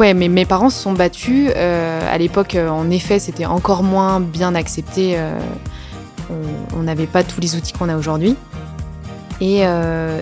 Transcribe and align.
ouais, 0.00 0.14
mes, 0.14 0.28
mes 0.28 0.44
parents 0.44 0.70
se 0.70 0.80
sont 0.80 0.92
battus. 0.92 1.50
à 1.54 2.18
l'époque, 2.18 2.56
en 2.56 2.90
effet, 2.90 3.18
c'était 3.18 3.46
encore 3.46 3.82
moins 3.82 4.20
bien 4.20 4.54
accepté. 4.54 5.18
on 6.76 6.82
n'avait 6.82 7.06
pas 7.06 7.22
tous 7.22 7.40
les 7.40 7.56
outils 7.56 7.72
qu'on 7.72 7.88
a 7.88 7.96
aujourd'hui. 7.96 8.36
Et, 9.40 9.62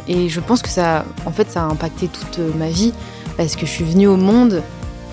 et, 0.08 0.28
je 0.28 0.40
pense 0.40 0.62
que 0.62 0.68
ça, 0.68 1.04
en 1.26 1.30
fait, 1.30 1.50
ça 1.50 1.62
a 1.62 1.66
impacté 1.66 2.08
toute 2.08 2.38
ma 2.56 2.68
vie 2.68 2.92
parce 3.36 3.56
que 3.56 3.66
je 3.66 3.70
suis 3.70 3.84
venue 3.84 4.06
au 4.06 4.16
monde 4.16 4.62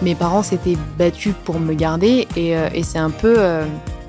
mes 0.02 0.16
parents 0.16 0.44
s'étaient 0.44 0.78
battus 0.98 1.34
pour 1.46 1.60
me 1.60 1.74
garder 1.74 2.28
et, 2.36 2.58
euh, 2.58 2.70
c'est 2.84 2.98
un 2.98 3.10
peu 3.12 3.36
euh, 3.38 3.66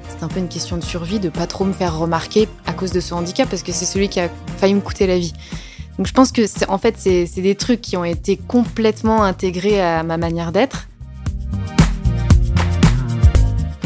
c'est 0.09 0.25
un 0.25 0.29
peu 0.29 0.39
une 0.39 0.49
question 0.49 0.77
de 0.77 0.83
survie 0.85 1.19
de 1.19 1.29
pas 1.29 1.47
trop 1.47 1.65
me 1.65 1.73
faire 1.73 1.99
remarquer 1.99 2.49
à 2.67 2.73
cause 2.73 2.93
de 2.93 3.01
ce 3.01 3.15
handicap 3.15 3.49
parce 3.49 3.63
que 3.63 3.73
c'est 3.73 3.85
celui 3.85 4.09
qui 4.09 4.21
a 4.21 4.29
failli 4.59 4.75
me 4.75 4.81
coûter 4.81 5.07
la 5.07 5.19
vie. 5.19 5.33
Donc 5.99 6.07
je 6.07 6.13
pense 6.13 6.33
que 6.33 6.43
en 6.69 6.79
fait 6.79 6.95
c'est 6.97 7.41
des 7.41 7.55
trucs 7.55 7.81
qui 7.81 7.97
ont 7.97 8.05
été 8.05 8.37
complètement 8.37 9.23
intégrés 9.23 9.81
à 9.81 10.03
ma 10.03 10.17
manière 10.17 10.53
d'être. 10.53 10.89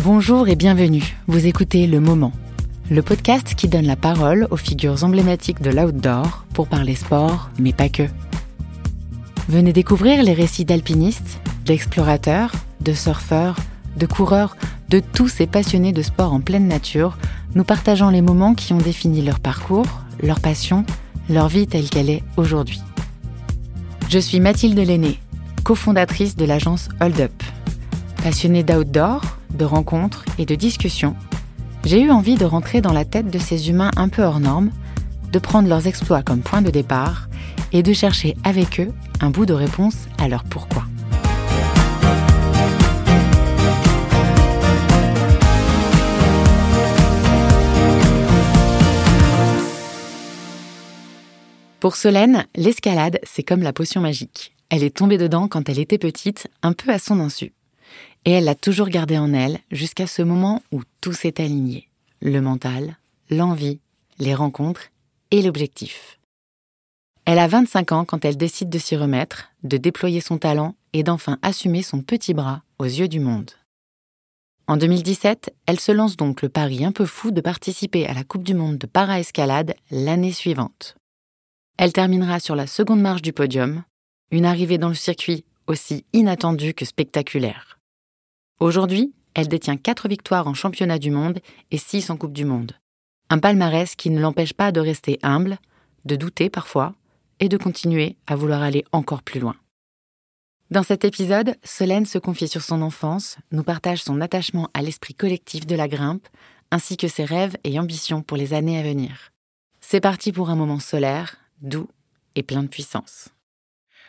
Bonjour 0.04 0.48
et 0.48 0.54
bienvenue. 0.54 1.16
Vous 1.26 1.46
écoutez 1.46 1.86
Le 1.86 1.98
Moment, 1.98 2.32
le 2.90 3.02
podcast 3.02 3.54
qui 3.56 3.66
donne 3.66 3.86
la 3.86 3.96
parole 3.96 4.46
aux 4.50 4.56
figures 4.56 5.02
emblématiques 5.02 5.60
de 5.60 5.70
l'outdoor 5.70 6.44
pour 6.54 6.68
parler 6.68 6.94
sport, 6.94 7.50
mais 7.58 7.72
pas 7.72 7.88
que. 7.88 8.04
Venez 9.48 9.72
découvrir 9.72 10.22
les 10.22 10.32
récits 10.32 10.64
d'alpinistes, 10.64 11.40
d'explorateurs, 11.64 12.52
de 12.80 12.92
surfeurs, 12.92 13.56
de 13.96 14.06
coureurs, 14.06 14.56
de 14.88 15.00
tous 15.00 15.28
ces 15.28 15.46
passionnés 15.46 15.92
de 15.92 16.02
sport 16.02 16.32
en 16.32 16.40
pleine 16.40 16.68
nature, 16.68 17.18
nous 17.56 17.64
partageons 17.64 18.10
les 18.10 18.22
moments 18.22 18.54
qui 18.54 18.72
ont 18.72 18.78
défini 18.78 19.22
leur 19.22 19.40
parcours, 19.40 19.86
leur 20.22 20.40
passion, 20.40 20.84
leur 21.28 21.48
vie 21.48 21.66
telle 21.66 21.88
qu'elle 21.88 22.10
est 22.10 22.22
aujourd'hui. 22.36 22.80
Je 24.08 24.18
suis 24.18 24.40
Mathilde 24.40 24.78
Lenné, 24.78 25.18
cofondatrice 25.64 26.36
de 26.36 26.44
l'agence 26.44 26.88
Hold 27.00 27.20
Up. 27.20 27.42
Passionnée 28.22 28.62
d'outdoor, 28.62 29.22
de 29.52 29.64
rencontres 29.64 30.24
et 30.38 30.46
de 30.46 30.54
discussions, 30.54 31.16
j'ai 31.84 32.00
eu 32.00 32.10
envie 32.10 32.36
de 32.36 32.44
rentrer 32.44 32.80
dans 32.80 32.92
la 32.92 33.04
tête 33.04 33.30
de 33.30 33.38
ces 33.38 33.70
humains 33.70 33.90
un 33.96 34.08
peu 34.08 34.22
hors 34.22 34.40
normes, 34.40 34.70
de 35.32 35.38
prendre 35.38 35.68
leurs 35.68 35.86
exploits 35.86 36.22
comme 36.22 36.40
point 36.40 36.62
de 36.62 36.70
départ 36.70 37.28
et 37.72 37.82
de 37.82 37.92
chercher 37.92 38.36
avec 38.44 38.80
eux 38.80 38.92
un 39.20 39.30
bout 39.30 39.46
de 39.46 39.54
réponse 39.54 40.06
à 40.18 40.28
leur 40.28 40.44
pourquoi. 40.44 40.84
Pour 51.86 51.94
Solène, 51.94 52.48
l'escalade, 52.56 53.20
c'est 53.22 53.44
comme 53.44 53.62
la 53.62 53.72
potion 53.72 54.00
magique. 54.00 54.56
Elle 54.70 54.82
est 54.82 54.96
tombée 54.96 55.18
dedans 55.18 55.46
quand 55.46 55.68
elle 55.68 55.78
était 55.78 55.98
petite, 55.98 56.48
un 56.62 56.72
peu 56.72 56.90
à 56.90 56.98
son 56.98 57.20
insu. 57.20 57.52
Et 58.24 58.32
elle 58.32 58.46
l'a 58.46 58.56
toujours 58.56 58.88
gardée 58.88 59.18
en 59.18 59.32
elle 59.32 59.60
jusqu'à 59.70 60.08
ce 60.08 60.22
moment 60.22 60.64
où 60.72 60.82
tout 61.00 61.12
s'est 61.12 61.40
aligné. 61.40 61.88
Le 62.20 62.40
mental, 62.40 62.98
l'envie, 63.30 63.78
les 64.18 64.34
rencontres 64.34 64.88
et 65.30 65.42
l'objectif. 65.42 66.18
Elle 67.24 67.38
a 67.38 67.46
25 67.46 67.92
ans 67.92 68.04
quand 68.04 68.24
elle 68.24 68.36
décide 68.36 68.68
de 68.68 68.80
s'y 68.80 68.96
remettre, 68.96 69.52
de 69.62 69.76
déployer 69.76 70.20
son 70.20 70.38
talent 70.38 70.74
et 70.92 71.04
d'enfin 71.04 71.38
assumer 71.42 71.84
son 71.84 72.02
petit 72.02 72.34
bras 72.34 72.64
aux 72.80 72.84
yeux 72.84 73.06
du 73.06 73.20
monde. 73.20 73.52
En 74.66 74.76
2017, 74.76 75.54
elle 75.66 75.78
se 75.78 75.92
lance 75.92 76.16
donc 76.16 76.42
le 76.42 76.48
pari 76.48 76.84
un 76.84 76.90
peu 76.90 77.06
fou 77.06 77.30
de 77.30 77.40
participer 77.40 78.08
à 78.08 78.12
la 78.12 78.24
Coupe 78.24 78.42
du 78.42 78.54
Monde 78.54 78.76
de 78.76 78.88
para-escalade 78.88 79.76
l'année 79.92 80.32
suivante. 80.32 80.96
Elle 81.78 81.92
terminera 81.92 82.40
sur 82.40 82.56
la 82.56 82.66
seconde 82.66 83.02
marche 83.02 83.22
du 83.22 83.34
podium, 83.34 83.84
une 84.30 84.46
arrivée 84.46 84.78
dans 84.78 84.88
le 84.88 84.94
circuit 84.94 85.44
aussi 85.66 86.04
inattendue 86.14 86.72
que 86.72 86.84
spectaculaire. 86.84 87.78
Aujourd'hui, 88.60 89.12
elle 89.34 89.48
détient 89.48 89.76
4 89.76 90.08
victoires 90.08 90.46
en 90.46 90.54
championnat 90.54 90.98
du 90.98 91.10
monde 91.10 91.40
et 91.70 91.76
6 91.76 92.08
en 92.08 92.16
Coupe 92.16 92.32
du 92.32 92.46
Monde. 92.46 92.72
Un 93.28 93.38
palmarès 93.38 93.94
qui 93.94 94.08
ne 94.08 94.20
l'empêche 94.20 94.54
pas 94.54 94.72
de 94.72 94.80
rester 94.80 95.18
humble, 95.22 95.58
de 96.06 96.16
douter 96.16 96.48
parfois, 96.48 96.94
et 97.40 97.50
de 97.50 97.58
continuer 97.58 98.16
à 98.26 98.36
vouloir 98.36 98.62
aller 98.62 98.84
encore 98.92 99.22
plus 99.22 99.40
loin. 99.40 99.56
Dans 100.70 100.82
cet 100.82 101.04
épisode, 101.04 101.56
Solène 101.62 102.06
se 102.06 102.18
confie 102.18 102.48
sur 102.48 102.62
son 102.62 102.80
enfance, 102.80 103.36
nous 103.52 103.62
partage 103.62 104.02
son 104.02 104.22
attachement 104.22 104.70
à 104.72 104.80
l'esprit 104.80 105.14
collectif 105.14 105.66
de 105.66 105.76
la 105.76 105.88
grimpe, 105.88 106.26
ainsi 106.70 106.96
que 106.96 107.08
ses 107.08 107.26
rêves 107.26 107.56
et 107.64 107.78
ambitions 107.78 108.22
pour 108.22 108.38
les 108.38 108.54
années 108.54 108.78
à 108.78 108.82
venir. 108.82 109.32
C'est 109.80 110.00
parti 110.00 110.32
pour 110.32 110.48
un 110.48 110.56
moment 110.56 110.80
solaire, 110.80 111.36
doux 111.60 111.88
et 112.34 112.42
plein 112.42 112.62
de 112.62 112.68
puissance. 112.68 113.28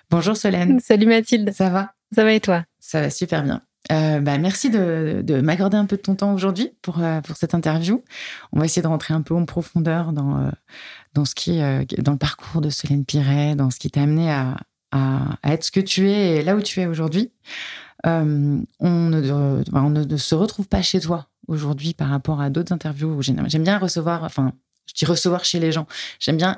Bonjour 0.09 0.37
Solène. 0.37 0.79
Salut 0.79 1.05
Mathilde. 1.05 1.51
Ça 1.53 1.69
va? 1.69 1.93
Ça 2.13 2.23
va 2.23 2.33
et 2.33 2.39
toi? 2.39 2.63
Ça 2.79 3.01
va 3.01 3.09
super 3.09 3.43
bien. 3.43 3.61
Euh, 3.91 4.19
bah, 4.19 4.37
merci 4.37 4.69
de, 4.69 5.41
m'accorder 5.41 5.77
un 5.77 5.85
peu 5.85 5.97
de 5.97 6.01
ton 6.01 6.15
temps 6.15 6.33
aujourd'hui 6.33 6.71
pour, 6.81 7.01
euh, 7.01 7.21
pour 7.21 7.37
cette 7.37 7.53
interview. 7.53 8.03
On 8.51 8.59
va 8.59 8.65
essayer 8.65 8.81
de 8.81 8.87
rentrer 8.87 9.13
un 9.13 9.21
peu 9.21 9.33
en 9.33 9.45
profondeur 9.45 10.11
dans, 10.13 10.39
euh, 10.39 10.49
dans, 11.13 11.25
ce 11.25 11.35
qui, 11.35 11.59
dans 11.59 12.11
le 12.11 12.17
parcours 12.17 12.61
de 12.61 12.69
Solène 12.69 13.05
Piret, 13.05 13.55
dans 13.55 13.69
ce 13.69 13.79
qui 13.79 13.89
t'a 13.89 14.01
amené 14.01 14.31
à, 14.31 14.57
à, 14.91 15.37
être 15.53 15.63
ce 15.63 15.71
que 15.71 15.79
tu 15.79 16.09
es 16.09 16.37
et 16.37 16.43
là 16.43 16.55
où 16.55 16.61
tu 16.61 16.81
es 16.81 16.85
aujourd'hui. 16.85 17.31
on, 18.03 18.63
ne, 18.79 19.63
on 19.73 19.89
ne 19.89 20.17
se 20.17 20.35
retrouve 20.35 20.67
pas 20.67 20.81
chez 20.81 20.99
toi 20.99 21.27
aujourd'hui 21.47 21.93
par 21.93 22.09
rapport 22.09 22.41
à 22.41 22.49
d'autres 22.49 22.73
interviews. 22.73 23.21
J'aime 23.21 23.63
bien 23.63 23.77
recevoir, 23.77 24.23
enfin, 24.23 24.53
je 24.85 24.93
dis 24.93 25.05
recevoir 25.05 25.45
chez 25.45 25.59
les 25.59 25.71
gens. 25.71 25.87
J'aime 26.19 26.37
bien 26.37 26.57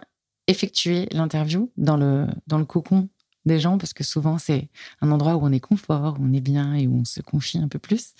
effectuer 0.49 1.07
l'interview 1.11 1.71
dans 1.77 1.97
le, 1.97 2.25
dans 2.47 2.57
le 2.57 2.65
cocon 2.65 3.07
des 3.45 3.59
gens 3.59 3.77
parce 3.77 3.93
que 3.93 4.03
souvent 4.03 4.37
c'est 4.37 4.69
un 5.01 5.11
endroit 5.11 5.35
où 5.35 5.39
on 5.43 5.51
est 5.51 5.59
confort, 5.59 6.17
où 6.19 6.23
on 6.23 6.33
est 6.33 6.41
bien 6.41 6.73
et 6.75 6.87
où 6.87 6.99
on 6.99 7.05
se 7.05 7.21
confie 7.21 7.57
un 7.57 7.67
peu 7.67 7.79
plus. 7.79 8.13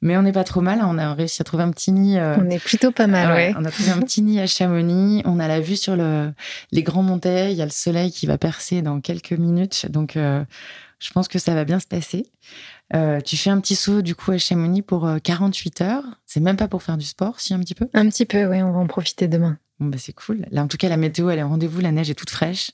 Mais 0.00 0.16
on 0.16 0.22
n'est 0.22 0.32
pas 0.32 0.44
trop 0.44 0.60
mal, 0.60 0.80
on 0.82 0.98
a 0.98 1.14
réussi 1.14 1.42
à 1.42 1.44
trouver 1.44 1.64
un 1.64 1.70
petit 1.70 1.92
nid. 1.92 2.18
Euh, 2.18 2.36
on 2.38 2.48
est 2.48 2.62
plutôt 2.62 2.92
pas 2.92 3.06
mal, 3.06 3.32
ouais, 3.32 3.54
On 3.58 3.64
a 3.64 3.70
trouvé 3.70 3.90
un 3.90 4.00
petit 4.00 4.22
nid 4.22 4.40
à 4.40 4.46
Chamonix, 4.46 5.22
on 5.24 5.38
a 5.40 5.48
la 5.48 5.60
vue 5.60 5.76
sur 5.76 5.96
le, 5.96 6.32
les 6.70 6.82
grands 6.82 7.02
montées, 7.02 7.50
il 7.50 7.56
y 7.56 7.62
a 7.62 7.66
le 7.66 7.70
soleil 7.70 8.12
qui 8.12 8.26
va 8.26 8.38
percer 8.38 8.82
dans 8.82 9.00
quelques 9.00 9.32
minutes, 9.32 9.86
donc 9.90 10.16
euh, 10.16 10.44
je 11.00 11.10
pense 11.10 11.28
que 11.28 11.38
ça 11.38 11.54
va 11.54 11.64
bien 11.64 11.80
se 11.80 11.86
passer. 11.86 12.26
Euh, 12.94 13.20
tu 13.20 13.36
fais 13.36 13.50
un 13.50 13.58
petit 13.58 13.74
saut 13.74 14.02
du 14.02 14.14
coup 14.14 14.32
à 14.32 14.38
Chamonix 14.38 14.82
pour 14.82 15.08
48 15.22 15.80
heures. 15.80 16.04
C'est 16.26 16.40
même 16.40 16.56
pas 16.56 16.68
pour 16.68 16.82
faire 16.82 16.98
du 16.98 17.06
sport, 17.06 17.40
si 17.40 17.54
un 17.54 17.58
petit 17.60 17.74
peu? 17.74 17.88
Un 17.94 18.08
petit 18.08 18.26
peu, 18.26 18.44
oui, 18.44 18.62
on 18.62 18.70
va 18.70 18.78
en 18.78 18.86
profiter 18.86 19.28
demain. 19.28 19.58
Bah, 19.90 19.98
c'est 19.98 20.12
cool. 20.12 20.46
Là, 20.50 20.62
en 20.62 20.68
tout 20.68 20.76
cas, 20.76 20.88
la 20.88 20.96
météo, 20.96 21.30
elle 21.30 21.38
est 21.38 21.42
rendez-vous. 21.42 21.80
La 21.80 21.92
neige 21.92 22.10
est 22.10 22.14
toute 22.14 22.30
fraîche. 22.30 22.72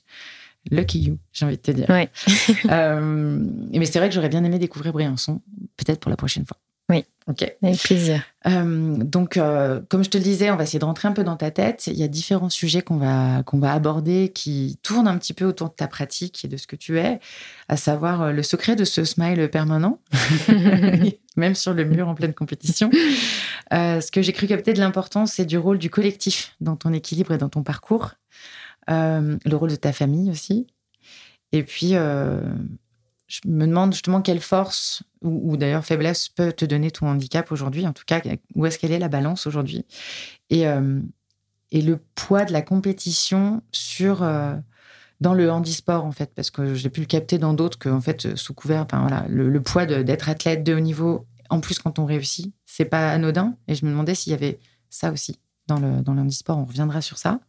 Lucky 0.71 0.99
you, 0.99 1.17
j'ai 1.31 1.45
envie 1.45 1.57
de 1.57 1.61
te 1.61 1.71
dire. 1.71 1.89
Ouais. 1.89 2.09
Euh, 2.69 3.39
mais 3.71 3.85
c'est 3.85 3.99
vrai 3.99 4.09
que 4.09 4.15
j'aurais 4.15 4.29
bien 4.29 4.43
aimé 4.43 4.59
découvrir 4.59 4.91
Briançon, 4.93 5.41
peut-être 5.77 5.99
pour 5.99 6.09
la 6.09 6.17
prochaine 6.17 6.45
fois. 6.45 6.57
Oui. 6.89 7.05
Ok. 7.27 7.43
Avec 7.61 7.79
plaisir. 7.83 8.23
Euh, 8.47 8.95
donc, 8.97 9.37
euh, 9.37 9.81
comme 9.89 10.03
je 10.03 10.09
te 10.09 10.17
le 10.17 10.23
disais, 10.23 10.49
on 10.49 10.55
va 10.55 10.63
essayer 10.63 10.79
de 10.79 10.85
rentrer 10.85 11.07
un 11.07 11.11
peu 11.11 11.23
dans 11.23 11.35
ta 11.35 11.51
tête. 11.51 11.85
Il 11.85 11.93
y 11.93 12.03
a 12.03 12.07
différents 12.07 12.49
sujets 12.49 12.81
qu'on 12.81 12.97
va, 12.97 13.43
qu'on 13.43 13.59
va 13.59 13.73
aborder 13.73 14.31
qui 14.33 14.79
tournent 14.81 15.07
un 15.07 15.17
petit 15.17 15.33
peu 15.33 15.45
autour 15.45 15.69
de 15.69 15.75
ta 15.75 15.87
pratique 15.87 16.43
et 16.43 16.47
de 16.47 16.57
ce 16.57 16.65
que 16.65 16.75
tu 16.75 16.97
es, 16.97 17.19
à 17.67 17.77
savoir 17.77 18.33
le 18.33 18.41
secret 18.41 18.75
de 18.75 18.83
ce 18.83 19.03
smile 19.03 19.47
permanent, 19.49 19.99
même 21.37 21.53
sur 21.53 21.75
le 21.75 21.85
mur 21.85 22.07
en 22.07 22.15
pleine 22.15 22.33
compétition. 22.33 22.89
ce 23.71 24.11
que 24.11 24.23
j'ai 24.23 24.33
cru 24.33 24.47
capter 24.47 24.73
de 24.73 24.79
l'importance, 24.79 25.33
c'est 25.33 25.45
du 25.45 25.59
rôle 25.59 25.77
du 25.77 25.91
collectif 25.91 26.55
dans 26.61 26.75
ton 26.75 26.93
équilibre 26.93 27.33
et 27.33 27.37
dans 27.37 27.49
ton 27.49 27.61
parcours. 27.61 28.15
Euh, 28.89 29.37
le 29.45 29.55
rôle 29.55 29.69
de 29.69 29.75
ta 29.75 29.93
famille 29.93 30.31
aussi. 30.31 30.67
Et 31.51 31.63
puis, 31.63 31.91
euh, 31.93 32.41
je 33.29 33.39
me 33.45 33.65
demande 33.65 33.93
justement 33.93 34.21
quelle 34.21 34.41
force 34.41 35.03
ou, 35.21 35.55
d'ailleurs 35.55 35.85
faiblesse 35.85 36.27
peut 36.29 36.51
te 36.51 36.65
donner 36.65 36.91
ton 36.91 37.07
handicap 37.07 37.51
aujourd'hui. 37.51 37.87
En 37.87 37.93
tout 37.93 38.03
cas, 38.05 38.21
où 38.55 38.65
est-ce 38.65 38.79
qu'elle 38.79 38.91
est 38.91 38.99
la 38.99 39.07
balance 39.07 39.47
aujourd'hui? 39.47 39.85
Et, 40.49 40.67
euh, 40.67 40.99
le 41.71 41.95
poids 42.15 42.45
de 42.45 42.51
la 42.51 42.63
compétition 42.63 43.61
sur 43.71 44.23
dans 45.21 45.33
le 45.33 45.51
handisport 45.51 46.05
en 46.05 46.11
fait, 46.11 46.31
parce 46.33 46.49
que 46.49 46.73
j'ai 46.73 46.89
pu 46.89 47.01
le 47.01 47.05
capter 47.05 47.37
dans 47.37 47.53
d'autres 47.53 47.77
que 47.77 47.89
en 47.89 48.01
fait 48.01 48.35
sous 48.35 48.53
couvert, 48.53 48.87
le, 49.27 49.59
poids 49.59 49.85
d'être 49.85 50.29
athlète 50.29 50.63
de 50.63 50.73
haut 50.73 50.79
niveau, 50.79 51.27
en 51.49 51.59
plus 51.59 51.79
quand 51.79 51.99
on 51.99 52.05
réussit, 52.05 52.53
c'est 52.65 52.85
pas 52.85 53.11
anodin. 53.11 53.55
Et 53.67 53.75
je 53.75 53.85
me 53.85 53.91
demandais 53.91 54.15
s'il 54.15 54.31
y 54.31 54.33
avait 54.33 54.59
ça 54.89 55.11
aussi 55.11 55.39
dans 55.67 55.79
le 55.79 56.01
dans 56.01 56.13
le 56.13 56.21
handisport. 56.21 56.57
On 56.57 56.65
reviendra 56.65 57.01
sur 57.01 57.17
ça. 57.17 57.39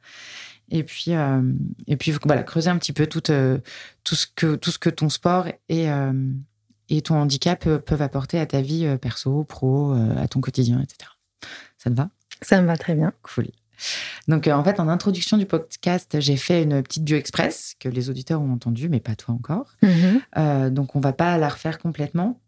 Et 0.71 0.85
puis, 0.85 1.15
euh, 1.15 1.43
et 1.87 1.97
puis 1.97 2.13
voilà, 2.25 2.43
creuser 2.43 2.71
un 2.71 2.79
petit 2.79 2.93
peu 2.93 3.07
tout, 3.07 3.31
euh, 3.31 3.59
tout, 4.05 4.15
ce, 4.15 4.27
que, 4.27 4.55
tout 4.55 4.71
ce 4.71 4.79
que 4.79 4.91
ton 4.91 5.09
sport 5.09 5.47
et, 5.69 5.91
euh, 5.91 6.13
et 6.89 7.03
ton 7.03 7.17
handicap 7.17 7.69
peuvent 7.69 8.03
apporter 8.03 8.39
à 8.39 8.47
ta 8.47 8.61
vie 8.61 8.97
perso, 9.01 9.45
pro, 9.45 9.93
à 9.93 10.29
ton 10.29 10.41
quotidien, 10.41 10.81
etc. 10.81 11.11
Ça 11.79 11.91
te 11.91 11.97
va? 11.97 12.11
Ça 12.43 12.61
me 12.61 12.67
va 12.67 12.77
très 12.77 12.95
bien. 12.95 13.13
Cool. 13.23 13.49
Donc, 14.29 14.47
en 14.47 14.63
fait, 14.63 14.79
en 14.79 14.89
introduction 14.89 15.39
du 15.39 15.47
podcast, 15.47 16.21
j'ai 16.21 16.37
fait 16.37 16.63
une 16.63 16.83
petite 16.83 17.05
bio 17.05 17.17
express 17.17 17.75
que 17.79 17.89
les 17.89 18.11
auditeurs 18.11 18.41
ont 18.41 18.53
entendu, 18.53 18.89
mais 18.89 19.01
pas 19.01 19.15
toi 19.15 19.35
encore. 19.35 19.77
Mm-hmm. 19.83 20.71
donc, 20.71 20.97
on 20.97 21.01
va 21.01 21.13
pas 21.13 21.39
la 21.39 21.49
refaire 21.49 21.79
complètement. 21.79 22.41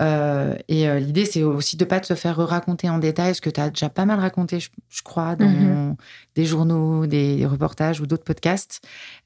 Euh, 0.00 0.56
et 0.68 0.88
euh, 0.88 0.98
l'idée, 0.98 1.24
c'est 1.24 1.42
aussi 1.42 1.76
de 1.76 1.84
ne 1.84 1.88
pas 1.88 2.00
te 2.00 2.14
faire 2.14 2.36
raconter 2.36 2.88
en 2.88 2.98
détail 2.98 3.34
ce 3.34 3.40
que 3.40 3.50
tu 3.50 3.60
as 3.60 3.70
déjà 3.70 3.88
pas 3.88 4.04
mal 4.04 4.18
raconté, 4.20 4.58
je, 4.60 5.02
crois, 5.02 5.36
dans 5.36 5.48
mhm. 5.48 5.96
des 6.34 6.44
journaux, 6.44 7.06
des 7.06 7.46
reportages 7.46 8.00
ou 8.00 8.06
d'autres 8.06 8.24
podcasts. 8.24 8.80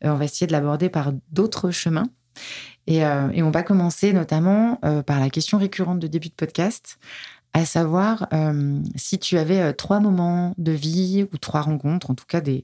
Euh, 0.05 0.11
on 0.11 0.17
va 0.17 0.25
essayer 0.25 0.47
de 0.47 0.53
l'aborder 0.53 0.89
par 0.89 1.13
d'autres 1.31 1.71
chemins. 1.71 2.09
Et, 2.87 2.99
et 2.99 3.43
on 3.43 3.51
va 3.51 3.65
commencer 3.65 4.13
notamment 4.13 4.77
par 5.07 5.19
la 5.19 5.29
question 5.29 5.59
récurrente 5.59 5.99
de 5.99 6.07
début 6.07 6.29
de 6.29 6.35
podcast, 6.35 6.99
à 7.53 7.65
savoir 7.65 8.29
si 8.95 9.19
tu 9.19 9.39
avais 9.39 9.73
trois 9.73 9.99
moments 9.99 10.55
de 10.57 10.71
vie 10.71 11.27
ou 11.33 11.39
trois 11.39 11.63
rencontres, 11.63 12.11
en 12.11 12.15
tout 12.15 12.27
cas 12.29 12.41
des, 12.41 12.63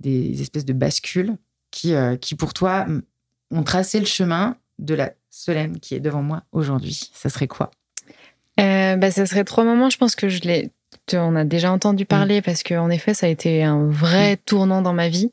des 0.00 0.42
espèces 0.42 0.66
de 0.66 0.74
bascules 0.74 1.38
qui, 1.70 1.94
qui 2.20 2.34
pour 2.34 2.52
toi 2.52 2.84
ont 3.50 3.62
tracé 3.62 3.98
le 3.98 4.04
chemin 4.04 4.56
de 4.78 4.94
la 4.94 5.12
Solène 5.36 5.78
qui 5.80 5.94
est 5.94 6.00
devant 6.00 6.22
moi 6.22 6.42
aujourd'hui. 6.52 7.10
Ça 7.12 7.28
serait 7.28 7.46
quoi? 7.46 7.70
Euh, 8.58 8.96
bah, 8.96 9.10
Ça 9.10 9.26
serait 9.26 9.44
trois 9.44 9.64
moments. 9.64 9.90
Je 9.90 9.98
pense 9.98 10.16
que 10.16 10.30
je 10.30 10.40
l'ai. 10.42 10.70
On 11.12 11.36
a 11.36 11.44
déjà 11.44 11.70
entendu 11.70 12.04
mm. 12.04 12.06
parler 12.06 12.42
parce 12.42 12.62
qu'en 12.62 12.88
effet, 12.88 13.12
ça 13.12 13.26
a 13.26 13.28
été 13.28 13.62
un 13.62 13.86
vrai 13.86 14.34
mm. 14.34 14.38
tournant 14.46 14.80
dans 14.80 14.94
ma 14.94 15.10
vie. 15.10 15.30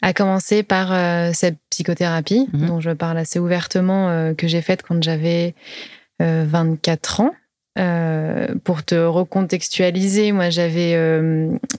À 0.00 0.14
commencer 0.14 0.62
par 0.62 0.92
euh, 0.92 1.30
cette 1.34 1.58
psychothérapie 1.68 2.48
mm-hmm. 2.52 2.66
dont 2.66 2.80
je 2.80 2.90
parle 2.90 3.18
assez 3.18 3.38
ouvertement, 3.38 4.08
euh, 4.08 4.32
que 4.32 4.48
j'ai 4.48 4.62
faite 4.62 4.82
quand 4.82 5.02
j'avais 5.02 5.54
24 6.20 7.20
ans. 7.20 7.34
pour 8.64 8.82
te 8.82 8.94
recontextualiser, 8.94 10.32
moi 10.32 10.48
j'avais, 10.48 10.92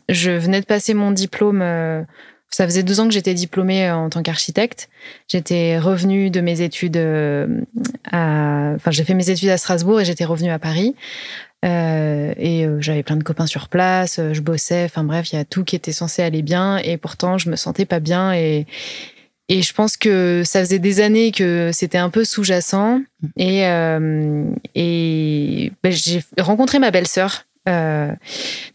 je 0.10 0.32
venais 0.32 0.60
de 0.60 0.66
passer 0.66 0.94
mon 0.94 1.12
diplôme 1.12 1.64
ça 2.56 2.66
faisait 2.66 2.84
deux 2.84 3.02
ans 3.02 3.08
que 3.10 3.14
j'étais 3.14 3.34
diplômée 3.34 3.86
euh, 3.86 3.96
en 3.98 4.10
tant 4.10 4.24
qu'architecte. 4.24 4.88
J'étais 5.28 5.78
revenue 5.78 6.30
de 6.30 6.40
mes 6.40 6.62
études 6.62 6.96
euh, 6.96 7.60
à, 8.10 8.72
enfin, 8.76 8.92
j'ai 8.92 9.04
fait 9.04 9.14
mes 9.14 9.30
études 9.30 9.50
à 9.50 9.58
Strasbourg 9.58 10.00
et 10.00 10.06
j'étais 10.06 10.24
revenue 10.24 10.52
à 10.52 10.58
Paris. 10.58 10.96
Euh, 11.66 12.34
et 12.38 12.66
j'avais 12.80 13.04
plein 13.04 13.18
de 13.18 13.24
copains 13.24 13.48
sur 13.48 13.68
place, 13.68 14.22
je 14.32 14.40
bossais, 14.40 14.86
enfin 14.86 15.04
bref, 15.04 15.34
il 15.34 15.36
y 15.36 15.40
a 15.40 15.44
tout 15.44 15.66
qui 15.66 15.76
était 15.76 15.92
censé 15.92 16.22
aller 16.22 16.44
bien 16.44 16.78
et 16.78 16.96
pourtant 16.96 17.38
je 17.40 17.50
me 17.50 17.56
sentais 17.56 17.86
pas 17.86 18.00
bien 18.00 18.34
et 18.34 18.68
et 19.50 19.62
je 19.62 19.74
pense 19.74 19.98
que 19.98 20.44
ça 20.46 20.60
faisait 20.60 20.80
des 20.80 21.02
années 21.02 21.32
que 21.32 21.72
c'était 21.74 21.98
un 21.98 22.12
peu 22.12 22.24
sous-jacent 22.24 23.02
et 23.36 23.62
et 24.76 25.72
ben, 25.84 25.92
j'ai 25.92 26.24
rencontré 26.38 26.78
ma 26.78 26.92
belle-sœur 26.92 27.46
euh, 27.68 28.14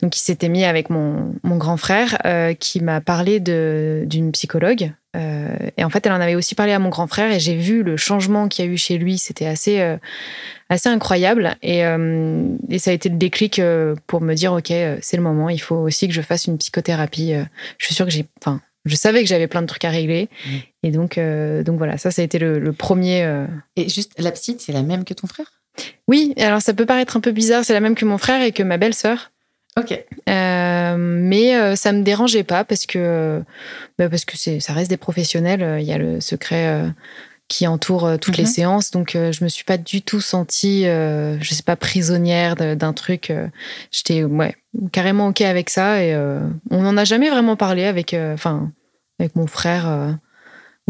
donc, 0.01 0.17
il 0.17 0.21
s'était 0.21 0.49
mis 0.49 0.65
avec 0.65 0.91
mon, 0.91 1.35
mon 1.43 1.57
grand 1.57 1.77
frère 1.77 2.19
euh, 2.25 2.55
qui 2.55 2.81
m'a 2.81 3.01
parlé 3.01 3.41
d'une 3.41 4.33
psychologue. 4.33 4.93
Euh, 5.17 5.57
et 5.77 5.85
en 5.85 5.91
fait, 5.91 6.07
elle 6.07 6.13
en 6.13 6.21
avait 6.21 6.35
aussi 6.35 6.55
parlé 6.55 6.73
à 6.73 6.79
mon 6.79 6.89
grand 6.89 7.07
frère 7.07 7.33
et 7.33 7.41
j'ai 7.41 7.57
vu 7.57 7.83
le 7.83 7.97
changement 7.97 8.47
qu'il 8.49 8.65
y 8.65 8.69
a 8.69 8.71
eu 8.71 8.77
chez 8.77 8.99
lui. 8.99 9.19
C'était 9.19 9.47
assez, 9.47 9.97
assez 10.69 10.89
incroyable. 10.89 11.57
Et, 11.63 11.81
et, 12.69 12.79
ça 12.79 12.91
a 12.91 12.95
été 12.95 13.09
le 13.09 13.17
déclic 13.17 13.61
pour 14.07 14.21
me 14.21 14.35
dire, 14.35 14.53
OK, 14.53 14.69
c'est 14.69 15.17
le 15.17 15.23
moment, 15.23 15.49
il 15.49 15.61
faut 15.61 15.77
aussi 15.77 16.09
que 16.09 16.15
je 16.15 16.23
fasse 16.23 16.47
une 16.47 16.59
psychothérapie. 16.59 17.35
je 17.79 17.87
suis 17.87 17.95
sûre 17.95 18.07
que 18.07 18.13
j'ai... 18.13 18.27
Enfin, 18.41 18.61
je 18.87 18.97
savais 18.97 19.21
que 19.23 19.29
j'avais 19.29 19.47
plein 19.47 19.61
de 19.61 19.67
trucs 19.67 19.85
à 19.85 19.91
régler. 19.91 20.31
Mmh. 20.47 20.51
Et 20.85 20.91
donc, 20.91 21.21
donc 21.65 21.77
voilà, 21.77 21.99
ça, 21.99 22.11
ça 22.11 22.23
a 22.23 22.25
été 22.25 22.39
le, 22.39 22.59
le 22.59 22.73
premier... 22.73 23.47
Et 23.77 23.89
juste, 23.89 24.13
la 24.19 24.31
psy, 24.31 24.57
c'est 24.59 24.73
la 24.73 24.83
même 24.83 25.05
que 25.05 25.15
ton 25.15 25.27
frère? 25.27 25.60
Oui, 26.09 26.35
alors 26.39 26.61
ça 26.61 26.75
peut 26.75 26.87
paraître 26.87 27.17
un 27.17 27.21
peu 27.21 27.33
bizarre, 27.33 27.65
c'est 27.65 27.73
la 27.73 27.81
même 27.81 27.95
que 27.95 28.05
mon 28.05 28.19
frère 28.19 28.43
et 28.43 28.53
que 28.53 28.63
ma 28.63 28.77
belle-sœur. 28.77 29.31
Ok. 29.79 29.93
Euh, 30.29 30.97
mais 30.99 31.57
euh, 31.57 31.77
ça 31.77 31.93
me 31.93 32.03
dérangeait 32.03 32.43
pas 32.43 32.65
parce 32.65 32.87
que 32.87 33.43
bah, 33.99 34.09
parce 34.09 34.25
que 34.25 34.37
c'est 34.37 34.61
ça 34.61 34.73
reste 34.73 34.91
des 34.91 34.97
professionnels. 34.97 35.79
Il 35.81 35.87
y 35.87 35.93
a 35.93 35.99
le 35.99 36.21
secret 36.21 36.85
qui 37.47 37.67
entoure 37.67 38.19
toutes 38.21 38.37
les 38.37 38.45
mhm. 38.45 38.51
séances, 38.51 38.91
donc 38.91 39.13
je 39.15 39.45
me 39.45 39.49
suis 39.49 39.65
pas 39.65 39.77
du 39.77 40.03
tout 40.03 40.21
sentie, 40.21 40.85
je 40.85 41.49
sais 41.49 41.63
pas 41.63 41.77
prisonnière 41.77 42.57
d'un 42.57 42.93
truc. 42.93 43.33
J'étais 43.91 44.25
ouais 44.25 44.57
carrément 44.93 45.29
ok 45.29 45.41
avec 45.43 45.71
ça 45.71 46.03
et 46.03 46.17
on 46.71 46.83
n'en 46.83 46.97
a 46.97 47.05
jamais 47.05 47.31
vraiment 47.31 47.57
parlé 47.57 47.85
avec 47.85 48.15
enfin 48.15 48.71
avec 49.19 49.37
mon 49.37 49.47
frère 49.47 50.19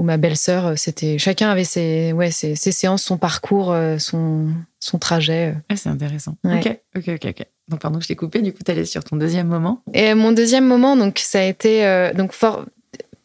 ma 0.04 0.16
belle-sœur, 0.16 0.66
euh, 0.66 0.74
c'était 0.76 1.18
chacun 1.18 1.50
avait 1.50 1.64
ses, 1.64 2.12
ouais, 2.12 2.30
ses, 2.30 2.54
séances, 2.54 3.02
son 3.02 3.18
parcours, 3.18 3.72
euh, 3.72 3.98
son, 3.98 4.48
son 4.78 4.98
trajet. 4.98 5.54
Ah, 5.68 5.76
c'est 5.76 5.88
intéressant. 5.88 6.36
Ok, 6.44 6.78
ok, 6.96 7.08
ok, 7.08 7.24
ok. 7.26 7.46
Donc, 7.68 7.80
pardon, 7.80 8.00
je 8.00 8.08
t'ai 8.08 8.16
coupé. 8.16 8.42
Du 8.42 8.52
coup, 8.52 8.62
tu 8.64 8.70
allais 8.70 8.84
sur 8.84 9.04
ton 9.04 9.16
deuxième 9.16 9.46
moment. 9.46 9.82
Et 9.94 10.14
mon 10.14 10.32
deuxième 10.32 10.66
moment, 10.66 10.96
donc, 10.96 11.18
ça 11.18 11.40
a 11.40 11.44
été. 11.44 11.86
Euh, 11.86 12.12
donc, 12.12 12.32
fort. 12.32 12.64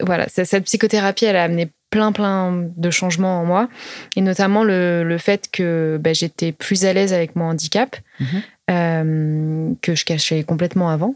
Voilà, 0.01 0.27
cette 0.27 0.65
psychothérapie, 0.65 1.23
elle 1.23 1.37
a 1.37 1.43
amené 1.43 1.71
plein, 1.89 2.11
plein 2.11 2.67
de 2.75 2.89
changements 2.89 3.39
en 3.39 3.45
moi. 3.45 3.69
Et 4.17 4.21
notamment 4.21 4.65
le, 4.65 5.05
le 5.05 5.17
fait 5.17 5.49
que 5.49 5.97
bah, 6.01 6.11
j'étais 6.11 6.51
plus 6.51 6.83
à 6.83 6.91
l'aise 6.91 7.13
avec 7.13 7.37
mon 7.37 7.45
handicap, 7.45 7.95
mhm. 8.19 9.77
que 9.81 9.95
je 9.95 10.03
cachais 10.03 10.43
complètement 10.43 10.89
avant. 10.89 11.15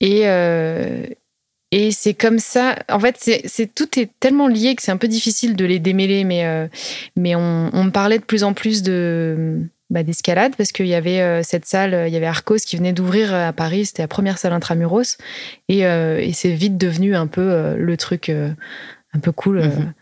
Et, 0.00 0.26
et 1.72 1.92
c'est 1.92 2.14
comme 2.14 2.38
ça. 2.38 2.76
En 2.88 2.98
fait, 2.98 3.16
c'est 3.44 3.74
tout 3.74 3.98
est 3.98 4.10
tellement 4.18 4.48
lié 4.48 4.74
que 4.74 4.82
c'est 4.82 4.90
un 4.90 4.96
peu 4.96 5.08
difficile 5.08 5.54
de 5.54 5.64
les 5.64 5.78
démêler. 5.78 6.24
Mais 6.24 6.44
euh, 6.44 6.66
mais 7.16 7.36
on, 7.36 7.70
on, 7.72 7.84
me 7.84 7.90
parlait 7.90 8.18
de 8.18 8.24
plus 8.24 8.42
en 8.42 8.54
plus 8.54 8.82
de 8.82 9.60
bah, 9.88 10.02
d'escalade 10.02 10.54
parce 10.56 10.72
qu'il 10.72 10.88
y 10.88 10.94
avait 10.94 11.20
euh, 11.20 11.42
cette 11.44 11.66
salle, 11.66 12.08
il 12.08 12.12
y 12.12 12.16
avait 12.16 12.26
Arcos 12.26 12.56
qui 12.56 12.76
venait 12.76 12.92
d'ouvrir 12.92 13.32
à 13.32 13.52
Paris. 13.52 13.86
C'était 13.86 14.02
la 14.02 14.08
première 14.08 14.38
salle 14.38 14.52
intramuros 14.52 15.16
et, 15.68 15.86
euh, 15.86 16.18
et 16.18 16.32
c'est 16.32 16.50
vite 16.50 16.76
devenu 16.76 17.14
un 17.14 17.28
peu 17.28 17.76
le 17.76 17.96
truc 17.96 18.30
un 18.30 19.18
peu 19.20 19.30
cool. 19.30 19.62
Mhm. 19.62 19.92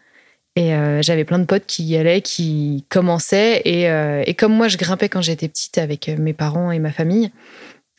Et 0.56 0.72
j'avais 1.02 1.24
plein 1.24 1.38
de 1.38 1.44
potes 1.44 1.66
qui 1.66 1.84
y 1.84 1.96
allaient, 1.96 2.20
qui 2.20 2.84
commençaient. 2.88 3.62
Et, 3.64 3.84
et 4.28 4.34
comme 4.34 4.52
moi, 4.52 4.66
je 4.66 4.76
grimpais 4.76 5.08
quand 5.08 5.22
j'étais 5.22 5.46
petite 5.46 5.78
avec 5.78 6.08
mes 6.08 6.32
parents 6.32 6.72
et 6.72 6.80
ma 6.80 6.90
famille 6.90 7.30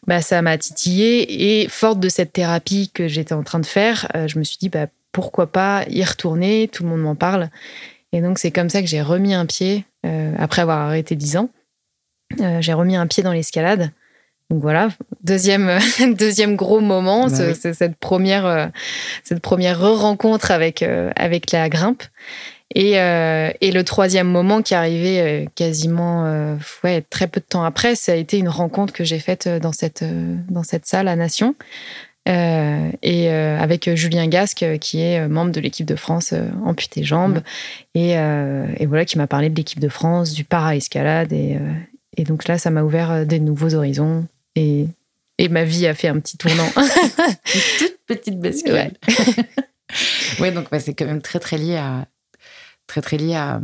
bah, 0.09 0.21
ça 0.23 0.41
m'a 0.41 0.57
titillé. 0.57 1.61
Et 1.61 1.69
forte 1.69 1.99
de 1.99 2.09
cette 2.09 2.33
thérapie 2.33 2.89
que 2.91 3.07
j'étais 3.07 3.33
en 3.33 3.43
train 3.43 3.59
de 3.59 3.65
faire, 3.65 4.11
euh, 4.15 4.27
je 4.27 4.39
me 4.39 4.43
suis 4.43 4.57
dit, 4.57 4.67
bah, 4.67 4.87
pourquoi 5.11 5.51
pas 5.51 5.85
y 5.87 6.03
retourner 6.03 6.67
Tout 6.67 6.81
le 6.81 6.89
monde 6.89 7.01
m'en 7.01 7.15
parle. 7.15 7.49
Et 8.11 8.19
donc, 8.19 8.39
c'est 8.39 8.49
comme 8.49 8.69
ça 8.69 8.81
que 8.81 8.87
j'ai 8.87 9.03
remis 9.03 9.35
un 9.35 9.45
pied, 9.45 9.85
euh, 10.07 10.33
après 10.39 10.63
avoir 10.63 10.79
arrêté 10.79 11.15
10 11.15 11.37
ans, 11.37 11.49
euh, 12.41 12.59
j'ai 12.59 12.73
remis 12.73 12.95
un 12.95 13.05
pied 13.05 13.21
dans 13.21 13.31
l'escalade. 13.31 13.91
Donc 14.49 14.63
voilà, 14.63 14.89
deuxième, 15.23 15.77
deuxième 16.17 16.55
gros 16.55 16.79
moment, 16.79 17.27
bah 17.27 17.53
c'est 17.53 17.75
cette 17.75 17.97
première, 17.97 18.71
cette 19.23 19.41
première 19.41 19.79
rencontre 19.79 20.49
avec, 20.49 20.83
avec 21.15 21.51
la 21.51 21.69
grimpe. 21.69 22.01
Et, 22.75 22.99
euh, 22.99 23.51
et, 23.61 23.71
le 23.71 23.83
troisième 23.83 24.27
moment 24.27 24.61
qui 24.61 24.75
est 24.75 24.77
arrivé 24.77 25.21
euh, 25.21 25.45
quasiment 25.55 26.25
euh, 26.25 26.55
ouais, 26.83 27.01
très 27.01 27.27
peu 27.27 27.39
de 27.39 27.45
temps 27.45 27.63
après, 27.63 27.95
ça 27.95 28.11
a 28.11 28.15
été 28.15 28.37
une 28.37 28.49
rencontre 28.49 28.93
que 28.93 29.03
j'ai 29.03 29.17
faite 29.19 29.47
dans 29.47 29.71
cette, 29.71 30.03
dans 30.49 30.63
cette 30.63 30.85
salle 30.85 31.07
à 31.07 31.15
Nation. 31.15 31.55
et 32.27 33.29
avec 33.29 33.95
Julien 33.95 34.27
Gasque, 34.27 34.65
qui 34.79 35.01
est 35.01 35.27
membre 35.27 35.51
de 35.51 35.59
l'équipe 35.59 35.87
de 35.87 35.95
France 35.95 36.33
amputé 36.63 37.03
jambes, 37.03 37.39
mmh. 37.95 37.99
et, 37.99 38.11
et, 38.77 38.85
voilà, 38.85 39.05
qui 39.05 39.17
m'a 39.17 39.25
parlé 39.25 39.49
de 39.49 39.55
l'équipe 39.55 39.79
de 39.79 39.89
France, 39.89 40.33
du 40.33 40.43
para-escalade. 40.43 41.33
Et, 41.33 41.57
et, 42.17 42.23
donc 42.23 42.47
là, 42.47 42.59
ça 42.59 42.69
m'a 42.69 42.83
ouvert 42.83 43.25
des 43.25 43.39
nouveaux 43.39 43.73
horizons. 43.73 44.27
Et, 44.55 44.85
et 45.39 45.47
ma 45.47 45.63
vie 45.63 45.87
a 45.87 45.95
fait 45.95 46.09
un 46.09 46.19
petit 46.19 46.37
tournant. 46.37 46.67
une 46.77 47.61
toute 47.79 47.97
petite 48.05 48.39
bascule. 48.39 48.73
Ouais, 48.73 48.91
ouais 50.39 50.51
donc 50.51 50.67
c'est 50.79 50.93
quand 50.93 51.05
même 51.05 51.21
très, 51.21 51.39
très 51.39 51.57
lié 51.57 51.77
à 51.77 52.05
très 52.89 53.01
très 53.01 53.17
lié 53.17 53.35
à, 53.35 53.61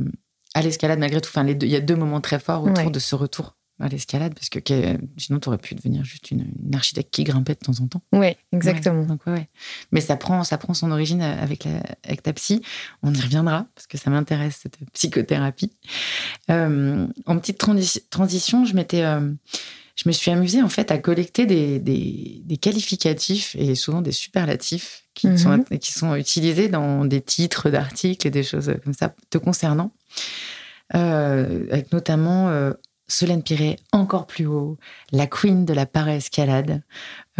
à 0.53 0.61
l'escalade 0.61 0.99
malgré 0.99 1.19
tout. 1.19 1.29
Enfin, 1.29 1.43
les 1.43 1.57
il 1.61 1.67
y 1.67 1.75
a 1.75 1.81
deux 1.81 1.97
moments 1.97 2.21
très 2.21 2.39
forts 2.39 2.63
autour 2.63 2.91
de 2.91 2.99
ce 2.99 3.15
retour 3.15 3.57
à 3.79 3.89
l'escalade 3.89 4.33
parce 4.33 4.47
que 4.49 4.59
sinon 5.17 5.39
tu 5.39 5.49
aurais 5.49 5.57
pu 5.57 5.75
devenir 5.75 6.05
juste 6.05 6.31
une, 6.31 6.45
architecte 6.73 7.13
qui 7.13 7.25
grimpait 7.25 7.55
de 7.55 7.59
temps 7.59 7.83
en 7.83 7.87
temps. 7.87 8.01
Oui, 8.13 8.35
exactement. 8.53 9.03
donc, 9.03 9.25
ouais, 9.27 9.49
Mais 9.91 9.99
ça 9.99 10.15
prend, 10.15 10.43
ça 10.43 10.57
prend 10.57 10.73
son 10.73 10.91
origine 10.91 11.21
avec, 11.21 11.65
la, 11.65 11.81
avec 12.03 12.23
ta 12.23 12.31
psy. 12.33 12.61
On 13.03 13.13
y 13.13 13.19
reviendra 13.19 13.67
parce 13.75 13.87
que 13.87 13.97
ça 13.97 14.09
m'intéresse 14.09 14.59
cette 14.63 14.77
psychothérapie. 14.93 15.73
Euh, 16.49 17.07
en 17.25 17.37
petite 17.37 17.57
transition, 18.09 18.65
je 18.65 18.75
m'étais 18.75 19.03
euh, 19.03 19.31
je 19.95 20.09
me 20.09 20.11
suis 20.11 20.29
amusée 20.29 20.61
en 20.61 20.69
fait 20.69 20.91
à 20.91 20.97
collecter 20.97 21.45
des, 21.45 21.79
des, 21.79 22.57
qualificatifs 22.57 23.55
et 23.57 23.75
souvent 23.75 24.01
des 24.01 24.11
superlatifs 24.11 25.03
qui, 25.13 25.37
sont, 25.37 25.57
mhm. 25.57 25.79
qui 25.79 25.93
sont 25.93 26.15
utilisés 26.15 26.67
dans 26.67 27.05
des 27.05 27.21
titres 27.21 27.69
d'articles 27.69 28.27
et 28.27 28.31
des 28.31 28.43
choses 28.43 28.73
comme 28.83 28.93
ça 28.93 29.13
te 29.29 29.37
concernant. 29.37 29.91
Euh, 30.93 31.65
avec 31.71 31.91
notamment 31.91 32.49
euh, 32.49 32.73
Solène 33.07 33.41
Piré, 33.41 33.77
encore 33.91 34.27
plus 34.27 34.45
haut, 34.45 34.77
la 35.11 35.27
queen 35.27 35.65
de 35.65 35.73
la 35.73 35.85
para-escalade. 35.85 36.83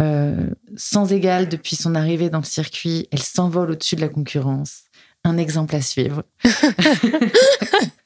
Euh, 0.00 0.48
sans 0.76 1.12
égal 1.12 1.48
depuis 1.48 1.76
son 1.76 1.94
arrivée 1.94 2.30
dans 2.30 2.38
le 2.38 2.44
circuit, 2.44 3.06
elle 3.12 3.22
s'envole 3.22 3.72
au-dessus 3.72 3.96
de 3.96 4.00
la 4.00 4.08
concurrence. 4.08 4.84
Un 5.24 5.36
exemple 5.36 5.74
à 5.74 5.82
suivre. 5.82 6.22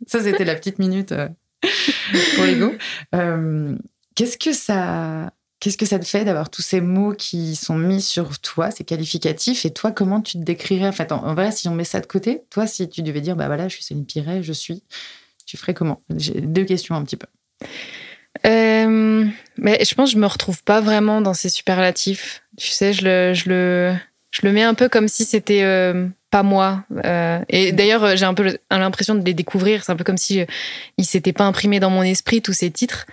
ça, 0.06 0.22
c'était 0.22 0.44
la 0.44 0.54
petite 0.54 0.78
minute 0.78 1.14
pour 2.34 2.44
l'ego. 2.44 2.72
Qu'est-ce 4.20 4.36
que 4.36 4.52
ça, 4.52 5.32
qu'est-ce 5.60 5.78
que 5.78 5.86
ça 5.86 5.98
te 5.98 6.04
fait 6.04 6.26
d'avoir 6.26 6.50
tous 6.50 6.60
ces 6.60 6.82
mots 6.82 7.14
qui 7.14 7.56
sont 7.56 7.78
mis 7.78 8.02
sur 8.02 8.38
toi, 8.38 8.70
ces 8.70 8.84
qualificatifs? 8.84 9.64
Et 9.64 9.70
toi, 9.70 9.92
comment 9.92 10.20
tu 10.20 10.32
te 10.32 10.42
décrirais? 10.42 10.88
En 10.88 10.92
fait, 10.92 11.10
en, 11.10 11.32
vrai, 11.32 11.52
si 11.52 11.68
on 11.68 11.74
met 11.74 11.84
ça 11.84 12.00
de 12.00 12.06
côté, 12.06 12.42
toi, 12.50 12.66
si 12.66 12.86
tu 12.86 13.00
devais 13.00 13.22
dire, 13.22 13.34
bah 13.34 13.46
voilà, 13.46 13.68
je 13.68 13.76
suis 13.76 13.82
Céline 13.82 14.04
Piret, 14.04 14.42
je 14.42 14.52
suis, 14.52 14.82
tu 15.46 15.56
ferais 15.56 15.72
comment? 15.72 16.02
J'ai 16.14 16.38
deux 16.42 16.64
questions 16.64 16.96
un 16.96 17.02
petit 17.02 17.16
peu. 17.16 17.28
Euh, 18.44 19.26
mais 19.56 19.82
je 19.82 19.94
pense 19.94 20.10
que 20.10 20.16
je 20.16 20.20
me 20.20 20.26
retrouve 20.26 20.62
pas 20.64 20.82
vraiment 20.82 21.22
dans 21.22 21.32
ces 21.32 21.48
superlatifs. 21.48 22.42
Tu 22.58 22.68
sais, 22.68 22.92
je 22.92 23.06
le, 23.06 23.32
je 23.32 23.48
le, 23.48 23.94
je 24.32 24.40
le 24.42 24.52
mets 24.52 24.64
un 24.64 24.74
peu 24.74 24.90
comme 24.90 25.08
si 25.08 25.24
c'était 25.24 25.62
euh, 25.62 26.06
pas 26.30 26.42
moi. 26.42 26.84
et 27.48 27.72
d'ailleurs, 27.72 28.18
j'ai 28.18 28.26
un 28.26 28.34
peu 28.34 28.58
l'impression 28.70 29.14
de 29.14 29.24
les 29.24 29.32
découvrir. 29.32 29.82
C'est 29.82 29.92
un 29.92 29.96
peu 29.96 30.04
comme 30.04 30.18
si 30.18 30.44
ils 30.98 31.06
s'étaient 31.06 31.32
pas 31.32 31.44
imprimés 31.44 31.80
dans 31.80 31.88
mon 31.88 32.02
esprit 32.02 32.42
tous 32.42 32.52
ces 32.52 32.70
titres. 32.70 33.06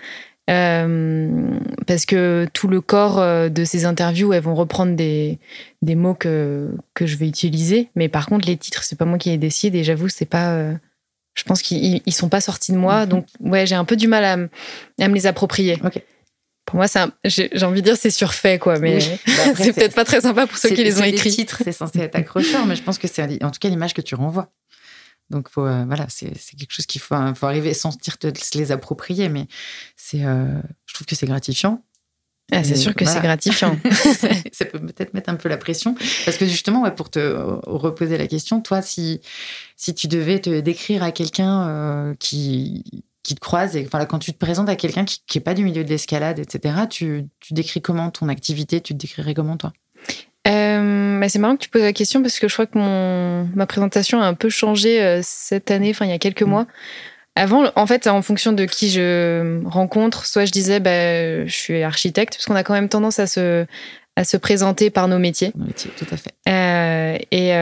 Euh, 0.49 1.59
parce 1.87 2.05
que 2.05 2.47
tout 2.53 2.67
le 2.67 2.79
corps 2.79 3.19
euh, 3.19 3.49
de 3.49 3.65
ces 3.65 3.85
interviews, 3.85 4.31
elles 4.31 4.43
vont 4.43 4.55
reprendre 4.55 4.95
des, 4.95 5.39
des 5.81 5.95
mots 5.95 6.13
que, 6.13 6.69
que 6.93 7.05
je 7.05 7.17
vais 7.17 7.27
utiliser. 7.27 7.89
Mais 7.95 8.07
par 8.07 8.27
contre, 8.27 8.47
les 8.47 8.57
titres, 8.57 8.83
c'est 8.83 8.97
pas 8.97 9.05
moi 9.05 9.17
qui 9.17 9.29
les 9.29 9.37
décide 9.37 9.75
et 9.75 9.83
j'avoue, 9.83 10.07
c'est 10.07 10.25
pas. 10.25 10.51
Euh, 10.53 10.73
je 11.35 11.43
pense 11.43 11.61
qu'ils 11.61 12.01
ils 12.05 12.13
sont 12.13 12.29
pas 12.29 12.41
sortis 12.41 12.71
de 12.71 12.77
moi. 12.77 13.03
Mhm. 13.03 13.09
Donc, 13.09 13.25
ouais, 13.41 13.65
j'ai 13.65 13.75
un 13.75 13.85
peu 13.85 13.95
du 13.95 14.07
mal 14.07 14.23
à, 14.23 15.03
à 15.03 15.07
me 15.07 15.13
les 15.13 15.27
approprier. 15.27 15.77
Pour 16.65 16.75
moi, 16.75 16.87
j'ai 17.23 17.63
envie 17.63 17.81
de 17.81 17.85
dire 17.85 17.97
c'est 17.97 18.09
surfait, 18.09 18.59
quoi, 18.59 18.79
mais 18.79 18.99
bah, 19.27 19.53
c'est 19.55 19.73
peut-être 19.73 19.95
pas 19.95 20.03
très 20.03 20.21
sympa 20.21 20.47
pour 20.47 20.57
ceux 20.57 20.69
qui 20.69 20.83
les 20.83 20.99
ont 20.99 21.03
écrits. 21.03 21.31
titres, 21.31 21.61
c'est 21.63 21.71
censé 21.71 21.99
être 21.99 22.15
accrocheur, 22.15 22.65
mais 22.65 22.75
je 22.75 22.83
pense 22.83 22.97
que 22.97 23.07
c'est 23.07 23.41
en 23.43 23.51
tout 23.51 23.59
cas 23.59 23.69
l'image 23.69 23.93
que 23.93 24.01
tu 24.01 24.15
renvoies. 24.15 24.49
Donc 25.29 25.49
faut, 25.49 25.65
euh, 25.65 25.83
voilà, 25.85 26.05
c'est 26.09 26.31
quelque 26.57 26.71
chose 26.71 26.85
qu'il 26.85 27.01
faut, 27.01 27.15
hein, 27.15 27.33
faut, 27.33 27.45
arriver 27.45 27.73
sans 27.73 27.91
sentir 27.91 28.17
te 28.17 28.27
se 28.27 28.57
les 28.57 28.71
approprier, 28.71 29.29
mais 29.29 29.47
c'est, 29.95 30.23
euh, 30.23 30.61
je 30.85 30.93
trouve 30.93 31.05
que 31.05 31.15
c'est 31.15 31.25
gratifiant. 31.25 31.83
Ah, 32.53 32.63
c'est 32.63 32.77
sûr 32.77 32.95
que 32.95 33.03
c'est 33.03 33.19
gratifiant. 33.19 33.77
ça 34.53 34.65
peut 34.65 34.79
peut-être 34.79 35.13
mettre 35.13 35.29
un 35.29 35.35
peu 35.35 35.49
la 35.49 35.57
pression, 35.57 35.95
parce 36.23 36.37
que 36.37 36.45
justement, 36.45 36.83
ouais, 36.83 36.95
pour 36.95 37.09
te 37.09 37.19
reposer 37.65 38.17
la 38.17 38.27
question, 38.27 38.61
toi, 38.61 38.81
si 38.81 39.19
si 39.75 39.93
tu 39.93 40.07
devais 40.07 40.39
te 40.39 40.61
décrire 40.61 41.03
à 41.03 41.11
quelqu'un 41.11 41.67
euh, 41.67 42.15
qui 42.19 43.03
qui 43.23 43.35
te 43.35 43.41
croise 43.41 43.75
et 43.75 43.85
enfin, 43.85 44.05
quand 44.05 44.19
tu 44.19 44.31
te 44.31 44.37
présentes 44.37 44.69
à 44.69 44.77
quelqu'un 44.77 45.03
qui 45.03 45.19
n'est 45.35 45.43
pas 45.43 45.53
du 45.53 45.65
milieu 45.65 45.83
de 45.83 45.89
l'escalade, 45.89 46.39
etc., 46.39 46.75
tu, 46.89 47.25
tu 47.41 47.53
décris 47.53 47.81
comment 47.81 48.09
ton 48.09 48.29
activité? 48.29 48.79
Tu 48.79 48.93
te 48.93 48.99
décrirais 48.99 49.33
comment 49.33 49.57
toi? 49.57 49.73
Euh, 50.47 51.19
bah, 51.19 51.29
c'est 51.29 51.39
marrant 51.39 51.55
que 51.55 51.61
tu 51.61 51.69
poses 51.69 51.81
la 51.81 51.93
question 51.93 52.21
parce 52.21 52.39
que 52.39 52.47
je 52.47 52.53
crois 52.53 52.65
que 52.65 52.77
mon, 52.77 53.49
ma 53.55 53.65
présentation 53.65 54.21
a 54.21 54.25
un 54.25 54.33
peu 54.33 54.49
changé 54.49 55.01
euh, 55.01 55.19
cette 55.23 55.71
année, 55.71 55.91
enfin 55.91 56.05
il 56.05 56.11
y 56.11 56.13
a 56.13 56.19
quelques 56.19 56.43
mm. 56.43 56.49
mois. 56.49 56.67
Avant, 57.35 57.71
en 57.75 57.85
fait, 57.85 58.07
en 58.07 58.21
fonction 58.23 58.51
de 58.51 58.65
qui 58.65 58.89
je 58.89 59.63
rencontre, 59.65 60.25
soit 60.25 60.45
je 60.45 60.51
disais 60.51 60.79
bah, 60.79 61.45
je 61.45 61.53
suis 61.53 61.83
architecte, 61.83 62.35
parce 62.35 62.45
qu'on 62.45 62.55
a 62.55 62.63
quand 62.63 62.73
même 62.73 62.89
tendance 62.89 63.19
à 63.19 63.27
se, 63.27 63.65
à 64.15 64.23
se 64.23 64.37
présenter 64.37 64.89
par 64.89 65.07
nos 65.07 65.19
métiers. 65.19 65.51
Nos 65.55 65.65
métiers, 65.65 65.91
tout 65.95 66.07
à 66.11 66.17
fait. 66.17 66.33
Euh, 66.49 67.17
et 67.29 67.53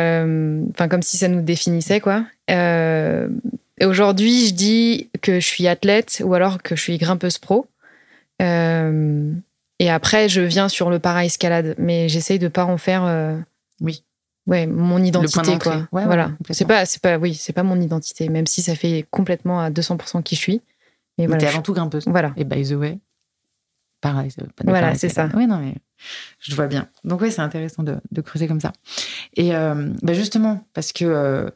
enfin, 0.72 0.88
comme 0.88 1.02
si 1.02 1.18
ça 1.18 1.28
nous 1.28 1.42
définissait, 1.42 2.00
quoi. 2.00 2.24
Et 3.80 3.86
aujourd'hui, 3.86 4.48
je 4.48 4.54
dis 4.54 5.10
que 5.22 5.40
je 5.40 5.46
suis 5.46 5.68
athlète 5.68 6.22
ou 6.24 6.34
alors 6.34 6.64
que 6.64 6.76
je 6.76 6.82
suis 6.82 6.98
grimpeuse 6.98 7.38
pro. 7.38 7.68
Euh, 8.42 9.32
et 9.80 9.90
après, 9.90 10.30
je 10.30 10.42
viens 10.42 10.70
sur 10.70 10.90
le 10.90 11.00
para-escalade, 11.00 11.76
mais 11.78 12.08
j'essaye 12.08 12.40
de 12.40 12.48
pas 12.48 12.66
en 12.66 12.78
faire. 12.78 13.04
Euh, 13.04 13.38
oui. 13.82 14.04
Ouais, 14.48 14.68
mon 14.68 15.04
identité, 15.04 15.58
quoi. 15.58 15.88
voilà. 15.92 16.32
c'est 16.52 16.66
pas, 16.66 16.86
c'est 16.86 17.02
pas, 17.02 17.18
oui, 17.18 17.34
c'est 17.34 17.52
pas 17.52 17.64
mon 17.64 17.82
identité, 17.82 18.30
même 18.30 18.46
si 18.46 18.62
ça 18.62 18.76
fait 18.76 19.08
complètement 19.10 19.60
à 19.60 19.72
200% 19.72 20.22
qui 20.22 20.36
je 20.36 20.40
suis. 20.40 20.62
Mais, 21.18 21.26
voilà, 21.26 21.42
t'es 21.42 21.48
avant 21.48 21.64
tout 21.64 21.74
grimpeuse. 21.74 22.06
Voilà. 22.08 22.32
Et 22.38 22.44
by 22.44 22.64
the 22.64 22.74
way, 22.74 23.00
pareil. 24.02 24.32
voilà, 24.64 24.94
c'est 24.94 25.10
ça. 25.10 25.30
Oui, 25.34 25.48
non, 25.48 25.58
mais 25.58 25.74
je 26.40 26.56
vois 26.56 26.68
bien. 26.68 26.88
Donc, 27.04 27.22
oui, 27.22 27.32
c'est 27.32 27.42
intéressant 27.42 27.82
de, 27.82 27.98
de, 28.12 28.22
creuser 28.22 28.48
comme 28.48 28.60
ça. 28.60 28.72
Et 29.36 29.56
euh, 29.56 29.90
bah 30.04 30.14
justement, 30.14 30.64
parce 30.74 30.94
que 30.94 31.06
euh, 31.06 31.50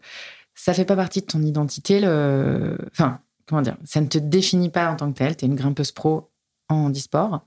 ça 0.55 0.73
fait 0.73 0.85
pas 0.85 0.95
partie 0.95 1.21
de 1.21 1.27
ton 1.27 1.43
identité, 1.43 1.99
le... 1.99 2.75
enfin, 2.91 3.19
comment 3.45 3.61
dire, 3.61 3.77
ça 3.83 4.01
ne 4.01 4.07
te 4.07 4.17
définit 4.17 4.69
pas 4.69 4.89
en 4.89 4.95
tant 4.95 5.11
que 5.11 5.17
telle. 5.17 5.38
Tu 5.38 5.45
es 5.45 5.47
une 5.47 5.55
grimpeuse 5.55 5.91
pro 5.91 6.31
en 6.69 6.85
handisport. 6.85 7.45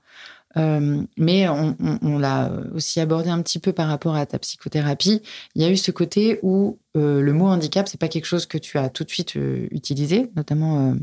Euh, 0.57 1.03
mais 1.17 1.47
on, 1.49 2.17
l'a 2.19 2.51
aussi 2.73 2.99
abordé 2.99 3.29
un 3.29 3.41
petit 3.41 3.59
peu 3.59 3.73
par 3.73 3.87
rapport 3.87 4.15
à 4.15 4.25
ta 4.25 4.39
psychothérapie. 4.39 5.21
Il 5.55 5.61
y 5.61 5.65
a 5.65 5.69
eu 5.69 5.77
ce 5.77 5.91
côté 5.91 6.39
où 6.43 6.79
euh, 6.95 7.21
le 7.21 7.33
mot 7.33 7.47
handicap, 7.47 7.87
c'est 7.87 7.99
pas 7.99 8.07
quelque 8.07 8.25
chose 8.25 8.45
que 8.45 8.57
tu 8.57 8.77
as 8.77 8.89
tout 8.89 9.03
de 9.03 9.09
suite 9.09 9.35
euh, 9.35 9.67
utilisé, 9.71 10.29
notamment 10.35 10.95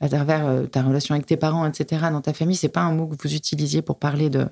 à 0.00 0.08
travers 0.08 0.68
ta 0.70 0.82
relation 0.82 1.14
avec 1.14 1.26
tes 1.26 1.36
parents, 1.36 1.66
etc. 1.66 2.06
Dans 2.10 2.20
ta 2.20 2.32
famille, 2.32 2.56
c'est 2.56 2.68
pas 2.68 2.80
un 2.80 2.92
mot 2.92 3.06
que 3.06 3.16
vous 3.20 3.34
utilisiez 3.34 3.82
pour 3.82 3.98
parler 3.98 4.30
de, 4.30 4.46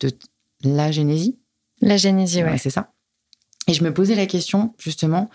de 0.00 0.10
la 0.64 0.92
génésie? 0.92 1.38
La 1.80 1.96
génésie, 1.96 2.42
ouais. 2.42 2.58
c'est 2.58 2.70
ça. 2.70 2.92
Et 3.68 3.74
je 3.74 3.84
me 3.84 3.92
posais 3.92 4.14
la 4.14 4.26
question 4.26 4.74
justement 4.78 5.30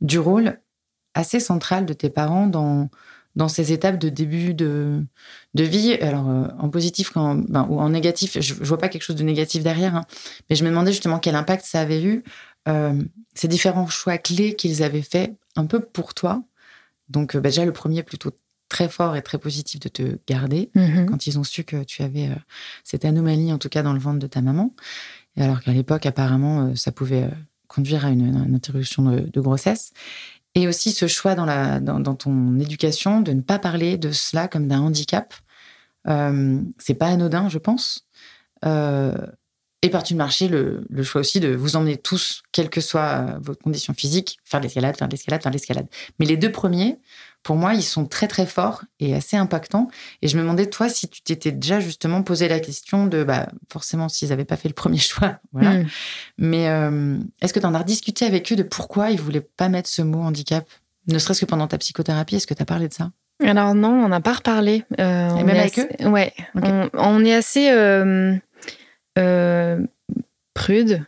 du 0.00 0.18
rôle 0.18 0.60
assez 1.14 1.40
central 1.40 1.86
de 1.86 1.92
tes 1.92 2.10
parents 2.10 2.46
dans 2.46 2.88
dans 3.36 3.48
ces 3.48 3.72
étapes 3.72 3.98
de 3.98 4.08
début 4.08 4.54
de, 4.54 5.04
de 5.54 5.64
vie. 5.64 5.94
Alors, 5.94 6.28
euh, 6.28 6.48
en 6.58 6.68
positif 6.68 7.10
quand, 7.10 7.34
ben, 7.34 7.66
ou 7.68 7.80
en 7.80 7.90
négatif, 7.90 8.38
je, 8.40 8.54
ne 8.54 8.64
vois 8.64 8.78
pas 8.78 8.88
quelque 8.88 9.02
chose 9.02 9.16
de 9.16 9.22
négatif 9.22 9.62
derrière, 9.62 9.96
hein. 9.96 10.04
mais 10.48 10.56
je 10.56 10.64
me 10.64 10.70
demandais 10.70 10.92
justement 10.92 11.18
quel 11.18 11.34
impact 11.34 11.64
ça 11.64 11.80
avait 11.80 12.02
eu, 12.02 12.22
euh, 12.68 13.00
ces 13.34 13.48
différents 13.48 13.88
choix 13.88 14.18
clés 14.18 14.54
qu'ils 14.54 14.82
avaient 14.82 15.02
faits 15.02 15.34
un 15.56 15.66
peu 15.66 15.80
pour 15.80 16.14
toi. 16.14 16.42
Donc, 17.08 17.34
euh, 17.34 17.40
ben, 17.40 17.48
déjà, 17.48 17.64
le 17.64 17.72
premier 17.72 18.02
plutôt 18.02 18.32
très 18.68 18.88
fort 18.88 19.16
et 19.16 19.22
très 19.22 19.38
positif 19.38 19.80
de 19.80 19.88
te 19.88 20.18
garder 20.26 20.70
mm-hmm. 20.74 21.06
quand 21.06 21.26
ils 21.26 21.38
ont 21.38 21.44
su 21.44 21.62
que 21.62 21.84
tu 21.84 22.02
avais 22.02 22.30
cette 22.84 23.04
anomalie, 23.04 23.52
en 23.52 23.58
tout 23.58 23.68
cas 23.68 23.82
dans 23.82 23.92
le 23.92 23.98
ventre 23.98 24.18
de 24.18 24.26
ta 24.26 24.40
maman. 24.40 24.74
Et 25.36 25.42
alors 25.42 25.60
qu'à 25.60 25.72
l'époque, 25.72 26.06
apparemment, 26.06 26.74
ça 26.74 26.90
pouvait 26.90 27.28
conduire 27.68 28.06
à 28.06 28.10
une, 28.10 28.54
interruption 28.54 29.02
de, 29.02 29.20
de, 29.20 29.40
grossesse. 29.42 29.92
Et 30.54 30.68
aussi 30.68 30.92
ce 30.92 31.06
choix 31.06 31.34
dans, 31.34 32.14
ton 32.14 32.58
éducation 32.58 33.20
de 33.20 33.32
ne 33.32 33.40
pas 33.40 33.58
parler 33.58 33.96
de 33.96 34.12
cela 34.12 34.48
comme 34.48 34.68
d'un 34.68 34.80
handicap. 34.80 35.34
Euh, 36.08 36.60
c'est 36.78 36.94
pas 36.94 37.06
anodin, 37.06 37.48
je 37.48 37.58
pense. 37.58 38.06
Euh, 38.64 39.14
et 39.80 39.90
parti 39.90 40.12
de 40.12 40.18
marché, 40.18 40.48
le, 40.48 40.84
le, 40.90 41.02
choix 41.02 41.22
aussi 41.22 41.40
de 41.40 41.54
vous 41.54 41.74
emmener 41.74 41.96
tous, 41.96 42.42
quelle 42.52 42.70
que 42.70 42.80
soit 42.80 43.38
votre 43.40 43.60
condition 43.62 43.94
physique, 43.94 44.38
faire 44.44 44.60
l'escalade, 44.60 44.96
faire 44.96 45.08
l'escalade, 45.08 45.42
faire 45.42 45.52
l'escalade. 45.52 45.86
Mais 46.20 46.26
les 46.26 46.36
deux 46.36 46.52
premiers, 46.52 47.00
pour 47.42 47.56
moi, 47.56 47.74
ils 47.74 47.82
sont 47.82 48.06
très 48.06 48.28
très 48.28 48.46
forts 48.46 48.84
et 49.00 49.14
assez 49.14 49.36
impactants. 49.36 49.88
Et 50.20 50.28
je 50.28 50.36
me 50.36 50.42
demandais, 50.42 50.66
toi, 50.66 50.88
si 50.88 51.08
tu 51.08 51.22
t'étais 51.22 51.50
déjà 51.50 51.80
justement 51.80 52.22
posé 52.22 52.48
la 52.48 52.60
question 52.60 53.06
de, 53.06 53.24
bah, 53.24 53.48
forcément, 53.70 54.08
s'ils 54.08 54.28
n'avaient 54.28 54.44
pas 54.44 54.56
fait 54.56 54.68
le 54.68 54.74
premier 54.74 54.98
choix, 54.98 55.38
voilà. 55.52 55.78
Hmm. 55.78 55.86
Mais 56.38 56.68
euh, 56.68 57.18
est-ce 57.40 57.52
que 57.52 57.60
tu 57.60 57.66
en 57.66 57.74
as 57.74 57.82
discuté 57.82 58.24
avec 58.24 58.52
eux 58.52 58.56
de 58.56 58.62
pourquoi 58.62 59.10
ils 59.10 59.20
voulaient 59.20 59.40
pas 59.40 59.68
mettre 59.68 59.88
ce 59.88 60.02
mot 60.02 60.20
handicap? 60.20 60.68
Ne 61.08 61.18
serait-ce 61.18 61.40
que 61.40 61.46
pendant 61.46 61.66
ta 61.66 61.78
psychothérapie, 61.78 62.36
est-ce 62.36 62.46
que 62.46 62.54
tu 62.54 62.62
as 62.62 62.66
parlé 62.66 62.88
de 62.88 62.94
ça? 62.94 63.10
Alors 63.40 63.74
non, 63.74 64.04
on 64.04 64.08
n'a 64.08 64.20
pas 64.20 64.34
reparlé. 64.34 64.84
Euh, 65.00 65.36
et 65.36 65.42
même 65.42 65.56
avec 65.56 65.78
eux? 65.80 65.88
Ouais. 66.08 66.32
On, 66.94 67.24
est 67.24 67.34
assez 67.34 67.72
euh, 67.72 68.38
prude 70.54 71.04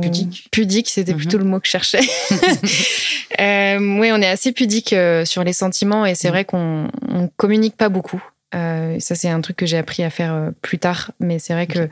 pudique. 0.00 0.48
Pudique, 0.50 0.88
c'était 0.88 1.12
mhm. 1.12 1.18
plutôt 1.18 1.38
le 1.38 1.44
mot 1.44 1.60
que 1.60 1.66
je 1.66 1.70
cherchais. 1.70 2.00
euh, 3.40 3.78
oui, 3.98 4.10
on 4.12 4.20
est 4.20 4.28
assez 4.28 4.52
pudique 4.52 4.92
euh, 4.92 5.24
sur 5.24 5.44
les 5.44 5.52
sentiments 5.52 6.06
et 6.06 6.14
c'est 6.14 6.28
mhm. 6.28 6.32
vrai 6.32 6.44
qu'on 6.44 6.88
on 7.08 7.28
communique 7.36 7.76
pas 7.76 7.88
beaucoup. 7.88 8.22
Euh, 8.54 8.98
ça, 8.98 9.14
c'est 9.14 9.28
un 9.28 9.40
truc 9.40 9.56
que 9.56 9.66
j'ai 9.66 9.76
appris 9.76 10.02
à 10.02 10.10
faire 10.10 10.52
plus 10.62 10.78
tard, 10.78 11.10
mais 11.20 11.38
c'est 11.38 11.52
vrai 11.52 11.66
que 11.66 11.88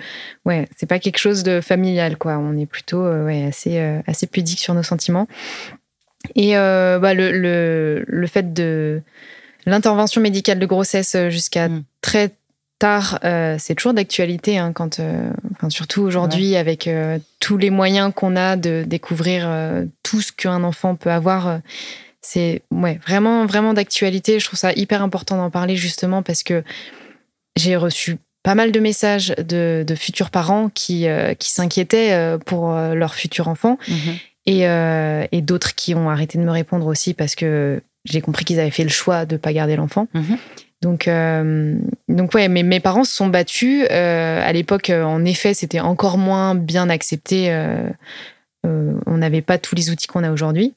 ouais, 0.47 0.67
c'est 0.77 0.87
pas 0.87 0.99
quelque 0.99 1.19
chose 1.19 1.43
de 1.43 1.61
familial, 1.61 2.17
quoi. 2.17 2.39
On 2.39 2.57
est 2.57 2.67
plutôt 2.67 3.07
ouais, 3.07 3.45
assez, 3.45 3.79
assez 4.07 4.27
pudique 4.27 4.61
sur 4.61 4.73
nos 4.73 4.83
sentiments. 4.83 5.29
Et 6.35 6.55
bah, 6.55 7.13
le, 7.13 7.31
le, 7.31 8.05
le 8.07 8.27
fait 8.27 8.55
de 8.55 9.03
l'intervention 9.67 10.23
médicale 10.23 10.59
de 10.59 10.65
grossesse 10.65 11.15
jusqu'à 11.29 11.69
mm. 11.69 11.85
très 12.01 12.33
tard, 12.79 13.19
euh, 13.25 13.57
c'est 13.59 13.75
toujours 13.75 13.95
d'actualité, 13.95 14.59
hein, 14.59 14.73
quand, 14.73 15.01
euh, 15.01 15.31
surtout 15.69 16.03
aujourd'hui 16.03 16.57
avec 16.57 16.87
euh, 16.87 17.19
tous 17.41 17.57
les 17.57 17.71
moyens 17.71 18.13
qu'on 18.15 18.37
a 18.37 18.57
de 18.57 18.85
découvrir 18.87 19.49
tout 20.03 20.21
ce 20.21 20.33
qu'un 20.33 20.63
enfant 20.63 20.95
peut 20.95 21.11
avoir. 21.11 21.61
c'est 22.21 22.63
ouais, 22.71 22.99
vraiment, 23.07 23.47
vraiment 23.47 23.75
d'actualité. 23.75 24.41
Je 24.41 24.47
trouve 24.47 24.59
ça 24.59 24.73
hyper 24.73 25.03
important 25.03 25.37
d'en 25.37 25.51
parler 25.51 25.77
justement 25.77 26.23
parce 26.23 26.43
que 26.43 26.63
j'ai 27.57 27.77
reçu 27.77 28.19
pas 28.43 28.55
mal 28.55 28.73
de 28.73 28.81
messages 28.81 29.35
de, 29.39 29.85
futurs 29.97 30.31
parents 30.31 30.69
qui, 30.69 31.07
qui 31.39 31.51
s'inquiétaient 31.51 32.37
pour 32.47 32.73
leur 32.73 33.15
futur 33.15 33.49
enfant 33.49 33.79
mm-hmm. 34.47 35.29
et, 35.33 35.43
d'autres 35.43 35.75
qui 35.75 35.95
ont 35.95 36.11
arrêté 36.11 36.39
de 36.39 36.43
me 36.43 36.51
répondre 36.51 36.87
aussi 36.87 37.15
parce 37.15 37.35
que 37.35 37.81
j'ai 38.05 38.21
compris 38.21 38.45
qu'ils 38.45 38.61
avaient 38.61 38.71
fait 38.71 38.85
le 38.85 38.91
choix 38.91 39.25
de 39.25 39.35
ne 39.35 39.39
pas 39.39 39.53
garder 39.53 39.77
l'enfant. 39.77 40.09
Mm-hmm. 40.15 40.39
Donc, 40.87 41.09
euh, 41.09 41.75
donc 42.09 42.33
ouais, 42.35 42.47
mais 42.47 42.63
mes 42.63 42.79
parents 42.79 43.03
se 43.03 43.13
sont 43.13 43.27
battus. 43.27 43.85
Euh, 43.91 44.41
à 44.41 44.53
l'époque, 44.53 44.91
euh, 44.91 45.03
en 45.03 45.25
effet, 45.25 45.53
c'était 45.53 45.81
encore 45.81 46.17
moins 46.17 46.55
bien 46.55 46.89
accepté. 46.89 47.51
on 48.63 49.17
n'avait 49.19 49.43
pas 49.43 49.59
tous 49.59 49.75
les 49.75 49.91
outils 49.91 50.07
qu'on 50.07 50.23
a 50.23 50.31
aujourd'hui. 50.31 50.75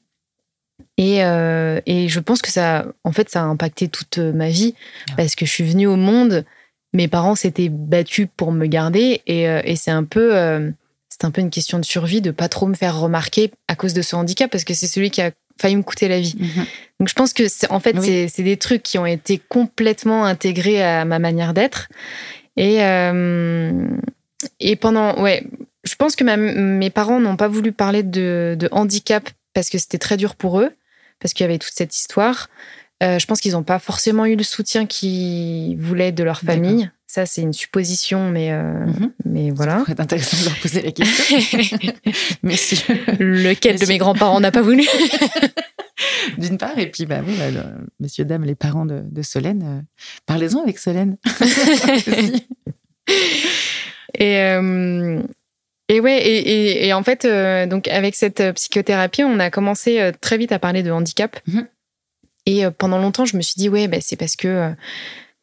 Et, 0.97 1.17
et, 1.19 2.07
je 2.09 2.19
pense 2.19 2.41
que 2.41 2.49
ça, 2.49 2.87
en 3.03 3.11
fait, 3.11 3.29
ça 3.29 3.41
a 3.41 3.45
impacté 3.45 3.87
toute 3.87 4.17
ma 4.17 4.49
vie 4.49 4.73
ah. 5.11 5.13
parce 5.17 5.35
que 5.35 5.45
je 5.45 5.51
suis 5.51 5.63
venue 5.63 5.85
au 5.85 5.95
monde. 5.95 6.43
Mes 6.93 7.07
parents 7.07 7.35
s'étaient 7.35 7.69
battus 7.69 8.27
pour 8.35 8.51
me 8.51 8.65
garder 8.65 9.21
et, 9.27 9.43
et 9.43 9.75
c'est 9.75 9.91
un 9.91 10.05
peu, 10.05 10.31
c'est 11.09 11.23
un 11.23 11.31
peu 11.31 11.41
une 11.41 11.51
question 11.51 11.77
de 11.77 11.85
survie 11.85 12.21
de 12.21 12.31
pas 12.31 12.49
trop 12.49 12.65
me 12.65 12.73
faire 12.73 12.99
remarquer 12.99 13.51
à 13.67 13.75
cause 13.75 13.93
de 13.93 14.01
ce 14.01 14.15
handicap 14.15 14.49
parce 14.49 14.63
que 14.63 14.73
c'est 14.73 14.87
celui 14.87 15.11
qui 15.11 15.21
a 15.21 15.31
failli 15.59 15.75
me 15.75 15.83
coûter 15.83 16.07
la 16.07 16.19
vie. 16.19 16.35
Mhm. 16.37 16.65
Donc 16.99 17.09
je 17.09 17.13
pense 17.13 17.33
que 17.33 17.43
en 17.69 17.79
fait 17.79 17.99
c'est 18.01 18.43
des 18.43 18.57
trucs 18.57 18.83
qui 18.83 18.97
ont 18.97 19.05
été 19.05 19.41
complètement 19.49 20.25
intégrés 20.25 20.83
à 20.83 21.05
ma 21.05 21.19
manière 21.19 21.53
d'être 21.53 21.87
et 22.57 22.83
euh, 22.83 23.87
et 24.59 24.75
pendant 24.75 25.21
ouais 25.21 25.45
je 25.83 25.95
pense 25.95 26.15
que 26.15 26.23
mes 26.23 26.89
parents 26.89 27.19
n'ont 27.19 27.37
pas 27.37 27.47
voulu 27.47 27.71
parler 27.71 28.03
de, 28.03 28.57
handicap 28.71 29.29
parce 29.53 29.69
que 29.69 29.77
c'était 29.77 29.97
très 29.97 30.17
dur 30.17 30.35
pour 30.35 30.59
eux, 30.59 30.71
parce 31.19 31.33
qu'il 31.33 31.43
y 31.43 31.49
avait 31.49 31.57
toute 31.57 31.73
cette 31.73 31.95
histoire. 31.95 32.49
Euh, 33.01 33.17
je 33.17 33.25
pense 33.25 33.39
qu'ils 33.39 33.53
n'ont 33.53 33.63
pas 33.63 33.79
forcément 33.79 34.25
eu 34.25 34.35
le 34.35 34.43
soutien 34.43 34.85
qu'ils 34.85 35.77
voulaient 35.77 36.11
de 36.11 36.23
leur 36.23 36.41
famille. 36.41 36.91
Ça, 37.11 37.25
c'est 37.25 37.41
une 37.41 37.53
supposition, 37.53 38.29
mais, 38.29 38.51
euh, 38.51 38.85
mhm. 38.85 39.11
mais 39.25 39.49
voilà. 39.49 39.71
Ça 39.71 39.79
pourrait 39.79 39.93
être 39.93 39.99
intéressant 40.01 40.37
de 40.37 40.43
leur 40.45 40.59
poser 40.59 40.83
la 40.83 40.91
question. 40.91 41.37
Monsieur. 42.43 42.93
Lequel 43.19 43.79
de 43.79 43.87
mes 43.87 43.97
grands-parents 43.97 44.39
n'a 44.39 44.51
pas 44.51 44.61
voulu? 44.61 44.87
D'une 46.37 46.59
part, 46.59 46.77
et 46.77 46.91
puis, 46.91 47.07
bah 47.07 47.21
oui, 47.25 47.33
bah, 47.37 47.47
monsieur, 47.99 48.25
dame, 48.25 48.43
les 48.45 48.53
parents 48.55 48.85
de, 48.85 49.21
Solène, 49.21 49.63
euh, 49.63 49.81
parlez-en 50.27 50.61
avec 50.61 50.77
Solène. 50.77 51.17
et, 54.17 54.37
et 55.89 55.99
ouais, 55.99 56.21
et, 56.21 56.87
et, 56.87 56.93
en 56.93 57.03
fait, 57.03 57.27
donc 57.67 57.89
avec 57.89 58.15
cette 58.15 58.53
psychothérapie, 58.53 59.23
on 59.23 59.39
a 59.39 59.49
commencé 59.49 60.11
très 60.21 60.37
vite 60.37 60.53
à 60.53 60.59
parler 60.59 60.83
de 60.83 60.91
handicap. 60.91 61.37
Mhm. 61.47 61.67
Et 62.49 62.65
euh, 62.65 62.71
pendant 62.71 62.97
longtemps, 62.97 63.25
je 63.25 63.37
me 63.37 63.41
suis 63.41 63.55
dit, 63.57 63.69
ouais, 63.69 63.87
bah, 63.87 63.99
c'est 64.01 64.15
parce 64.15 64.35
que 64.35 64.47
euh, 64.47 64.69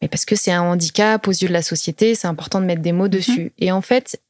mais 0.07 0.09
parce 0.09 0.25
que 0.25 0.37
c'est 0.37 0.53
un 0.53 0.63
handicap 0.63 1.27
aux 1.27 1.33
yeux 1.33 1.49
de 1.49 1.53
la 1.53 1.63
société, 1.63 2.15
c'est 2.15 2.29
important 2.29 2.61
de 2.61 2.65
mettre 2.65 2.81
des 2.81 2.93
mots 2.93 3.07
mhm. 3.07 3.11
dessus. 3.11 3.53
Et 3.59 3.73
en 3.73 3.81
fait, 3.81 4.23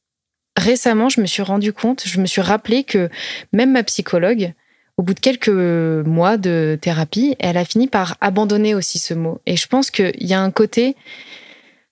récemment, 0.57 1.07
je 1.07 1.21
me 1.21 1.27
suis 1.27 1.43
rendu 1.43 1.71
compte, 1.71 2.01
je 2.03 2.19
me 2.19 2.25
suis 2.25 2.41
rappelé 2.41 2.83
que 2.83 3.11
même 3.53 3.73
ma 3.73 3.83
psychologue, 3.83 4.53
au 4.97 5.03
bout 5.03 5.13
de 5.13 5.19
quelques 5.19 5.49
mois 5.49 6.37
de 6.37 6.79
thérapie, 6.81 7.35
elle 7.37 7.57
a 7.57 7.63
fini 7.63 7.87
par 7.87 8.17
abandonner 8.21 8.73
aussi 8.73 8.97
ce 8.97 9.13
mot. 9.13 9.39
Et 9.45 9.55
je 9.55 9.67
pense 9.67 9.91
qu'il 9.91 10.27
y 10.27 10.33
a 10.33 10.41
un 10.41 10.49
côté, 10.49 10.95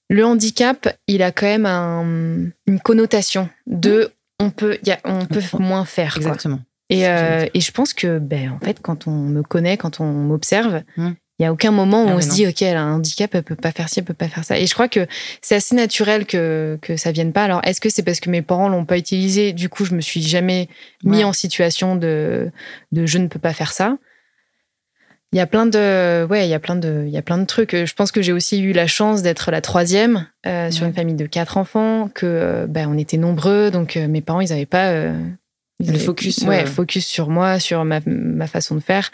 le 0.10 0.26
handicap, 0.26 0.98
il 1.06 1.22
a 1.22 1.32
quand 1.32 1.46
même 1.46 2.54
une 2.66 2.80
connotation 2.80 3.50
de 3.68 4.12
mhm. 4.42 4.48
on 4.48 4.50
peut, 4.50 4.80
y 4.84 4.94
a, 4.94 5.00
on 5.04 5.28
peut 5.28 5.44
moins 5.60 5.86
faire. 5.86 6.18
Exactement. 6.18 6.60
Et, 6.90 7.08
euh, 7.08 7.46
et, 7.54 7.62
je 7.62 7.72
pense 7.72 7.94
que, 7.94 8.18
ben, 8.18 8.52
en 8.52 8.66
fait, 8.66 8.80
quand 8.82 9.06
on 9.06 9.12
me 9.12 9.44
connaît, 9.44 9.78
quand 9.78 10.00
on 10.00 10.06
m'observe, 10.06 10.82
hmm. 10.98 11.14
Il 11.38 11.44
n'y 11.44 11.48
a 11.48 11.52
aucun 11.52 11.72
moment 11.72 12.06
où 12.06 12.10
ah 12.10 12.16
on 12.16 12.22
se 12.22 12.30
dit, 12.30 12.48
OK, 12.48 12.62
elle 12.62 12.78
a 12.78 12.82
un 12.82 12.94
handicap, 12.94 13.36
elle 13.36 13.44
peut 13.44 13.56
pas 13.56 13.74
faire 13.74 13.90
ci, 13.90 14.00
elle 14.00 14.06
peut 14.06 14.14
pas 14.14 14.30
faire 14.30 14.46
ça. 14.46 14.58
Et 14.58 14.68
je 14.68 14.74
crois 14.74 14.88
que 14.88 15.06
c'est 15.42 15.56
assez 15.56 15.76
naturel 15.76 16.26
que, 16.26 16.80
que 16.82 16.96
ça 16.96 17.12
vienne 17.12 17.34
pas. 17.34 17.44
Alors, 17.44 17.60
est-ce 17.66 17.82
que 17.82 17.90
c'est 17.90 18.04
parce 18.04 18.22
que 18.22 18.30
mes 18.30 18.42
parents 18.42 18.70
l'ont 18.70 18.86
pas 18.86 18.98
utilisé? 18.98 19.52
Du 19.52 19.68
coup, 19.68 19.84
je 19.84 19.94
me 19.96 20.00
suis 20.00 20.22
jamais 20.22 20.70
mis 21.04 21.26
en 21.26 21.34
situation 21.34 21.98
de, 21.98 22.52
de 22.94 23.06
je 23.06 23.18
ne 23.18 23.28
peux 23.28 23.40
pas 23.40 23.52
faire 23.52 23.74
ça. 23.74 23.98
Il 25.34 25.38
y 25.38 25.42
a 25.42 25.48
plein 25.48 25.66
de, 25.66 26.26
ouais, 26.30 26.48
il 26.48 26.50
y 26.50 26.54
a 26.54 26.60
plein 26.60 26.78
de, 26.78 27.04
il 27.06 27.12
y 27.12 27.18
a 27.18 27.22
plein 27.22 27.38
de 27.38 27.46
trucs. 27.46 27.76
Je 27.76 27.94
pense 27.94 28.14
que 28.14 28.22
j'ai 28.22 28.32
aussi 28.32 28.62
eu 28.62 28.72
la 28.72 28.88
chance 28.88 29.22
d'être 29.22 29.52
la 29.52 29.60
troisième 29.60 30.28
euh, 30.48 30.72
sur 30.72 30.86
une 30.86 30.94
famille 30.94 31.16
de 31.16 31.26
quatre 31.26 31.58
enfants, 31.58 32.10
que 32.16 32.26
euh, 32.26 32.66
ben, 32.68 32.88
on 32.90 32.98
était 32.98 33.18
nombreux, 33.18 33.72
donc 33.72 33.98
mes 33.98 34.22
parents 34.22 34.40
ils 34.40 34.52
n'avaient 34.52 34.66
pas 34.66 35.12
le 35.80 35.98
focus 36.00 36.40
ouais 36.40 36.64
euh, 36.64 36.68
focus 36.68 37.06
sur 37.06 37.30
moi 37.30 37.60
sur 37.60 37.84
ma, 37.84 38.00
ma 38.06 38.48
façon 38.48 38.76
de 38.76 38.80
faire. 38.80 39.12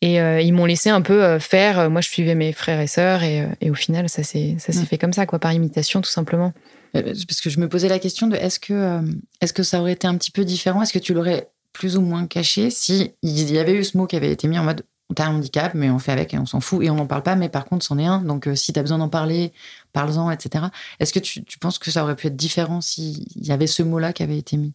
Et 0.00 0.20
euh, 0.20 0.40
ils 0.40 0.52
m'ont 0.52 0.64
laissé 0.64 0.90
un 0.90 1.00
peu 1.00 1.22
euh, 1.22 1.38
faire 1.38 1.90
moi 1.90 2.00
je 2.00 2.08
suivais 2.08 2.34
mes 2.34 2.52
frères 2.52 2.80
et 2.80 2.86
sœurs 2.86 3.22
et, 3.22 3.48
et 3.60 3.70
au 3.70 3.74
final 3.74 4.08
ça 4.08 4.22
s'est 4.22 4.56
ça 4.58 4.72
s'est 4.72 4.84
fait 4.84 4.98
comme 4.98 5.12
ça 5.12 5.26
quoi 5.26 5.38
par 5.38 5.52
imitation 5.52 6.00
tout 6.00 6.10
simplement. 6.10 6.52
Parce 6.92 7.40
que 7.40 7.48
je 7.48 7.58
me 7.58 7.68
posais 7.68 7.88
la 7.88 7.98
question 7.98 8.26
de 8.26 8.36
est-ce 8.36 8.58
que 8.58 9.00
est-ce 9.40 9.52
que 9.52 9.62
ça 9.62 9.80
aurait 9.80 9.92
été 9.92 10.06
un 10.06 10.16
petit 10.16 10.30
peu 10.30 10.44
différent? 10.44 10.82
Est-ce 10.82 10.92
que 10.92 10.98
tu 10.98 11.14
l'aurais 11.14 11.48
plus 11.72 11.96
ou 11.96 12.00
moins 12.02 12.26
caché 12.26 12.70
si 12.70 13.12
il 13.22 13.50
y 13.50 13.58
avait 13.58 13.74
eu 13.74 13.84
ce 13.84 13.96
mot 13.96 14.06
qui 14.06 14.16
avait 14.16 14.30
été 14.30 14.48
mis 14.48 14.58
en 14.58 14.64
mode 14.64 14.82
t'as 15.14 15.26
un 15.26 15.34
handicap 15.34 15.74
mais 15.74 15.90
on 15.90 15.98
fait 15.98 16.12
avec 16.12 16.32
et 16.32 16.38
on 16.38 16.46
s'en 16.46 16.60
fout 16.60 16.82
et 16.82 16.90
on 16.90 16.94
n'en 16.94 17.06
parle 17.06 17.22
pas 17.22 17.36
mais 17.36 17.48
par 17.48 17.64
contre 17.64 17.84
c'en 17.84 17.98
est 17.98 18.06
un. 18.06 18.20
Donc 18.22 18.48
si 18.54 18.72
tu 18.72 18.78
as 18.78 18.82
besoin 18.82 18.98
d'en 18.98 19.08
parler 19.08 19.52
parle-en 19.92 20.30
etc 20.30 20.66
est-ce 21.00 21.12
que 21.12 21.18
tu, 21.18 21.44
tu 21.44 21.58
penses 21.58 21.78
que 21.78 21.90
ça 21.90 22.02
aurait 22.02 22.16
pu 22.16 22.26
être 22.26 22.36
différent 22.36 22.80
s'il 22.80 23.24
y 23.36 23.52
avait 23.52 23.66
ce 23.66 23.82
mot 23.82 23.98
là 23.98 24.12
qui 24.12 24.22
avait 24.22 24.38
été 24.38 24.56
mis? 24.56 24.72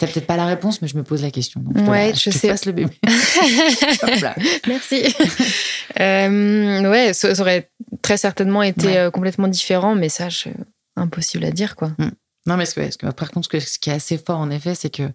T'as 0.00 0.06
peut-être 0.06 0.26
pas 0.26 0.38
la 0.38 0.46
réponse, 0.46 0.80
mais 0.80 0.88
je 0.88 0.96
me 0.96 1.02
pose 1.02 1.20
la 1.20 1.30
question. 1.30 1.60
Donc 1.60 1.86
ouais, 1.86 2.14
je, 2.14 2.30
sais. 2.30 2.54
le 2.64 2.72
bébé. 2.72 2.98
Merci. 4.66 5.14
euh, 6.00 6.90
ouais, 6.90 7.12
ça, 7.12 7.38
aurait 7.38 7.70
très 8.00 8.16
certainement 8.16 8.62
été 8.62 8.96
euh, 8.96 9.10
complètement 9.10 9.46
différent, 9.46 9.94
mais 9.94 10.08
ça, 10.08 10.28
impossible 10.96 11.44
à 11.44 11.50
dire, 11.50 11.76
quoi. 11.76 11.88
Hmm. 11.98 12.12
Non, 12.46 12.56
mais 12.56 12.64
ce 12.64 12.96
que, 12.96 13.10
par 13.10 13.30
contre, 13.30 13.50
ce, 13.60 13.78
qui 13.78 13.90
est 13.90 13.92
assez 13.92 14.16
fort, 14.16 14.38
en 14.38 14.48
effet, 14.48 14.74
c'est 14.74 14.88
que 14.88 15.10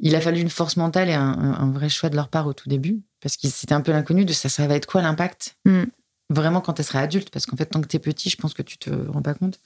il 0.00 0.16
a 0.16 0.20
fallu 0.20 0.40
une 0.40 0.50
force 0.50 0.76
mentale 0.76 1.08
et 1.08 1.14
un, 1.14 1.70
vrai 1.70 1.88
choix 1.88 2.08
de 2.08 2.16
leur 2.16 2.26
part 2.26 2.48
au 2.48 2.52
tout 2.52 2.68
début, 2.68 3.02
parce 3.20 3.36
que 3.36 3.46
c'était 3.46 3.74
un 3.74 3.80
peu 3.80 3.92
l'inconnu 3.92 4.24
de 4.24 4.32
ça, 4.32 4.48
ça 4.48 4.66
va 4.66 4.74
être 4.74 4.86
quoi 4.86 5.02
l'impact 5.02 5.56
hmm. 5.66 5.84
vraiment 6.30 6.60
quand 6.60 6.80
elle 6.80 6.84
sera 6.84 6.98
adulte, 6.98 7.30
parce 7.30 7.46
qu'en 7.46 7.56
fait, 7.56 7.66
tant 7.66 7.80
que 7.80 7.86
tu 7.86 7.94
es 7.94 8.00
petit, 8.00 8.28
je 8.28 8.36
pense 8.36 8.54
que 8.54 8.62
tu 8.62 8.76
te 8.76 8.90
rends 8.90 9.22
pas 9.22 9.34
compte. 9.34 9.60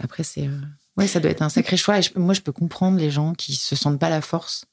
Après, 0.00 0.24
c'est. 0.24 0.48
Euh, 0.98 1.02
oui, 1.02 1.08
ça 1.08 1.20
doit 1.20 1.30
être 1.30 1.42
un 1.42 1.48
sacré 1.48 1.76
choix. 1.76 1.98
Et 1.98 2.02
moi, 2.16 2.34
je 2.34 2.40
peux 2.40 2.52
comprendre 2.52 2.98
les 2.98 3.10
gens 3.10 3.34
qui 3.34 3.54
se 3.54 3.76
sentent 3.76 3.98
pas 3.98 4.10
la 4.10 4.20
force 4.20 4.64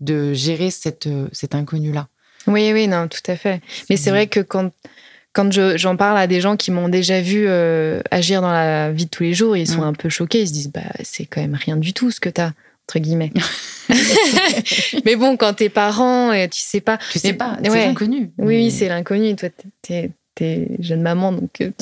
de 0.00 0.32
gérer 0.32 0.70
cette, 0.70 1.06
euh, 1.06 1.28
cet 1.32 1.54
inconnu-là. 1.54 2.08
Oui, 2.46 2.72
oui, 2.72 2.86
non, 2.88 3.08
tout 3.08 3.30
à 3.30 3.36
fait. 3.36 3.60
Mais 3.90 3.96
c'est 3.96 4.10
vrai 4.10 4.28
que 4.28 4.40
quand, 4.40 4.70
quand 5.32 5.50
j'en 5.76 5.96
parle 5.96 6.16
à 6.18 6.26
des 6.26 6.40
gens 6.40 6.56
qui 6.56 6.70
m'ont 6.70 6.88
déjà 6.88 7.20
vu 7.20 7.46
euh, 7.48 8.00
agir 8.10 8.40
dans 8.40 8.52
la 8.52 8.92
vie 8.92 9.06
de 9.06 9.10
tous 9.10 9.24
les 9.24 9.34
jours, 9.34 9.56
ils 9.56 9.66
sont 9.66 9.82
mm. 9.82 9.88
un 9.88 9.92
peu 9.94 10.08
choqués. 10.08 10.42
Ils 10.42 10.48
se 10.48 10.52
disent, 10.52 10.70
bah, 10.72 10.92
c'est 11.02 11.26
quand 11.26 11.40
même 11.40 11.56
rien 11.56 11.76
du 11.76 11.92
tout 11.92 12.10
ce 12.10 12.20
que 12.20 12.28
tu 12.28 12.40
as, 12.40 12.52
entre 12.88 13.00
guillemets. 13.00 13.32
mais 15.04 15.16
bon, 15.16 15.36
quand 15.36 15.54
t'es 15.54 15.68
parent, 15.68 16.30
tu 16.48 16.60
sais 16.60 16.80
pas. 16.80 16.98
Tu 17.10 17.18
sais 17.18 17.32
pas, 17.32 17.58
c'est 17.62 17.86
l'inconnu. 17.86 18.30
Oui, 18.38 18.56
oui, 18.56 18.70
c'est 18.70 18.88
l'inconnu. 18.88 19.34
Toi, 19.34 19.48
t'es 19.82 20.12
t'es 20.36 20.76
jeune 20.78 21.02
maman, 21.02 21.32
donc 21.32 21.60
euh, 21.60 21.72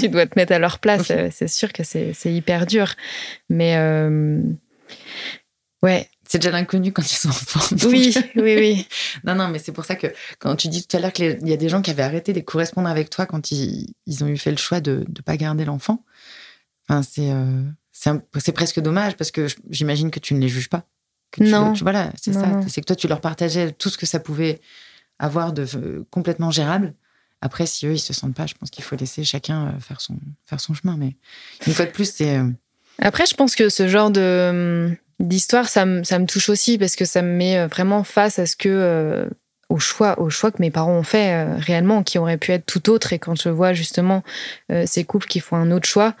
tu, 0.00 0.08
dois 0.08 0.26
te 0.26 0.38
mettre 0.38 0.52
à 0.52 0.58
leur 0.58 0.78
place. 0.78 1.10
Euh, 1.10 1.28
c'est 1.30 1.48
sûr 1.48 1.72
que 1.72 1.82
c'est 1.84 2.14
hyper 2.24 2.64
dur. 2.64 2.94
Mais 3.50 3.76
euh, 3.76 4.40
ouais. 5.82 6.08
C'est 6.26 6.38
déjà 6.38 6.50
l'inconnu 6.50 6.90
quand 6.90 7.02
ils 7.02 7.16
sont 7.16 7.28
enfants. 7.28 7.76
Oui, 7.86 8.14
oui, 8.36 8.56
oui. 8.56 8.88
non, 9.24 9.34
non, 9.34 9.48
mais 9.48 9.58
c'est 9.58 9.72
pour 9.72 9.84
ça 9.84 9.94
que 9.94 10.06
quand 10.38 10.56
tu 10.56 10.68
dis 10.68 10.86
tout 10.86 10.96
à 10.96 11.00
l'heure 11.00 11.12
qu'il 11.12 11.46
y 11.46 11.52
a 11.52 11.56
des 11.56 11.68
gens 11.68 11.82
qui 11.82 11.90
avaient 11.90 12.02
arrêté 12.02 12.32
de 12.32 12.40
correspondre 12.40 12.88
avec 12.88 13.10
toi 13.10 13.26
quand 13.26 13.52
ils, 13.52 13.94
ils 14.06 14.24
ont 14.24 14.26
eu 14.26 14.38
fait 14.38 14.50
le 14.50 14.56
choix 14.56 14.80
de 14.80 15.04
ne 15.06 15.22
pas 15.22 15.36
garder 15.36 15.66
l'enfant, 15.66 16.02
enfin, 16.88 17.02
c'est 17.02 17.30
c'est 17.92 18.52
presque 18.52 18.80
dommage 18.80 19.16
parce 19.16 19.30
que 19.30 19.46
j'imagine 19.68 20.10
que 20.10 20.18
tu 20.18 20.34
ne 20.34 20.40
les 20.40 20.48
juges 20.48 20.70
pas. 20.70 20.84
non. 21.38 21.74
Tu, 21.74 21.82
voilà, 21.82 22.10
c'est 22.20 22.32
ça. 22.32 22.60
C'est 22.68 22.80
que 22.80 22.86
toi, 22.86 22.96
tu 22.96 23.06
leur 23.06 23.20
partageais 23.20 23.72
tout 23.72 23.90
ce 23.90 23.98
que 23.98 24.06
ça 24.06 24.18
pouvait 24.18 24.60
avoir 25.18 25.52
de 25.52 26.06
complètement 26.10 26.50
gérable 26.50 26.94
après, 27.44 27.66
si 27.66 27.86
eux, 27.86 27.92
ils 27.92 27.98
se 27.98 28.14
sentent 28.14 28.34
pas, 28.34 28.46
je 28.46 28.54
pense 28.54 28.70
qu'il 28.70 28.82
faut 28.82 28.96
laisser 28.96 29.22
chacun 29.22 29.66
euh, 29.66 29.78
faire 29.78 30.00
son, 30.00 30.16
faire 30.46 30.60
son 30.60 30.72
chemin. 30.72 30.96
Mais 30.96 31.14
une 31.66 31.74
fois 31.74 31.84
de 31.84 31.90
plus, 31.90 32.10
c'est. 32.10 32.38
Euh, 32.38 32.48
Après, 32.98 33.26
je 33.26 33.34
pense 33.34 33.54
que 33.54 33.68
ce 33.68 33.86
genre 33.86 34.10
de 34.10 34.48
hum, 34.50 34.96
d'histoire, 35.20 35.68
ça, 35.68 35.84
me, 35.84 36.04
ça 36.04 36.18
me 36.18 36.24
touche 36.24 36.48
aussi 36.48 36.78
parce 36.78 36.96
que 36.96 37.04
ça 37.04 37.20
me 37.20 37.28
met 37.28 37.58
euh, 37.58 37.66
vraiment 37.66 38.02
face 38.02 38.38
à 38.38 38.46
ce 38.46 38.56
que. 38.56 39.28
au 39.68 39.78
choix, 39.78 40.18
au 40.20 40.30
choix 40.30 40.52
que 40.52 40.62
mes 40.62 40.70
parents 40.70 40.96
ont 40.96 41.02
fait 41.02 41.44
réellement, 41.56 42.02
qui 42.02 42.18
aurait 42.18 42.38
pu 42.38 42.50
être 42.50 42.64
tout 42.64 42.88
autre. 42.88 43.12
Et 43.12 43.18
quand 43.18 43.38
je 43.38 43.50
vois 43.50 43.74
justement 43.74 44.22
ces 44.86 45.04
couples 45.04 45.26
qui 45.26 45.40
font 45.40 45.56
un 45.56 45.70
autre 45.70 45.88
choix, 45.88 46.14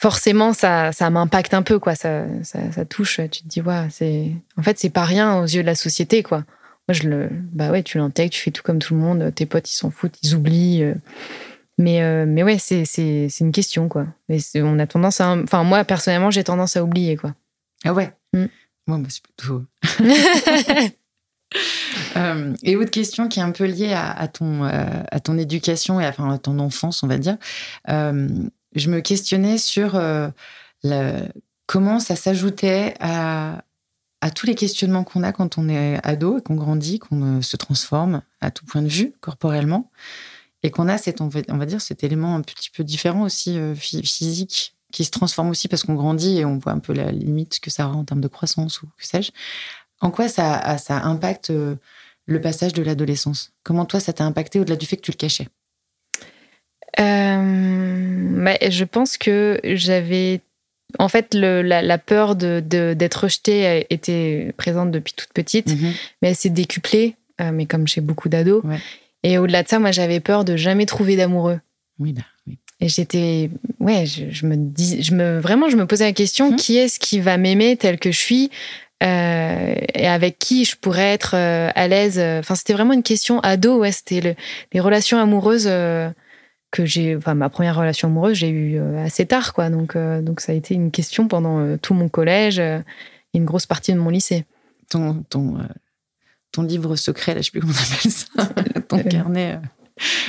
forcément, 0.00 0.52
ça, 0.52 0.92
ça 0.92 1.10
m'impacte 1.10 1.52
un 1.52 1.62
peu, 1.62 1.80
quoi. 1.80 1.96
Ça, 1.96 2.26
ça, 2.44 2.84
touche. 2.84 3.20
Tu 3.30 3.42
te 3.42 3.48
dis, 3.48 3.60
ouais, 3.60 3.88
c'est, 3.90 4.32
en 4.56 4.62
fait, 4.62 4.78
c'est 4.78 4.90
pas 4.90 5.04
rien 5.04 5.38
aux 5.38 5.46
yeux 5.46 5.62
de 5.62 5.66
la 5.66 5.74
société, 5.74 6.22
quoi 6.22 6.44
moi, 6.88 6.94
je 6.94 7.08
le, 7.08 7.28
bah 7.52 7.70
ouais, 7.70 7.82
tu 7.82 7.98
l'intègres, 7.98 8.32
tu 8.32 8.40
fais 8.40 8.50
tout 8.50 8.62
comme 8.62 8.80
tout 8.80 8.94
le 8.94 9.00
monde. 9.00 9.32
Tes 9.34 9.46
potes, 9.46 9.70
ils 9.70 9.76
s'en 9.76 9.90
foutent, 9.90 10.18
ils 10.22 10.34
oublient. 10.34 10.82
Euh. 10.82 10.94
Mais, 11.78 12.02
euh, 12.02 12.26
mais 12.26 12.42
ouais, 12.42 12.58
c'est, 12.58 12.84
c'est, 12.84 13.28
c'est 13.30 13.44
une 13.44 13.52
question, 13.52 13.88
quoi. 13.88 14.06
Mais 14.28 14.38
on 14.56 14.78
a 14.78 14.86
tendance 14.86 15.20
à. 15.20 15.36
Enfin, 15.36 15.62
moi, 15.62 15.84
personnellement, 15.84 16.30
j'ai 16.30 16.44
tendance 16.44 16.76
à 16.76 16.82
oublier, 16.82 17.16
quoi. 17.16 17.34
Ah 17.84 17.92
ouais? 17.92 18.12
Mm. 18.32 18.46
Moi, 18.88 18.98
bah, 18.98 19.08
c'est 19.08 19.22
plutôt. 19.22 19.64
euh, 22.16 22.54
et 22.62 22.76
autre 22.76 22.90
question 22.90 23.28
qui 23.28 23.38
est 23.38 23.42
un 23.42 23.52
peu 23.52 23.64
liée 23.64 23.94
à, 23.94 24.26
ton, 24.26 24.64
euh, 24.64 24.84
à 25.10 25.20
ton 25.20 25.38
éducation 25.38 26.00
et 26.00 26.04
à, 26.04 26.08
enfin, 26.08 26.32
à 26.32 26.38
ton 26.38 26.58
enfance, 26.58 27.02
on 27.04 27.06
va 27.06 27.18
dire. 27.18 27.36
je 27.86 28.90
me 28.90 29.00
questionnais 29.00 29.58
sur 29.58 30.00
comment 31.66 32.00
ça 32.00 32.16
s'ajoutait 32.16 32.94
à, 33.00 33.62
à 34.22 34.30
tous 34.30 34.46
les 34.46 34.54
questionnements 34.54 35.02
qu'on 35.02 35.24
a 35.24 35.32
quand 35.32 35.58
on 35.58 35.68
est 35.68 35.98
ado 36.04 36.38
et 36.38 36.42
qu'on 36.42 36.54
grandit, 36.54 37.00
qu'on 37.00 37.38
euh, 37.38 37.42
se 37.42 37.56
transforme 37.56 38.22
à 38.40 38.52
tout 38.52 38.64
point 38.64 38.80
de 38.80 38.88
vue 38.88 39.12
corporellement 39.20 39.90
et 40.62 40.70
qu'on 40.70 40.88
a 40.88 40.96
cet, 40.96 41.20
on 41.20 41.28
va, 41.28 41.66
dire, 41.66 41.80
cet 41.80 42.04
élément 42.04 42.36
un 42.36 42.40
petit 42.40 42.70
peu 42.70 42.84
différent 42.84 43.22
aussi 43.22 43.58
euh, 43.58 43.74
physique 43.74 44.76
qui 44.92 45.04
se 45.04 45.10
transforme 45.10 45.50
aussi 45.50 45.66
parce 45.66 45.82
qu'on 45.82 45.94
grandit 45.94 46.38
et 46.38 46.44
on 46.44 46.58
voit 46.58 46.72
un 46.72 46.78
peu 46.78 46.92
la 46.92 47.10
limite 47.10 47.58
que 47.58 47.68
ça 47.68 47.88
aura 47.88 47.96
en 47.96 48.04
termes 48.04 48.20
de 48.20 48.28
croissance 48.28 48.80
ou 48.82 48.86
que 48.96 49.04
sais-je. 49.04 49.32
En 50.00 50.12
quoi 50.12 50.28
ça, 50.28 50.78
impacte 50.88 51.50
euh, 51.50 51.74
le 52.26 52.40
passage 52.40 52.74
de 52.74 52.82
l'adolescence? 52.82 53.52
Comment 53.64 53.86
toi, 53.86 53.98
ça 53.98 54.12
t'a 54.12 54.24
impacté 54.24 54.60
au-delà 54.60 54.76
du 54.76 54.86
fait 54.86 54.96
que 54.96 55.02
tu 55.02 55.10
le 55.10 55.16
cachais? 55.16 55.48
Bah, 56.96 58.56
Je 58.70 58.84
pense 58.84 59.16
que 59.16 59.60
j'avais 59.64 60.42
en 60.98 61.08
fait, 61.08 61.34
la, 61.34 61.98
peur 61.98 62.36
d'être 62.36 63.24
rejetée 63.24 63.86
était 63.90 64.52
présente 64.56 64.90
depuis 64.90 65.12
toute 65.14 65.32
petite, 65.32 65.68
mhm. 65.68 65.92
mais 66.20 66.28
elle 66.28 66.36
s'est 66.36 66.50
décuplée, 66.50 67.16
euh, 67.40 67.50
mais 67.52 67.66
comme 67.66 67.86
chez 67.86 68.00
beaucoup 68.00 68.28
d'ados. 68.28 68.62
Et 69.22 69.38
au-delà 69.38 69.62
de 69.62 69.68
ça, 69.68 69.78
moi, 69.78 69.92
j'avais 69.92 70.20
peur 70.20 70.44
de 70.44 70.56
jamais 70.56 70.86
trouver 70.86 71.16
d'amoureux. 71.16 71.60
Oui, 71.98 72.12
bah, 72.12 72.22
oui. 72.46 72.58
Et 72.80 72.88
j'étais, 72.88 73.50
ouais, 73.78 74.04
je, 74.06 74.46
me 74.46 74.56
dis, 74.56 75.02
je 75.02 75.14
me, 75.14 75.38
vraiment, 75.38 75.68
je 75.68 75.76
me 75.76 75.86
posais 75.86 76.04
la 76.04 76.12
question 76.12 76.50
mhm. 76.50 76.56
qui 76.56 76.76
est-ce 76.76 76.98
qui 76.98 77.20
va 77.20 77.36
m'aimer 77.36 77.76
tel 77.76 77.98
que 77.98 78.10
je 78.10 78.18
suis 78.18 78.50
et 79.04 80.06
avec 80.06 80.38
qui 80.38 80.64
je 80.64 80.76
pourrais 80.76 81.12
être 81.12 81.34
à 81.34 81.88
l'aise. 81.88 82.20
Enfin, 82.20 82.54
c'était 82.54 82.72
vraiment 82.72 82.92
une 82.92 83.02
question 83.02 83.40
ado. 83.40 83.80
Ouais, 83.80 83.90
c'était 83.90 84.36
les 84.72 84.80
relations 84.80 85.18
amoureuses 85.18 85.68
que 86.72 86.84
j'ai. 86.84 87.14
Enfin, 87.14 87.34
ma 87.34 87.48
première 87.48 87.76
relation 87.76 88.08
amoureuse, 88.08 88.36
j'ai 88.38 88.50
eu 88.50 88.78
assez 88.96 89.26
tard, 89.26 89.54
quoi. 89.54 89.70
Donc, 89.70 89.96
donc 89.96 90.40
ça 90.40 90.50
a 90.50 90.54
été 90.56 90.74
une 90.74 90.90
question 90.90 91.28
pendant 91.28 91.76
tout 91.78 91.94
mon 91.94 92.08
collège 92.08 92.58
et 92.58 92.82
une 93.34 93.44
grosse 93.44 93.66
partie 93.66 93.92
de 93.92 93.98
mon 93.98 94.10
lycée. 94.10 94.44
Ton, 94.90 95.22
ton, 95.30 95.58
ton 96.50 96.62
livre 96.62 96.96
secret, 96.96 97.34
là, 97.34 97.40
je 97.40 97.46
sais 97.46 97.50
plus 97.50 97.60
comment 97.60 97.72
on 97.78 97.94
appelle 97.94 98.10
ça, 98.10 98.80
ton 98.88 99.02
carnet. 99.02 99.60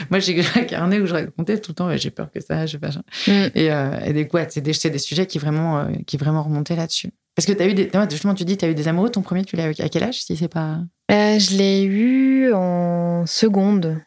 Moi, 0.10 0.20
j'ai 0.20 0.40
un 0.56 0.64
carnet 0.64 1.00
où 1.00 1.06
je 1.06 1.14
racontais 1.14 1.60
tout 1.60 1.72
le 1.72 1.76
temps, 1.76 1.98
j'ai 1.98 2.12
peur 2.12 2.32
que 2.32 2.40
ça, 2.40 2.66
je 2.66 2.78
pas. 2.78 2.90
Mm. 2.90 3.32
Et, 3.56 3.72
euh, 3.72 4.00
et 4.06 4.14
des, 4.14 4.28
c'est 4.50 4.62
des, 4.62 4.90
des, 4.90 5.00
sujets 5.00 5.26
qui 5.26 5.40
vraiment, 5.40 5.80
euh, 5.80 5.92
qui 6.08 6.18
vraiment 6.18 6.44
remontaient 6.44 6.76
là-dessus. 6.76 7.12
Parce 7.36 7.46
que 7.46 7.54
tu 7.54 7.62
as 7.62 7.68
eu 7.68 7.74
des. 7.74 7.90
Justement, 8.10 8.36
tu 8.36 8.46
dis, 8.46 8.58
tu 8.58 8.66
as 8.66 8.70
eu 8.70 8.76
des 8.76 8.88
amoureux. 8.88 9.10
Ton 9.10 9.22
premier, 9.22 9.44
tu 9.44 9.56
l'as 9.56 9.68
eu 9.68 9.76
à 9.80 9.90
quel 9.90 10.04
âge, 10.04 10.24
si 10.24 10.38
c'est 10.38 10.48
pas? 10.48 10.80
Euh, 11.12 11.40
je 11.40 11.58
l'ai 11.58 11.84
eu 11.84 12.54
en 12.54 13.26
seconde 13.26 14.00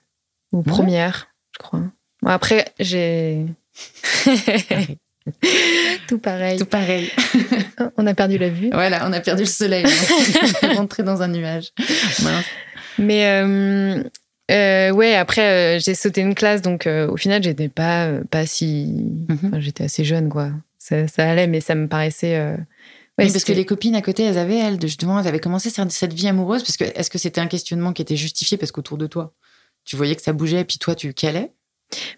ou 0.53 0.63
première, 0.63 1.29
je 1.53 1.59
crois. 1.59 1.83
Après, 2.25 2.67
j'ai. 2.79 3.47
Tout 6.09 6.19
pareil. 6.19 6.59
Tout 6.59 6.67
pareil. 6.67 7.11
on 7.97 8.07
a 8.07 8.15
perdu 8.15 8.39
la 8.39 8.49
vue. 8.49 8.71
Voilà, 8.73 9.09
on 9.09 9.13
a 9.13 9.21
perdu 9.21 9.43
le 9.43 9.49
soleil. 9.49 9.85
on 10.63 10.69
est 10.69 10.75
rentré 10.75 11.03
dans 11.03 11.21
un 11.21 11.29
nuage. 11.29 11.73
Mais 12.99 13.27
euh, 13.27 14.03
euh, 14.51 14.91
ouais, 14.93 15.15
après, 15.17 15.77
euh, 15.77 15.81
j'ai 15.81 15.95
sauté 15.95 16.21
une 16.21 16.35
classe, 16.35 16.63
donc 16.63 16.87
euh, 16.87 17.09
au 17.09 17.17
final, 17.17 17.43
j'étais 17.43 17.69
pas, 17.69 18.11
pas 18.31 18.47
si. 18.47 19.27
Mhm. 19.29 19.61
j'étais 19.61 19.85
assez 19.85 20.05
jeune, 20.05 20.29
quoi. 20.29 20.51
Ça, 20.79 21.07
allait, 21.19 21.49
mais 21.49 21.61
ça 21.61 21.75
me 21.75 21.89
paraissait. 21.89 22.39
Ouais, 22.39 23.25
oui, 23.25 23.33
parce 23.33 23.43
que 23.43 23.53
les 23.53 23.65
copines 23.65 23.97
à 23.97 24.03
côté, 24.03 24.23
elles 24.23 24.39
avaient, 24.39 24.59
elles, 24.59 24.81
justement, 24.81 25.19
elles 25.19 25.27
avaient 25.27 25.41
commencé 25.41 25.71
cette 25.71 26.13
vie 26.13 26.29
amoureuse. 26.29 26.63
Parce 26.63 26.77
que 26.77 26.85
est-ce 26.85 27.11
que 27.11 27.19
c'était 27.19 27.41
un 27.41 27.49
questionnement 27.49 27.93
qui 27.93 28.03
était 28.03 28.15
justifié 28.15 28.57
parce 28.57 28.71
qu'autour 28.71 28.97
de 28.97 29.09
toi, 29.09 29.35
tu 29.85 29.97
voyais 29.97 30.15
que 30.15 30.23
ça 30.23 30.33
bougeait 30.33 30.61
et 30.61 30.65
puis 30.65 30.79
toi, 30.79 30.95
tu 30.95 31.13
calais? 31.13 31.51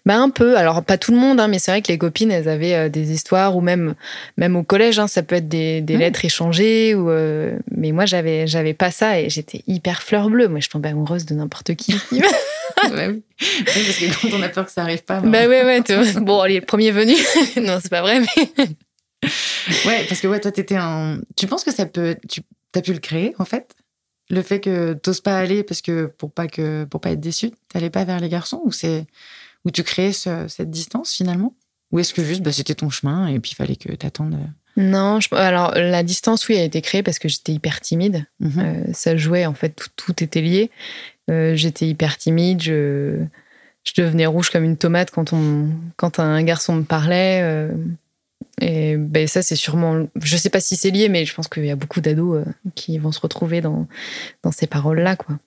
Bah 0.05 0.17
un 0.17 0.29
peu, 0.29 0.57
alors 0.57 0.83
pas 0.83 0.97
tout 0.97 1.11
le 1.11 1.17
monde, 1.17 1.39
hein, 1.39 1.47
mais 1.47 1.59
c'est 1.59 1.71
vrai 1.71 1.81
que 1.81 1.89
les 1.89 1.97
copines, 1.97 2.31
elles 2.31 2.49
avaient 2.49 2.73
euh, 2.73 2.89
des 2.89 3.11
histoires, 3.11 3.55
ou 3.55 3.61
même, 3.61 3.95
même 4.37 4.55
au 4.55 4.63
collège, 4.63 4.99
hein, 4.99 5.07
ça 5.07 5.23
peut 5.23 5.35
être 5.35 5.47
des, 5.47 5.81
des 5.81 5.95
mmh. 5.95 5.99
lettres 5.99 6.25
échangées, 6.25 6.95
ou, 6.95 7.09
euh, 7.09 7.57
mais 7.71 7.91
moi 7.91 8.05
j'avais, 8.05 8.47
j'avais 8.47 8.73
pas 8.73 8.91
ça 8.91 9.19
et 9.19 9.29
j'étais 9.29 9.63
hyper 9.67 10.01
fleur 10.01 10.29
bleue. 10.29 10.47
Moi 10.47 10.59
je 10.59 10.69
tombais 10.69 10.89
amoureuse 10.89 11.25
de 11.25 11.35
n'importe 11.35 11.75
qui. 11.75 11.93
bah 12.11 13.07
oui. 13.09 13.23
parce 13.65 13.97
que 13.97 14.21
quand 14.21 14.37
on 14.37 14.41
a 14.41 14.49
peur 14.49 14.65
que 14.65 14.71
ça 14.71 14.81
arrive 14.81 15.03
pas. 15.03 15.19
Bah 15.19 15.47
ouais, 15.47 15.63
ouais. 15.87 16.13
Bon, 16.21 16.41
allez, 16.41 16.59
le 16.59 16.65
premier 16.65 16.91
venu. 16.91 17.13
non, 17.61 17.79
c'est 17.81 17.89
pas 17.89 18.01
vrai, 18.01 18.19
mais. 18.19 18.67
ouais, 19.85 20.05
parce 20.07 20.21
que 20.21 20.27
ouais, 20.27 20.39
toi 20.39 20.51
t'étais 20.51 20.77
un. 20.77 21.19
Tu 21.37 21.47
penses 21.47 21.63
que 21.63 21.71
ça 21.71 21.85
peut. 21.85 22.15
Tu 22.27 22.41
as 22.75 22.81
pu 22.81 22.93
le 22.93 22.99
créer 22.99 23.35
en 23.37 23.45
fait? 23.45 23.75
Le 24.31 24.43
fait 24.43 24.59
que 24.59 24.93
t'oses 24.93 25.21
pas 25.21 25.37
aller 25.37 25.63
parce 25.63 25.81
que 25.81 26.05
pour 26.05 26.31
pas 26.31 26.47
que 26.47 26.83
pour 26.85 27.01
pas 27.01 27.11
être 27.11 27.19
déçu, 27.19 27.51
t'allais 27.67 27.89
pas 27.89 28.03
vers 28.03 28.19
les 28.19 28.29
garçons 28.29 28.61
ou 28.63 28.71
c'est 28.71 29.07
où 29.65 29.71
tu 29.71 29.83
créais 29.83 30.13
cette 30.13 30.69
distance 30.69 31.13
finalement? 31.13 31.53
Ou 31.91 31.99
est-ce 31.99 32.13
que 32.13 32.23
juste 32.23 32.41
bah, 32.41 32.51
c'était 32.51 32.75
ton 32.75 32.89
chemin 32.89 33.27
et 33.27 33.39
puis 33.39 33.51
il 33.51 33.55
fallait 33.55 33.75
que 33.75 33.91
tu 33.91 34.05
attendes 34.05 34.35
euh? 34.35 34.47
Non, 34.77 35.19
alors 35.31 35.73
la 35.75 36.03
distance, 36.03 36.47
oui, 36.47 36.57
a 36.57 36.63
été 36.63 36.81
créée 36.81 37.03
parce 37.03 37.19
que 37.19 37.27
j'étais 37.27 37.51
hyper 37.51 37.81
timide. 37.81 38.25
Mhm. 38.39 38.59
Euh, 38.59 38.93
ça 38.93 39.17
jouait, 39.17 39.45
en 39.45 39.53
fait, 39.53 39.89
tout, 39.97 40.23
était 40.23 40.41
lié. 40.41 40.71
Euh, 41.29 41.55
j'étais 41.55 41.85
hyper 41.85 42.17
timide, 42.17 42.61
je, 42.61 43.17
je, 43.83 44.01
devenais 44.01 44.25
rouge 44.25 44.51
comme 44.51 44.63
une 44.63 44.77
tomate 44.77 45.11
quand, 45.11 45.33
on, 45.33 45.69
quand 45.97 46.19
un 46.19 46.41
garçon 46.43 46.75
me 46.75 46.83
parlait. 46.83 47.69
et 48.61 48.95
ben, 48.95 49.27
ça, 49.27 49.41
c'est 49.41 49.57
sûrement. 49.57 50.07
Je 50.15 50.37
sais 50.37 50.49
pas 50.49 50.61
si 50.61 50.77
c'est 50.77 50.91
lié, 50.91 51.09
mais 51.09 51.25
je 51.25 51.33
pense 51.33 51.49
qu'il 51.49 51.65
y 51.65 51.71
a 51.71 51.75
beaucoup 51.75 51.99
d'ados 51.99 52.45
qui 52.75 52.97
vont 52.99 53.11
se 53.11 53.19
retrouver 53.19 53.59
dans, 53.59 53.85
dans 54.43 54.51
ces 54.51 54.67
paroles-là, 54.67 55.17
quoi 55.17 55.39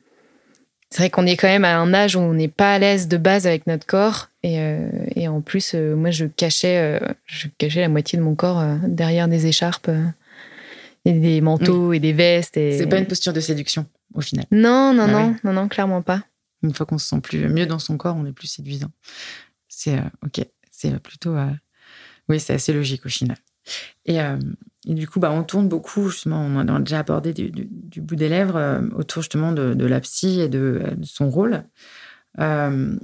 c'est 0.92 0.98
vrai 0.98 1.10
qu'on 1.10 1.24
est 1.24 1.38
quand 1.38 1.48
même 1.48 1.64
à 1.64 1.78
un 1.78 1.94
âge 1.94 2.16
où 2.16 2.20
on 2.20 2.34
n'est 2.34 2.48
pas 2.48 2.74
à 2.74 2.78
l'aise 2.78 3.08
de 3.08 3.16
base 3.16 3.46
avec 3.46 3.66
notre 3.66 3.86
corps. 3.86 4.28
Et, 4.42 4.60
euh, 4.60 4.90
et 5.16 5.26
en 5.26 5.40
plus, 5.40 5.72
euh, 5.74 5.96
moi, 5.96 6.10
je 6.10 6.26
cachais, 6.26 6.76
euh, 6.76 7.14
je 7.24 7.48
cachais 7.56 7.80
la 7.80 7.88
moitié 7.88 8.18
de 8.18 8.22
mon 8.22 8.34
corps 8.34 8.62
derrière 8.86 9.26
des 9.26 9.46
écharpes 9.46 9.90
et 11.06 11.12
des 11.14 11.40
manteaux 11.40 11.94
et 11.94 11.98
des 11.98 12.12
vestes. 12.12 12.58
Et... 12.58 12.76
C'est 12.76 12.86
pas 12.86 12.98
une 12.98 13.06
posture 13.06 13.32
de 13.32 13.40
séduction, 13.40 13.86
au 14.12 14.20
final. 14.20 14.44
Non, 14.50 14.92
non, 14.92 15.04
ah 15.04 15.12
non, 15.12 15.36
non, 15.44 15.52
non, 15.54 15.68
clairement 15.68 16.02
pas. 16.02 16.24
Une 16.62 16.74
fois 16.74 16.84
qu'on 16.84 16.98
se 16.98 17.06
sent 17.06 17.20
plus 17.22 17.48
mieux 17.48 17.64
dans 17.64 17.78
son 17.78 17.96
corps, 17.96 18.16
on 18.16 18.26
est 18.26 18.32
plus 18.32 18.48
séduisant. 18.48 18.90
C'est 19.68 19.98
ok, 20.22 20.44
c'est 20.70 21.00
plutôt, 21.00 21.34
oui, 22.28 22.38
c'est 22.38 22.52
assez 22.52 22.74
logique 22.74 23.06
au 23.06 23.08
final. 23.08 23.38
Et, 24.04 24.18
et 24.88 24.94
du 24.94 25.06
coup, 25.06 25.20
bah, 25.20 25.30
on 25.30 25.44
tourne 25.44 25.68
beaucoup, 25.68 26.08
justement, 26.08 26.40
on 26.40 26.58
a 26.58 26.80
déjà 26.80 27.00
abordé 27.00 27.32
du, 27.32 28.00
bout 28.00 28.16
des 28.16 28.28
lèvres, 28.28 28.56
euh, 28.56 28.80
autour 28.96 29.22
justement 29.22 29.52
de, 29.52 29.84
la 29.84 30.00
psy 30.00 30.40
et 30.40 30.48
de, 30.48 30.82
son 31.02 31.30
rôle. 31.30 31.64
Euh, 32.40 32.96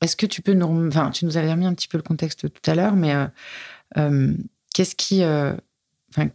est-ce 0.00 0.16
que 0.16 0.26
tu 0.26 0.42
peux 0.42 0.54
nous. 0.54 0.88
Enfin, 0.88 1.10
tu 1.10 1.26
nous 1.26 1.36
avais 1.36 1.50
remis 1.50 1.66
un 1.66 1.74
petit 1.74 1.88
peu 1.88 1.98
le 1.98 2.02
contexte 2.02 2.50
tout 2.50 2.70
à 2.70 2.74
l'heure, 2.74 2.96
mais 2.96 3.14
euh, 3.98 4.34
qu'est-ce 4.74 4.96
qui. 4.96 5.22
Enfin, 5.22 6.28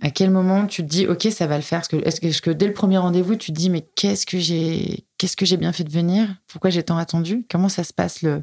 à 0.00 0.10
quel 0.10 0.30
moment 0.30 0.66
tu 0.66 0.82
te 0.82 0.88
dis, 0.88 1.06
OK, 1.06 1.22
ça 1.30 1.46
va 1.46 1.56
le 1.56 1.62
faire? 1.62 1.80
Est-ce 1.80 1.88
que, 2.20 2.26
est 2.28 2.40
que, 2.40 2.50
dès 2.50 2.66
le 2.66 2.72
premier 2.72 2.98
rendez-vous, 2.98 3.36
tu 3.36 3.52
te 3.52 3.56
dis, 3.56 3.68
mais 3.68 3.82
qu'est-ce 3.94 4.26
que 4.26 4.38
j'ai 4.38 5.04
qu'est-ce 5.18 5.36
que 5.36 5.46
j'ai 5.46 5.56
bien 5.56 5.72
fait 5.72 5.84
de 5.84 5.90
venir 5.90 6.28
Pourquoi 6.46 6.70
j'ai 6.70 6.82
tant 6.82 6.98
attendu? 6.98 7.46
Comment 7.50 7.68
ça 7.68 7.84
se 7.84 7.92
passe 7.92 8.22
le, 8.22 8.30
euh, 8.30 8.40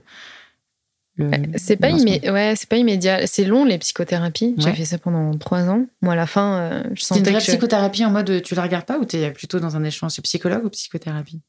c'est 1.56 1.78
pas, 1.78 1.92
ouais, 1.92 2.54
c'est 2.56 2.70
pas 2.70 2.78
immédiat. 2.78 3.28
C'est 3.28 3.46
long 3.46 3.66
les 3.66 3.78
psychothérapies. 3.78 4.56
J'ai 4.58 4.74
fait 4.74 4.86
ça 4.86 4.98
pendant 4.98 5.38
trois 5.38 5.70
ans. 5.70 5.86
Moi, 6.02 6.14
à 6.14 6.16
la 6.16 6.28
fin, 6.28 6.58
euh, 6.58 6.84
je 6.94 7.04
sentais. 7.04 7.22
C'est 7.22 7.30
une 7.30 7.36
vraie 7.36 7.44
psychothérapie 7.44 8.06
en 8.06 8.12
mode 8.12 8.42
tu 8.42 8.56
la 8.56 8.64
regardes 8.64 8.86
pas 8.86 8.98
ou 8.98 9.06
tu 9.06 9.18
es 9.18 9.32
plutôt 9.32 9.60
dans 9.60 9.76
un 9.76 9.84
échange 9.84 10.12
C'est 10.12 10.22
psychologue 10.22 10.66
ou 10.66 10.70
psychothérapie? 10.70 11.42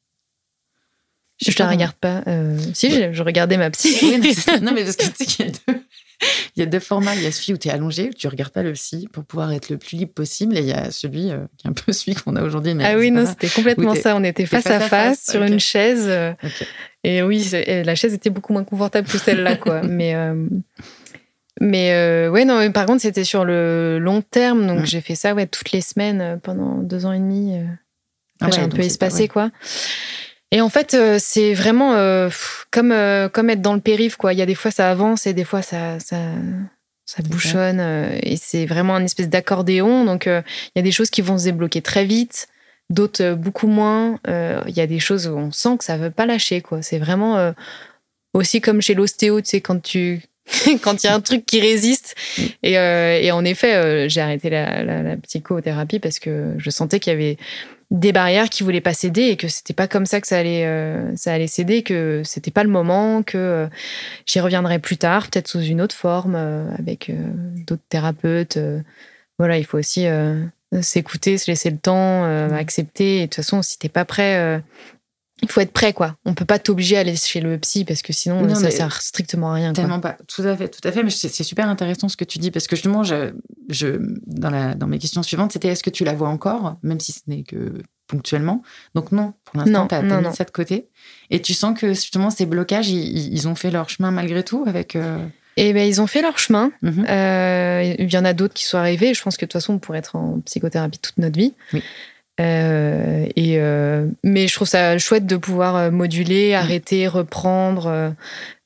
Je, 1.45 1.51
je 1.51 1.59
la 1.59 1.69
regarde 1.69 1.97
pas. 1.97 2.23
Euh, 2.29 2.57
si, 2.75 2.91
je, 3.13 3.23
regardais 3.23 3.57
ma 3.57 3.71
psy. 3.71 4.19
non, 4.63 4.73
mais 4.73 4.85
parce 4.85 4.97
que 4.97 5.07
tu 5.07 5.13
sais 5.17 5.27
qu'il 5.27 5.47
y 5.47 5.49
a 5.49 5.53
deux. 5.53 5.82
il 6.57 6.61
y 6.61 6.63
a 6.63 6.67
deux 6.67 6.81
formats. 6.81 7.15
Il 7.15 7.23
y 7.23 7.27
a 7.27 7.33
celui 7.33 7.55
où 7.55 7.59
tu 7.59 7.69
es 7.69 7.71
allongé, 7.71 8.09
où 8.11 8.13
tu 8.13 8.29
regardes 8.29 8.53
pas 8.53 8.63
le 8.63 8.73
psy 8.73 9.09
pour 9.13 9.25
pouvoir 9.25 9.53
être 9.53 9.69
le 9.69 9.79
plus 9.79 9.97
libre 9.97 10.13
possible. 10.13 10.57
Et 10.57 10.61
il 10.61 10.67
y 10.67 10.73
a 10.73 10.91
celui 10.91 11.31
qui 11.57 11.67
est 11.67 11.71
un 11.71 11.73
peu 11.87 11.93
celui 11.93 12.15
qu'on 12.15 12.37
a 12.37 12.43
aujourd'hui. 12.43 12.75
Ah 12.83 12.97
oui, 12.97 13.11
non, 13.11 13.27
c'était 13.27 13.49
complètement 13.55 13.95
ça. 13.95 14.17
On 14.17 14.25
était 14.25 14.47
face, 14.47 14.67
à 14.67 14.81
face, 14.81 15.31
sur 15.31 15.43
une 15.43 15.61
chaise. 15.61 16.11
Et 17.05 17.23
oui, 17.23 17.49
la 17.67 17.95
chaise 17.95 18.15
était 18.15 18.31
beaucoup 18.31 18.53
moins 18.53 18.65
confortable 18.65 19.09
que 19.09 19.19
celle-là, 19.19 19.57
quoi. 19.57 19.83
mais 19.83 20.15
euh, 20.15 20.47
mais 21.61 21.93
euh, 21.93 22.31
ouais, 22.31 22.45
non. 22.45 22.71
par 22.73 22.87
contre, 22.87 23.03
c'était 23.03 23.25
sur 23.25 23.45
le 23.45 23.99
long 23.99 24.23
terme, 24.23 24.67
donc 24.67 24.85
j'ai 24.85 25.01
fait 25.01 25.15
ça, 25.15 25.35
ouais, 25.35 25.47
toutes 25.47 25.73
les 25.73 25.81
semaines 25.81 26.21
euh, 26.21 26.37
pendant 26.37 26.79
deux 26.79 27.05
ans 27.07 27.13
et 27.13 27.19
demi. 27.19 27.57
Ah 28.41 28.51
j'ai 28.51 28.61
un 28.61 28.69
peu 28.69 28.81
espacé, 28.81 29.29
quoi. 29.29 29.51
Et 30.53 30.61
en 30.61 30.69
fait, 30.69 30.97
c'est 31.19 31.55
vraiment 31.55 31.97
comme 32.71 32.95
comme 33.33 33.51
être 33.51 33.62
dans 33.62 33.75
le 33.75 33.81
périph', 33.81 34.17
quoi. 34.17 34.33
Il 34.33 34.38
y 34.38 34.43
a 34.43 34.47
des 34.47 34.55
fois 34.55 34.71
ça 34.71 34.88
avance 34.91 35.27
et 35.27 35.33
des 35.33 35.45
fois 35.45 35.62
ça 35.62 35.99
ça, 35.99 36.19
ça 37.05 37.23
bouchonne 37.25 37.81
et 38.23 38.37
c'est 38.37 38.67
vraiment 38.67 38.95
un 38.95 39.05
espèce 39.05 39.29
d'accordéon. 39.29 40.05
Donc 40.05 40.27
il 40.27 40.43
y 40.77 40.79
a 40.79 40.83
des 40.83 40.93
choses 40.93 41.11
qui 41.11 41.23
vont 41.23 41.38
se 41.38 41.45
débloquer 41.45 41.83
très 41.83 42.05
vite 42.05 42.49
d'autres 42.93 43.23
euh, 43.25 43.35
beaucoup 43.35 43.67
moins. 43.67 44.19
Euh, 44.29 44.62
il 44.69 44.77
y 44.77 44.81
a 44.81 44.87
des 44.87 45.01
choses 45.01 45.27
où 45.27 45.37
on 45.37 45.51
sent 45.51 45.79
que 45.79 45.85
ça 45.85 45.97
veut 45.97 46.11
pas 46.11 46.27
lâcher, 46.27 46.61
quoi. 46.61 46.83
C'est 46.83 46.99
vraiment 46.99 47.38
euh, 47.38 47.53
aussi 48.35 48.61
comme 48.61 48.81
chez 48.81 48.95
l'ostéo, 48.95 49.41
tu 49.41 49.51
sais, 49.51 49.61
quand 49.61 49.83
tu 49.83 50.23
quand 50.83 51.03
il 51.03 51.07
y 51.07 51.11
a 51.11 51.15
un 51.15 51.21
truc 51.21 51.47
qui 51.47 51.61
résiste. 51.61 52.15
Et, 52.62 52.73
et 52.73 53.33
en 53.33 53.45
effet, 53.45 54.09
j'ai 54.09 54.21
arrêté 54.21 54.51
la, 54.51 54.83
la, 54.83 55.17
psychothérapie 55.17 56.01
parce 56.01 56.19
que 56.19 56.55
je 56.59 56.71
sentais 56.71 56.99
qu'il 56.99 57.12
y 57.12 57.15
avait 57.15 57.37
des 57.93 58.13
barrières 58.13 58.49
qui 58.49 58.63
voulaient 58.63 58.81
pas 58.81 58.95
céder 58.95 59.23
et 59.23 59.37
que 59.37 59.49
c'était 59.49 59.75
pas 59.75 59.87
comme 59.87 60.07
ça 60.07 60.21
que 60.21 60.27
ça 60.27 60.39
allait 60.39 60.67
ça 61.15 61.33
allait 61.33 61.47
céder 61.47 61.83
que 61.83 62.23
c'était 62.25 62.51
pas 62.51 62.65
le 62.65 62.71
moment 62.71 63.23
que 63.23 63.69
j'y 64.27 64.41
reviendrai 64.41 64.79
plus 64.79 64.97
tard 64.97 65.29
peut-être 65.29 65.49
sous 65.49 65.61
une 65.61 65.81
autre 65.81 65.95
forme 65.95 66.35
avec 66.79 67.13
d'autres 67.67 67.83
thérapeutes 67.91 68.59
voilà 69.39 69.59
il 69.59 69.65
faut 69.65 69.79
aussi 69.79 70.07
s'écouter, 70.81 71.37
se 71.37 71.51
laisser 71.51 71.71
le 71.71 71.77
temps, 71.77 72.25
euh, 72.25 72.49
mm. 72.49 72.55
accepter. 72.55 73.17
Et 73.19 73.21
de 73.23 73.27
toute 73.27 73.37
façon, 73.37 73.61
si 73.63 73.79
t'es 73.79 73.91
pas 73.91 74.05
prêt, 74.05 74.39
euh, 74.39 74.59
il 75.43 75.51
faut 75.51 75.61
être 75.61 75.73
prêt, 75.73 75.93
quoi. 75.93 76.17
On 76.25 76.35
peut 76.35 76.45
pas 76.45 76.61
t'obliger 76.61 76.97
à 76.97 77.01
aller 77.01 77.17
chez 77.17 77.41
le 77.41 77.59
psy 77.59 77.85
parce 77.85 78.03
que 78.03 78.13
sinon, 78.13 78.55
ça 78.55 78.71
sert 78.71 79.03
strictement 79.03 79.51
à 79.51 79.55
rien. 79.55 79.73
Tellement 79.73 80.01
pas. 80.01 80.17
Tout 80.29 80.43
à 80.43 80.57
fait, 80.57 80.69
tout 80.69 80.87
à 80.87 80.93
fait. 80.93 81.03
Mais 81.03 81.11
c'est 81.11 81.43
super 81.43 81.69
intéressant 81.69 82.09
ce 82.09 82.17
que 82.17 82.25
tu 82.25 82.39
dis 82.39 82.51
parce 82.51 82.69
que 82.69 82.77
justement, 82.77 83.03
je, 83.03 83.33
je 83.69 83.99
dans, 84.27 84.51
la, 84.51 84.75
dans 84.75 84.87
mes 84.87 84.99
questions 84.99 85.23
suivantes, 85.23 85.53
c'était 85.53 85.69
est-ce 85.69 85.83
que 85.83 85.91
tu 85.91 86.05
la 86.05 86.15
vois 86.15 86.29
encore, 86.29 86.77
même 86.83 87.01
si 87.01 87.13
ce 87.13 87.21
n'est 87.27 87.43
que 87.43 87.73
ponctuellement? 88.07 88.63
Donc 88.95 89.11
non, 89.11 89.35
pour 89.45 89.59
l'instant, 89.59 89.89
tu 89.89 89.95
as, 89.95 90.03
mis 90.03 90.35
ça 90.35 90.45
de 90.45 90.51
côté. 90.51 90.89
Et 91.31 91.43
tu 91.43 91.55
sens 91.55 91.79
que 91.79 91.89
justement, 91.89 92.31
ces 92.31 92.47
blocages, 92.47 92.89
ils, 92.89 93.49
ont 93.49 93.57
fait 93.57 93.73
leur 93.73 93.89
chemin 93.89 94.13
malgré 94.13 94.45
tout 94.45 94.65
avec. 94.67 94.95
Euh, 94.95 95.19
et 95.57 95.73
ben, 95.73 95.87
ils 95.87 96.01
ont 96.01 96.07
fait 96.07 96.23
leur 96.23 96.39
chemin. 96.39 96.71
Mhm. 96.83 97.05
Euh, 97.09 97.95
il 97.99 98.13
y 98.13 98.17
en 98.17 98.25
a 98.25 98.33
d'autres 98.33 98.55
qui 98.55 98.65
sont 98.65 98.79
arrivés. 98.79 99.13
Je 99.13 99.23
pense 99.23 99.37
que 99.37 99.45
de 99.45 99.49
toute 99.49 99.61
façon, 99.61 99.75
on 99.75 99.79
pourrait 99.81 99.99
être 99.99 100.15
en 100.15 100.41
psychothérapie 100.41 101.01
toute 101.01 101.19
notre 101.19 101.37
vie. 101.37 101.53
Euh, 102.40 103.27
et 103.37 103.59
euh, 103.59 104.07
mais 104.25 104.49
je 104.49 104.55
trouve 104.55 104.68
ça 104.68 104.97
chouette 104.99 105.27
de 105.27 105.37
pouvoir 105.37 105.92
moduler, 105.92 106.51
mhm. 106.51 106.55
arrêter, 106.55 107.09
reprendre. 107.09 108.14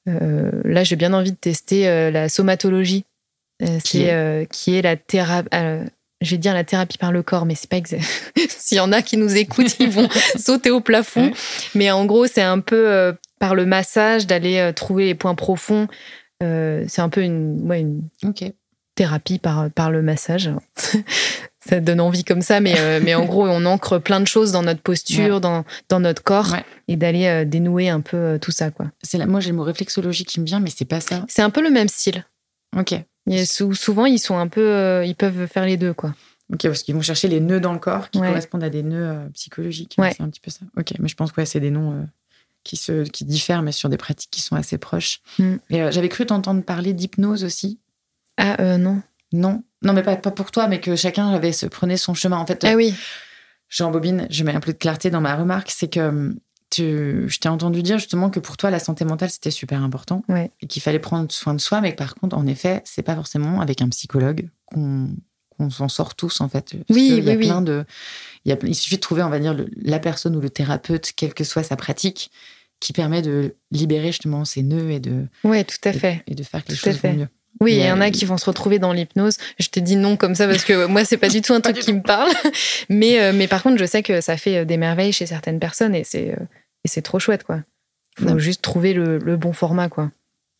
là, 0.06 0.84
j'ai 0.84 0.96
bien 0.96 1.12
envie 1.12 1.32
de 1.32 1.36
tester 1.36 2.10
la 2.10 2.28
somatologie, 2.28 3.04
qui 3.82 4.04
est, 4.04 4.50
qui 4.50 4.76
est 4.76 4.82
la 4.82 4.96
thérapie. 4.96 5.48
je 6.20 6.30
vais 6.30 6.38
dire 6.38 6.54
la 6.54 6.64
thérapie 6.64 6.98
par 6.98 7.12
le 7.12 7.22
corps, 7.22 7.46
mais 7.46 7.54
c'est 7.54 7.68
pas 7.68 7.76
exact. 7.76 8.04
S'il 8.66 8.78
y 8.78 8.80
en 8.80 8.92
a 8.92 9.00
qui 9.00 9.16
nous 9.16 9.36
écoutent, 9.36 9.78
ils 9.78 9.90
vont 9.90 10.08
sauter 10.36 10.70
au 10.70 10.80
plafond. 10.80 11.30
Mais 11.76 11.90
en 11.92 12.04
gros, 12.04 12.26
c'est 12.26 12.42
un 12.42 12.58
peu 12.58 12.90
euh, 12.90 13.12
par 13.38 13.54
le 13.54 13.64
massage 13.64 14.26
d'aller 14.26 14.58
euh, 14.58 14.72
trouver 14.72 15.04
les 15.04 15.14
points 15.14 15.36
profonds. 15.36 15.86
Euh, 16.42 16.84
c'est 16.88 17.00
un 17.00 17.08
peu 17.08 17.22
une, 17.22 17.62
ouais, 17.62 17.80
une 17.80 18.02
thérapie 18.96 19.38
par, 19.38 19.70
par 19.70 19.92
le 19.92 20.02
massage. 20.02 20.50
Ça 21.66 21.80
donne 21.80 22.00
envie 22.00 22.24
comme 22.24 22.42
ça, 22.42 22.60
mais, 22.60 23.00
mais 23.00 23.14
en 23.14 23.24
gros, 23.24 23.46
on 23.46 23.64
ancre 23.64 23.98
plein 23.98 24.20
de 24.20 24.26
choses 24.26 24.52
dans 24.52 24.62
notre 24.62 24.80
posture, 24.80 25.40
dans, 25.40 25.64
dans 25.88 26.00
notre 26.00 26.22
corps, 26.22 26.56
et 26.88 26.96
d'aller 26.96 27.44
dénouer 27.44 27.88
un 27.88 28.00
peu 28.00 28.38
tout 28.40 28.52
ça. 28.52 28.70
quoi. 28.70 28.86
C'est 29.02 29.24
moi, 29.26 29.40
j'ai 29.40 29.50
le 29.50 29.56
mot 29.56 29.64
réflexologie 29.64 30.24
qui 30.24 30.40
me 30.40 30.46
vient, 30.46 30.60
mais 30.60 30.70
c'est 30.74 30.84
pas 30.84 31.00
ça. 31.00 31.24
C'est 31.28 31.42
un 31.42 31.50
peu 31.50 31.62
le 31.62 31.70
même 31.70 31.88
style. 31.88 32.24
Ok 32.76 32.94
souvent, 33.44 34.06
ils 34.06 34.18
sont 34.18 34.38
un 34.38 34.48
peu, 34.48 34.72
euh, 34.72 35.04
ils 35.04 35.16
peuvent 35.16 35.46
faire 35.46 35.66
les 35.66 35.76
deux, 35.76 35.94
quoi. 35.94 36.14
Ok, 36.52 36.62
parce 36.62 36.82
qu'ils 36.82 36.94
vont 36.94 37.02
chercher 37.02 37.28
les 37.28 37.40
nœuds 37.40 37.60
dans 37.60 37.72
le 37.72 37.78
corps 37.80 38.10
qui 38.10 38.20
correspondent 38.20 38.62
à 38.62 38.70
des 38.70 38.84
nœuds 38.84 39.08
euh, 39.08 39.28
psychologiques. 39.30 39.96
C'est 39.96 40.20
un 40.20 40.28
petit 40.28 40.40
peu 40.40 40.50
ça. 40.50 40.60
Ok, 40.76 40.92
mais 41.00 41.08
je 41.08 41.16
pense 41.16 41.32
que 41.32 41.44
c'est 41.44 41.58
des 41.58 41.72
noms 41.72 41.92
euh, 41.92 42.04
qui, 42.62 42.76
se, 42.76 43.02
qui 43.02 43.24
diffèrent, 43.24 43.62
mais 43.62 43.72
sur 43.72 43.88
des 43.88 43.96
pratiques 43.96 44.30
qui 44.30 44.42
sont 44.42 44.54
assez 44.54 44.78
proches. 44.78 45.20
Mm. 45.38 45.56
j'avais 45.70 46.08
cru 46.08 46.24
t'entendre 46.24 46.62
parler 46.62 46.92
d'hypnose 46.92 47.42
aussi. 47.42 47.80
Ah, 48.36 48.78
non. 48.78 49.02
Non, 49.32 49.64
non, 49.86 49.92
mais 49.92 50.02
pas, 50.02 50.16
pas, 50.16 50.30
pour 50.30 50.50
toi, 50.50 50.68
mais 50.68 50.80
que 50.80 50.96
chacun 50.96 51.28
avait 51.30 51.52
se 51.52 51.66
prenait 51.66 51.96
son 51.96 52.14
chemin. 52.14 52.36
En 52.36 52.46
fait, 52.46 52.64
ah 52.64 52.74
oui. 52.74 52.94
Jean 53.68 53.90
Bobine, 53.90 54.26
je 54.30 54.44
mets 54.44 54.54
un 54.54 54.60
peu 54.60 54.72
de 54.72 54.78
clarté 54.78 55.10
dans 55.10 55.20
ma 55.20 55.34
remarque, 55.34 55.70
c'est 55.70 55.88
que 55.88 56.00
hum, 56.00 56.38
je 56.74 57.38
t'ai 57.38 57.48
entendu 57.48 57.82
dire 57.82 57.98
justement 57.98 58.30
que 58.30 58.40
pour 58.40 58.56
toi, 58.56 58.70
la 58.70 58.78
santé 58.78 59.04
mentale, 59.04 59.30
c'était 59.30 59.50
super 59.50 59.82
important 59.82 60.22
et 60.60 60.66
qu'il 60.66 60.82
fallait 60.82 60.98
prendre 60.98 61.30
soin 61.32 61.54
de 61.54 61.60
soi, 61.60 61.80
mais 61.80 61.92
que 61.92 61.96
par 61.96 62.14
contre, 62.14 62.36
en 62.36 62.46
effet, 62.46 62.82
c'est 62.84 63.02
pas 63.02 63.14
forcément 63.14 63.60
avec 63.60 63.80
un 63.82 63.88
psychologue 63.88 64.48
qu'on 64.66 65.70
s'en 65.70 65.88
sort 65.88 66.14
tous, 66.14 66.40
en 66.40 66.48
fait. 66.48 66.74
oui, 66.90 67.14
il 67.18 67.24
y 67.24 67.30
a 67.30 67.36
plein 67.36 67.62
de. 67.62 67.84
Il, 68.44 68.74
suffit 68.74 68.96
de 68.96 69.00
trouver, 69.00 69.22
on 69.22 69.30
va 69.30 69.38
dire, 69.38 69.56
la 69.76 69.98
personne 69.98 70.36
ou 70.36 70.40
le 70.40 70.50
thérapeute, 70.50 71.12
quelle 71.16 71.34
que 71.34 71.44
soit 71.44 71.62
sa 71.62 71.76
pratique, 71.76 72.30
qui 72.80 72.92
permet 72.92 73.22
de 73.22 73.56
libérer 73.70 74.08
justement 74.08 74.44
ses 74.44 74.62
nœuds 74.62 74.90
et 74.90 75.00
de. 75.00 75.26
Oui, 75.44 75.64
tout 75.64 75.76
à 75.84 75.92
fait. 75.92 76.22
Et, 76.26 76.34
de 76.34 76.42
faire 76.42 76.64
que 76.64 76.70
les 76.70 76.76
choses 76.76 77.00
vont 77.00 77.14
mieux. 77.14 77.28
Oui, 77.60 77.74
il 77.74 77.84
y 77.84 77.90
en 77.90 78.00
a 78.00 78.10
qui 78.10 78.24
vont 78.24 78.36
se 78.36 78.44
retrouver 78.44 78.78
dans 78.78 78.92
l'hypnose. 78.92 79.36
Je 79.58 79.68
te 79.68 79.80
dis 79.80 79.96
non 79.96 80.16
comme 80.16 80.34
ça 80.34 80.46
parce 80.46 80.64
que 80.64 80.86
moi, 80.88 81.04
c'est 81.04 81.16
pas 81.16 81.28
du 81.28 81.40
tout 81.40 81.54
un 81.54 81.60
truc 81.60 81.78
qui 81.78 81.92
me 81.92 82.02
parle. 82.02 82.30
Mais, 82.88 83.20
euh, 83.20 83.32
mais 83.34 83.48
par 83.48 83.62
contre, 83.62 83.78
je 83.78 83.84
sais 83.84 84.02
que 84.02 84.20
ça 84.20 84.36
fait 84.36 84.58
euh, 84.58 84.64
des 84.64 84.76
merveilles 84.76 85.12
chez 85.12 85.26
certaines 85.26 85.58
personnes 85.58 85.94
et 85.94 86.04
c'est 86.04 86.32
euh, 86.32 86.44
et 86.84 86.88
c'est 86.88 87.02
trop 87.02 87.18
chouette, 87.18 87.42
quoi. 87.42 87.62
Il 88.18 88.28
faut 88.28 88.38
juste 88.38 88.62
trouver 88.62 88.94
le, 88.94 89.36
bon 89.36 89.52
format, 89.52 89.88
quoi. 89.88 90.10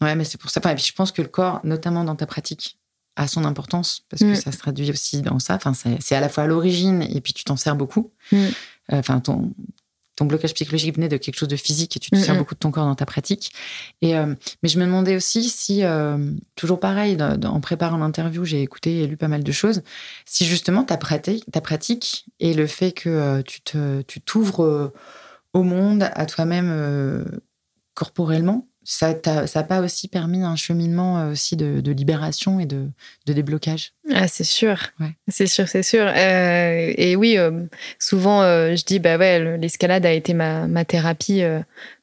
Ouais, 0.00 0.14
mais 0.14 0.24
c'est 0.24 0.38
pour 0.38 0.50
ça. 0.50 0.60
Et 0.60 0.74
puis 0.74 0.84
je 0.84 0.92
pense 0.92 1.12
que 1.12 1.22
le 1.22 1.28
corps, 1.28 1.60
notamment 1.62 2.04
dans 2.04 2.16
ta 2.16 2.26
pratique, 2.26 2.78
a 3.14 3.28
son 3.28 3.44
importance 3.44 4.04
parce 4.10 4.20
que 4.22 4.32
mm. 4.32 4.34
ça 4.34 4.52
se 4.52 4.58
traduit 4.58 4.90
aussi 4.90 5.22
dans 5.22 5.38
ça. 5.38 5.54
Enfin, 5.54 5.72
c'est 5.72 6.14
à 6.14 6.20
la 6.20 6.28
fois 6.28 6.44
à 6.44 6.46
l'origine 6.46 7.02
et 7.02 7.20
puis 7.20 7.32
tu 7.32 7.44
t'en 7.44 7.56
sers 7.56 7.76
beaucoup. 7.76 8.10
Mm. 8.32 8.46
Enfin, 8.92 9.20
ton, 9.20 9.52
ton 10.16 10.24
blocage 10.24 10.54
psychologique 10.54 10.96
venait 10.96 11.08
de 11.08 11.16
quelque 11.16 11.36
chose 11.36 11.48
de 11.48 11.56
physique 11.56 11.96
et 11.96 12.00
tu 12.00 12.10
te 12.10 12.16
sers 12.16 12.36
beaucoup 12.36 12.54
de 12.54 12.58
ton 12.58 12.70
corps 12.70 12.86
dans 12.86 12.94
ta 12.94 13.06
pratique. 13.06 13.52
Et, 14.02 14.16
euh, 14.16 14.34
mais 14.62 14.68
je 14.68 14.78
me 14.78 14.84
demandais 14.86 15.14
aussi 15.14 15.44
si, 15.44 15.84
euh, 15.84 16.32
toujours 16.54 16.80
pareil, 16.80 17.16
en 17.20 17.60
préparant 17.60 17.98
l'interview, 17.98 18.44
j'ai 18.44 18.62
écouté 18.62 19.02
et 19.02 19.06
lu 19.06 19.16
pas 19.16 19.28
mal 19.28 19.44
de 19.44 19.52
choses, 19.52 19.82
si 20.24 20.46
justement 20.46 20.84
ta 20.84 20.96
pratique, 20.96 21.44
ta 21.52 21.60
pratique 21.60 22.26
et 22.40 22.54
le 22.54 22.66
fait 22.66 22.92
que 22.92 23.42
tu 23.42 24.20
t'ouvres 24.20 24.92
au 25.56 25.62
monde, 25.62 26.08
à 26.12 26.26
toi-même 26.26 26.68
euh, 26.70 27.24
corporellement, 27.94 28.68
ça 28.88 29.14
n'a 29.54 29.62
pas 29.64 29.80
aussi 29.80 30.08
permis 30.08 30.42
un 30.42 30.54
cheminement 30.54 31.18
euh, 31.18 31.32
aussi 31.32 31.56
de, 31.56 31.90
libération 31.90 32.60
et 32.60 32.66
de, 32.66 32.88
déblocage? 33.26 33.92
Ah, 34.14 34.28
c'est 34.28 34.44
sûr. 34.44 34.78
C'est 35.28 35.46
sûr, 35.46 35.68
c'est 35.68 35.82
sûr. 35.82 36.06
Euh, 36.06 36.94
et 36.96 37.16
oui, 37.16 37.36
souvent, 37.98 38.42
je 38.42 38.84
dis, 38.84 38.98
bah 38.98 39.18
ouais, 39.18 39.58
l'escalade 39.58 40.06
a 40.06 40.12
été 40.12 40.34
ma, 40.34 40.84
thérapie 40.84 41.42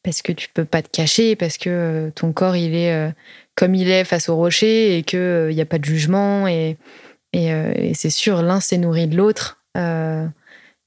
parce 0.04 0.22
que 0.22 0.32
tu 0.34 0.50
peux 0.54 0.66
pas 0.66 0.82
te 0.82 0.90
cacher, 0.90 1.36
parce 1.36 1.58
que 1.58 2.12
ton 2.16 2.34
corps, 2.34 2.58
il 2.58 2.76
est 2.76 3.14
comme 3.56 3.76
il 3.76 3.90
est 3.90 4.04
face 4.04 4.30
au 4.30 4.36
rocher 4.36 4.98
et 4.98 5.04
qu'il 5.04 5.50
n'y 5.50 5.62
a 5.62 5.66
pas 5.66 5.80
de 5.80 5.86
jugement. 5.86 6.48
Et, 6.48 6.78
et, 7.32 7.48
et 7.48 7.94
c'est 7.94 8.10
sûr, 8.10 8.42
l'un 8.42 8.60
s'est 8.60 8.78
nourri 8.78 9.08
de 9.08 9.16
l'autre 9.16 9.60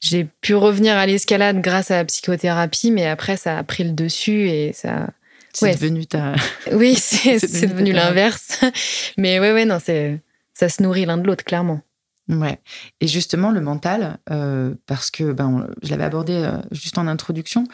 j'ai 0.00 0.24
pu 0.24 0.54
revenir 0.54 0.96
à 0.96 1.06
l'escalade 1.06 1.60
grâce 1.60 1.90
à 1.90 1.96
la 1.96 2.04
psychothérapie, 2.04 2.90
mais 2.90 3.06
après, 3.06 3.36
ça 3.36 3.58
a 3.58 3.62
pris 3.62 3.84
le 3.84 3.92
dessus 3.92 4.48
et 4.48 4.72
ça. 4.72 5.08
C'est 5.60 5.74
devenu 5.74 6.06
ta. 6.06 6.34
Oui, 6.72 6.94
c'est 6.96 7.40
devenu, 7.66 7.92
l'inverse. 7.92 8.60
Mais 9.16 9.40
ouais, 9.40 9.52
ouais, 9.52 9.64
non, 9.64 9.78
c'est 9.82 10.20
ça 10.52 10.68
se 10.68 10.82
nourrit 10.82 11.06
l'un 11.06 11.18
de 11.18 11.26
l'autre, 11.26 11.44
clairement. 11.44 11.80
Ouais. 12.28 12.60
Et 13.00 13.06
justement, 13.06 13.50
le 13.50 13.60
mental, 13.60 14.18
euh, 14.30 14.74
parce 14.86 15.10
que 15.10 15.32
ben, 15.32 15.68
je 15.82 15.90
l'avais 15.90 16.04
abordé 16.04 16.34
euh, 16.34 16.58
juste 16.72 16.98
en 16.98 17.06
introduction, 17.06 17.64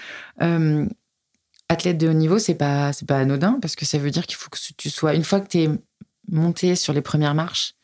euh, 0.42 0.86
athlète 1.68 1.98
de 1.98 2.08
haut 2.08 2.12
niveau, 2.12 2.38
c'est 2.38 2.54
pas, 2.54 2.90
pas 3.06 3.18
anodin, 3.18 3.58
parce 3.62 3.76
que 3.76 3.84
ça 3.84 3.98
veut 3.98 4.10
dire 4.10 4.26
qu'il 4.26 4.36
faut 4.36 4.50
que 4.50 4.58
tu 4.76 4.90
sois, 4.90 5.14
une 5.14 5.24
fois 5.24 5.40
que 5.40 5.48
tu 5.48 5.58
es 5.62 5.70
monté 6.28 6.76
sur 6.76 6.92
les 6.92 7.02
premières 7.02 7.34
marches, 7.34 7.74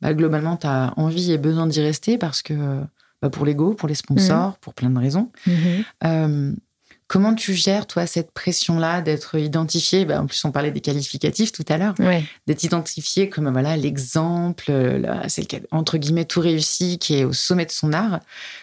bah, 0.00 0.14
globalement, 0.14 0.56
tu 0.56 0.66
as 0.66 0.94
envie 0.96 1.32
et 1.32 1.38
besoin 1.38 1.66
d'y 1.66 1.80
rester 1.80 2.16
parce 2.16 2.42
que 2.42 2.80
bah, 3.20 3.30
pour 3.30 3.44
l'ego, 3.44 3.74
pour 3.74 3.88
les 3.88 3.94
sponsors, 3.94 4.50
mhm. 4.50 4.56
pour 4.60 4.74
plein 4.74 4.90
de 4.90 4.98
raisons. 4.98 5.30
Mhm. 5.46 6.56
Euh, 7.04 7.14
comment 7.14 7.34
tu 7.34 7.54
gères, 7.54 7.86
toi, 7.86 8.06
cette 8.06 8.32
pression-là 8.32 9.00
d'être 9.00 9.38
identifié 9.38 10.04
bah, 10.04 10.20
En 10.20 10.26
plus, 10.26 10.44
on 10.44 10.52
parlait 10.52 10.70
des 10.70 10.80
qualificatifs 10.80 11.52
tout 11.52 11.64
à 11.68 11.78
l'heure. 11.78 11.94
D'être 12.46 12.64
identifié 12.64 13.28
comme 13.28 13.50
voilà 13.50 13.76
l'exemple, 13.76 14.72
c'est 15.28 15.46
entre 15.70 15.98
guillemets 15.98 16.24
tout 16.24 16.40
réussi, 16.40 16.98
qui 16.98 17.18
est 17.18 17.24
au 17.24 17.32
sommet 17.32 17.66
de 17.66 17.70
son 17.70 17.92
art. 17.92 18.20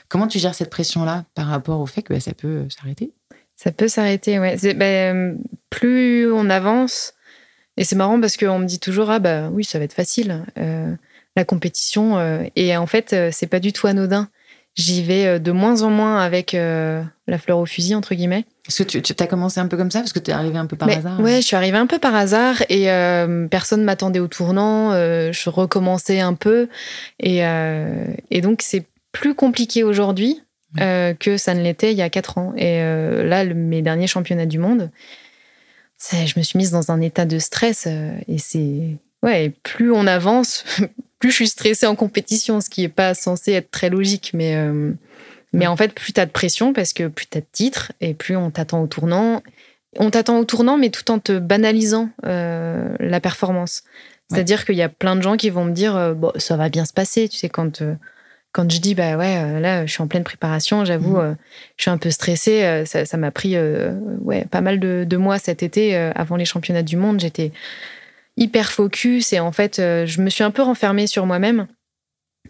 Comment 0.10 0.28
tu 0.28 0.40
gères 0.40 0.56
cette 0.56 0.70
pression-là 0.70 1.26
par 1.36 1.48
rapport 1.48 1.80
au 1.80 1.86
fait 1.86 2.02
que 2.02 2.14
bah, 2.14 2.20
ça 2.20 2.34
peut 2.34 2.66
s'arrêter? 2.70 3.12
Ça 3.56 3.72
peut 3.72 3.88
s'arrêter, 3.88 4.40
ouais. 4.40 4.58
plus 5.70 6.32
on 6.32 6.50
avance, 6.50 7.14
et 7.78 7.84
c'est 7.84 7.96
marrant 7.96 8.20
parce 8.20 8.38
qu'on 8.38 8.60
me 8.60 8.66
dit 8.66 8.80
toujours 8.80 9.10
ah 9.10 9.20
bah 9.20 9.50
oui 9.50 9.64
ça 9.64 9.80
va 9.80 9.86
être 9.86 9.94
facile 9.94 10.46
euh, 10.58 10.94
la 11.36 11.46
compétition 11.46 12.18
euh, 12.18 12.44
et 12.56 12.76
en 12.76 12.86
fait 12.86 13.16
c'est 13.32 13.48
pas 13.48 13.60
du 13.60 13.72
tout 13.72 13.88
anodin 13.88 14.30
J'y 14.76 15.04
vais 15.04 15.26
euh, 15.26 15.40
de 15.40 15.52
moins 15.52 15.82
en 15.82 15.90
moins 15.90 16.22
avec 16.22 16.54
euh, 16.54 17.04
la 17.28 17.38
fleur 17.38 17.58
au 17.58 17.66
fusil, 17.66 17.94
entre 17.94 18.16
guillemets. 18.16 18.46
Est-ce 18.68 18.84
que 18.84 19.00
tu, 19.00 19.14
as 19.20 19.28
commencé 19.28 19.60
un 19.60 19.68
peu 19.68 19.76
comme 19.76 19.92
ça? 19.92 20.00
Parce 20.00 20.14
que 20.14 20.20
tu 20.20 20.32
es 20.32 20.34
arrivé 20.34 20.58
un 20.58 20.66
peu 20.66 20.78
par 20.78 20.90
hasard 20.90 21.20
Ouais, 21.20 21.42
je 21.42 21.48
suis 21.48 21.58
arrivée 21.58 21.78
un 21.78 21.88
peu 21.88 22.00
par 22.00 22.16
hasard 22.16 22.64
et 22.70 22.90
euh, 22.90 23.48
personne 23.48 23.84
m'attendait 23.84 24.20
au 24.20 24.28
tournant. 24.28 24.92
je 24.92 25.50
recommençais 25.50 26.22
un 26.22 26.36
peu. 26.36 26.70
Et, 27.20 27.40
et 27.40 28.42
donc, 28.42 28.62
c'est 28.62 28.86
plus 29.12 29.36
compliqué 29.36 29.84
aujourd'hui 29.84 30.42
que 30.78 31.38
ça 31.38 31.54
ne 31.54 31.62
l'était 31.62 31.92
il 31.92 31.98
y 31.98 32.02
a 32.02 32.10
quatre 32.10 32.38
ans. 32.38 32.54
Et 32.56 32.80
là, 32.80 33.44
mes 33.44 33.82
derniers 33.82 34.08
championnats 34.08 34.46
du 34.46 34.60
monde, 34.60 34.90
je 36.12 36.40
me 36.40 36.44
suis 36.44 36.58
mise 36.58 36.72
dans 36.72 36.92
un 36.92 37.02
état 37.02 37.26
de 37.26 37.40
stress 37.40 37.88
et 38.28 38.38
c'est. 38.38 38.98
Ouais, 39.24 39.52
plus 39.64 39.92
on 39.92 40.08
avance, 40.08 40.64
plus 41.22 41.30
je 41.30 41.36
suis 41.36 41.48
stressée 41.48 41.86
en 41.86 41.96
compétition, 41.96 42.60
ce 42.62 42.70
qui 42.70 42.82
n'est 42.82 42.90
pas 42.90 43.14
censé 43.14 43.54
être 43.54 43.70
très 43.70 43.90
logique. 43.90 44.32
Mais, 44.34 44.56
euh, 44.56 44.92
mais 45.54 45.68
en 45.68 45.78
fait, 45.78 45.94
plus 45.94 46.14
tu 46.14 46.20
as 46.20 46.26
de 46.26 46.32
pression 46.32 46.74
parce 46.74 46.94
que 46.94 47.08
plus 47.08 47.28
tu 47.28 47.38
as 47.38 47.42
de 47.42 47.46
titres 47.52 47.92
et 48.02 48.16
plus 48.16 48.36
on 48.36 48.50
t'attend 48.50 48.82
au 48.82 48.88
tournant. 48.88 49.44
On 49.98 50.10
t'attend 50.10 50.40
au 50.40 50.46
tournant, 50.46 50.78
mais 50.78 50.90
tout 50.90 51.10
en 51.12 51.20
te 51.20 51.38
banalisant 51.38 52.10
euh, 52.26 52.96
la 53.00 53.20
performance. 53.20 53.84
C'est-à-dire 54.30 54.66
qu'il 54.66 54.76
y 54.76 54.82
a 54.82 54.90
plein 54.90 55.16
de 55.16 55.22
gens 55.22 55.36
qui 55.36 55.50
vont 55.50 55.66
me 55.66 55.74
dire 55.74 55.96
euh, 55.96 56.14
bon, 56.14 56.32
ça 56.38 56.58
va 56.58 56.70
bien 56.70 56.86
se 56.86 56.94
passer. 56.94 57.30
Tu 57.30 57.38
sais, 57.38 57.50
quand, 57.50 57.84
quand 58.52 58.72
je 58.72 58.80
dis 58.80 58.96
bah 58.96 59.16
ouais, 59.16 59.60
là, 59.60 59.86
je 59.86 59.92
suis 59.92 60.02
en 60.02 60.08
pleine 60.08 60.24
préparation, 60.24 60.86
j'avoue, 60.86 61.18
mmh. 61.18 61.38
je 61.78 61.84
suis 61.84 61.92
un 61.92 61.98
peu 61.98 62.10
stressée. 62.10 62.84
ça 62.86 63.18
m'a 63.18 63.30
pris 63.30 63.56
ouais, 64.22 64.46
pas 64.46 64.62
mal 64.62 64.80
de, 64.80 65.06
de 65.08 65.18
mois 65.18 65.38
cet 65.38 65.62
été 65.62 65.96
avant 65.96 66.36
les 66.36 66.46
championnats 66.46 66.82
du 66.82 66.98
monde. 66.98 67.20
J'étais 67.20 67.52
hyper 68.38 68.72
focus 68.72 69.34
et 69.34 69.40
en 69.40 69.52
fait, 69.52 69.80
euh, 69.80 70.06
je 70.06 70.22
me 70.22 70.30
suis 70.30 70.44
un 70.44 70.52
peu 70.52 70.62
renfermée 70.62 71.08
sur 71.08 71.26
moi-même. 71.26 71.68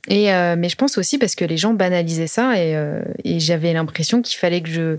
Et 0.08 0.34
euh, 0.34 0.56
mais 0.58 0.70
je 0.70 0.76
pense 0.76 0.98
aussi 0.98 1.18
parce 1.18 1.36
que 1.36 1.46
les 1.46 1.58
gens 1.58 1.74
banalisaient 1.74 2.28
ça 2.28 2.58
et, 2.58 2.76
euh, 2.76 3.02
et 3.24 3.40
j'avais 3.40 3.74
l'impression 3.74 4.22
qu'il 4.22 4.38
fallait 4.38 4.62
que 4.62 4.70
je 4.70 4.98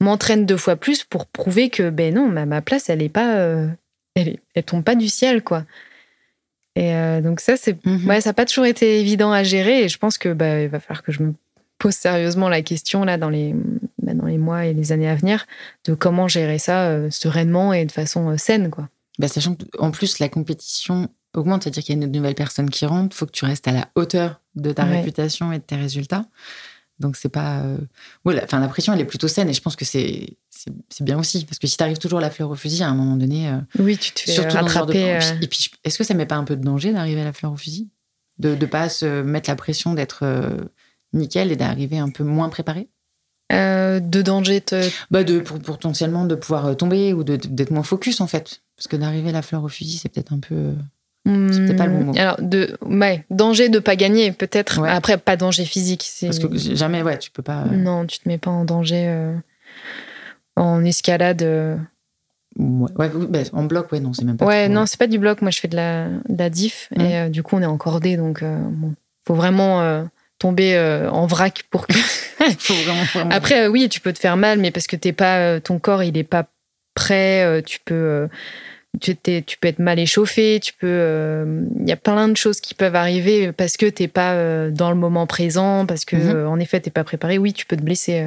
m'entraîne 0.00 0.46
deux 0.46 0.56
fois 0.56 0.76
plus 0.76 1.04
pour 1.04 1.26
prouver 1.26 1.68
que 1.68 1.90
ben 1.90 2.14
non, 2.14 2.26
ma, 2.26 2.46
ma 2.46 2.62
place 2.62 2.88
elle 2.88 3.02
est 3.02 3.10
pas, 3.10 3.36
elle, 4.14 4.38
elle, 4.54 4.62
tombe 4.64 4.82
pas 4.82 4.94
du 4.94 5.08
ciel 5.08 5.42
quoi. 5.42 5.66
Et 6.74 6.92
donc 7.22 7.40
ça 7.40 7.56
c'est, 7.56 7.76
ouais, 8.06 8.22
ça 8.22 8.30
n'a 8.30 8.34
pas 8.34 8.46
toujours 8.46 8.64
été 8.64 8.98
évident 8.98 9.30
à 9.30 9.42
gérer 9.42 9.84
et 9.84 9.88
je 9.88 9.98
pense 9.98 10.16
que 10.16 10.30
bah, 10.30 10.62
il 10.62 10.68
va 10.68 10.80
falloir 10.80 11.02
que 11.02 11.12
je 11.12 11.22
me 11.22 11.34
pose 11.78 11.94
sérieusement 11.94 12.48
la 12.48 12.62
question 12.62 13.04
là 13.04 13.18
dans 13.18 13.30
les 13.30 13.54
bah, 14.02 14.14
dans 14.14 14.26
les 14.26 14.38
mois 14.38 14.64
et 14.64 14.72
les 14.72 14.90
années 14.90 15.08
à 15.08 15.14
venir 15.14 15.46
de 15.84 15.94
comment 15.94 16.28
gérer 16.28 16.58
ça 16.58 17.10
sereinement 17.10 17.74
et 17.74 17.84
de 17.84 17.92
façon 17.92 18.36
saine 18.38 18.70
quoi. 18.70 18.88
Bah, 19.20 19.28
sachant 19.28 19.54
qu'en 19.76 19.90
plus, 19.90 20.18
la 20.18 20.30
compétition 20.30 21.10
augmente, 21.36 21.64
c'est-à-dire 21.64 21.84
qu'il 21.84 21.94
y 21.94 22.00
a 22.00 22.02
une 22.02 22.10
nouvelle 22.10 22.34
personne 22.34 22.70
qui 22.70 22.86
rentre, 22.86 23.14
il 23.14 23.18
faut 23.18 23.26
que 23.26 23.32
tu 23.32 23.44
restes 23.44 23.68
à 23.68 23.72
la 23.72 23.86
hauteur 23.94 24.40
de 24.54 24.72
ta 24.72 24.84
réputation 24.84 25.52
et 25.52 25.58
de 25.58 25.62
tes 25.62 25.76
résultats. 25.76 26.24
Donc, 27.00 27.16
c'est 27.16 27.28
pas. 27.28 27.60
Euh, 27.60 27.76
la, 28.24 28.44
enfin, 28.44 28.60
la 28.60 28.68
pression, 28.68 28.94
elle 28.94 29.00
est 29.00 29.04
plutôt 29.04 29.28
saine 29.28 29.50
et 29.50 29.52
je 29.52 29.60
pense 29.60 29.76
que 29.76 29.84
c'est 29.84 30.36
bien 31.00 31.18
aussi. 31.18 31.44
Parce 31.44 31.58
que 31.58 31.66
si 31.66 31.76
tu 31.76 31.82
arrives 31.82 31.98
toujours 31.98 32.18
la 32.18 32.30
fleur 32.30 32.48
au 32.48 32.54
fusil, 32.54 32.82
à 32.82 32.88
un 32.88 32.94
moment 32.94 33.16
donné. 33.16 33.50
Euh, 33.50 33.58
oui, 33.78 33.98
tu 33.98 34.12
te 34.12 34.20
fais 34.20 34.32
surtout 34.32 34.56
rattraper. 34.56 35.16
Euh, 35.16 35.20
et 35.42 35.48
puis, 35.48 35.70
est-ce 35.84 35.98
que 35.98 36.04
ça 36.04 36.14
met 36.14 36.24
pas 36.24 36.36
un 36.36 36.44
peu 36.44 36.56
de 36.56 36.64
danger 36.64 36.90
d'arriver 36.90 37.20
à 37.20 37.24
la 37.24 37.34
fleur 37.34 37.52
au 37.52 37.56
fusil? 37.58 37.90
De 38.38 38.54
ne 38.54 38.66
pas 38.66 38.88
se 38.88 39.20
mettre 39.20 39.50
la 39.50 39.56
pression 39.56 39.92
d'être 39.92 40.24
nickel 41.12 41.52
et 41.52 41.56
d'arriver 41.56 41.98
un 41.98 42.08
peu 42.08 42.24
moins 42.24 42.48
préparé? 42.48 42.88
De 43.50 44.22
danger 44.22 44.62
bah 45.10 45.24
de, 45.24 45.40
pour, 45.40 45.58
potentiellement 45.58 46.24
de 46.24 46.36
pouvoir 46.36 46.74
tomber 46.74 47.12
ou 47.12 47.22
d'être 47.22 47.70
moins 47.70 47.82
focus 47.82 48.22
en 48.22 48.26
fait. 48.26 48.62
Parce 48.80 48.88
que 48.88 48.96
d'arriver 48.96 49.30
la 49.30 49.42
fleur 49.42 49.62
au 49.62 49.68
fusil, 49.68 49.98
c'est 49.98 50.08
peut-être 50.08 50.32
un 50.32 50.40
peu. 50.40 50.72
C'est 51.26 51.66
peut-être 51.66 51.76
pas 51.76 51.86
le 51.86 51.92
bon 51.92 52.04
mot. 52.06 52.18
Alors, 52.18 52.40
de, 52.40 52.76
ouais, 52.80 53.26
danger 53.30 53.68
de 53.68 53.78
pas 53.78 53.94
gagner, 53.94 54.32
peut-être. 54.32 54.82
Après, 54.84 55.18
pas 55.18 55.36
danger 55.36 55.66
physique. 55.66 56.10
Parce 56.22 56.38
que 56.38 56.56
jamais, 56.56 57.02
ouais, 57.02 57.18
tu 57.18 57.30
peux 57.30 57.42
pas. 57.42 57.66
Non, 57.66 58.06
tu 58.06 58.18
te 58.18 58.28
mets 58.28 58.38
pas 58.38 58.50
en 58.50 58.64
danger 58.64 59.32
en 60.56 60.84
escalade. 60.84 61.78
Ouais, 62.58 63.08
bah, 63.28 63.38
en 63.52 63.64
bloc, 63.64 63.92
ouais, 63.92 64.00
non, 64.00 64.12
c'est 64.12 64.24
même 64.24 64.36
pas. 64.36 64.44
Ouais, 64.44 64.68
non, 64.68 64.84
c'est 64.86 64.98
pas 64.98 65.06
du 65.06 65.18
bloc. 65.18 65.40
Moi, 65.40 65.50
je 65.50 65.60
fais 65.60 65.68
de 65.68 65.76
la, 65.76 66.50
diff 66.50 66.88
et 66.96 66.98
mmh. 66.98 67.02
euh, 67.02 67.28
du 67.28 67.42
coup, 67.42 67.56
on 67.56 67.62
est 67.62 67.66
en 67.66 67.76
cordée, 67.76 68.16
donc 68.16 68.42
euh, 68.42 68.58
bon, 68.58 68.94
faut 69.24 69.34
vraiment 69.34 69.82
euh, 69.82 70.02
tomber 70.38 70.78
en 71.10 71.26
vrac 71.26 71.64
pour 71.70 71.86
que. 71.86 71.92
faut 72.58 72.74
vraiment, 72.74 73.30
Après, 73.30 73.68
oui, 73.68 73.88
tu 73.88 74.00
peux 74.00 74.12
te 74.12 74.18
faire 74.18 74.36
mal, 74.36 74.58
mais 74.58 74.70
parce 74.70 74.86
que 74.86 74.96
t'es 74.96 75.12
pas, 75.12 75.60
ton 75.60 75.78
corps, 75.78 76.02
il 76.02 76.16
est 76.18 76.24
pas 76.24 76.46
prêt. 76.94 77.62
tu 77.64 77.78
peux, 77.84 78.28
tu, 79.00 79.16
tu 79.16 79.58
peux 79.58 79.68
être 79.68 79.78
mal 79.78 79.98
échauffé. 79.98 80.60
Tu 80.60 80.72
peux, 80.72 81.66
il 81.80 81.88
y 81.88 81.92
a 81.92 81.96
plein 81.96 82.28
de 82.28 82.36
choses 82.36 82.60
qui 82.60 82.74
peuvent 82.74 82.96
arriver 82.96 83.52
parce 83.52 83.76
que 83.76 83.86
t'es 83.86 84.08
pas 84.08 84.70
dans 84.70 84.90
le 84.90 84.96
moment 84.96 85.26
présent, 85.26 85.86
parce 85.86 86.04
que 86.04 86.16
mmh. 86.16 86.48
en 86.48 86.58
effet, 86.58 86.80
t'es 86.80 86.90
pas 86.90 87.04
préparé. 87.04 87.38
Oui, 87.38 87.52
tu 87.52 87.66
peux 87.66 87.76
te 87.76 87.82
blesser, 87.82 88.26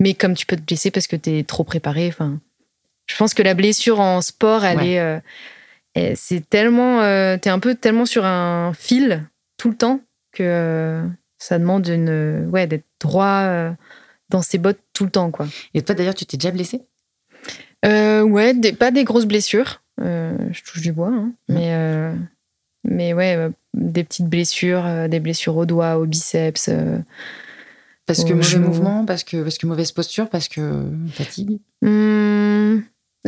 mais 0.00 0.14
comme 0.14 0.34
tu 0.34 0.46
peux 0.46 0.56
te 0.56 0.62
blesser 0.62 0.90
parce 0.90 1.06
que 1.06 1.16
t'es 1.16 1.44
trop 1.46 1.64
préparé, 1.64 2.08
enfin. 2.08 2.40
Je 3.06 3.16
pense 3.16 3.34
que 3.34 3.42
la 3.42 3.54
blessure 3.54 4.00
en 4.00 4.20
sport, 4.20 4.64
elle 4.64 4.82
est. 4.82 5.00
Euh, 5.00 6.12
c'est 6.14 6.48
tellement. 6.48 7.00
Euh, 7.02 7.36
t'es 7.38 7.50
un 7.50 7.58
peu 7.58 7.74
tellement 7.74 8.04
sur 8.04 8.24
un 8.24 8.72
fil 8.74 9.24
tout 9.56 9.70
le 9.70 9.76
temps 9.76 10.00
que 10.32 10.42
euh, 10.42 11.02
ça 11.38 11.58
demande 11.58 11.86
une, 11.86 12.48
ouais, 12.52 12.66
d'être 12.66 12.84
droit 13.00 13.48
dans 14.28 14.42
ses 14.42 14.58
bottes 14.58 14.80
tout 14.92 15.04
le 15.04 15.10
temps. 15.10 15.30
Quoi. 15.30 15.46
Et 15.74 15.82
toi, 15.82 15.94
d'ailleurs, 15.94 16.14
tu 16.14 16.26
t'es 16.26 16.36
déjà 16.36 16.50
blessé? 16.50 16.82
Ouais, 17.86 18.54
pas 18.78 18.90
des 18.90 19.04
grosses 19.04 19.26
blessures. 19.26 19.82
je 19.98 20.62
touche 20.64 20.82
du 20.82 20.92
bois. 20.92 21.08
Hein. 21.08 21.32
Mmh. 21.48 21.54
Mais, 21.54 22.12
mais 22.84 23.14
ouais, 23.14 23.50
des 23.74 24.04
petites 24.04 24.28
blessures, 24.28 25.08
des 25.08 25.20
blessures 25.20 25.56
au 25.56 25.66
doigt, 25.66 25.98
au 25.98 26.06
biceps. 26.06 26.70
parce 28.06 28.24
que 28.24 28.32
mauvais 28.32 28.58
mouvement, 28.58 29.04
parce 29.04 29.24
que, 29.24 29.42
parce 29.42 29.58
que 29.58 29.66
mauvaise 29.66 29.92
posture, 29.92 30.28
parce 30.28 30.48
que 30.48 30.84
fatigue 31.12 31.58
mmh 31.82 32.78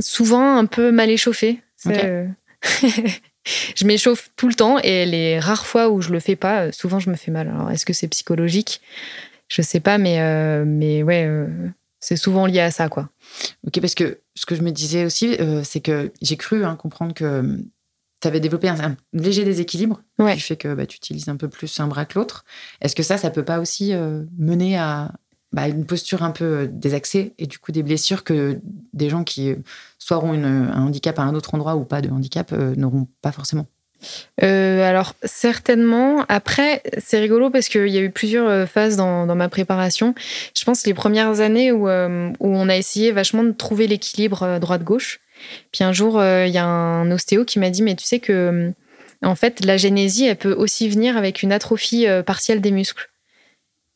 souvent 0.01 0.57
un 0.57 0.67
peu 0.67 0.91
mal 0.91 1.11
échauffée. 1.11 1.61
Euh, 1.87 2.27
je 3.77 3.87
m'échauffe 3.87 4.31
tout 4.37 4.49
le 4.49 4.55
temps 4.55 4.79
et 4.79 5.07
les 5.07 5.39
rares 5.39 5.67
fois 5.67 5.91
où 5.91 6.01
je 6.01 6.11
le 6.11 6.21
fais 6.21 6.37
pas, 6.37 6.65
euh, 6.65 6.73
souvent 6.73 6.99
je 6.99 7.11
me 7.11 7.17
fais 7.17 7.31
mal. 7.31 7.49
Alors 7.49 7.71
est-ce 7.71 7.87
que 7.87 7.93
c'est 7.93 8.09
psychologique? 8.09 8.81
Je 9.49 9.63
sais 9.63 9.81
pas, 9.81 9.99
mais 9.99 10.21
euh, 10.21 10.65
mais 10.67 11.03
ouais, 11.03 11.27
c'est 12.01 12.17
souvent 12.17 12.47
lié 12.47 12.61
à 12.61 12.71
ça, 12.71 12.89
quoi. 12.89 13.11
Ok, 13.67 13.81
parce 13.81 13.95
que 13.95 14.21
ce 14.35 14.47
que 14.47 14.55
je 14.55 14.63
me 14.63 14.71
disais 14.71 15.05
aussi, 15.05 15.37
c'est 15.65 15.81
que 15.81 16.13
j'ai 16.23 16.37
cru 16.37 16.65
hein, 16.65 16.77
comprendre 16.77 17.15
que 17.15 17.59
tu 18.21 18.29
avais 18.29 18.41
développé 18.41 18.69
un, 18.69 18.97
léger 19.13 19.45
déséquilibre 19.45 20.03
qui 20.19 20.41
fait 20.41 20.57
que 20.57 20.75
bah, 20.75 20.87
tu 20.87 20.97
utilises 20.97 21.29
un 21.29 21.37
peu 21.37 21.49
plus 21.49 21.81
un 21.81 21.89
bras 21.89 22.05
que 22.05 22.19
l'autre. 22.19 22.45
Est-ce 22.81 22.95
que 22.95 23.03
ça, 23.03 23.19
ça 23.19 23.31
peut 23.31 23.45
pas 23.45 23.61
aussi 23.61 23.93
mener 24.37 24.79
à 24.79 25.13
bah, 25.53 25.67
une 25.67 25.87
posture 25.87 26.23
un 26.23 26.31
peu 26.31 26.45
euh, 26.45 26.69
désaxée 26.71 27.35
et 27.39 27.47
du 27.47 27.59
coup 27.59 27.73
des 27.73 27.83
blessures 27.83 28.23
que 28.23 28.61
des 28.93 29.09
gens 29.09 29.25
qui 29.25 29.51
euh, 29.51 29.57
soit 29.99 30.19
auront 30.19 30.35
un 30.35 30.83
handicap 30.83 31.19
à 31.19 31.23
un 31.23 31.35
autre 31.35 31.55
endroit 31.55 31.77
ou 31.77 31.85
pas 31.85 32.03
de 32.03 32.11
handicap 32.11 32.53
euh, 32.53 32.75
n'auront 32.77 33.09
pas 33.23 33.33
forcément? 33.33 33.67
Alors 34.41 35.15
certainement. 35.25 36.25
Après, 36.29 36.83
c'est 36.99 37.19
rigolo 37.19 37.51
parce 37.51 37.69
qu'il 37.69 37.89
y 37.89 37.99
a 37.99 38.01
eu 38.01 38.11
plusieurs 38.11 38.69
phases 38.69 38.97
dans, 38.97 39.27
ma 39.35 39.49
préparation. 39.49 40.15
Je 40.55 40.65
pense 40.65 40.87
les 40.87 40.95
premières 40.95 41.41
années 41.41 41.73
où, 41.73 41.89
où 41.89 41.89
on 42.57 42.69
a 42.69 42.77
essayé 42.77 43.13
vachement 43.13 43.45
de 43.45 43.53
trouver 43.53 43.87
l'équilibre 43.87 44.59
droite-gauche. 44.61 45.21
Puis 45.73 45.85
un 45.85 45.93
jour, 45.93 46.23
il 46.23 46.51
y 46.51 46.59
a 46.59 46.65
un 46.65 47.11
ostéo 47.11 47.45
qui 47.45 47.59
m'a 47.59 47.71
dit, 47.71 47.83
mais 47.83 47.95
tu 47.95 48.05
sais 48.05 48.19
que 48.19 48.73
en 49.23 49.35
fait, 49.35 49.65
la 49.65 49.77
génésie, 49.77 50.27
elle 50.27 50.37
peut 50.37 50.53
aussi 50.53 50.89
venir 50.89 51.17
avec 51.17 51.43
une 51.43 51.53
atrophie 51.53 52.07
partielle 52.25 52.61
des 52.61 52.71
muscles. 52.71 53.09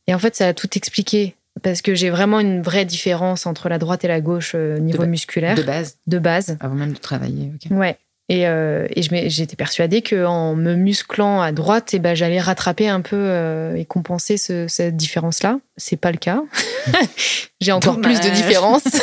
Et 0.06 0.14
en 0.14 0.18
fait, 0.18 0.34
ça 0.34 0.48
a 0.48 0.54
tout 0.54 0.68
expliqué 0.76 1.34
parce 1.62 1.82
que 1.82 1.94
j'ai 1.94 2.10
vraiment 2.10 2.40
une 2.40 2.62
vraie 2.62 2.84
différence 2.84 3.46
entre 3.46 3.68
la 3.68 3.78
droite 3.78 4.04
et 4.04 4.08
la 4.08 4.20
gauche 4.20 4.54
au 4.54 4.78
niveau 4.78 5.06
musculaire. 5.06 5.54
De 5.54 5.62
base. 5.62 5.96
De 6.06 6.18
base. 6.18 6.56
Avant 6.60 6.74
même 6.74 6.92
de 6.92 6.98
travailler. 6.98 7.52
Ouais. 7.70 7.96
Et, 8.33 8.49
euh, 8.49 8.87
et 8.97 9.03
j'étais 9.29 9.57
persuadée 9.57 10.01
qu'en 10.01 10.55
me 10.55 10.75
musclant 10.75 11.42
à 11.42 11.53
droite, 11.53 11.92
et 11.92 11.99
eh 11.99 12.01
ben, 12.01 12.14
j'allais 12.14 12.40
rattraper 12.40 12.88
un 12.88 13.03
peu 13.03 13.14
euh, 13.18 13.75
et 13.75 13.85
compenser 13.85 14.38
cette 14.38 14.97
différence-là. 14.97 15.59
C'est 15.77 15.99
pas 15.99 16.11
le 16.11 16.16
cas. 16.16 16.42
j'ai 17.61 17.73
encore 17.73 18.01
plus 18.01 18.21
de 18.21 18.31
différence. 18.31 18.85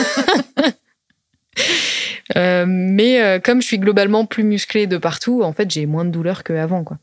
Euh, 2.38 2.66
mais 2.68 3.42
comme 3.44 3.60
je 3.60 3.66
suis 3.66 3.80
globalement 3.80 4.24
plus 4.24 4.44
musclée 4.44 4.86
de 4.86 4.98
partout, 4.98 5.42
en 5.42 5.52
fait, 5.52 5.72
j'ai 5.72 5.88
moins 5.88 6.06
de 6.06 6.12
douleur 6.12 6.44
qu'avant. 6.44 6.84
Quoi. 6.84 7.00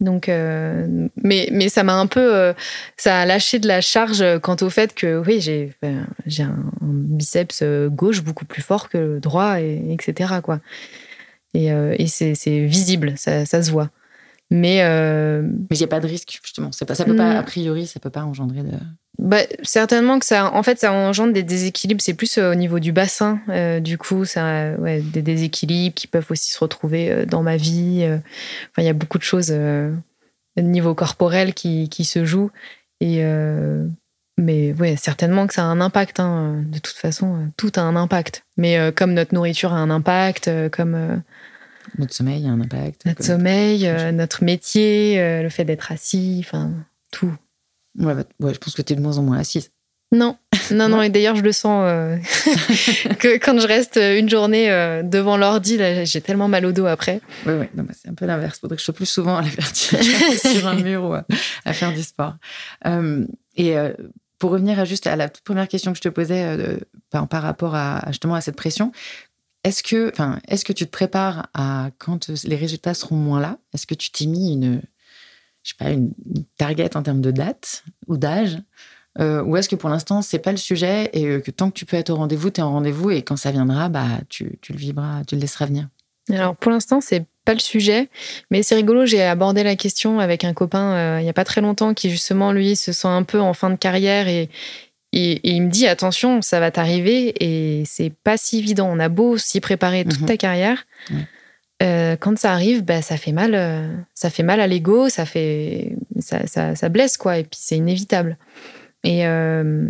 Donc, 0.00 0.28
euh, 0.28 1.08
mais, 1.22 1.48
mais 1.52 1.68
ça 1.68 1.82
m'a 1.84 1.94
un 1.94 2.06
peu, 2.06 2.34
euh, 2.34 2.52
ça 2.96 3.20
a 3.20 3.26
lâché 3.26 3.58
de 3.58 3.68
la 3.68 3.80
charge 3.80 4.24
quant 4.40 4.56
au 4.60 4.68
fait 4.68 4.94
que 4.94 5.22
oui, 5.24 5.40
j'ai 5.40 5.72
j'ai 6.26 6.42
un, 6.42 6.58
biceps 6.82 7.62
gauche 7.90 8.22
beaucoup 8.22 8.44
plus 8.44 8.62
fort 8.62 8.88
que 8.88 8.98
le 8.98 9.20
droit, 9.20 9.60
et, 9.60 9.80
etc. 9.92 10.34
Quoi. 10.42 10.60
Et, 11.54 11.68
et 11.68 12.06
c'est 12.08 12.66
visible, 12.66 13.14
ça, 13.16 13.46
ça, 13.46 13.62
se 13.62 13.70
voit. 13.70 13.90
Mais 14.50 14.82
mais 15.42 15.76
il 15.76 15.78
n'y 15.78 15.84
a 15.84 15.88
pas 15.88 16.00
de 16.00 16.06
risque 16.06 16.40
justement. 16.42 16.70
Pas, 16.86 16.94
ça 16.94 17.04
peut 17.04 17.16
pas 17.16 17.34
mm. 17.34 17.36
a 17.36 17.42
priori, 17.42 17.86
ça 17.86 18.00
peut 18.00 18.10
pas 18.10 18.24
engendrer 18.24 18.62
de. 18.62 18.72
Bah, 19.18 19.38
certainement 19.62 20.18
que 20.18 20.26
ça, 20.26 20.52
en 20.52 20.62
fait, 20.64 20.80
ça 20.80 20.92
engendre 20.92 21.32
des 21.32 21.44
déséquilibres. 21.44 22.02
C'est 22.02 22.14
plus 22.14 22.38
au 22.38 22.54
niveau 22.54 22.80
du 22.80 22.92
bassin. 22.92 23.40
du 23.80 23.96
coup, 23.96 24.24
ça, 24.24 24.72
ouais, 24.78 25.00
des 25.00 25.22
déséquilibres 25.22 25.94
qui 25.94 26.06
peuvent 26.06 26.26
aussi 26.30 26.50
se 26.50 26.58
retrouver 26.58 27.24
dans 27.26 27.42
ma 27.42 27.56
vie. 27.56 28.04
Enfin, 28.04 28.82
il 28.82 28.84
y 28.84 28.88
a 28.88 28.94
beaucoup 28.94 29.18
de 29.18 29.22
choses 29.22 29.52
au 29.52 30.60
niveau 30.60 30.94
corporel 30.94 31.54
qui, 31.54 31.88
qui 31.88 32.04
se 32.04 32.24
jouent. 32.24 32.50
Et 33.00 33.24
mais 34.36 34.72
ouais, 34.72 34.96
certainement 34.96 35.46
que 35.46 35.54
ça 35.54 35.62
a 35.62 35.66
un 35.66 35.80
impact. 35.80 36.18
Hein. 36.18 36.64
De 36.66 36.78
toute 36.78 36.96
façon, 36.96 37.52
tout 37.56 37.70
a 37.76 37.82
un 37.82 37.94
impact. 37.94 38.44
Mais 38.56 38.92
comme 38.96 39.14
notre 39.14 39.32
nourriture 39.32 39.72
a 39.72 39.78
un 39.78 39.90
impact, 39.90 40.50
comme 40.70 41.22
notre 41.98 42.14
sommeil 42.14 42.46
a 42.46 42.50
un 42.50 42.60
impact. 42.60 43.04
Notre 43.06 43.24
sommeil, 43.24 43.90
notre 44.12 44.44
métier, 44.44 45.42
le 45.42 45.48
fait 45.48 45.64
d'être 45.64 45.92
assis, 45.92 46.42
enfin 46.44 46.72
tout. 47.10 47.32
Ouais, 47.98 48.14
bah, 48.14 48.24
ouais, 48.40 48.54
je 48.54 48.58
pense 48.58 48.74
que 48.74 48.82
tu 48.82 48.92
es 48.92 48.96
de 48.96 49.00
moins 49.00 49.18
en 49.18 49.22
moins 49.22 49.38
assise. 49.38 49.70
Non, 50.12 50.36
non, 50.70 50.88
non. 50.88 51.02
Et 51.02 51.10
d'ailleurs, 51.10 51.36
je 51.36 51.42
le 51.42 51.52
sens 51.52 51.84
euh, 51.86 52.16
que 53.18 53.38
quand 53.38 53.58
je 53.58 53.66
reste 53.66 53.96
une 53.96 54.28
journée 54.28 54.70
euh, 54.70 55.02
devant 55.02 55.36
l'ordi, 55.36 55.78
j'ai 56.04 56.20
tellement 56.20 56.48
mal 56.48 56.64
au 56.66 56.72
dos 56.72 56.86
après. 56.86 57.20
Oui, 57.46 57.54
oui. 57.54 57.66
C'est 57.92 58.08
un 58.08 58.14
peu 58.14 58.26
l'inverse. 58.26 58.56
Il 58.58 58.60
faudrait 58.60 58.76
que 58.76 58.80
je 58.80 58.84
sois 58.84 58.94
plus 58.94 59.06
souvent 59.06 59.36
à 59.36 59.42
la 59.42 59.48
sur 60.36 60.66
un 60.66 60.76
mur 60.76 61.04
ou 61.04 61.14
à, 61.14 61.72
faire 61.72 61.92
du 61.92 62.02
sport. 62.02 62.34
Euh, 62.86 63.26
et 63.56 63.74
pour 64.38 64.50
revenir 64.50 64.78
à 64.78 64.84
juste 64.84 65.06
à 65.06 65.16
la 65.16 65.28
toute 65.28 65.44
première 65.44 65.68
question 65.68 65.92
que 65.92 65.96
je 65.96 66.02
te 66.02 66.08
posais 66.08 66.58
par, 67.10 67.28
par, 67.28 67.42
rapport 67.42 67.74
à 67.74 68.02
justement 68.08 68.34
à 68.34 68.40
cette 68.40 68.56
pression, 68.56 68.92
est-ce 69.64 69.82
que, 69.82 70.10
enfin, 70.10 70.38
est-ce 70.48 70.64
que 70.64 70.72
tu 70.72 70.86
te 70.86 70.90
prépares 70.90 71.48
à 71.54 71.90
quand 71.98 72.28
les 72.44 72.56
résultats 72.56 72.94
seront 72.94 73.16
moins 73.16 73.40
là? 73.40 73.58
Est-ce 73.72 73.86
que 73.86 73.94
tu 73.94 74.10
t'es 74.10 74.26
mis 74.26 74.52
une 74.52 74.82
je 75.64 75.70
sais 75.70 75.76
pas, 75.78 75.90
une 75.90 76.12
target 76.58 76.96
en 76.96 77.02
termes 77.02 77.22
de 77.22 77.30
date 77.30 77.84
ou 78.06 78.16
d'âge? 78.16 78.58
Euh, 79.18 79.42
Ou 79.44 79.56
est-ce 79.56 79.68
que 79.68 79.76
pour 79.76 79.88
l'instant, 79.88 80.22
c'est 80.22 80.38
pas 80.38 80.50
le 80.50 80.58
sujet 80.58 81.08
et 81.12 81.26
euh, 81.26 81.40
que 81.40 81.50
tant 81.50 81.70
que 81.70 81.74
tu 81.74 81.86
peux 81.86 81.96
être 81.96 82.10
au 82.10 82.16
rendez-vous, 82.16 82.50
tu 82.50 82.60
es 82.60 82.62
en 82.64 82.72
rendez-vous 82.72 83.10
et 83.10 83.22
quand 83.22 83.36
ça 83.36 83.50
viendra, 83.50 83.88
bah, 83.88 84.08
tu, 84.28 84.58
le 84.68 84.76
vivras, 84.76 85.22
tu 85.26 85.36
le 85.36 85.40
laisseras 85.40 85.66
venir? 85.66 85.88
Alors 86.30 86.56
pour 86.56 86.70
l'instant, 86.70 87.00
c'est 87.00 87.24
pas 87.44 87.54
le 87.54 87.60
sujet, 87.60 88.08
mais 88.50 88.62
c'est 88.62 88.74
rigolo. 88.74 89.06
J'ai 89.06 89.22
abordé 89.22 89.62
la 89.62 89.76
question 89.76 90.20
avec 90.20 90.44
un 90.44 90.54
copain 90.54 90.94
euh, 90.94 91.20
il 91.20 91.26
y 91.26 91.28
a 91.28 91.34
pas 91.34 91.44
très 91.44 91.60
longtemps 91.60 91.94
qui, 91.94 92.10
justement, 92.10 92.52
lui, 92.52 92.76
se 92.76 92.92
sent 92.92 93.08
un 93.08 93.22
peu 93.22 93.40
en 93.40 93.54
fin 93.54 93.70
de 93.70 93.76
carrière 93.76 94.26
et, 94.28 94.48
et, 95.16 95.40
il 95.44 95.62
me 95.62 95.70
dit 95.70 95.86
attention, 95.86 96.42
ça 96.42 96.58
va 96.58 96.72
t'arriver 96.72 97.34
et 97.40 97.84
c'est 97.86 98.12
pas 98.24 98.36
si 98.36 98.58
évident. 98.58 98.90
On 98.90 98.98
a 98.98 99.08
beau 99.08 99.38
s'y 99.38 99.60
préparer 99.60 100.04
toute 100.04 100.22
mhm. 100.22 100.26
ta 100.26 100.36
carrière. 100.36 100.86
Euh, 101.82 102.16
quand 102.16 102.36
ça 102.36 102.52
arrive, 102.52 102.84
bah, 102.84 103.00
ça 103.00 103.16
fait 103.16 103.30
mal, 103.30 103.54
euh, 103.54 103.86
ça 104.14 104.28
fait 104.28 104.42
mal 104.42 104.60
à 104.60 104.66
l'ego, 104.66 105.08
ça 105.08 105.24
fait, 105.24 105.96
ça, 106.18 106.74
ça, 106.74 106.88
blesse 106.88 107.16
quoi, 107.16 107.38
et 107.38 107.44
puis 107.44 107.60
c'est 107.60 107.76
inévitable. 107.76 108.36
Et 109.04 109.26
euh, 109.26 109.86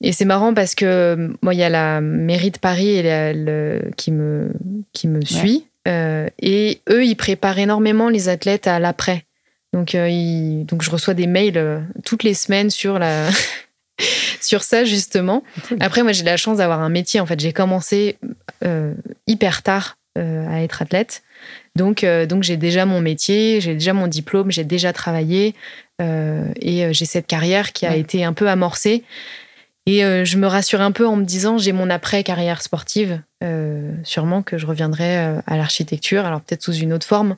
et 0.00 0.12
c'est 0.12 0.24
marrant 0.24 0.54
parce 0.54 0.74
que 0.74 1.32
moi, 1.40 1.54
il 1.54 1.60
y 1.60 1.62
a 1.62 1.68
la 1.68 2.00
mairie 2.00 2.50
de 2.50 2.58
Paris 2.58 2.98
et 2.98 3.80
qui 3.96 4.10
me 4.10 4.50
qui 4.92 5.06
me 5.06 5.24
suit, 5.24 5.66
et 5.86 6.80
eux, 6.90 7.04
ils 7.04 7.16
préparent 7.16 7.58
énormément 7.58 8.08
les 8.08 8.28
athlètes 8.28 8.66
à 8.66 8.80
l'après. 8.80 9.24
Donc, 9.72 9.96
donc 9.96 10.82
je 10.82 10.90
reçois 10.90 11.14
des 11.14 11.26
mails 11.26 11.84
toutes 12.04 12.22
les 12.22 12.34
semaines 12.34 12.70
sur 12.70 12.98
la 12.98 13.28
sur 14.40 14.62
ça 14.62 14.84
justement. 14.84 15.42
Après, 15.80 16.02
moi, 16.02 16.12
j'ai 16.12 16.24
la 16.24 16.36
chance 16.36 16.58
d'avoir 16.58 16.80
un 16.80 16.88
métier. 16.88 17.20
En 17.20 17.26
fait, 17.26 17.38
j'ai 17.40 17.52
commencé 17.52 18.18
hyper 19.26 19.62
tard 19.62 19.96
euh, 20.18 20.48
à 20.48 20.62
être 20.62 20.82
athlète. 20.82 21.22
Donc, 21.76 22.06
donc 22.28 22.42
j'ai 22.42 22.56
déjà 22.56 22.86
mon 22.86 23.00
métier, 23.00 23.60
j'ai 23.60 23.74
déjà 23.74 23.92
mon 23.92 24.06
diplôme, 24.06 24.50
j'ai 24.50 24.64
déjà 24.64 24.92
travaillé 24.94 25.54
et 26.00 26.92
j'ai 26.92 27.04
cette 27.04 27.26
carrière 27.26 27.72
qui 27.72 27.84
a 27.84 27.94
été 27.96 28.24
un 28.24 28.32
peu 28.32 28.48
amorcée. 28.48 29.04
Et 29.84 30.00
je 30.00 30.38
me 30.38 30.46
rassure 30.46 30.80
un 30.80 30.90
peu 30.90 31.06
en 31.06 31.16
me 31.16 31.24
disant 31.24 31.58
j'ai 31.58 31.72
mon 31.72 31.90
après 31.90 32.24
carrière 32.24 32.62
sportive, 32.62 33.20
sûrement 34.04 34.42
que 34.42 34.56
je 34.56 34.66
reviendrai 34.66 35.16
à 35.46 35.56
l'architecture, 35.58 36.24
alors 36.24 36.40
peut-être 36.40 36.62
sous 36.62 36.72
une 36.72 36.94
autre 36.94 37.06
forme. 37.06 37.36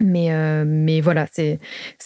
Mais, 0.00 0.30
euh, 0.30 0.64
mais 0.66 1.00
voilà, 1.00 1.26
c'est 1.32 1.58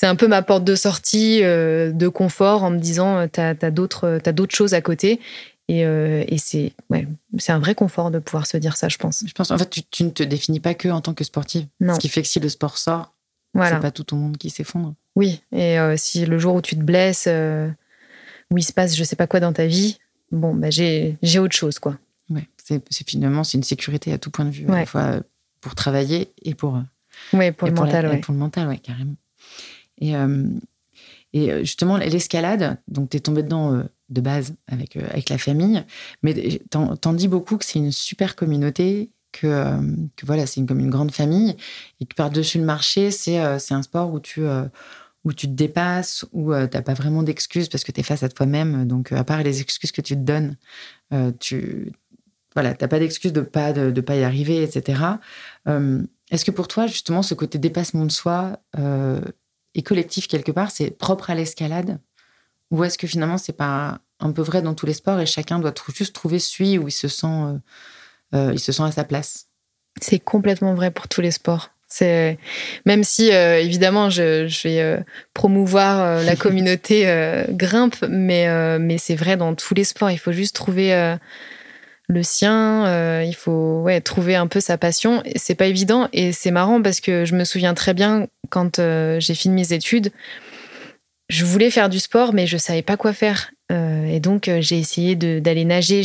un 0.03 0.15
peu 0.15 0.29
ma 0.29 0.43
porte 0.43 0.63
de 0.65 0.77
sortie 0.77 1.43
euh, 1.43 1.91
de 1.91 2.07
confort 2.09 2.63
en 2.63 2.71
me 2.71 2.79
disant 2.79 3.19
euh, 3.19 3.27
tu 3.33 3.41
as, 3.41 3.57
as 3.61 3.71
d'autres 3.71 4.55
choses 4.55 4.75
à 4.75 4.81
côté. 4.81 5.21
Et, 5.69 5.83
et 5.83 6.39
c'est 6.39 6.73
ouais, 6.91 7.07
un 7.47 7.59
vrai 7.61 7.77
confort 7.77 8.11
de 8.11 8.19
pouvoir 8.19 8.49
se 8.49 8.57
dire 8.57 8.77
ça, 8.77 8.89
je 8.89 8.99
pense. 8.99 9.23
Je 9.25 9.33
pense, 9.33 9.53
en 9.53 9.59
fait, 9.59 9.71
tu, 9.71 9.85
tu 9.85 10.03
ne 10.03 10.11
te 10.11 10.25
définis 10.25 10.59
pas 10.59 10.75
que 10.75 10.89
en 10.89 11.01
tant 11.01 11.15
que 11.15 11.23
sportive. 11.23 11.65
Non. 11.79 11.95
Ce 11.95 12.01
qui 12.01 12.09
fait 12.09 12.23
que 12.23 12.29
si 12.29 12.41
le 12.41 12.49
sport 12.49 12.77
sort, 12.77 13.15
voilà. 13.55 13.77
c'est 13.77 13.81
pas 13.81 13.93
tout 13.93 14.03
ton 14.03 14.17
monde 14.17 14.37
qui 14.37 14.51
s'effondre. 14.51 14.95
Oui, 15.15 15.43
et 15.53 15.77
si 15.97 16.27
le 16.27 16.41
jour 16.41 16.57
où 16.57 16.61
tu 16.61 16.75
te 16.75 16.83
blesses, 16.83 17.29
où 18.51 18.59
il 18.59 18.65
se 18.65 18.73
passe 18.73 18.97
je 18.97 19.05
sais 19.05 19.15
pas 19.15 19.29
quoi 19.29 19.39
dans 19.39 19.53
ta 19.53 19.67
vie, 19.67 19.99
bon, 20.33 20.57
bah, 20.57 20.71
j'ai 20.71 21.39
autre 21.39 21.55
chose, 21.55 21.79
quoi. 21.79 21.97
Ouais, 22.31 22.49
c'est 22.65 23.09
finalement, 23.09 23.45
c'est 23.45 23.57
une 23.57 23.63
sécurité 23.63 24.13
à 24.13 24.19
tout 24.19 24.33
point 24.33 24.47
de 24.47 24.51
vue, 24.51 24.69
à 24.69 24.81
la 24.81 24.87
fois 24.87 25.21
pour 25.61 25.77
travailler 25.77 26.33
et 26.43 26.57
pour 26.57 26.83
oui, 27.33 27.53
pour 27.53 27.69
le 27.69 27.75
mental, 27.75 28.09
oui. 28.13 28.19
Pour 28.19 28.33
le 28.33 28.39
mental, 28.39 28.69
oui, 28.69 28.79
carrément. 28.81 29.17
Et, 30.01 30.17
euh, 30.17 30.49
et 31.33 31.53
euh, 31.53 31.61
justement, 31.61 31.97
l'escalade, 31.97 32.79
donc 32.89 33.11
tu 33.11 33.17
es 33.17 33.21
tombé 33.21 33.43
dedans 33.43 33.75
euh, 33.75 33.83
de 34.09 34.21
base 34.21 34.55
avec, 34.67 34.97
avec 34.97 35.29
la 35.29 35.39
famille, 35.39 35.85
mais 36.23 36.61
t'en 36.71 37.13
dis 37.13 37.29
beaucoup 37.29 37.57
que 37.57 37.65
c'est 37.65 37.79
une 37.79 37.93
super 37.93 38.35
communauté, 38.35 39.13
que, 39.33 39.79
que 40.17 40.27
voilà, 40.27 40.47
c'est 40.47 40.65
comme 40.67 40.81
une 40.81 40.91
grande 40.91 41.13
famille, 41.13 41.57
et 42.01 42.07
que 42.07 42.15
par-dessus 42.17 42.59
le 42.59 42.65
marché, 42.65 43.13
c'est 43.13 43.39
un 43.39 43.83
sport 43.83 44.13
où 44.13 44.19
tu, 44.19 44.43
où 45.23 45.33
tu 45.33 45.47
te 45.47 45.53
dépasses, 45.53 46.25
où 46.33 46.53
tu 46.53 46.59
n'as 46.59 46.83
pas 46.83 46.95
vraiment 46.95 47.23
d'excuses 47.23 47.69
parce 47.69 47.85
que 47.85 47.93
tu 47.93 48.01
es 48.01 48.03
face 48.03 48.25
à 48.25 48.29
toi-même. 48.29 48.85
Donc, 48.89 49.13
à 49.13 49.23
part 49.23 49.45
les 49.45 49.61
excuses 49.61 49.93
que 49.93 50.01
tu 50.01 50.15
te 50.17 50.21
donnes, 50.21 50.57
tu 51.39 51.93
voilà, 52.55 52.75
t'as 52.75 52.89
pas 52.89 52.99
d'excuses 52.99 53.33
de 53.33 53.43
pas 53.43 53.73
de, 53.73 53.93
de, 53.93 54.01
pas 54.01 54.17
y 54.17 54.25
arriver, 54.25 54.65
etc. 54.65 55.01
Est-ce 56.31 56.45
que 56.45 56.51
pour 56.51 56.69
toi, 56.69 56.87
justement, 56.87 57.23
ce 57.23 57.35
côté 57.35 57.59
dépassement 57.59 58.05
de 58.05 58.13
soi 58.13 58.59
euh, 58.79 59.21
et 59.75 59.83
collectif 59.83 60.29
quelque 60.29 60.53
part, 60.53 60.71
c'est 60.71 60.91
propre 60.91 61.31
à 61.31 61.35
l'escalade? 61.35 61.99
Ou 62.71 62.85
est-ce 62.85 62.99
que 62.99 63.07
finalement, 63.07 63.39
c'est 63.39 63.53
pas 63.53 63.99
un 64.21 64.31
peu 64.31 64.43
vrai 64.43 64.63
dans 64.63 64.75
tous 64.75 64.87
les 64.87 64.93
sports 64.93 65.19
et 65.19 65.27
chacun 65.27 65.59
doit 65.59 65.75
juste 65.95 66.15
trouver 66.15 66.39
celui 66.39 66.79
où 66.79 66.87
il 66.87 66.93
se 66.93 67.09
sent, 67.09 67.27
euh, 67.27 67.59
euh, 68.35 68.51
il 68.53 68.61
se 68.61 68.71
sent 68.71 68.85
à 68.85 68.93
sa 68.93 69.05
place? 69.05 69.47
C'est 70.01 70.21
complètement 70.21 70.75
vrai 70.75 70.93
pour 70.93 71.09
tous 71.09 71.21
les 71.21 71.33
sports. 71.33 71.71
C'est 71.93 72.39
même 72.87 73.03
si 73.03 73.31
évidemment 73.31 74.11
je, 74.11 74.47
vais 74.63 75.05
promouvoir 75.35 76.23
la 76.23 76.37
communauté 76.37 77.03
grimpe, 77.49 77.97
mais 78.09 78.79
mais 78.79 78.97
c'est 78.97 79.17
vrai 79.17 79.37
dans 79.37 79.57
tous 79.57 79.75
les 79.75 79.83
sports. 79.83 80.13
Il 80.13 80.19
faut 80.19 80.31
juste 80.31 80.55
trouver 80.55 81.17
le 82.11 82.23
sien. 82.23 82.87
Euh, 82.87 83.25
il 83.27 83.35
faut 83.35 83.81
ouais, 83.83 84.01
trouver 84.01 84.37
un 84.37 84.47
peu 84.47 84.61
sa 84.61 84.77
passion. 84.77 85.23
C'est 85.37 85.55
pas 85.55 85.67
évident 85.67 86.09
et 86.13 86.33
c'est 86.33 86.51
marrant 86.51 86.83
parce 86.83 87.01
que 87.01 87.25
je 87.25 87.35
me 87.35 87.45
souviens 87.45 87.75
très 87.75 87.95
bien 87.95 88.27
quand 88.51 88.79
euh, 88.79 89.19
j'ai 89.21 89.35
fini 89.35 89.55
mes 89.55 89.73
études, 89.73 90.11
je 91.29 91.45
voulais 91.45 91.71
faire 91.71 91.89
du 91.89 92.01
sport 92.01 92.35
mais 92.35 92.47
je 92.47 92.57
savais 92.57 92.83
pas 92.83 92.97
quoi 92.97 93.13
faire. 93.13 93.53
Euh, 93.71 94.05
et 94.07 94.19
donc 94.19 94.51
j'ai 94.59 94.79
essayé 94.79 95.15
d'aller 95.15 95.65
nager. 95.65 96.03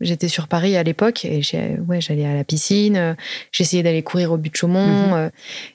J'étais 0.00 0.26
sur 0.26 0.48
Paris 0.48 0.76
à 0.76 0.82
l'époque 0.82 1.24
et 1.24 1.40
ouais, 1.86 2.00
j'allais 2.00 2.26
à 2.26 2.34
la 2.34 2.42
piscine. 2.42 3.16
J'essayais 3.52 3.84
d'aller 3.84 4.02
courir 4.02 4.32
au 4.32 4.36
but 4.36 4.50
de 4.50 4.56
Chaumont. 4.56 5.14
Mhm. 5.14 5.30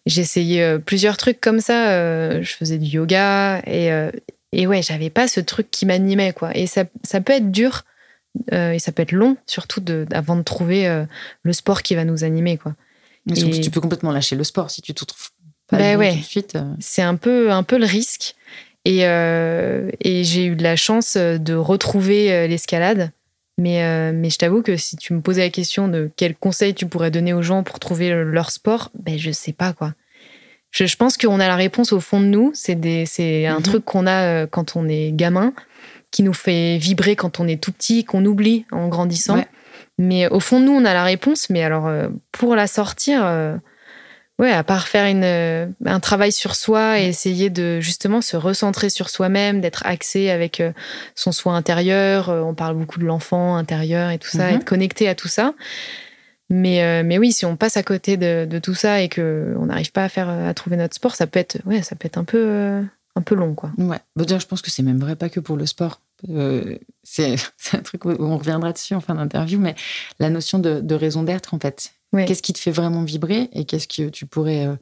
J'essayais 0.05 0.80
plusieurs 0.80 1.16
trucs 1.16 1.39
comme 1.39 1.61
ça. 1.61 2.41
je 2.41 2.53
faisais 2.53 2.78
du 2.78 2.88
yoga 2.88 3.61
et 3.66 3.89
et 4.55 4.68
ouais, 4.68 4.84
j'avais 4.84 5.09
pas 5.09 5.28
ce 5.28 5.39
truc 5.39 5.72
qui 5.72 5.86
m'animait 5.86 6.34
quoi. 6.34 6.55
Et 6.55 6.68
ça, 6.68 6.84
ça 7.03 7.22
peut 7.22 7.34
être 7.34 7.51
dur 7.51 7.84
et 8.51 8.79
ça 8.79 8.91
peut 8.91 9.03
être 9.03 9.11
long, 9.11 9.38
surtout 9.45 9.79
de, 9.79 10.05
avant 10.11 10.36
de 10.36 10.41
trouver 10.41 10.88
euh, 10.88 11.05
le 11.43 11.53
sport 11.53 11.84
qui 11.84 11.95
va 11.95 12.05
nous 12.05 12.23
animer. 12.23 12.57
Quoi. 12.57 12.75
Tu 13.34 13.69
peux 13.69 13.81
complètement 13.81 14.11
lâcher 14.11 14.36
le 14.36 14.43
sport 14.43 14.69
si 14.69 14.81
tu 14.81 14.93
te 14.93 15.05
trouves 15.05 15.29
pas 15.67 15.95
tout 15.95 16.17
de 16.17 16.23
suite. 16.23 16.55
Euh. 16.55 16.73
C'est 16.79 17.01
un 17.01 17.15
peu, 17.15 17.51
un 17.51 17.63
peu 17.63 17.77
le 17.77 17.86
risque. 17.86 18.36
Et, 18.86 19.03
et 19.03 20.23
j'ai 20.25 20.45
eu 20.45 20.55
de 20.57 20.63
la 20.63 20.75
chance 20.75 21.15
de 21.15 21.53
retrouver 21.53 22.49
l'escalade. 22.49 23.11
Mais, 23.57 24.11
mais 24.11 24.29
je 24.29 24.38
t'avoue 24.38 24.61
que 24.61 24.75
si 24.75 24.97
tu 24.97 25.13
me 25.13 25.21
posais 25.21 25.41
la 25.41 25.49
question 25.49 25.88
de 25.88 26.11
quels 26.17 26.36
conseils 26.36 26.73
tu 26.73 26.86
pourrais 26.86 27.09
donner 27.09 27.31
aux 27.31 27.43
gens 27.43 27.63
pour 27.63 27.79
trouver 27.79 28.09
leur 28.25 28.51
sport, 28.51 28.91
ben 28.93 29.17
je 29.17 29.31
sais 29.31 29.53
pas 29.53 29.71
quoi. 29.71 29.93
Je, 30.71 30.86
je 30.86 30.97
pense 30.97 31.15
qu'on 31.15 31.39
a 31.39 31.47
la 31.47 31.55
réponse 31.55 31.93
au 31.93 32.01
fond 32.01 32.19
de 32.19 32.25
nous. 32.25 32.51
C'est 32.55 33.45
un 33.45 33.57
mhm. 33.59 33.63
truc 33.63 33.86
qu'on 33.86 34.05
a 34.05 34.47
quand 34.47 34.75
on 34.75 34.89
est 34.89 35.13
gamin 35.13 35.53
qui 36.14 36.24
nous 36.24 36.34
fait 36.34 36.78
vibrer 36.78 37.18
quand 37.18 37.39
on 37.41 37.47
est 37.47 37.61
tout 37.61 37.74
petit, 37.74 38.05
qu'on 38.05 38.24
oublie 38.24 38.66
en 38.72 38.88
grandissant. 38.88 39.43
Mais 39.97 40.28
au 40.28 40.39
fond 40.39 40.59
nous, 40.59 40.72
on 40.72 40.86
a 40.86 40.93
la 40.93 41.03
réponse. 41.03 41.49
Mais 41.49 41.64
alors, 41.64 41.88
euh, 41.88 42.07
pour 42.32 42.55
la 42.55 42.68
sortir, 42.68 43.26
euh, 43.26 43.57
ouais, 44.38 44.51
à 44.51 44.64
part 44.64 44.88
faire 44.88 45.07
une, 45.07 45.24
euh, 45.24 45.66
un 45.86 45.99
travail 45.99 46.32
sur 46.32 46.55
soi 46.55 46.99
et 46.99 47.07
essayer 47.07 47.49
de 47.49 47.80
justement 47.80 48.22
se 48.22 48.38
recentrer 48.38 48.91
sur 48.91 49.09
soi-même, 49.09 49.59
d'être 49.59 49.82
axé 49.88 50.30
avec 50.30 50.61
son 51.16 51.32
soi 51.32 51.53
intérieur. 51.53 52.30
on 52.30 52.53
parle 52.53 52.78
beaucoup 52.78 52.99
de 52.99 53.05
l'enfant 53.05 53.55
intérieur 53.55 54.11
et 54.11 54.20
tout 54.20 54.30
ça, 54.30 54.51
mm-hmm. 54.51 54.55
être 54.57 54.66
connecté 54.66 55.09
à 55.09 55.16
tout 55.16 55.28
ça. 55.28 55.55
Mais, 56.51 57.01
mais 57.01 57.18
oui, 57.18 57.32
si 57.32 57.45
on 57.45 57.55
passe 57.55 57.78
à 57.78 57.84
côté 57.84 58.18
de, 58.18 58.45
de 58.47 58.59
tout 58.59 58.76
ça 58.76 59.01
et 59.01 59.09
qu'on 59.09 59.66
n'arrive 59.66 59.91
pas 59.91 60.03
à 60.03 60.09
faire 60.09 60.30
à 60.30 60.53
trouver 60.53 60.78
notre 60.78 60.93
sport, 60.93 61.16
ça 61.16 61.26
peut 61.26 61.39
être, 61.39 61.57
ouais, 61.66 61.82
ça 61.82 61.95
peut 61.95 62.05
être 62.05 62.20
un 62.20 62.24
peu 62.24 62.84
un 63.16 63.22
peu 63.22 63.36
long, 63.36 63.53
quoi. 63.53 63.72
Ouais. 63.78 63.99
Bah, 64.16 64.26
dire, 64.26 64.39
je 64.39 64.47
pense 64.47 64.61
que 64.61 64.72
c'est 64.72 64.84
même 64.84 64.99
vrai 64.99 65.16
pas 65.16 65.30
que 65.30 65.39
pour 65.39 65.57
le 65.57 65.66
sport. 65.66 65.99
Euh, 66.30 66.78
c'est 67.03 67.36
un 67.74 67.82
truc 67.82 68.05
où 68.05 68.11
on 68.19 68.38
reviendra 68.38 68.74
dessus 68.74 68.93
en 68.95 69.01
fin 69.01 69.15
d'interview, 69.15 69.59
mais 69.59 69.76
la 70.19 70.30
notion 70.30 70.59
de, 70.59 70.95
raison 70.95 71.24
d'être, 71.24 71.53
en 71.53 71.59
fait. 71.59 71.93
Qu'est-ce 72.15 72.43
qui 72.43 72.53
te 72.53 72.59
fait 72.59 72.71
vraiment 72.71 73.03
vibrer 73.03 73.49
et 73.53 73.65
qu'est-ce 73.65 73.88
que 73.88 74.07
tu 74.07 74.28
pourrais 74.28 74.67
euh, 74.67 74.76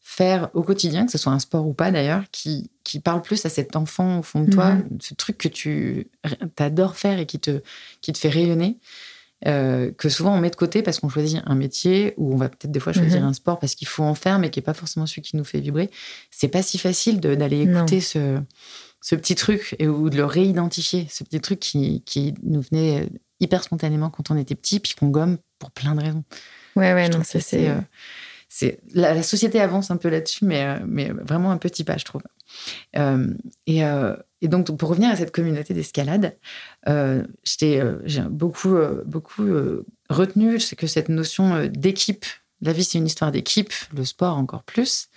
faire 0.00 0.48
au 0.54 0.62
quotidien, 0.62 1.04
que 1.04 1.12
ce 1.12 1.18
soit 1.18 1.32
un 1.32 1.38
sport 1.38 1.66
ou 1.66 1.74
pas 1.74 1.90
d'ailleurs, 1.90 2.24
qui, 2.32 2.70
qui 2.82 2.98
parle 2.98 3.20
plus 3.20 3.44
à 3.44 3.50
cet 3.50 3.76
enfant 3.76 4.20
au 4.20 4.22
fond 4.22 4.42
de 4.42 4.50
toi, 4.50 4.78
ce 5.00 5.12
truc 5.12 5.36
que 5.36 5.48
tu 5.48 6.08
adores 6.56 6.96
faire 6.96 7.18
et 7.18 7.26
qui 7.26 7.38
te, 7.38 7.60
qui 8.00 8.14
te 8.14 8.18
fait 8.18 8.30
rayonner. 8.30 8.78
Euh, 9.46 9.90
que 9.98 10.08
souvent 10.08 10.36
on 10.36 10.38
met 10.38 10.50
de 10.50 10.56
côté 10.56 10.82
parce 10.82 11.00
qu'on 11.00 11.08
choisit 11.08 11.42
un 11.46 11.56
métier 11.56 12.14
ou 12.16 12.32
on 12.32 12.36
va 12.36 12.48
peut-être 12.48 12.70
des 12.70 12.78
fois 12.78 12.92
choisir 12.92 13.22
mhm. 13.22 13.26
un 13.26 13.32
sport 13.32 13.58
parce 13.58 13.74
qu'il 13.74 13.88
faut 13.88 14.04
en 14.04 14.14
faire 14.14 14.38
mais 14.38 14.50
qui 14.50 14.60
n'est 14.60 14.64
pas 14.64 14.72
forcément 14.72 15.04
celui 15.04 15.22
qui 15.22 15.36
nous 15.36 15.42
fait 15.42 15.58
vibrer. 15.58 15.90
C'est 16.30 16.46
pas 16.46 16.62
si 16.62 16.78
facile 16.78 17.18
d'aller 17.18 17.62
écouter 17.62 18.00
ce, 18.00 18.40
ce, 19.02 19.14
petit 19.14 19.34
truc 19.34 19.76
et, 19.78 19.88
ou 19.88 20.08
de 20.08 20.16
le 20.16 20.24
réidentifier, 20.24 21.06
ce 21.10 21.24
petit 21.24 21.40
truc 21.40 21.60
qui, 21.60 22.02
qui, 22.04 22.34
nous 22.42 22.62
venait 22.62 23.08
hyper 23.40 23.62
spontanément 23.62 24.08
quand 24.10 24.30
on 24.30 24.36
était 24.36 24.54
petit 24.54 24.80
puis 24.80 24.94
qu'on 24.94 25.08
gomme 25.08 25.38
pour 25.58 25.70
plein 25.70 25.94
de 25.94 26.02
raisons. 26.02 26.24
Ouais, 26.76 26.94
ouais, 26.94 27.08
non, 27.08 27.20
c'est. 27.24 27.68
Euh, 27.68 27.80
c'est 28.48 28.80
la, 28.92 29.22
société 29.22 29.60
avance 29.60 29.90
un 29.90 29.96
peu 29.96 30.10
là-dessus, 30.10 30.44
mais, 30.44 30.62
euh, 30.62 30.78
mais 30.86 31.08
vraiment 31.08 31.52
un 31.52 31.56
petit 31.56 31.84
pas, 31.84 31.96
je 31.96 32.04
trouve. 32.04 32.22
et, 33.66 33.82
et 34.42 34.48
donc, 34.48 34.76
pour 34.76 34.88
revenir 34.88 35.08
à 35.08 35.16
cette 35.16 35.30
communauté 35.30 35.72
d'escalade, 35.72 36.36
euh, 36.88 37.22
euh, 37.62 37.98
j'ai 38.04 38.22
beaucoup, 38.22 38.74
euh, 38.74 39.04
beaucoup 39.06 39.46
retenu 40.10 40.58
que 40.76 40.88
cette 40.88 41.08
notion 41.08 41.66
d'équipe, 41.66 42.26
la 42.60 42.72
vie 42.72 42.84
c'est 42.84 42.98
une 42.98 43.06
histoire 43.06 43.30
d'équipe, 43.30 43.72
le 43.94 44.04
sport 44.04 44.36
encore 44.36 44.64
plus. 44.64 45.08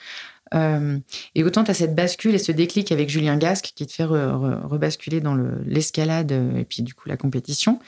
Et 0.53 1.43
autant 1.43 1.63
tu 1.63 1.71
as 1.71 1.73
cette 1.73 1.95
bascule 1.95 2.35
et 2.35 2.37
ce 2.37 2.51
déclic 2.51 2.91
avec 2.91 3.09
Julien 3.09 3.37
Gasque 3.37 3.71
qui 3.75 3.85
te 3.85 3.91
fait 3.91 4.05
rebasculer 4.05 5.19
dans 5.19 5.35
l'escalade 5.65 6.31
et 6.31 6.65
puis 6.65 6.83
du 6.83 6.93
coup 6.93 7.09
la 7.09 7.17
compétition. 7.17 7.79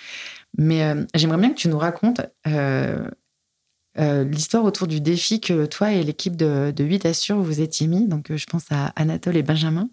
Mais 0.58 0.96
j'aimerais 1.14 1.38
bien 1.38 1.50
que 1.50 1.56
tu 1.56 1.70
nous 1.70 1.78
racontes 1.78 2.22
l'histoire 3.98 4.64
autour 4.64 4.88
du 4.88 5.02
défi 5.02 5.40
que 5.40 5.66
toi 5.66 5.92
et 5.92 6.04
l'équipe 6.04 6.36
de, 6.36 6.74
de 6.76 6.84
8 6.84 7.06
Assure 7.06 7.38
vous 7.38 7.62
étiez 7.62 7.88
mis. 7.88 8.08
Donc 8.08 8.36
je 8.36 8.46
pense 8.46 8.66
à 8.72 8.88
Anatole 8.96 9.38
et 9.38 9.44
Benjamin 9.44 9.90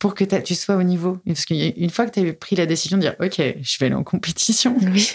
pour 0.00 0.14
que 0.14 0.24
tu 0.24 0.54
sois 0.54 0.76
au 0.76 0.82
niveau 0.82 1.18
Parce 1.26 1.44
qu'une 1.44 1.90
fois 1.90 2.06
que 2.06 2.18
tu 2.18 2.26
as 2.26 2.32
pris 2.32 2.56
la 2.56 2.66
décision 2.66 2.96
de 2.96 3.02
dire 3.02 3.14
OK, 3.20 3.36
je 3.36 3.78
vais 3.78 3.86
aller 3.86 3.94
en 3.94 4.02
compétition. 4.02 4.74
Oui. 4.82 5.12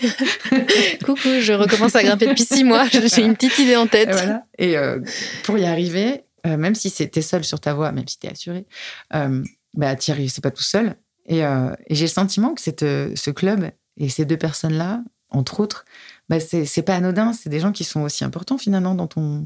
Coucou, 1.03 1.27
je 1.41 1.53
recommence 1.53 1.95
à 1.95 2.03
grimper 2.03 2.27
depuis 2.27 2.45
six 2.45 2.63
mois. 2.63 2.85
J'ai 2.87 3.23
une 3.23 3.35
petite 3.35 3.57
idée 3.57 3.75
en 3.75 3.87
tête. 3.87 4.09
Et, 4.09 4.13
voilà. 4.13 4.45
et 4.59 4.77
euh, 4.77 4.99
pour 5.43 5.57
y 5.57 5.65
arriver, 5.65 6.21
euh, 6.45 6.57
même 6.57 6.75
si 6.75 6.89
c'était 6.89 7.21
seul 7.21 7.43
sur 7.43 7.59
ta 7.59 7.73
voie, 7.73 7.91
même 7.91 8.07
si 8.07 8.19
tu 8.19 8.27
es 8.27 8.31
assuré, 8.31 8.65
euh, 9.13 9.43
bah, 9.73 9.95
tu 9.95 10.11
c'est 10.29 10.43
pas 10.43 10.51
tout 10.51 10.63
seul. 10.63 10.95
Et, 11.27 11.41
j'ai 11.89 12.05
le 12.05 12.09
sentiment 12.09 12.53
que 12.53 12.61
cette, 12.61 12.81
ce 12.81 13.31
club 13.31 13.71
et 13.97 14.09
ces 14.09 14.25
deux 14.25 14.37
personnes-là, 14.37 15.01
entre 15.31 15.59
autres, 15.59 15.85
bah, 16.29 16.39
c'est 16.39 16.81
pas 16.81 16.95
anodin. 16.95 17.33
C'est 17.33 17.49
des 17.49 17.59
gens 17.59 17.71
qui 17.71 17.83
sont 17.83 18.01
aussi 18.01 18.23
importants 18.23 18.57
finalement 18.57 18.95
dans 18.95 19.07
ton 19.07 19.45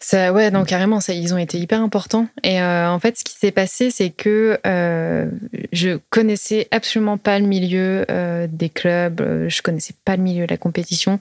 Ça, 0.00 0.32
ouais, 0.32 0.50
non, 0.50 0.64
carrément, 0.64 1.00
ça, 1.00 1.14
ils 1.14 1.32
ont 1.32 1.38
été 1.38 1.58
hyper 1.58 1.80
importants. 1.80 2.28
Et 2.42 2.60
euh, 2.60 2.90
en 2.90 2.98
fait, 2.98 3.16
ce 3.16 3.24
qui 3.24 3.34
s'est 3.34 3.52
passé, 3.52 3.90
c'est 3.90 4.10
que 4.10 4.58
euh, 4.66 5.30
je 5.72 5.98
connaissais 6.10 6.68
absolument 6.70 7.16
pas 7.16 7.38
le 7.38 7.46
milieu 7.46 8.04
euh, 8.10 8.46
des 8.50 8.68
clubs, 8.68 9.20
euh, 9.20 9.48
je 9.48 9.62
connaissais 9.62 9.94
pas 10.04 10.16
le 10.16 10.22
milieu 10.22 10.46
de 10.46 10.50
la 10.50 10.58
compétition. 10.58 11.20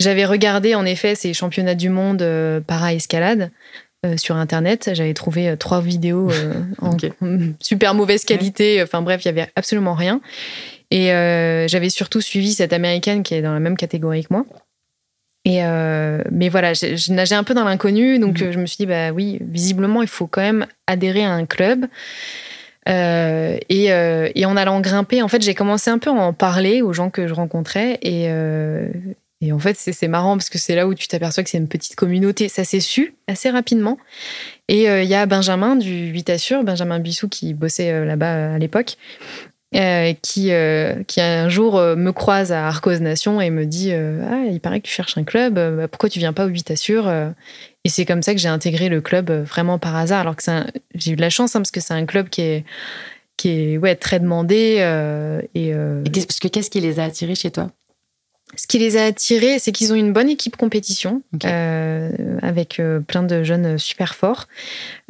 J'avais 0.00 0.26
regardé, 0.26 0.74
en 0.74 0.84
effet, 0.84 1.14
ces 1.14 1.32
championnats 1.32 1.74
du 1.74 1.88
monde 1.88 2.22
para-escalade 4.02 4.18
sur 4.18 4.36
Internet. 4.36 4.90
J'avais 4.94 5.14
trouvé 5.14 5.56
trois 5.58 5.80
vidéos 5.80 6.30
en 6.80 6.90
Ok. 6.92 7.10
super 7.60 7.94
mauvaise 7.94 8.24
qualité. 8.24 8.82
Enfin 8.82 9.02
bref, 9.02 9.24
il 9.24 9.28
y 9.28 9.30
avait 9.30 9.48
absolument 9.56 9.94
rien. 9.94 10.20
Et 10.90 11.06
j'avais 11.68 11.90
surtout 11.90 12.20
suivi 12.20 12.52
cette 12.52 12.72
américaine 12.72 13.22
qui 13.22 13.34
est 13.34 13.42
dans 13.42 13.52
la 13.54 13.60
même 13.60 13.76
catégorie 13.76 14.22
que 14.24 14.32
moi. 14.32 14.44
Et 15.46 15.64
euh, 15.64 16.22
mais 16.30 16.50
voilà, 16.50 16.74
je, 16.74 16.96
je 16.96 17.12
nageais 17.14 17.34
un 17.34 17.44
peu 17.44 17.54
dans 17.54 17.64
l'inconnu, 17.64 18.18
donc 18.18 18.40
Mhm. 18.42 18.48
euh, 18.48 18.52
je 18.52 18.58
me 18.58 18.66
suis 18.66 18.76
dit 18.76 18.84
bah 18.84 19.10
oui, 19.10 19.38
visiblement 19.40 20.02
il 20.02 20.08
faut 20.08 20.26
quand 20.26 20.42
même 20.42 20.66
adhérer 20.86 21.24
à 21.24 21.30
un 21.32 21.46
club. 21.46 21.86
Euh, 22.90 23.56
et, 23.70 23.90
euh, 23.92 24.28
et 24.34 24.44
en 24.44 24.54
allant 24.58 24.80
grimper, 24.80 25.22
en 25.22 25.28
fait, 25.28 25.40
j'ai 25.42 25.54
commencé 25.54 25.90
un 25.90 25.96
peu 25.98 26.10
à 26.10 26.12
en 26.12 26.34
parler 26.34 26.82
aux 26.82 26.92
gens 26.92 27.08
que 27.08 27.26
je 27.26 27.32
rencontrais 27.32 27.98
et 28.02 28.26
euh, 28.28 28.88
et 29.40 29.52
en 29.52 29.58
fait, 29.58 29.74
c'est 29.76 30.08
marrant 30.08 30.36
parce 30.36 30.50
que 30.50 30.58
c'est 30.58 30.74
là 30.74 30.86
où 30.86 30.94
tu 30.94 31.08
t'aperçois 31.08 31.42
que 31.42 31.50
c'est 31.50 31.58
une 31.58 31.68
petite 31.68 31.96
communauté. 31.96 32.48
Ça 32.48 32.64
s'est 32.64 32.80
su 32.80 33.14
assez 33.26 33.48
rapidement. 33.50 33.96
Et 34.68 34.88
euh, 34.90 35.02
il 35.02 35.08
y 35.08 35.14
a 35.14 35.24
Benjamin 35.26 35.76
du 35.76 36.08
8 36.08 36.30
Assure, 36.30 36.62
Benjamin 36.64 36.98
Bissou 36.98 37.28
qui 37.28 37.54
bossait 37.54 37.90
euh, 37.90 38.04
là-bas 38.04 38.34
euh, 38.36 38.54
à 38.56 38.58
l'époque, 38.58 38.96
euh, 39.74 40.12
qui, 40.20 40.52
euh, 40.52 41.02
qui 41.04 41.20
un 41.20 41.48
jour 41.48 41.78
euh, 41.78 41.96
me 41.96 42.12
croise 42.12 42.52
à 42.52 42.66
Arcos 42.66 42.98
Nation 42.98 43.40
et 43.40 43.50
me 43.50 43.64
dit 43.66 43.92
euh, 43.92 44.22
Ah, 44.30 44.44
il 44.50 44.60
paraît 44.60 44.80
que 44.80 44.86
tu 44.86 44.92
cherches 44.92 45.16
un 45.16 45.24
club, 45.24 45.58
euh, 45.58 45.76
bah, 45.76 45.88
pourquoi 45.88 46.08
tu 46.10 46.18
viens 46.18 46.32
pas 46.32 46.44
au 46.44 46.48
8 46.48 46.70
Assure 46.72 47.08
Euh, 47.08 47.30
Et 47.84 47.88
c'est 47.88 48.04
comme 48.04 48.22
ça 48.22 48.34
que 48.34 48.40
j'ai 48.40 48.48
intégré 48.48 48.88
le 48.88 49.00
club 49.00 49.30
euh, 49.30 49.42
vraiment 49.42 49.78
par 49.78 49.96
hasard. 49.96 50.20
Alors 50.20 50.36
que 50.36 50.42
j'ai 50.94 51.12
eu 51.12 51.16
de 51.16 51.20
la 51.20 51.30
chance 51.30 51.56
hein, 51.56 51.60
parce 51.60 51.70
que 51.70 51.80
c'est 51.80 51.94
un 51.94 52.04
club 52.04 52.28
qui 52.28 52.42
est, 52.42 52.64
qui 53.36 53.48
est 53.50 53.78
ouais, 53.78 53.94
très 53.96 54.20
demandé. 54.20 54.76
euh, 54.80 55.40
et, 55.54 55.72
euh, 55.72 56.02
parce 56.04 56.40
que 56.40 56.48
qu'est-ce 56.48 56.68
qui 56.70 56.80
les 56.80 56.98
a 57.00 57.04
attirés 57.04 57.34
chez 57.36 57.50
toi? 57.50 57.70
Ce 58.56 58.66
qui 58.66 58.78
les 58.78 58.96
a 58.96 59.04
attirés, 59.04 59.58
c'est 59.58 59.72
qu'ils 59.72 59.92
ont 59.92 59.96
une 59.96 60.12
bonne 60.12 60.28
équipe 60.28 60.56
compétition 60.56 61.22
euh, 61.44 62.10
avec 62.42 62.80
euh, 62.80 63.00
plein 63.00 63.22
de 63.22 63.44
jeunes 63.44 63.78
super 63.78 64.14
forts. 64.14 64.48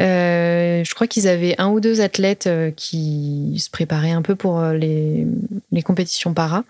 Euh, 0.01 0.85
je 0.85 0.95
crois 0.95 1.07
qu'ils 1.07 1.27
avaient 1.27 1.55
un 1.59 1.69
ou 1.69 1.81
deux 1.81 2.01
athlètes 2.01 2.47
euh, 2.47 2.71
qui 2.71 3.57
se 3.59 3.71
préparaient 3.71 4.11
un 4.11 4.23
peu 4.23 4.35
pour 4.35 4.61
euh, 4.61 4.75
les, 4.75 5.27
les 5.73 5.83
compétitions 5.83 6.35
para. 6.35 6.65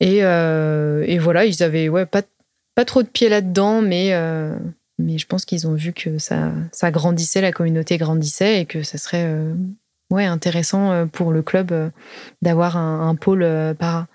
Et, 0.00 0.20
euh, 0.22 1.04
et 1.06 1.18
voilà, 1.18 1.44
ils 1.44 1.62
avaient 1.62 1.88
ouais, 1.88 2.06
pas, 2.06 2.22
pas 2.74 2.84
trop 2.84 3.02
de 3.02 3.08
pieds 3.08 3.28
là-dedans, 3.28 3.82
mais, 3.82 4.14
euh, 4.14 4.56
mais 4.98 5.18
je 5.18 5.26
pense 5.26 5.44
qu'ils 5.44 5.66
ont 5.66 5.74
vu 5.74 5.92
que 5.92 6.18
ça, 6.18 6.52
ça 6.72 6.90
grandissait, 6.90 7.40
la 7.42 7.52
communauté 7.52 7.98
grandissait 7.98 8.60
et 8.60 8.64
que 8.64 8.82
ça 8.82 8.96
serait 8.96 9.26
euh, 9.26 9.52
ouais, 10.10 10.24
intéressant 10.24 10.92
euh, 10.92 11.04
pour 11.06 11.30
le 11.30 11.42
club 11.42 11.72
euh, 11.72 11.90
d'avoir 12.40 12.76
un, 12.78 13.08
un 13.08 13.14
pôle 13.16 13.42
euh, 13.42 13.74
para. 13.74 14.06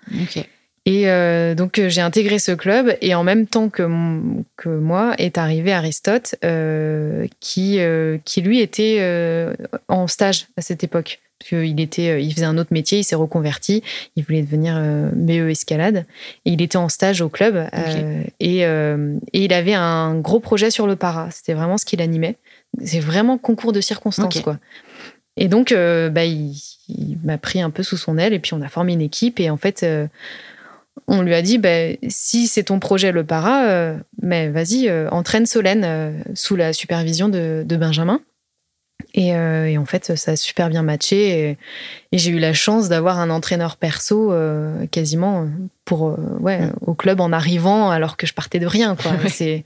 Et 0.86 1.10
euh, 1.10 1.56
donc 1.56 1.80
euh, 1.80 1.88
j'ai 1.88 2.02
intégré 2.02 2.40
ce 2.40 2.52
club 2.52 2.98
et 3.00 3.16
en 3.16 3.24
même 3.24 3.48
temps 3.48 3.70
que, 3.70 3.84
mon- 3.84 4.44
que 4.58 4.68
moi 4.68 5.14
est 5.18 5.38
arrivé 5.38 5.72
Aristote 5.72 6.36
euh, 6.44 7.26
qui, 7.40 7.80
euh, 7.80 8.18
qui 8.26 8.42
lui 8.42 8.60
était 8.60 8.98
en 9.88 10.08
stage 10.08 10.48
à 10.58 10.62
cette 10.62 10.84
époque. 10.84 11.22
Parce 11.40 11.50
qu'il 11.50 11.80
était, 11.82 12.24
il 12.24 12.34
faisait 12.34 12.46
un 12.46 12.58
autre 12.58 12.72
métier, 12.72 13.00
il 13.00 13.04
s'est 13.04 13.16
reconverti, 13.16 13.84
il 14.16 14.24
voulait 14.24 14.42
devenir 14.44 14.82
BE 15.14 15.50
escalade 15.50 16.06
et 16.46 16.52
il 16.52 16.62
était 16.62 16.78
en 16.78 16.88
stage 16.90 17.22
au 17.22 17.28
club 17.30 17.68
et, 18.40 18.62
et 18.62 19.44
il 19.46 19.54
avait 19.54 19.74
un 19.74 20.16
gros 20.16 20.40
projet 20.40 20.70
sur 20.72 20.88
le 20.88 20.96
para. 20.96 21.30
C'était 21.32 21.54
vraiment 21.54 21.78
ce 21.78 21.84
qui 21.86 21.98
l'animait. 21.98 22.36
C'est 22.86 23.02
vraiment 23.02 23.38
concours 23.38 23.74
de 23.74 23.82
circonstances 23.82 24.36
quoi. 24.42 24.58
Et 25.36 25.48
donc 25.50 25.74
bah, 25.74 26.24
il, 26.24 26.54
il 26.88 27.18
m'a 27.26 27.38
pris 27.38 27.62
un 27.62 27.72
peu 27.72 27.84
sous 27.84 27.98
son 27.98 28.18
aile 28.18 28.34
et 28.34 28.40
puis 28.40 28.54
on 28.54 28.62
a 28.62 28.70
formé 28.70 28.94
une 28.94 29.02
équipe 29.02 29.40
et 29.42 29.50
en 29.50 29.58
fait 29.58 29.86
on 31.08 31.22
lui 31.22 31.34
a 31.34 31.42
dit 31.42 31.58
bah, 31.58 31.90
si 32.08 32.48
c'est 32.48 32.64
ton 32.64 32.80
projet 32.80 33.12
le 33.12 33.24
para, 33.26 33.66
euh, 33.68 33.98
mais 34.22 34.50
vas-y, 34.50 34.88
euh, 34.90 35.10
entraîne 35.10 35.46
Solène 35.46 35.84
euh, 35.86 36.12
sous 36.36 36.56
la 36.56 36.72
supervision 36.74 37.30
de, 37.30 37.64
de 37.66 37.78
Benjamin. 37.78 38.22
Et, 39.16 39.28
et 39.28 39.78
en 39.78 39.86
fait, 39.86 40.16
ça 40.16 40.32
a 40.32 40.36
super 40.36 40.70
bien 40.70 40.82
matché. 40.82 41.50
Et, 41.50 41.58
et 42.12 42.18
j'ai 42.18 42.32
eu 42.32 42.40
la 42.40 42.54
chance 42.54 42.90
d'avoir 42.90 43.20
un 43.20 43.30
entraîneur 43.30 43.78
perso 43.78 44.34
quasiment 44.90 45.48
pour, 45.86 46.18
ouais, 46.40 46.62
Mm. 46.68 46.74
au 46.82 46.96
club 46.96 47.20
en 47.22 47.32
arrivant 47.32 47.92
alors 47.92 48.18
que 48.18 48.26
je 48.26 48.34
partais 48.34 48.58
de 48.60 48.66
rien. 48.66 48.96
quoi. 48.96 49.12
C'est- 49.30 49.66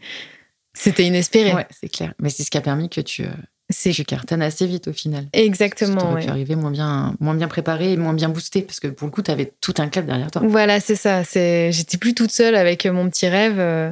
C'était 0.73 1.05
inespéré. 1.05 1.53
Ouais, 1.53 1.65
c'est 1.71 1.88
clair. 1.88 2.13
Mais 2.19 2.30
c'est 2.30 2.43
ce 2.43 2.51
qui 2.51 2.57
a 2.57 2.61
permis 2.61 2.89
que 2.89 2.99
tu, 2.99 3.23
C'est 3.70 3.91
tu 3.91 4.05
cartonnes 4.05 4.41
assez 4.41 4.65
vite 4.65 4.88
au 4.88 4.93
final. 4.93 5.26
exactement. 5.34 6.15
Tu 6.15 6.26
ouais. 6.26 6.30
arriver 6.30 6.55
moins 6.55 6.72
bien, 6.72 7.15
moins 7.20 7.36
bien 7.36 7.49
préparé 7.49 7.91
et 7.91 7.97
moins 7.97 8.13
bien 8.13 8.30
boosté 8.30 8.61
parce 8.61 8.80
que 8.80 8.88
pour 8.88 9.07
le 9.07 9.11
coup, 9.11 9.22
tu 9.22 9.32
avais 9.32 9.51
tout 9.59 9.74
un 9.80 9.89
club 9.89 10.05
derrière 10.05 10.32
toi. 10.32 10.41
Voilà, 10.45 10.80
c'est 10.80 10.95
ça. 10.95 11.24
C'est, 11.26 11.72
j'étais 11.74 11.97
plus 11.97 12.13
toute 12.13 12.32
seule 12.32 12.55
avec 12.55 12.86
mon 12.86 13.09
petit 13.09 13.28
rêve. 13.28 13.59
euh, 13.59 13.91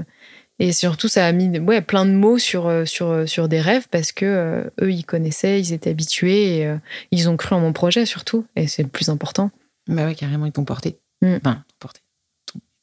et 0.59 0.71
surtout, 0.71 1.09
ça 1.09 1.26
a 1.26 1.32
mis 1.34 1.59
ouais, 1.59 1.82
plein 1.82 2.05
de 2.05 2.11
mots 2.11 2.38
sur, 2.38 2.67
euh, 2.67 2.86
sur, 2.86 3.09
euh, 3.09 3.26
sur 3.26 3.49
des 3.49 3.59
rêves 3.59 3.88
parce 3.91 4.13
que 4.13 4.26
euh, 4.26 4.63
eux, 4.82 4.91
ils 4.91 5.05
connaissaient, 5.05 5.59
ils 5.59 5.73
étaient 5.73 5.89
habitués 5.89 6.57
et 6.57 6.65
euh, 6.65 6.78
ils 7.11 7.28
ont 7.28 7.36
cru 7.36 7.55
en 7.55 7.59
mon 7.59 7.73
projet 7.73 8.05
surtout. 8.05 8.45
Et 8.55 8.67
c'est 8.67 8.84
le 8.84 8.89
plus 8.89 9.09
important. 9.09 9.51
Bah 9.88 10.05
ouais, 10.05 10.15
carrément, 10.15 10.45
ils 10.45 10.53
t'ont 10.53 10.63
porté. 10.63 10.97
Mm. 11.21 11.36
Enfin, 11.36 11.63
porté. 11.80 11.99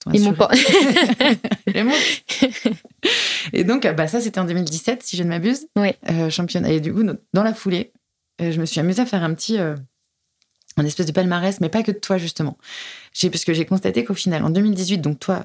Pas. 0.04 0.50
Les 1.74 1.82
mots. 1.82 1.92
et 3.52 3.64
donc, 3.64 3.86
bah, 3.94 4.08
ça, 4.08 4.20
c'était 4.20 4.40
en 4.40 4.44
2017, 4.44 5.02
si 5.02 5.16
je 5.16 5.22
ne 5.22 5.28
m'abuse. 5.28 5.66
Oui. 5.76 5.90
Euh, 6.10 6.30
championne. 6.30 6.66
Et 6.66 6.80
du 6.80 6.92
coup, 6.92 7.02
dans 7.32 7.42
la 7.42 7.54
foulée, 7.54 7.92
euh, 8.40 8.50
je 8.52 8.60
me 8.60 8.66
suis 8.66 8.80
amusée 8.80 9.02
à 9.02 9.06
faire 9.06 9.22
un 9.22 9.34
petit. 9.34 9.58
euh, 9.58 9.74
un 10.78 10.86
espèce 10.86 11.04
de 11.06 11.12
palmarès, 11.12 11.60
mais 11.60 11.68
pas 11.68 11.82
que 11.82 11.92
de 11.92 11.98
toi, 11.98 12.16
justement. 12.16 12.56
Parce 13.30 13.44
que 13.44 13.52
j'ai 13.52 13.66
constaté 13.66 14.04
qu'au 14.04 14.14
final, 14.14 14.42
en 14.42 14.48
2018, 14.50 14.98
donc 14.98 15.20
toi, 15.20 15.44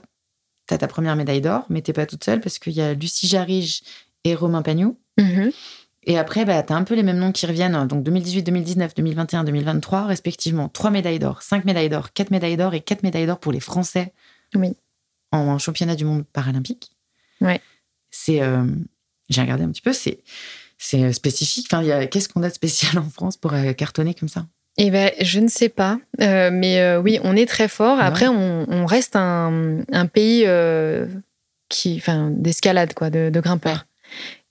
tu 0.70 0.74
as 0.74 0.78
ta 0.78 0.88
première 0.88 1.18
médaille 1.18 1.42
d'or, 1.42 1.66
mais 1.70 1.82
t'es 1.82 1.92
pas 1.94 2.06
toute 2.06 2.24
seule 2.24 2.40
parce 2.40 2.60
qu'il 2.60 2.74
y 2.74 2.82
a 2.82 2.94
Lucie 2.94 3.28
Jarige 3.28 3.82
et 4.24 4.36
Romain 4.36 4.62
Pagnou. 4.62 4.98
Mhm. 5.20 5.52
Et 6.06 6.18
après, 6.18 6.46
bah, 6.46 6.64
tu 6.64 6.72
as 6.72 6.78
un 6.78 6.84
peu 6.86 6.96
les 6.96 7.04
mêmes 7.04 7.18
noms 7.18 7.34
qui 7.34 7.46
reviennent. 7.46 7.76
hein. 7.76 7.86
Donc 7.88 8.04
2018, 8.04 8.44
2019, 8.44 8.96
2021, 8.96 9.44
2023, 9.44 10.06
respectivement. 10.06 10.70
Trois 10.70 10.92
médailles 10.92 11.20
d'or, 11.20 11.42
cinq 11.42 11.66
médailles 11.66 11.90
d'or, 11.90 12.14
quatre 12.14 12.32
médailles 12.32 12.56
d'or 12.56 12.74
et 12.74 12.80
quatre 12.80 13.04
médailles 13.04 13.26
d'or 13.28 13.40
pour 13.40 13.52
les 13.52 13.60
Français 13.60 14.14
Oui. 14.56 14.76
en 15.32 15.58
championnat 15.60 15.96
du 15.96 16.06
monde 16.06 16.26
paralympique. 16.26 16.92
Ouais. 17.42 17.62
C'est, 18.10 18.42
euh, 18.42 18.66
j'ai 19.30 19.42
regardé 19.42 19.64
un 19.64 19.70
petit 19.72 19.82
peu, 19.82 19.94
c'est, 19.94 20.20
c'est 20.78 21.12
spécifique. 21.14 21.68
Enfin, 21.72 22.06
qu'est-ce 22.08 22.30
qu'on 22.30 22.44
a 22.44 22.50
de 22.50 22.54
spécial 22.54 22.98
en 22.98 23.10
France 23.10 23.38
pour 23.38 23.54
euh, 23.54 23.74
cartonner 23.74 24.14
comme 24.14 24.30
ça? 24.30 24.48
Eh 24.78 24.92
ben, 24.92 25.12
je 25.22 25.40
ne 25.40 25.48
sais 25.48 25.70
pas, 25.70 26.00
Euh, 26.22 26.50
mais 26.52 26.96
oui, 26.98 27.20
on 27.24 27.36
est 27.36 27.48
très 27.48 27.68
fort. 27.68 27.98
Ouais. 27.98 28.04
Après, 28.04 28.28
on, 28.28 28.66
on 28.70 28.86
reste 28.86 29.16
un, 29.16 29.82
un 29.92 30.06
pays 30.06 30.46
qui, 31.70 31.96
enfin, 31.98 32.30
d'escalade 32.32 32.94
quoi, 32.94 33.10
de, 33.10 33.30
de 33.30 33.40
grimpeurs. 33.40 33.86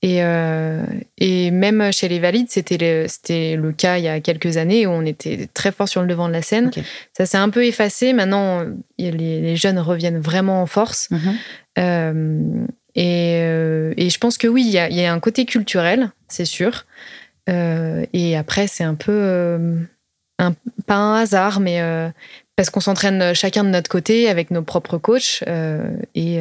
Et, 0.02 0.22
euh, 0.22 0.84
et 1.18 1.50
même 1.50 1.90
chez 1.92 2.06
les 2.08 2.18
valides, 2.20 2.48
c'était 2.50 2.76
le, 2.78 3.06
c'était 3.08 3.56
le 3.56 3.72
cas 3.72 3.96
il 3.98 4.04
y 4.04 4.08
a 4.08 4.20
quelques 4.20 4.56
années 4.58 4.86
où 4.86 4.90
on 4.90 5.02
était 5.04 5.48
très 5.52 5.72
fort 5.72 5.88
sur 5.88 6.02
le 6.02 6.06
devant 6.06 6.28
de 6.28 6.32
la 6.34 6.42
scène. 6.42 6.70
Ça 7.16 7.24
s'est 7.26 7.38
un 7.38 7.48
peu 7.48 7.64
effacé. 7.64 8.12
Maintenant, 8.12 8.62
les, 8.98 9.10
les 9.10 9.56
jeunes 9.56 9.78
reviennent 9.78 10.20
vraiment 10.20 10.60
en 10.62 10.66
force. 10.66 11.08
Euh, 11.78 12.66
et, 12.94 13.40
euh, 13.42 13.94
et 13.96 14.10
je 14.10 14.18
pense 14.18 14.38
que 14.38 14.46
oui, 14.46 14.64
il 14.66 14.70
y 14.70 14.78
a, 14.78 14.88
y 14.90 15.04
a 15.04 15.12
un 15.12 15.20
côté 15.20 15.44
culturel, 15.44 16.10
c'est 16.28 16.44
sûr. 16.44 16.84
Et 17.48 18.36
après, 18.36 18.66
c'est 18.66 18.84
un 18.84 18.94
peu, 18.96 19.86
un- 20.38 20.54
pas 20.86 20.96
un 20.96 21.14
hasard, 21.16 21.60
mais 21.60 21.80
parce 22.54 22.70
qu'on 22.70 22.80
s'entraîne 22.80 23.34
chacun 23.34 23.64
de 23.64 23.70
notre 23.70 23.88
côté 23.90 24.28
avec 24.28 24.50
nos 24.50 24.62
propres 24.62 24.98
coachs. 24.98 25.42
et, 26.14 26.40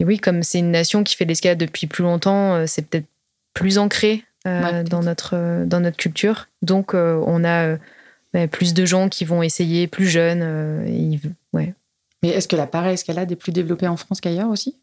et 0.00 0.04
oui, 0.04 0.18
comme 0.18 0.42
c'est 0.42 0.58
une 0.58 0.70
nation 0.70 1.04
qui 1.04 1.14
fait 1.16 1.24
de 1.24 1.30
l'escalade 1.30 1.58
depuis 1.58 1.86
plus 1.86 2.02
longtemps, 2.02 2.54
euh, 2.54 2.64
c'est 2.66 2.82
peut-être 2.82 3.06
plus 3.54 3.78
ancré 3.78 4.24
euh, 4.46 4.62
Ouais, 4.62 4.84
dans, 4.84 5.02
notre, 5.02 5.30
euh, 5.36 5.64
dans 5.64 5.80
notre 5.80 5.96
culture. 5.96 6.48
Donc, 6.62 6.94
euh, 6.94 7.22
on 7.26 7.44
a 7.44 7.76
euh, 8.36 8.46
plus 8.50 8.74
de 8.74 8.84
gens 8.84 9.08
qui 9.08 9.24
vont 9.24 9.42
essayer, 9.42 9.86
plus 9.86 10.06
jeunes. 10.08 10.42
et 10.86 11.20
ouais. 11.52 11.74
Mais 12.22 12.30
est-ce 12.30 12.48
que 12.48 12.56
la 12.56 12.66
para-escalade 12.66 13.30
est 13.30 13.36
plus 13.36 13.52
développée 13.52 13.86
en 13.88 13.96
France 13.96 14.20
qu'ailleurs 14.20 14.48
aussi? 14.48 14.76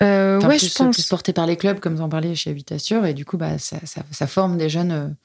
Enfin, 0.00 0.38
ouais, 0.48 0.58
plus, 0.58 0.68
je 0.68 0.74
pense. 0.74 0.94
plus 0.96 1.08
portée 1.08 1.32
par 1.32 1.46
les 1.46 1.56
clubs, 1.56 1.80
comme 1.80 1.96
t'en 1.96 2.08
parlais 2.08 2.34
chez 2.36 2.52
Vitassure, 2.52 3.04
et 3.06 3.14
du 3.14 3.24
coup, 3.24 3.36
bah, 3.36 3.58
ça, 3.58 3.78
ça, 3.84 4.02
ça 4.12 4.26
forme 4.28 4.56
des 4.56 4.68
jeunes, 4.68 5.16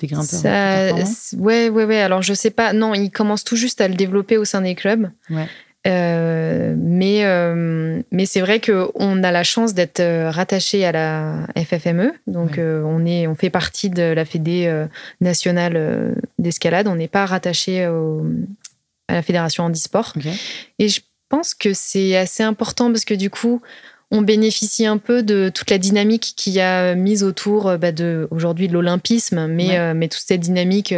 des 0.00 0.06
grimpeurs. 0.08 0.26
Ça- 0.40 0.92
ouais, 1.36 1.68
ouais, 1.68 1.84
ouais. 1.84 2.00
Alors, 2.00 2.22
je 2.22 2.34
sais 2.34 2.50
pas. 2.50 2.72
Non, 2.72 2.94
ils 2.94 3.10
commencent 3.10 3.44
tout 3.44 3.56
juste 3.56 3.80
à 3.80 3.86
le 3.88 3.94
développer 3.94 4.36
au 4.36 4.44
sein 4.44 4.62
des 4.62 4.74
clubs. 4.74 5.10
Ouais. 5.30 5.46
Euh, 5.86 6.74
mais 6.76 7.24
euh, 7.24 8.02
mais 8.10 8.26
c'est 8.26 8.40
vrai 8.40 8.60
qu'on 8.60 9.22
a 9.22 9.30
la 9.30 9.44
chance 9.44 9.74
d'être 9.74 10.00
euh, 10.00 10.30
rattaché 10.30 10.84
à 10.84 10.92
la 10.92 11.46
FFME. 11.56 12.12
Donc, 12.26 12.52
Ouais. 12.52 12.58
euh, 12.58 12.82
on, 12.84 13.06
est, 13.06 13.26
on 13.26 13.34
fait 13.34 13.48
partie 13.50 13.88
de 13.88 14.02
la 14.02 14.24
Fédé 14.24 14.70
nationale 15.20 16.14
d'escalade. 16.38 16.88
On 16.88 16.96
n'est 16.96 17.08
pas 17.08 17.26
rattaché 17.26 17.86
au- 17.86 18.26
à 19.08 19.14
la 19.14 19.22
Fédération 19.22 19.64
handisport. 19.64 20.12
Ok. 20.16 20.26
Et 20.78 20.88
je 20.88 21.00
pense 21.28 21.54
que 21.54 21.72
c'est 21.72 22.16
assez 22.16 22.42
important 22.42 22.88
parce 22.90 23.04
que 23.04 23.14
du 23.14 23.30
coup, 23.30 23.60
on 24.10 24.22
bénéficie 24.22 24.86
un 24.86 24.98
peu 24.98 25.22
de 25.22 25.50
toute 25.54 25.70
la 25.70 25.78
dynamique 25.78 26.32
qu'il 26.36 26.54
y 26.54 26.60
a 26.60 26.94
mise 26.94 27.22
autour 27.22 27.76
bah, 27.78 27.92
de 27.92 28.26
aujourd'hui 28.30 28.68
de 28.68 28.72
l'olympisme, 28.72 29.46
mais, 29.46 29.94
mais 29.94 30.08
toute 30.08 30.22
cette 30.26 30.40
dynamique 30.40 30.94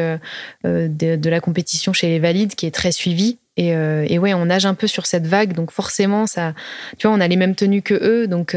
de, 0.65 1.17
de, 1.17 1.31
la 1.31 1.41
compétition 1.41 1.93
chez 1.93 2.09
les 2.09 2.21
valides 2.21 2.55
qui 2.55 2.67
est 2.67 2.71
très 2.71 2.93
suivie. 2.93 3.39
Et, 3.57 3.71
et, 3.71 4.19
ouais, 4.19 4.33
on 4.33 4.47
nage 4.47 4.65
un 4.65 4.75
peu 4.75 4.87
sur 4.87 5.07
cette 5.07 5.27
vague, 5.27 5.55
donc 5.55 5.73
forcément, 5.73 6.27
ça, 6.27 6.55
tu 6.99 7.09
vois, 7.09 7.17
on 7.17 7.21
a 7.21 7.27
les 7.27 7.37
mêmes 7.37 7.57
tenues 7.57 7.83
que 7.83 7.95
eux, 7.95 8.29
donc 8.29 8.55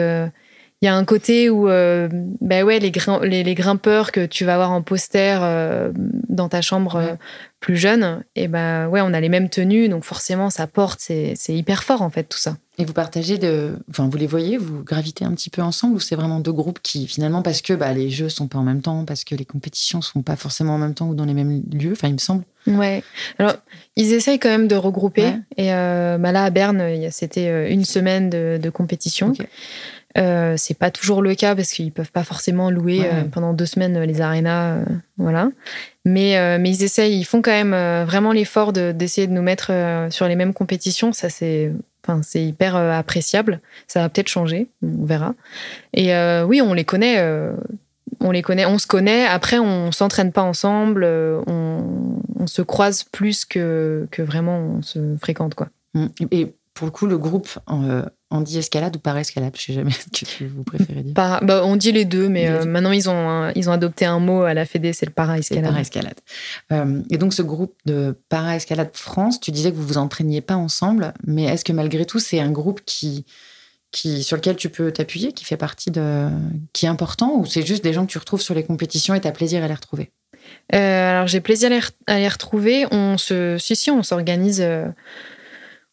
il 0.84 0.88
y 0.88 0.90
a 0.90 0.96
un 0.98 1.06
côté 1.06 1.50
où 1.50 1.70
euh, 1.70 2.10
bah 2.42 2.64
ouais, 2.64 2.78
les, 2.78 2.92
les, 3.44 3.56
grimpeurs 3.56 4.12
que 4.12 4.26
tu 4.26 4.44
vas 4.44 4.56
avoir 4.56 4.74
en 4.74 4.82
poster 4.82 5.40
euh, 5.42 5.94
dans 6.28 6.50
ta 6.50 6.62
chambre 6.62 6.98
euh, 6.98 7.16
plus 7.62 7.78
jeune, 7.78 8.26
et 8.36 8.50
ben 8.50 8.90
ouais, 8.90 9.00
on 9.00 9.14
a 9.14 9.22
les 9.22 9.30
mêmes 9.30 9.48
tenues, 9.48 9.88
donc 9.88 10.04
forcément 10.04 10.50
ça 10.50 10.68
porte, 10.68 11.00
c'est 11.00 11.38
hyper 11.48 11.86
fort 11.86 12.02
en 12.02 12.10
fait 12.10 12.26
tout 12.26 12.38
ça. 12.38 12.58
Et 12.80 12.86
vous 12.86 12.94
partagez 12.94 13.38
de, 13.38 13.78
enfin 13.90 14.10
vous 14.10 14.18
les 14.18 14.26
voyez, 14.26 14.58
vous 14.58 14.84
gravitez 14.84 15.26
un 15.26 15.34
petit 15.34 15.52
peu 15.52 15.62
ensemble 15.62 15.96
ou 15.96 16.00
c'est 16.00 16.16
vraiment 16.16 16.40
deux 16.40 16.52
groupes 16.52 16.80
qui 16.82 17.08
finalement 17.08 17.44
parce 17.44 17.62
que 17.62 17.74
bah, 17.74 17.94
les 17.94 18.10
jeux 18.10 18.30
sont 18.30 18.48
pas 18.48 18.58
en 18.58 18.64
même 18.64 18.82
temps, 18.82 19.06
parce 19.06 19.24
que 19.24 19.36
les 19.36 19.46
compétitions 19.46 20.02
sont 20.02 20.24
pas 20.24 20.36
forcément 20.36 20.74
en 20.74 20.80
même 20.80 20.96
temps 20.96 21.08
ou 21.08 21.14
dans 21.14 21.26
les 21.26 21.36
mêmes 21.36 21.62
lieux, 21.72 21.92
enfin 21.92 22.08
il 22.08 22.14
me 22.14 22.20
semble. 22.20 22.44
Ouais. 22.66 23.04
Alors 23.38 23.54
ils 23.96 24.14
essayent 24.14 24.40
quand 24.40 24.50
même 24.50 24.68
de 24.68 24.76
regrouper 24.76 25.34
et 25.58 25.68
bah 25.68 26.32
là 26.32 26.46
à 26.46 26.50
Berne 26.50 27.12
c'était 27.12 27.72
une 27.72 27.86
semaine 27.86 28.30
de, 28.30 28.58
de 28.62 28.70
compétition. 28.70 29.34
Euh, 30.18 30.54
c'est 30.58 30.78
pas 30.78 30.92
toujours 30.92 31.22
le 31.22 31.34
cas 31.34 31.56
parce 31.56 31.72
qu'ils 31.72 31.92
peuvent 31.92 32.12
pas 32.12 32.24
forcément 32.24 32.70
louer 32.70 33.02
euh, 33.06 33.24
pendant 33.24 33.54
deux 33.54 33.66
semaines 33.66 34.00
les 34.04 34.22
arénas, 34.22 34.76
euh, 34.76 34.86
voilà. 35.18 35.50
Mais, 36.06 36.60
mais 36.60 36.70
ils 36.70 36.84
essayent, 36.84 37.18
ils 37.18 37.24
font 37.24 37.42
quand 37.42 37.52
même 37.52 38.06
vraiment 38.06 38.34
l'effort 38.34 38.74
d'essayer 38.74 39.26
de, 39.26 39.32
nous 39.32 39.42
mettre 39.42 39.72
sur 40.10 40.28
les 40.28 40.36
mêmes 40.36 40.54
compétitions. 40.54 41.14
Ça, 41.14 41.30
c'est 41.30 41.72
enfin, 42.04 42.22
c'est 42.24 42.44
hyper 42.44 42.76
appréciable. 42.76 43.62
Ça 43.88 44.02
va 44.02 44.10
peut-être 44.10 44.28
changer, 44.28 44.68
on 44.82 45.06
verra. 45.06 45.36
Et 45.94 46.14
oui, 46.46 46.62
on 46.62 46.74
les 46.74 46.86
connaît. 46.86 47.24
on 48.20 48.32
les 48.32 48.42
connaît, 48.42 48.66
on 48.66 48.78
se 48.78 48.88
connaît. 48.88 49.26
Après, 49.26 49.60
on 49.60 49.92
s'entraîne 49.92 50.32
pas 50.32 50.44
ensemble. 50.44 51.06
On, 51.06 52.20
on, 52.40 52.48
se 52.48 52.62
croise 52.62 53.04
plus 53.04 53.46
que, 53.46 54.08
que 54.12 54.22
vraiment 54.22 54.58
on 54.58 54.82
se 54.82 55.16
fréquente, 55.18 55.56
quoi. 55.56 55.70
Mmh. 55.94 56.08
Et 56.32 56.54
pour 56.74 56.88
le 56.88 56.92
coup, 56.92 57.06
le 57.06 57.18
groupe 57.18 57.50
on 58.34 58.42
dit 58.42 58.58
escalade 58.58 58.96
ou 58.96 59.00
para-escalade 59.00 59.56
Je 59.56 59.62
sais 59.62 59.74
jamais 59.74 59.92
ce 60.14 60.40
que 60.40 60.46
vous 60.46 60.64
préférez 60.64 61.04
dire. 61.04 61.14
bah, 61.14 61.40
on 61.64 61.76
dit 61.76 61.92
les 61.92 62.04
deux, 62.04 62.28
mais 62.28 62.50
euh, 62.50 62.66
maintenant 62.66 62.92
ils 62.92 63.10
ont, 63.10 63.52
ils 63.56 63.70
ont 63.70 63.72
adopté 63.72 64.06
un 64.06 64.20
mot 64.20 64.42
à 64.42 64.54
la 64.54 64.66
Fédé, 64.66 64.92
c'est 64.92 65.06
le 65.06 65.12
para-escalade. 65.12 65.70
Para-escalade. 65.70 66.20
Euh, 66.72 67.02
et 67.12 67.18
donc 67.18 67.34
ce 67.34 67.44
groupe 67.44 67.76
de 67.86 68.18
para-escalade 68.30 68.90
France, 68.94 69.40
tu 69.40 69.52
disais 69.52 69.72
que 69.72 69.78
vous 69.78 69.86
vous 69.86 69.98
entraîniez 69.98 70.42
pas 70.42 70.56
ensemble, 70.56 71.14
mais 71.26 71.44
est-ce 71.44 71.64
que 71.64 71.72
malgré 71.72 72.06
tout 72.06 72.20
c'est 72.20 72.40
un 72.40 72.52
groupe 72.52 72.82
qui, 72.86 73.26
qui, 73.92 74.24
sur 74.24 74.36
lequel 74.36 74.56
tu 74.56 74.70
peux 74.70 74.92
t'appuyer, 74.92 75.32
qui 75.32 75.46
fait 75.46 75.58
partie 75.58 75.92
de, 75.92 76.28
qui 76.74 76.88
est 76.88 76.90
important, 76.90 77.38
ou 77.38 77.46
c'est 77.46 77.66
juste 77.66 77.84
des 77.84 77.94
gens 77.94 78.06
que 78.06 78.12
tu 78.12 78.18
retrouves 78.18 78.42
sur 78.42 78.56
les 78.56 78.64
compétitions 78.64 79.14
et 79.14 79.22
tu 79.22 79.28
as 79.28 79.32
plaisir 79.32 79.64
à 79.64 79.68
les 79.68 79.76
retrouver? 79.76 80.12
Euh, 80.74 81.12
Alors 81.12 81.28
j'ai 81.28 81.40
plaisir 81.40 81.72
à 82.08 82.18
les, 82.18 82.28
retrouver. 82.28 82.88
On 82.92 83.18
se, 83.20 83.58
si 83.60 83.76
si, 83.76 83.92
on 83.92 84.02
s'organise 84.02 84.66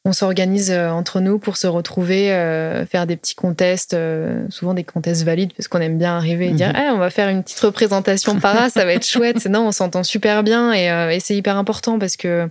on 0.06 0.12
s'organise 0.12 0.70
euh, 0.70 0.88
entre 0.88 1.20
nous 1.20 1.38
pour 1.38 1.58
se 1.58 1.66
retrouver, 1.66 2.32
euh, 2.32 2.86
faire 2.86 3.06
des 3.06 3.16
petits 3.16 3.34
contests, 3.34 3.92
euh, 3.92 4.46
souvent 4.48 4.72
des 4.72 4.84
contests 4.84 5.24
valides, 5.24 5.52
parce 5.54 5.68
qu'on 5.68 5.80
aime 5.80 5.98
bien 5.98 6.16
arriver 6.16 6.48
et 6.48 6.52
dire 6.52 6.68
mhm. 6.68 6.94
on 6.94 6.98
va 6.98 7.10
faire 7.10 7.28
une 7.28 7.42
petite 7.42 7.60
représentation 7.60 8.40
para, 8.40 8.70
ça 8.70 8.84
va 8.84 8.94
être 8.94 9.06
chouette. 9.06 9.46
Non, 9.50 9.66
on 9.66 9.72
s'entend 9.72 10.04
super 10.04 10.44
bien 10.44 10.72
et, 10.72 11.18
c'est 11.18 11.34
hyper 11.34 11.56
important 11.56 11.98
parce 11.98 12.16
que 12.16 12.48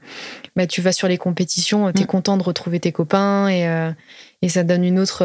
bah, 0.57 0.67
tu 0.67 0.81
vas 0.81 0.91
sur 0.91 1.07
les 1.07 1.17
compétitions, 1.17 1.93
tu 1.93 2.01
es 2.01 2.03
mm. 2.03 2.07
content 2.07 2.35
de 2.35 2.43
retrouver 2.43 2.81
tes 2.81 2.91
copains 2.91 3.47
et, 3.47 3.93
et 4.41 4.49
ça 4.49 4.63
donne 4.63 4.83
une 4.83 4.99
autre 4.99 5.23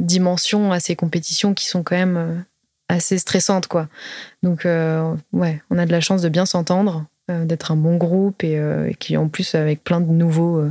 dimension 0.00 0.70
à 0.70 0.80
ces 0.80 0.96
compétitions 0.96 1.54
qui 1.54 1.66
sont 1.66 1.82
quand 1.82 1.96
même 1.96 2.44
assez 2.90 3.16
stressantes. 3.16 3.68
quoi. 3.68 3.88
Donc, 4.42 4.66
ouais, 5.32 5.62
on 5.70 5.78
a 5.78 5.86
de 5.86 5.92
la 5.92 6.00
chance 6.00 6.20
de 6.20 6.28
bien 6.28 6.44
s'entendre, 6.44 7.06
d'être 7.30 7.72
un 7.72 7.76
bon 7.76 7.96
groupe 7.96 8.44
et, 8.44 8.56
et, 8.56 8.94
qui 8.98 9.16
en 9.16 9.28
plus 9.28 9.54
avec 9.54 9.82
plein 9.82 10.00
de 10.00 10.10
nouveaux 10.10 10.62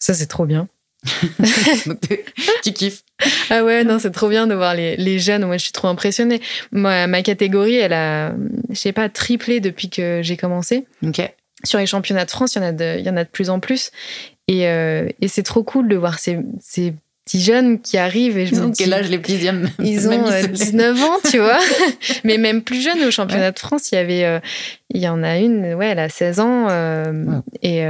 ça, 0.00 0.14
c'est 0.14 0.26
trop 0.26 0.46
bien. 0.46 0.66
tu 2.62 2.72
kiffes. 2.72 3.04
Ah 3.48 3.64
ouais, 3.64 3.84
non, 3.84 3.98
c'est 3.98 4.10
trop 4.10 4.28
bien 4.28 4.46
de 4.46 4.54
voir 4.54 4.74
les, 4.74 4.96
les, 4.96 5.18
jeunes. 5.18 5.46
Moi, 5.46 5.56
je 5.56 5.64
suis 5.64 5.72
trop 5.72 5.88
impressionnée. 5.88 6.40
Moi, 6.72 7.06
ma 7.06 7.22
catégorie, 7.22 7.76
elle 7.76 7.92
a, 7.92 8.34
je 8.68 8.74
sais 8.74 8.92
pas, 8.92 9.08
triplé 9.08 9.60
depuis 9.60 9.88
que 9.88 10.20
j'ai 10.22 10.36
commencé. 10.36 10.86
Ok. 11.06 11.20
Sur 11.64 11.78
les 11.78 11.86
championnats 11.86 12.24
de 12.24 12.30
France, 12.30 12.54
il 12.54 12.58
y 12.58 12.60
en 12.62 12.68
a 12.68 12.72
de, 12.72 12.96
il 12.98 13.04
y 13.04 13.10
en 13.10 13.16
a 13.16 13.24
de 13.24 13.28
plus 13.28 13.50
en 13.50 13.60
plus. 13.60 13.92
Et, 14.48 14.66
euh, 14.66 15.08
et 15.20 15.28
c'est 15.28 15.42
trop 15.42 15.62
cool 15.62 15.88
de 15.88 15.96
voir 15.96 16.18
ces, 16.18 16.38
ces 16.60 16.94
petits 17.24 17.42
jeunes 17.42 17.80
qui 17.80 17.98
arrivent 17.98 18.38
et 18.38 18.46
je 18.46 18.54
ils 18.54 18.62
ont 18.62 18.72
quel 18.72 18.92
âge 18.92 19.10
les 19.10 19.18
petits 19.18 19.38
Ils 19.78 20.08
ont 20.08 20.30
19 20.48 20.98
euh, 20.98 21.04
ans, 21.04 21.18
tu 21.30 21.38
vois. 21.38 21.58
Mais 22.24 22.38
même 22.38 22.62
plus 22.62 22.82
jeunes 22.82 23.04
au 23.04 23.10
championnat 23.10 23.52
de 23.52 23.58
France, 23.58 23.92
il 23.92 23.96
y 23.96 23.98
avait, 23.98 24.24
euh, 24.24 24.40
il 24.92 25.00
y 25.00 25.08
en 25.08 25.22
a 25.22 25.38
une, 25.38 25.74
ouais, 25.74 25.88
elle 25.88 25.98
a 25.98 26.08
16 26.08 26.40
ans 26.40 27.42
et 27.62 27.84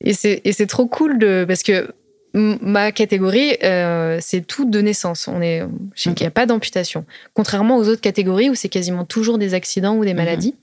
et 0.00 0.12
c'est 0.14 0.66
trop 0.66 0.86
cool 0.86 1.18
de, 1.18 1.44
parce 1.46 1.62
que 1.62 1.92
ma 2.34 2.92
catégorie, 2.92 3.56
euh, 3.62 4.18
c'est 4.20 4.46
tout 4.46 4.64
de 4.64 4.80
naissance. 4.80 5.28
On 5.28 5.42
est, 5.42 5.62
il 6.04 6.14
n'y 6.20 6.26
a 6.26 6.30
pas 6.30 6.46
d'amputation. 6.46 7.04
Contrairement 7.34 7.76
aux 7.76 7.88
autres 7.88 8.00
catégories 8.00 8.50
où 8.50 8.54
c'est 8.54 8.68
quasiment 8.68 9.04
toujours 9.04 9.38
des 9.38 9.54
accidents 9.54 9.96
ou 9.96 10.04
des 10.04 10.12
mhm. 10.12 10.16
maladies. 10.16 10.54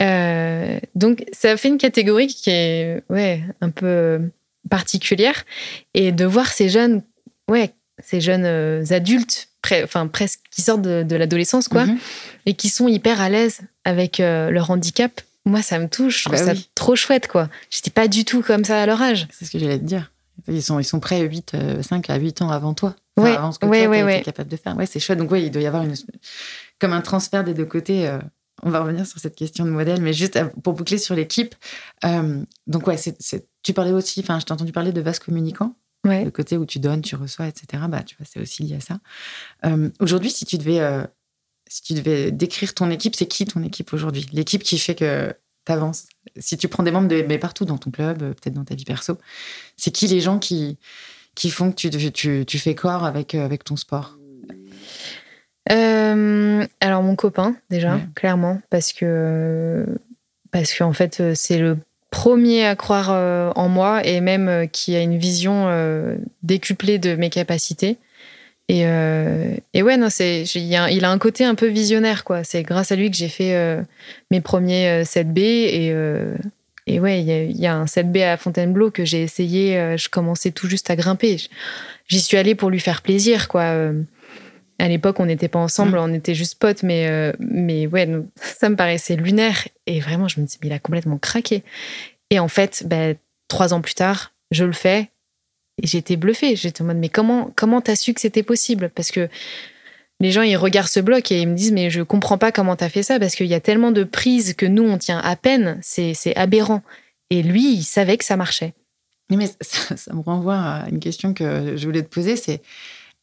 Euh, 0.00 0.78
donc, 0.94 1.24
ça 1.32 1.56
fait 1.56 1.68
une 1.68 1.78
catégorie 1.78 2.28
qui 2.28 2.50
est 2.50 3.02
ouais, 3.10 3.42
un 3.60 3.70
peu 3.70 4.20
particulière. 4.70 5.44
Et 5.94 6.12
de 6.12 6.24
voir 6.24 6.52
ces 6.52 6.68
jeunes, 6.68 7.02
ouais, 7.48 7.70
ces 8.02 8.20
jeunes 8.20 8.44
euh, 8.44 8.84
adultes, 8.90 9.48
enfin, 9.84 10.06
presque, 10.06 10.40
qui 10.50 10.62
sortent 10.62 10.82
de, 10.82 11.16
l'adolescence, 11.16 11.68
quoi, 11.68 11.86
mhm. 11.86 11.98
et 12.46 12.54
qui 12.54 12.68
sont 12.68 12.88
hyper 12.88 13.20
à 13.20 13.28
l'aise 13.28 13.60
avec 13.84 14.18
leur 14.18 14.70
handicap 14.70 15.20
moi, 15.44 15.62
ça 15.62 15.78
me 15.78 15.88
touche. 15.88 16.22
Je 16.22 16.28
trouve 16.28 16.38
bah 16.38 16.54
ça 16.54 16.60
trop 16.74 16.96
chouette, 16.96 17.28
quoi. 17.28 17.48
J'étais 17.70 17.90
pas 17.90 18.08
du 18.08 18.24
tout 18.24 18.42
comme 18.42 18.64
ça 18.64 18.80
à 18.80 18.86
leur 18.86 19.00
âge. 19.02 19.28
C'est 19.30 19.44
ce 19.44 19.50
que 19.50 19.58
j'allais 19.58 19.78
te 19.78 19.84
dire. 19.84 20.10
Ils 20.48 20.62
sont, 20.62 20.78
ils 20.78 20.84
sont 20.84 21.00
prêts 21.00 21.20
8, 21.20 21.56
5 21.82 22.10
euh, 22.10 22.12
à 22.12 22.16
8 22.16 22.42
ans 22.42 22.50
avant 22.50 22.74
toi. 22.74 22.96
ouais, 23.18 23.36
avant 23.36 23.52
ce 23.52 23.58
que 23.58 23.66
ouais, 23.66 23.84
toi, 23.84 24.04
ouais, 24.04 24.22
capable 24.22 24.50
de 24.50 24.56
faire. 24.56 24.76
Ouais, 24.76 24.86
c'est 24.86 25.00
chouette. 25.00 25.18
Donc, 25.18 25.30
ouais, 25.30 25.44
il 25.44 25.50
doit 25.50 25.62
y 25.62 25.66
avoir 25.66 25.82
une, 25.82 25.94
comme 26.80 26.92
un 26.92 27.02
transfert 27.02 27.44
des 27.44 27.54
deux 27.54 27.66
côtés. 27.66 28.08
Euh, 28.08 28.18
on 28.62 28.70
va 28.70 28.80
revenir 28.80 29.06
sur 29.06 29.18
cette 29.18 29.36
question 29.36 29.64
de 29.64 29.70
modèle, 29.70 30.00
mais 30.00 30.12
juste 30.12 30.36
euh, 30.36 30.48
pour 30.62 30.72
boucler 30.72 30.98
sur 30.98 31.14
l'équipe. 31.14 31.54
donc, 32.66 32.86
ouais, 32.86 32.96
c'est, 32.96 33.46
tu 33.62 33.72
parlais 33.72 33.92
aussi, 33.92 34.20
enfin, 34.20 34.40
je 34.40 34.46
t'ai 34.46 34.52
entendu 34.52 34.72
parler 34.72 34.92
de 34.92 35.00
vase 35.00 35.18
communicant. 35.18 35.76
Ouais. 36.06 36.24
Le 36.24 36.30
côté 36.30 36.56
où 36.58 36.66
tu 36.66 36.78
donnes, 36.78 37.00
tu 37.00 37.16
reçois, 37.16 37.46
etc. 37.46 37.82
Bah, 37.88 38.02
tu 38.02 38.16
vois, 38.16 38.26
c'est 38.30 38.40
aussi 38.40 38.62
lié 38.62 38.76
à 38.76 38.80
ça. 38.80 38.98
aujourd'hui, 40.00 40.30
si 40.30 40.44
tu 40.44 40.58
devais 40.58 40.80
si 41.74 41.82
tu 41.82 41.94
devais 41.94 42.30
décrire 42.30 42.72
ton 42.72 42.88
équipe, 42.88 43.16
c'est 43.16 43.26
qui 43.26 43.46
ton 43.46 43.60
équipe 43.64 43.92
aujourd'hui? 43.92 44.28
L'équipe 44.32 44.62
qui 44.62 44.78
fait 44.78 44.94
que 44.94 45.34
t'avances? 45.64 46.04
Si 46.38 46.56
tu 46.56 46.68
prends 46.68 46.84
des 46.84 46.92
membres 46.92 47.08
de 47.08 47.24
mais 47.26 47.36
partout 47.36 47.64
dans 47.64 47.78
ton 47.78 47.90
club, 47.90 48.22
euh, 48.22 48.28
peut-être 48.28 48.54
dans 48.54 48.62
ta 48.62 48.76
vie 48.76 48.84
perso, 48.84 49.18
c'est 49.76 49.90
qui 49.90 50.06
les 50.06 50.20
gens 50.20 50.38
qui, 50.38 50.78
qui 51.34 51.50
font 51.50 51.72
que 51.72 51.88
tu, 51.88 51.90
tu, 52.12 52.44
tu 52.46 52.58
fais 52.60 52.76
corps 52.76 53.04
avec, 53.04 53.34
euh, 53.34 53.44
avec 53.44 53.64
ton 53.64 53.74
sport? 53.74 54.16
Euh, 55.72 56.64
Alors, 56.80 57.02
mon 57.02 57.16
copain, 57.16 57.56
déjà, 57.70 57.98
clairement, 58.14 58.60
parce 58.70 58.92
que, 58.92 59.84
parce 60.52 60.74
qu'en 60.74 60.92
fait, 60.92 61.34
c'est 61.34 61.58
le 61.58 61.78
premier 62.10 62.64
à 62.66 62.76
croire 62.76 63.56
en 63.56 63.68
moi 63.68 64.06
et 64.06 64.20
même 64.20 64.68
qui 64.70 64.94
a 64.94 65.00
une 65.00 65.18
vision 65.18 65.66
décuplée 66.44 67.00
de 67.00 67.16
mes 67.16 67.30
capacités. 67.30 67.98
Et, 68.68 68.86
euh, 68.86 69.54
et 69.74 69.82
ouais, 69.82 69.96
non, 69.96 70.08
c'est, 70.08 70.42
il 70.42 70.74
a 70.74 71.10
un 71.10 71.18
côté 71.18 71.44
un 71.44 71.54
peu 71.54 71.66
visionnaire, 71.66 72.24
quoi. 72.24 72.44
C'est 72.44 72.62
grâce 72.62 72.92
à 72.92 72.96
lui 72.96 73.10
que 73.10 73.16
j'ai 73.16 73.28
fait 73.28 73.54
euh, 73.54 73.82
mes 74.30 74.40
premiers 74.40 75.02
7B. 75.02 75.90
Euh, 75.90 76.34
et, 76.86 76.94
et 76.94 77.00
ouais, 77.00 77.20
il 77.20 77.60
y, 77.60 77.66
a, 77.66 77.74
un 77.74 77.84
7B 77.84 78.24
à 78.24 78.36
Fontainebleau 78.36 78.90
que 78.90 79.04
j'ai 79.04 79.22
essayé. 79.22 79.96
je 79.96 80.08
commençais 80.08 80.50
tout 80.50 80.68
juste 80.68 80.90
à 80.90 80.96
grimper. 80.96 81.36
J'y 82.08 82.20
suis 82.20 82.36
allée 82.36 82.54
pour 82.54 82.70
lui 82.70 82.80
faire 82.80 83.02
plaisir, 83.02 83.48
quoi. 83.48 83.90
À 84.80 84.88
l'époque, 84.88 85.20
on 85.20 85.26
n'était 85.26 85.48
pas 85.48 85.60
ensemble, 85.60 85.96
mmh. 85.96 86.02
on 86.02 86.12
était 86.12 86.34
juste 86.34 86.58
potes, 86.58 86.82
mais, 86.82 87.32
mais 87.38 87.86
ouais, 87.86 88.08
ça 88.36 88.68
me 88.68 88.76
paraissait 88.76 89.16
lunaire. 89.16 89.68
Et 89.86 90.00
vraiment, 90.00 90.28
je 90.28 90.40
me 90.40 90.46
dis, 90.46 90.58
mais 90.62 90.68
il 90.68 90.72
a 90.72 90.78
complètement 90.78 91.18
craqué. 91.18 91.62
Et 92.30 92.38
en 92.38 92.48
fait, 92.48 92.82
ben, 92.86 93.16
trois 93.48 93.72
ans 93.72 93.80
plus 93.80 93.94
tard, 93.94 94.32
je 94.50 94.64
le 94.64 94.72
fais 94.72 95.10
et 95.82 95.86
j'étais 95.86 96.16
bluffée. 96.16 96.56
J'étais 96.56 96.82
en 96.82 96.86
mode, 96.86 96.98
mais 96.98 97.08
comment 97.08 97.50
comment 97.56 97.80
t'as 97.80 97.96
su 97.96 98.14
que 98.14 98.20
c'était 98.20 98.42
possible? 98.42 98.90
Parce 98.94 99.10
que 99.10 99.28
les 100.20 100.30
gens, 100.30 100.42
ils 100.42 100.56
regardent 100.56 100.88
ce 100.88 101.00
bloc 101.00 101.32
et 101.32 101.40
ils 101.40 101.48
me 101.48 101.54
disent, 101.54 101.72
mais 101.72 101.90
je 101.90 102.02
comprends 102.02 102.38
pas 102.38 102.52
comment 102.52 102.76
t'as 102.76 102.88
fait 102.88 103.02
ça, 103.02 103.18
parce 103.18 103.34
qu'il 103.34 103.46
y 103.46 103.54
a 103.54 103.60
tellement 103.60 103.90
de 103.90 104.04
prises 104.04 104.54
que 104.54 104.66
nous, 104.66 104.84
on 104.84 104.98
tient 104.98 105.18
à 105.18 105.36
peine. 105.36 105.78
C'est 105.82 106.36
aberrant. 106.36 106.82
Et 107.30 107.42
lui, 107.42 107.74
il 107.74 107.82
savait 107.82 108.16
que 108.16 108.24
ça 108.24 108.36
marchait. 108.36 108.74
Mais 109.30 109.50
ça, 109.60 110.14
me 110.14 110.20
renvoie 110.20 110.58
à 110.58 110.88
une 110.88 111.00
question 111.00 111.34
que 111.34 111.76
je 111.76 111.86
voulais 111.86 112.02
te 112.02 112.08
poser, 112.08 112.36
c'est, 112.36 112.62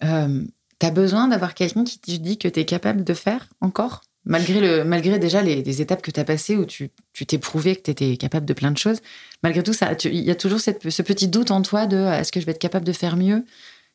euh, 0.04 0.44
t'as 0.80 0.92
besoin 0.92 1.28
d'avoir 1.28 1.54
quelqu'un 1.54 1.84
qui 1.84 2.00
te 2.00 2.12
dit 2.12 2.38
que 2.38 2.48
tu 2.48 2.60
es 2.60 2.66
capable 2.66 3.04
de 3.04 3.14
faire 3.14 3.48
encore? 3.62 4.02
Malgré, 4.24 4.60
le, 4.60 4.84
malgré 4.84 5.18
déjà 5.18 5.42
les, 5.42 5.82
étapes 5.82 6.04
que 6.04 6.12
tu 6.12 6.20
as 6.20 6.24
passées 6.24 6.56
où 6.56 6.66
tu 6.66 6.92
t'es 7.26 7.40
prouvé 7.40 7.76
que 7.76 7.82
tu 7.82 7.92
étais 7.92 8.18
capable 8.18 8.46
de 8.46 8.54
plein 8.54 8.72
de 8.72 8.78
choses, 8.78 9.02
malgré 9.42 9.64
tout, 9.64 9.74
il 10.06 10.20
y 10.20 10.30
a 10.30 10.36
toujours 10.36 10.60
cette, 10.60 10.88
ce 10.90 11.02
petit 11.02 11.28
doute 11.28 11.50
en 11.50 11.64
toi 11.64 11.88
de 11.88 11.98
est-ce 11.98 12.32
que 12.32 12.40
je 12.40 12.46
vais 12.46 12.52
être 12.52 12.60
capable 12.60 12.86
de 12.86 12.94
faire 12.94 13.18
mieux? 13.18 13.44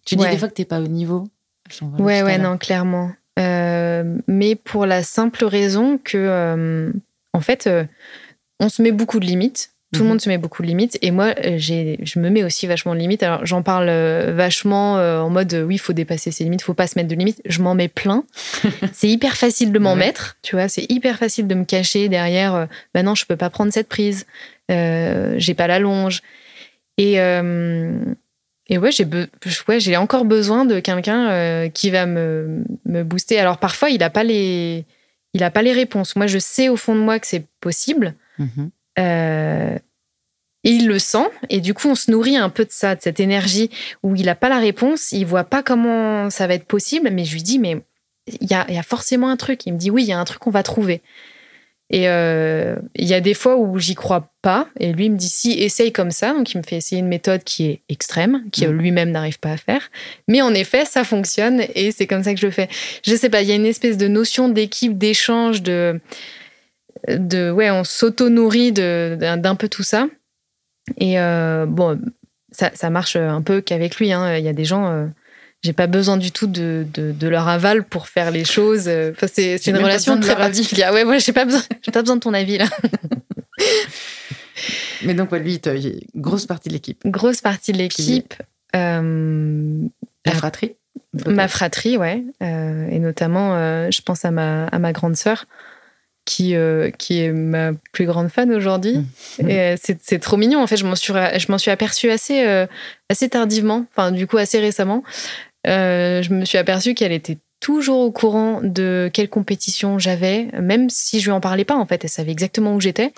Tu 0.04 0.16
dis 0.16 0.26
des 0.26 0.38
fois 0.38 0.48
que 0.48 0.54
t'es 0.54 0.64
pas 0.64 0.80
au 0.80 0.88
niveau. 0.88 1.28
Ouais, 1.98 2.22
ouais, 2.22 2.38
non, 2.38 2.58
clairement. 2.58 3.12
mais 3.36 4.56
pour 4.56 4.86
la 4.86 5.02
simple 5.02 5.44
raison 5.44 5.98
que, 5.98 6.92
en 7.32 7.40
fait, 7.40 7.68
on 8.58 8.68
se 8.68 8.82
met 8.82 8.92
beaucoup 8.92 9.20
de 9.20 9.26
limites. 9.26 9.75
Tout 9.96 10.02
le 10.02 10.04
mhm. 10.04 10.08
monde 10.10 10.20
se 10.20 10.28
met 10.28 10.36
beaucoup 10.36 10.62
de 10.62 10.66
limites. 10.66 10.98
Et 11.00 11.10
moi, 11.10 11.34
euh, 11.44 11.56
je 11.58 12.18
me 12.18 12.28
mets 12.28 12.44
aussi 12.44 12.66
vachement 12.66 12.94
de 12.94 13.00
limites. 13.00 13.22
Alors, 13.22 13.46
j'en 13.46 13.62
parle 13.62 13.88
euh, 13.88 14.34
vachement 14.34 14.98
euh, 14.98 15.20
en 15.20 15.30
mode 15.30 15.54
oui, 15.66 15.76
il 15.76 15.78
faut 15.78 15.94
dépasser 15.94 16.30
ses 16.30 16.44
limites, 16.44 16.60
il 16.60 16.64
faut 16.64 16.74
pas 16.74 16.86
se 16.86 16.98
mettre 16.98 17.08
de 17.08 17.14
limites. 17.14 17.40
Je 17.46 17.62
m'en 17.62 17.74
mets 17.74 17.88
plein. 17.88 18.24
c'est 18.92 19.08
hyper 19.08 19.36
facile 19.36 19.72
de 19.72 19.78
m'en 19.78 19.96
mettre, 19.96 20.36
tu 20.42 20.56
vois. 20.56 20.68
C'est 20.68 20.90
hyper 20.90 21.16
facile 21.16 21.46
de 21.46 21.54
me 21.54 21.64
cacher 21.64 22.08
derrière 22.08 22.68
bah 22.94 23.02
non, 23.02 23.14
je 23.14 23.24
peux 23.24 23.36
pas 23.36 23.50
prendre 23.50 23.72
cette 23.72 23.88
prise. 23.88 24.26
j'ai 24.68 25.54
pas 25.56 25.66
la 25.66 25.78
longe. 25.78 26.22
Et, 26.98 27.14
et 27.14 28.78
ouais, 28.78 28.92
j'ai 28.92 29.06
ouais, 29.68 29.80
j'ai 29.80 29.96
encore 29.96 30.24
besoin 30.24 30.64
de 30.64 30.80
quelqu'un 30.80 31.68
qui 31.70 31.90
va 31.90 32.06
me, 32.06 32.64
me 32.84 33.02
booster. 33.02 33.38
Alors, 33.38 33.58
parfois, 33.58 33.90
il 33.90 34.02
a 34.02 34.10
pas 34.10 34.24
les. 34.24 34.84
Il 35.34 35.42
a 35.42 35.50
pas 35.50 35.62
les 35.62 35.72
réponses. 35.72 36.16
Moi, 36.16 36.26
je 36.26 36.38
sais 36.38 36.70
au 36.70 36.76
fond 36.76 36.94
de 36.94 37.00
moi 37.00 37.18
que 37.18 37.26
c'est 37.26 37.44
possible. 37.60 38.14
Mhm. 38.38 38.70
Euh, 38.98 39.78
il 40.74 40.88
le 40.88 40.98
sent 40.98 41.28
et 41.50 41.60
du 41.60 41.74
coup 41.74 41.88
on 41.88 41.94
se 41.94 42.10
nourrit 42.10 42.36
un 42.36 42.48
peu 42.48 42.64
de 42.64 42.72
ça, 42.72 42.94
de 42.94 43.02
cette 43.02 43.20
énergie 43.20 43.70
où 44.02 44.14
il 44.16 44.26
n'a 44.26 44.34
pas 44.34 44.48
la 44.48 44.58
réponse, 44.58 45.12
il 45.12 45.24
voit 45.24 45.44
pas 45.44 45.62
comment 45.62 46.30
ça 46.30 46.46
va 46.46 46.54
être 46.54 46.66
possible, 46.66 47.10
mais 47.10 47.24
je 47.24 47.34
lui 47.34 47.42
dis 47.42 47.58
mais 47.58 47.82
il 48.40 48.48
y 48.50 48.54
a, 48.54 48.82
forcément 48.82 49.28
un 49.28 49.36
truc. 49.36 49.66
Il 49.66 49.74
me 49.74 49.78
dit 49.78 49.90
oui, 49.90 50.02
il 50.02 50.08
y 50.08 50.12
a 50.12 50.18
un 50.18 50.24
truc 50.24 50.40
qu'on 50.40 50.50
va 50.50 50.62
trouver. 50.62 51.02
Et 51.88 52.08
euh, 52.08 52.74
il 52.96 53.06
y 53.06 53.14
a 53.14 53.20
des 53.20 53.34
fois 53.34 53.56
où 53.56 53.78
j'y 53.78 53.94
crois 53.94 54.32
pas 54.42 54.68
et 54.80 54.92
lui 54.92 55.08
me 55.08 55.16
dit 55.16 55.28
si 55.28 55.52
essaye 55.52 55.92
comme 55.92 56.10
ça, 56.10 56.32
donc 56.32 56.52
il 56.52 56.58
me 56.58 56.64
fait 56.64 56.74
essayer 56.74 57.00
une 57.00 57.06
méthode 57.06 57.44
qui 57.44 57.66
est 57.66 57.82
extrême, 57.88 58.42
qui 58.50 58.66
mm. 58.66 58.72
lui-même 58.72 59.12
n'arrive 59.12 59.38
pas 59.38 59.52
à 59.52 59.56
faire, 59.56 59.88
mais 60.26 60.42
en 60.42 60.52
effet 60.52 60.84
ça 60.84 61.04
fonctionne 61.04 61.62
et 61.76 61.92
c'est 61.92 62.08
comme 62.08 62.24
ça 62.24 62.34
que 62.34 62.40
je 62.40 62.46
le 62.46 62.50
fais. 62.50 62.68
Je 63.04 63.14
sais 63.14 63.30
pas, 63.30 63.42
il 63.42 63.48
y 63.48 63.52
a 63.52 63.54
une 63.54 63.66
espèce 63.66 63.96
de 63.98 64.08
notion 64.08 64.48
d'équipe, 64.48 64.98
d'échange, 64.98 65.62
de 65.62 66.00
de 67.08 67.52
ouais, 67.52 67.70
on 67.70 67.84
s'auto-nourrit 67.84 68.72
d'un 68.72 69.54
peu 69.54 69.68
tout 69.68 69.84
ça. 69.84 70.08
Et 70.98 71.18
euh, 71.20 71.66
bon, 71.66 72.00
ça, 72.50 72.90
marche 72.90 73.16
un 73.16 73.42
peu 73.42 73.60
qu'avec 73.60 73.96
lui. 73.96 74.12
Hein. 74.12 74.36
Il 74.36 74.44
y 74.44 74.48
a 74.48 74.52
des 74.52 74.64
gens, 74.64 74.88
euh, 74.88 75.06
j'ai 75.62 75.72
pas 75.72 75.86
besoin 75.86 76.16
du 76.16 76.32
tout 76.32 76.46
de, 76.46 76.86
leur 77.22 77.48
aval 77.48 77.84
pour 77.84 78.08
faire 78.08 78.30
les 78.30 78.44
choses. 78.44 78.88
Enfin, 78.88 79.26
c'est 79.26 79.66
une 79.66 79.76
relation 79.76 80.18
très 80.20 80.36
particulière. 80.36 80.92
Ouais, 80.92 81.04
moi, 81.04 81.18
j'ai 81.18 81.32
pas 81.32 81.44
besoin, 81.44 81.62
j'ai 81.82 81.92
pas 81.92 82.02
besoin 82.02 82.16
de 82.16 82.20
ton 82.20 82.34
avis 82.34 82.58
là. 82.58 82.66
Mais 85.04 85.14
donc, 85.14 85.32
lui, 85.32 85.60
grosse 86.14 86.46
partie 86.46 86.68
de 86.68 86.74
l'équipe. 86.74 87.06
Grosse 87.06 87.40
partie 87.40 87.72
de 87.72 87.78
l'équipe. 87.78 88.34
Euh, 88.74 89.78
la 90.24 90.32
fratrie. 90.32 90.76
Ma 91.26 91.48
fratrie, 91.48 91.96
ouais, 91.96 92.24
et 92.40 92.98
notamment, 92.98 93.90
je 93.90 94.00
pense 94.02 94.24
à 94.24 94.30
ma 94.30 94.66
à 94.66 94.78
ma 94.78 94.92
grande 94.92 95.16
sœur 95.16 95.46
qui, 96.26 96.56
euh, 96.56 96.90
qui 96.90 97.22
est 97.22 97.32
ma 97.32 97.70
plus 97.92 98.04
grande 98.04 98.28
fan 98.28 98.52
aujourd'hui. 98.52 98.98
Mmh. 99.38 99.48
Et 99.48 99.60
euh, 99.60 99.76
c'est 99.78 100.18
trop 100.18 100.36
mignon. 100.36 100.60
En 100.60 100.66
fait, 100.66 100.76
je 100.76 100.84
m'en 100.84 100.96
suis, 100.96 101.14
je 101.14 101.50
m'en 101.50 101.56
suis 101.56 101.70
aperçue 101.70 102.10
assez, 102.10 102.44
euh, 102.44 102.66
assez 103.08 103.30
tardivement, 103.30 103.86
enfin, 103.92 104.10
du 104.10 104.26
coup, 104.26 104.36
assez 104.36 104.58
récemment. 104.58 105.02
je 105.64 106.32
me 106.34 106.44
suis 106.44 106.58
aperçue 106.58 106.92
qu'elle 106.92 107.12
était 107.12 107.38
toujours 107.60 108.00
au 108.00 108.10
courant 108.10 108.60
de 108.62 109.08
quelle 109.14 109.30
compétition 109.30 109.98
j'avais, 109.98 110.48
même 110.60 110.90
si 110.90 111.20
je 111.20 111.26
lui 111.26 111.32
en 111.32 111.40
parlais 111.40 111.64
pas, 111.64 111.76
en 111.76 111.86
fait. 111.86 112.04
Elle 112.04 112.10
savait 112.10 112.32
exactement 112.32 112.74
où 112.74 112.80
j'étais. 112.80 113.12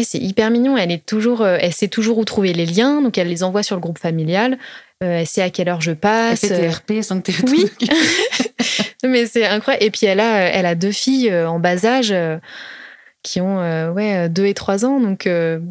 c'est 0.00 0.18
hyper 0.18 0.50
mignon. 0.50 0.76
Elle 0.76 0.92
est 0.92 1.04
toujours, 1.04 1.44
elle 1.44 1.72
sait 1.72 1.88
toujours 1.88 2.18
où 2.18 2.24
trouver 2.24 2.52
les 2.52 2.66
liens, 2.66 3.00
donc 3.02 3.18
elle 3.18 3.28
les 3.28 3.42
envoie 3.42 3.62
sur 3.62 3.74
le 3.74 3.80
groupe 3.80 3.98
familial. 3.98 4.58
elle 5.00 5.26
sait 5.26 5.42
à 5.42 5.48
quelle 5.48 5.70
heure 5.70 5.80
je 5.80 5.92
passe. 5.92 6.44
Elle 6.44 6.50
fait 6.50 6.60
tes 6.60 6.68
RP 6.68 7.02
sans 7.02 7.22
que 7.22 7.32
Oui. 7.50 7.66
Mais 9.04 9.26
c'est 9.26 9.46
incroyable. 9.46 9.84
Et 9.84 9.90
puis 9.90 10.06
elle 10.06 10.20
a, 10.20 10.40
elle 10.40 10.66
a 10.66 10.74
deux 10.74 10.92
filles 10.92 11.30
euh, 11.30 11.48
en 11.48 11.58
bas 11.58 11.84
âge 11.84 12.10
euh, 12.10 12.38
qui 13.22 13.40
ont 13.40 13.60
euh, 13.60 13.90
ouais 13.90 14.28
deux 14.28 14.46
et 14.46 14.54
trois 14.54 14.84
ans. 14.84 15.00
Donc 15.00 15.28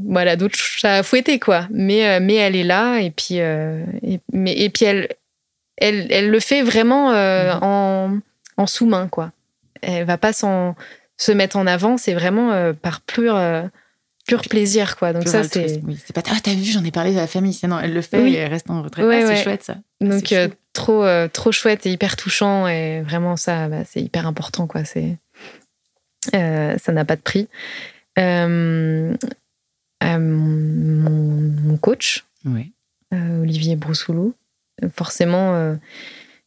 voilà 0.07 0.36
d'autres 0.36 0.57
chats 0.57 0.95
à 0.95 1.03
fouetter 1.03 1.39
quoi. 1.39 1.67
Mais 1.71 2.19
mais 2.19 2.36
elle 2.36 2.55
est 2.55 2.63
là 2.63 2.99
et 2.99 3.11
puis 3.11 3.36
et, 3.36 4.19
mais, 4.32 4.53
et 4.57 4.69
puis 4.69 4.86
elle, 4.86 5.09
elle 5.78 6.07
elle 6.09 6.30
le 6.30 6.39
fait 6.39 6.61
vraiment 6.61 7.11
mhm. 7.11 7.59
en, 7.61 8.19
en 8.57 8.67
sous-main 8.67 9.07
quoi. 9.07 9.32
Elle 9.82 10.05
va 10.05 10.17
pas 10.17 10.34
sans 10.34 10.75
se 11.17 11.32
mettre 11.32 11.57
en 11.57 11.67
avant. 11.67 11.97
C'est 11.97 12.13
vraiment 12.13 12.73
par 12.82 13.01
pur 13.01 13.39
pur 14.25 14.41
plaisir 14.41 14.97
quoi. 14.97 15.13
Donc 15.13 15.28
ça 15.28 15.43
c'est 15.43 15.82
oui, 15.86 15.97
c'est 16.05 16.13
pas 16.13 16.23
ah 16.30 16.38
t'as 16.43 16.53
vu 16.53 16.63
j'en 16.63 16.84
ai 16.84 16.91
parlé 16.91 17.17
à 17.17 17.21
la 17.21 17.28
famille. 17.28 17.57
Non 17.67 17.80
elle 17.80 17.93
le 17.93 18.01
fait 18.01 18.30
et 18.30 18.36
elle 18.36 18.51
reste 18.51 18.69
en 18.69 18.84
retraite. 18.84 19.05
Ah, 19.09 19.28
c'est 19.28 19.43
chouette 19.43 19.63
ça. 19.63 19.78
Donc 19.99 20.34
trop, 20.78 21.03
euh, 21.03 21.28
trop 21.28 21.51
chouette 21.51 21.86
et 21.86 21.91
hyper 21.91 22.15
touchant. 22.15 22.67
Et 22.67 23.01
vraiment, 23.01 23.36
ça, 23.36 23.67
bah, 23.67 23.84
c'est 23.84 24.01
hyper 24.01 24.28
important. 24.28 24.67
Quoi. 24.67 24.86
C'est, 24.86 25.17
euh, 26.36 26.78
ça 26.78 26.91
n'a 26.91 27.03
pas 27.03 27.15
de 27.15 27.21
prix. 27.21 27.49
Euh, 28.19 29.13
mon, 30.03 31.78
coach, 31.82 32.25
Olivier 33.11 33.75
Broussoulou, 33.75 34.34
forcément 34.93 35.78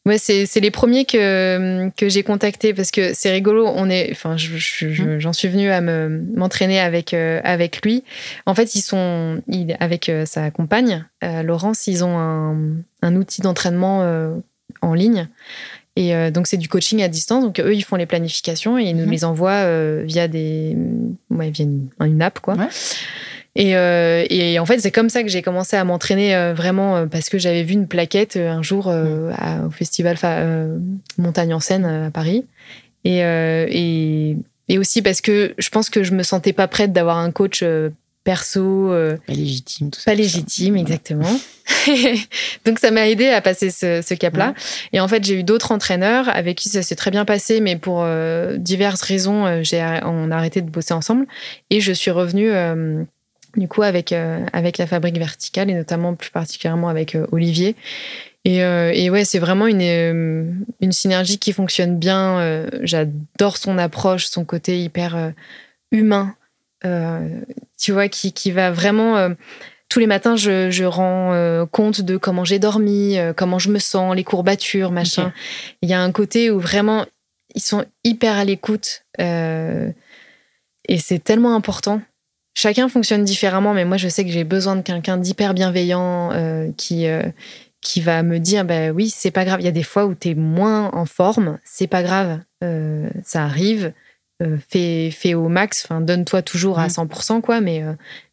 Ouais, 0.06 0.16
c'est, 0.16 0.60
les 0.60 0.70
premiers 0.70 1.04
que, 1.04 1.90
que 1.90 2.08
j'ai 2.08 2.22
contactés 2.22 2.72
parce 2.72 2.90
que 2.90 3.12
c'est 3.12 3.30
rigolo. 3.30 3.66
On 3.66 3.90
est, 3.90 4.08
enfin, 4.12 4.36
mmh. 4.36 5.18
j'en 5.18 5.32
suis 5.34 5.48
venue 5.48 5.70
à 5.70 5.82
me, 5.82 6.22
m'entraîner 6.34 6.80
avec, 6.80 7.12
euh, 7.12 7.40
avec 7.44 7.82
lui. 7.84 8.02
En 8.46 8.54
fait, 8.54 8.74
ils 8.74 8.80
sont, 8.80 9.42
avec 9.78 10.08
euh, 10.08 10.24
sa 10.24 10.50
compagne, 10.50 11.04
euh, 11.22 11.42
Laurence, 11.42 11.86
ils 11.86 12.02
ont 12.02 12.18
un, 12.18 12.56
un 13.02 13.16
outil 13.16 13.42
d'entraînement 13.42 14.00
en 14.80 14.94
ligne. 14.94 15.28
Et 15.96 16.30
donc, 16.30 16.46
c'est 16.46 16.56
du 16.56 16.68
coaching 16.68 17.02
à 17.02 17.08
distance. 17.08 17.44
Donc, 17.44 17.60
eux, 17.60 17.74
ils 17.74 17.82
font 17.82 17.96
les 17.96 18.06
planifications 18.06 18.78
et 18.78 18.84
ils 18.84 18.96
nous 18.96 19.06
mmh. 19.06 19.10
les 19.10 19.24
envoient 19.24 20.02
via, 20.04 20.28
des, 20.28 20.78
ouais, 21.28 21.50
via 21.50 21.66
une, 21.66 21.88
une 22.00 22.22
app, 22.22 22.38
quoi. 22.40 22.56
Euh, 23.58 24.24
et, 24.30 24.58
en 24.58 24.66
fait, 24.66 24.78
c'est 24.78 24.90
comme 24.90 25.08
ça 25.08 25.22
que 25.22 25.28
j'ai 25.28 25.42
commencé 25.42 25.76
à 25.76 25.84
m'entraîner 25.84 26.34
euh, 26.34 26.54
vraiment 26.54 26.96
euh, 26.96 27.06
parce 27.06 27.28
que 27.28 27.38
j'avais 27.38 27.62
vu 27.62 27.72
une 27.74 27.88
plaquette 27.88 28.36
un 28.36 28.62
jour 28.62 28.90
mm. 28.90 29.66
au 29.66 29.70
festival 29.70 30.16
Montagne 31.18 31.54
en 31.54 31.60
Seine 31.60 31.84
à 31.84 32.10
Paris. 32.10 32.44
Et, 33.04 33.20
et, 34.68 34.78
aussi 34.78 35.02
parce 35.02 35.20
que 35.20 35.54
je 35.58 35.68
pense 35.70 35.90
que 35.90 36.04
je 36.04 36.12
me 36.12 36.22
sentais 36.22 36.52
pas 36.52 36.68
prête 36.68 36.92
d'avoir 36.92 37.18
un 37.18 37.32
coach 37.32 37.64
perso. 38.22 38.94
pas 39.26 39.32
légitime, 39.32 39.90
tout 39.90 39.98
ça. 39.98 40.12
Pas 40.12 40.14
légitime, 40.14 40.76
exactement. 40.76 41.40
Donc 42.64 42.78
ça 42.78 42.90
m'a 42.92 43.08
aidé 43.08 43.28
à 43.28 43.40
passer 43.40 43.70
ce, 43.70 44.14
cap-là. 44.14 44.54
Et 44.92 45.00
en 45.00 45.08
fait, 45.08 45.24
j'ai 45.24 45.40
eu 45.40 45.42
d'autres 45.42 45.72
entraîneurs 45.72 46.28
avec 46.28 46.56
qui 46.56 46.68
ça 46.68 46.82
s'est 46.82 46.94
très 46.94 47.10
bien 47.10 47.24
passé, 47.24 47.60
mais 47.60 47.76
pour 47.76 48.06
diverses 48.58 49.02
raisons, 49.02 49.62
j'ai, 49.64 49.82
on 50.04 50.30
a 50.30 50.36
arrêté 50.36 50.60
de 50.60 50.70
bosser 50.70 50.94
ensemble. 50.94 51.26
Et 51.70 51.80
je 51.80 51.92
suis 51.92 52.12
revenue 52.12 52.52
du 53.56 53.68
coup 53.68 53.82
avec 53.82 54.12
euh, 54.12 54.44
avec 54.52 54.78
la 54.78 54.86
fabrique 54.86 55.18
verticale 55.18 55.70
et 55.70 55.74
notamment 55.74 56.14
plus 56.14 56.30
particulièrement 56.30 56.88
avec 56.88 57.14
euh, 57.14 57.26
Olivier. 57.32 57.76
Et, 58.46 58.64
euh, 58.64 58.90
et, 58.94 59.10
ouais, 59.10 59.26
c'est 59.26 59.38
vraiment 59.38 59.66
une, 59.66 60.64
une 60.80 60.92
synergie 60.92 61.38
qui 61.38 61.52
fonctionne 61.52 61.98
bien. 61.98 62.66
J'adore 62.80 63.58
son 63.58 63.76
approche, 63.76 64.28
son 64.28 64.46
côté 64.46 64.82
hyper 64.82 65.32
humain. 65.92 66.34
tu 66.82 67.92
vois, 67.92 68.08
qui, 68.08 68.32
qui 68.32 68.50
va 68.50 68.70
vraiment. 68.70 69.28
tous 69.90 70.00
les 70.00 70.06
matins, 70.06 70.36
je, 70.36 70.70
je 70.70 70.84
rends 70.84 71.66
compte 71.70 72.00
de 72.00 72.16
comment 72.16 72.46
j'ai 72.46 72.58
dormi, 72.58 73.18
comment 73.36 73.58
je 73.58 73.68
me 73.68 73.78
sens, 73.78 74.16
les 74.16 74.24
courbatures, 74.24 74.90
machin. 74.90 75.34
Il 75.82 75.90
y 75.90 75.92
a 75.92 76.00
un 76.00 76.10
côté 76.10 76.50
où 76.50 76.58
vraiment, 76.60 77.04
ils 77.54 77.60
sont 77.60 77.84
hyper 78.04 78.38
à 78.38 78.46
l'écoute. 78.46 79.04
et 79.18 79.92
c'est 80.98 81.22
tellement 81.22 81.54
important 81.54 82.00
chacun 82.54 82.88
fonctionne 82.88 83.24
différemment, 83.24 83.74
mais 83.74 83.84
moi, 83.84 83.96
je 83.96 84.08
sais 84.08 84.24
que 84.24 84.30
j'ai 84.30 84.44
besoin 84.44 84.76
de 84.76 84.82
quelqu'un 84.82 85.16
d'hyper 85.16 85.54
bienveillant 85.54 86.32
euh, 86.32 86.70
qui, 86.76 87.06
euh, 87.06 87.22
qui 87.80 88.00
va 88.00 88.22
me 88.22 88.38
dire 88.38 88.64
bah 88.64 88.90
oui, 88.90 89.10
c'est 89.10 89.30
pas 89.30 89.44
grave. 89.44 89.60
Il 89.60 89.64
y 89.64 89.68
a 89.68 89.72
des 89.72 89.82
fois 89.82 90.06
où 90.06 90.14
tu 90.14 90.30
es 90.30 90.34
moins 90.34 90.90
en 90.92 91.06
forme, 91.06 91.58
c'est 91.64 91.86
pas 91.86 92.02
grave, 92.02 92.40
euh, 92.62 93.08
ça 93.24 93.44
arrive. 93.44 93.92
fais, 94.70 95.10
fais 95.10 95.34
au 95.34 95.48
max, 95.48 95.84
enfin, 95.84 96.00
donne-toi 96.00 96.40
toujours 96.42 96.78
à 96.78 96.88
100%, 96.88 97.38
mmh. 97.38 97.42
quoi, 97.42 97.60
mais, 97.60 97.84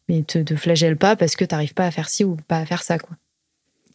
mais 0.08 0.22
te, 0.22 0.38
te 0.38 0.56
flagelle 0.56 0.96
pas 0.96 1.16
parce 1.16 1.36
que 1.36 1.44
tu 1.44 1.54
n'arrives 1.54 1.74
pas 1.74 1.86
à 1.86 1.90
faire 1.90 2.08
ci 2.08 2.24
ou 2.24 2.36
pas 2.48 2.58
à 2.58 2.66
faire 2.66 2.82
ça, 2.82 2.98
quoi. 2.98 3.16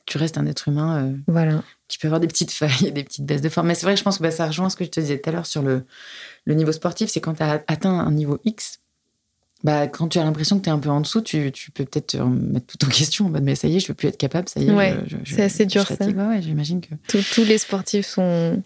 Tu 0.05 0.17
restes 0.17 0.37
un 0.37 0.45
être 0.45 0.67
humain 0.67 1.13
voilà. 1.27 1.63
qui 1.87 1.97
peut 1.97 2.07
avoir 2.07 2.19
des 2.19 2.27
petites 2.27 2.51
failles 2.51 2.91
des 2.91 3.05
petites 3.05 3.25
baisses 3.25 3.41
de 3.41 3.47
forme. 3.47 3.67
Mais 3.67 3.73
c'est 3.73 3.85
vrai, 3.85 3.95
je 3.95 4.03
pense 4.03 4.17
que 4.17 4.23
bah, 4.23 4.31
ça 4.31 4.47
rejoint 4.47 4.69
ce 4.69 4.75
que 4.75 4.83
je 4.83 4.89
te 4.89 4.99
disais 4.99 5.17
tout 5.17 5.29
à 5.29 5.33
l'heure 5.33 5.45
sur 5.45 5.61
le, 5.63 5.85
le 6.45 6.53
niveau 6.53 6.71
sportif, 6.71 7.09
c'est 7.09 7.21
quand 7.21 7.35
tu 7.35 7.43
as 7.43 7.63
atteint 7.67 7.99
un 7.99 8.11
niveau 8.11 8.39
X, 8.43 8.82
bah, 9.63 9.87
quand 9.87 10.09
tu 10.09 10.19
as 10.19 10.23
l'impression 10.23 10.57
que 10.59 10.63
tu 10.63 10.69
es 10.69 10.73
un 10.73 10.79
peu 10.79 10.89
en 10.89 10.99
dessous, 11.01 11.21
tu, 11.21 11.51
tu 11.51 11.71
peux 11.71 11.85
peut-être 11.85 12.07
te 12.07 12.17
remettre 12.17 12.65
tout 12.77 12.85
en 12.85 12.89
question. 12.89 13.29
mais 13.29 13.55
ça 13.55 13.67
y 13.67 13.77
est, 13.77 13.79
je 13.79 13.85
ne 13.85 13.87
veux 13.89 13.93
plus 13.93 14.09
être 14.09 14.17
capable. 14.17 14.49
Ça 14.49 14.59
y 14.59 14.69
est. 14.69 14.95
c'est 15.25 15.43
assez 15.43 15.65
dur 15.65 15.87
ça. 15.87 16.05
Ouais, 16.05 16.41
j'imagine 16.41 16.81
que. 16.81 17.17
tous 17.33 17.43
les 17.45 17.57
sportifs 17.57 18.05
sont, 18.05 18.61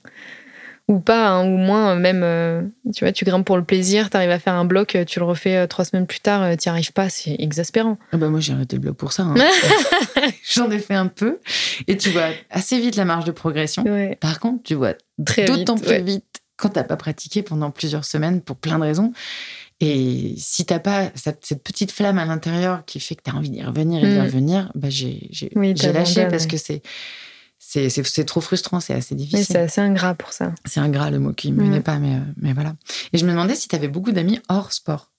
ou 0.88 1.00
pas, 1.00 1.28
hein, 1.30 1.46
ou 1.46 1.58
moins, 1.58 1.96
même, 1.96 2.22
euh, 2.24 2.62
tu 2.96 3.04
vois, 3.04 3.12
tu 3.12 3.26
grimpes 3.26 3.46
pour 3.46 3.58
le 3.58 3.64
plaisir, 3.64 4.10
tu 4.10 4.18
arrives 4.18 4.32
à 4.32 4.40
faire 4.40 4.54
un 4.54 4.66
bloc, 4.66 4.96
euh, 4.96 5.04
tu 5.06 5.20
le 5.20 5.26
refais 5.26 5.56
euh, 5.58 5.68
trois 5.68 5.86
semaines 5.86 6.08
plus 6.08 6.22
tard, 6.22 6.50
tu 6.58 6.68
n'y 6.68 6.72
arrives 6.72 6.94
pas, 6.94 7.10
c'est 7.10 7.36
exaspérant. 7.40 7.98
Ah 8.14 8.18
bah 8.18 8.30
moi, 8.30 8.40
j'ai 8.40 8.54
arrêté 8.54 8.78
le 8.78 8.82
bloc 8.82 8.96
pour 8.98 9.12
ça. 9.12 9.24
hein. 9.24 9.36
J'en 10.50 10.72
ai 10.72 10.80
fait 10.80 10.96
un 10.96 11.08
peu. 11.08 11.40
Et 11.88 11.98
tu 11.98 12.10
vois 12.10 12.30
assez 12.50 12.80
vite 12.80 12.96
la 12.96 13.06
marge 13.06 13.26
de 13.26 13.32
progression. 13.32 13.84
Ouais, 13.84 14.16
Par 14.20 14.40
contre, 14.40 14.64
tu 14.64 14.74
vois 14.76 14.94
très 15.26 15.46
vite. 15.46 15.58
d'autant 15.68 15.78
plus 15.78 16.02
vite 16.02 16.24
quand 16.56 16.70
t'as 16.70 16.84
pas 16.84 16.96
pratiqué 16.98 17.44
pendant 17.44 17.70
plusieurs 17.70 18.04
semaines 18.06 18.42
pour 18.42 18.56
plein 18.56 18.80
de 18.80 18.84
raisons. 18.84 19.14
Et 19.80 20.34
si 20.38 20.66
t'as 20.66 20.80
pas 20.80 21.12
cette 21.14 21.46
cette 21.46 21.64
petite 21.64 21.92
flamme 21.92 22.18
à 22.18 22.26
l'intérieur 22.26 22.84
qui 22.86 23.00
fait 23.00 23.14
que 23.16 23.22
t'as 23.24 23.34
envie 23.34 23.52
d'y 23.52 23.62
revenir 23.64 24.04
et 24.04 24.08
d'y 24.08 24.18
Mm. 24.18 24.24
revenir, 24.24 24.72
bah 24.76 24.90
j'ai 24.90 25.30
Oui, 25.56 25.74
lâché 25.76 26.26
parce 26.28 26.44
ouais. 26.44 26.50
que 26.50 26.58
c'est 26.58 26.82
c'est 27.60 28.26
trop 28.26 28.42
frustrant, 28.42 28.80
c'est 28.80 28.94
assez 28.94 29.14
difficile. 29.14 29.46
c'est 29.46 29.58
assez 29.60 29.82
ingrat 29.82 30.14
pour 30.16 30.32
ça. 30.34 30.54
C'est 30.66 30.80
ingrat 30.80 31.12
le 31.12 31.20
mot 31.20 31.34
qui 31.34 31.52
me 31.52 31.62
Mm. 31.62 31.66
venait 31.68 31.82
pas, 31.82 31.98
mais, 32.00 32.16
euh, 32.16 32.20
mais 32.38 32.54
voilà. 32.54 32.76
Et 33.14 33.18
je 33.18 33.26
me 33.26 33.32
demandais 33.32 33.56
si 33.56 33.68
t'avais 33.68 33.88
beaucoup 33.88 34.12
d'amis 34.12 34.40
hors 34.50 34.72
sport. 34.74 35.12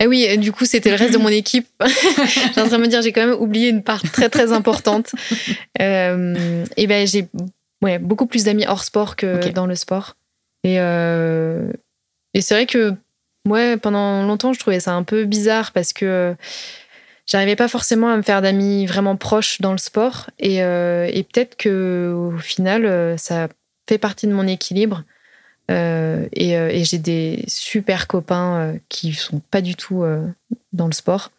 Et 0.00 0.06
oui, 0.06 0.22
et 0.22 0.36
du 0.36 0.52
coup, 0.52 0.64
c'était 0.64 0.90
le 0.90 0.96
reste 0.96 1.14
de 1.14 1.18
mon 1.18 1.28
équipe. 1.42 1.66
J'ai 2.54 2.60
en 2.60 2.68
train 2.68 2.76
de 2.78 2.82
me 2.82 2.86
dire, 2.88 3.02
j'ai 3.02 3.12
quand 3.12 3.26
même 3.26 3.36
oublié 3.40 3.68
une 3.68 3.82
part 3.82 4.02
très 4.02 4.28
très 4.28 4.52
importante. 4.52 5.12
Euh, 5.80 6.64
et 6.76 6.86
ben, 6.88 7.06
j'ai 7.06 7.28
ouais, 7.82 7.98
beaucoup 8.00 8.26
plus 8.26 8.42
d'amis 8.44 8.66
hors 8.66 8.82
sport 8.82 9.14
que 9.14 9.48
dans 9.50 9.66
le 9.66 9.76
sport. 9.76 10.16
Et, 10.64 10.80
euh, 10.80 11.70
et 12.34 12.40
c'est 12.40 12.54
vrai 12.54 12.66
que 12.66 12.94
ouais, 13.48 13.76
pendant 13.76 14.22
longtemps, 14.24 14.52
je 14.52 14.60
trouvais 14.60 14.80
ça 14.80 14.92
un 14.92 15.02
peu 15.02 15.24
bizarre 15.24 15.72
parce 15.72 15.92
que 15.92 16.34
j'arrivais 17.26 17.56
pas 17.56 17.68
forcément 17.68 18.08
à 18.08 18.16
me 18.16 18.22
faire 18.22 18.42
d'amis 18.42 18.86
vraiment 18.86 19.16
proches 19.16 19.60
dans 19.60 19.72
le 19.72 19.78
sport. 19.78 20.30
Et, 20.38 20.62
euh, 20.62 21.08
et 21.12 21.22
peut-être 21.24 21.56
que 21.56 22.12
au 22.14 22.38
final, 22.38 22.86
euh, 22.86 23.16
ça 23.16 23.48
fait 23.88 23.98
partie 23.98 24.26
de 24.26 24.32
mon 24.32 24.46
équilibre. 24.46 25.02
Euh, 25.70 26.26
et 26.32 26.56
euh, 26.56 26.70
et 26.70 26.84
j'ai 26.84 26.96
des 26.98 27.44
super 27.46 28.06
copains 28.06 28.56
euh, 28.56 28.72
qui 28.88 29.12
sont 29.12 29.40
pas 29.50 29.60
du 29.60 29.74
tout 29.76 30.02
euh, 30.02 30.26
dans 30.72 30.86
le 30.86 30.94
sport. 30.94 31.30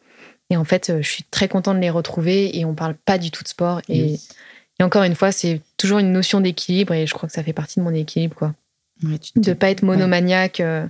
Et 0.52 0.58
en 0.58 0.64
fait, 0.66 0.90
euh, 0.90 1.02
je 1.02 1.10
suis 1.10 1.24
très 1.32 1.48
contente 1.48 1.78
de 1.78 1.82
les 1.82 1.90
retrouver 1.90 2.58
et 2.58 2.64
on 2.66 2.76
parle 2.76 2.94
pas 2.94 3.18
du 3.18 3.32
tout 3.32 3.44
de 3.44 3.48
sport. 3.48 3.82
Et, 3.90 4.04
Oui. 4.04 4.22
et 4.80 4.84
encore 4.84 5.02
une 5.04 5.16
fois, 5.16 5.32
c'est 5.32 5.62
toujours 5.78 5.98
une 5.98 6.12
notion 6.12 6.42
d'équilibre 6.42 6.94
et 6.94 7.08
je 7.08 7.14
crois 7.16 7.28
que 7.28 7.34
ça 7.34 7.44
fait 7.44 7.54
partie 7.54 7.80
de 7.80 7.84
mon 7.84 7.94
équilibre, 7.94 8.36
quoi. 8.36 8.54
Ouais, 9.04 9.18
tu 9.18 9.32
De 9.40 9.54
pas 9.54 9.70
être 9.72 9.82
monomaniaque 9.82 10.60
euh, 10.60 10.86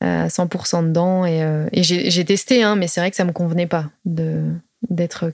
à 0.00 0.28
100% 0.28 0.88
dedans. 0.88 1.24
Et, 1.24 1.42
euh, 1.42 1.66
et 1.72 1.82
j'ai 1.82 2.24
testé, 2.24 2.62
hein, 2.62 2.76
mais 2.76 2.88
c'est 2.88 3.00
vrai 3.00 3.10
que 3.10 3.16
ça 3.16 3.24
me 3.24 3.32
convenait 3.32 3.66
pas 3.66 3.86
d'être 4.04 5.32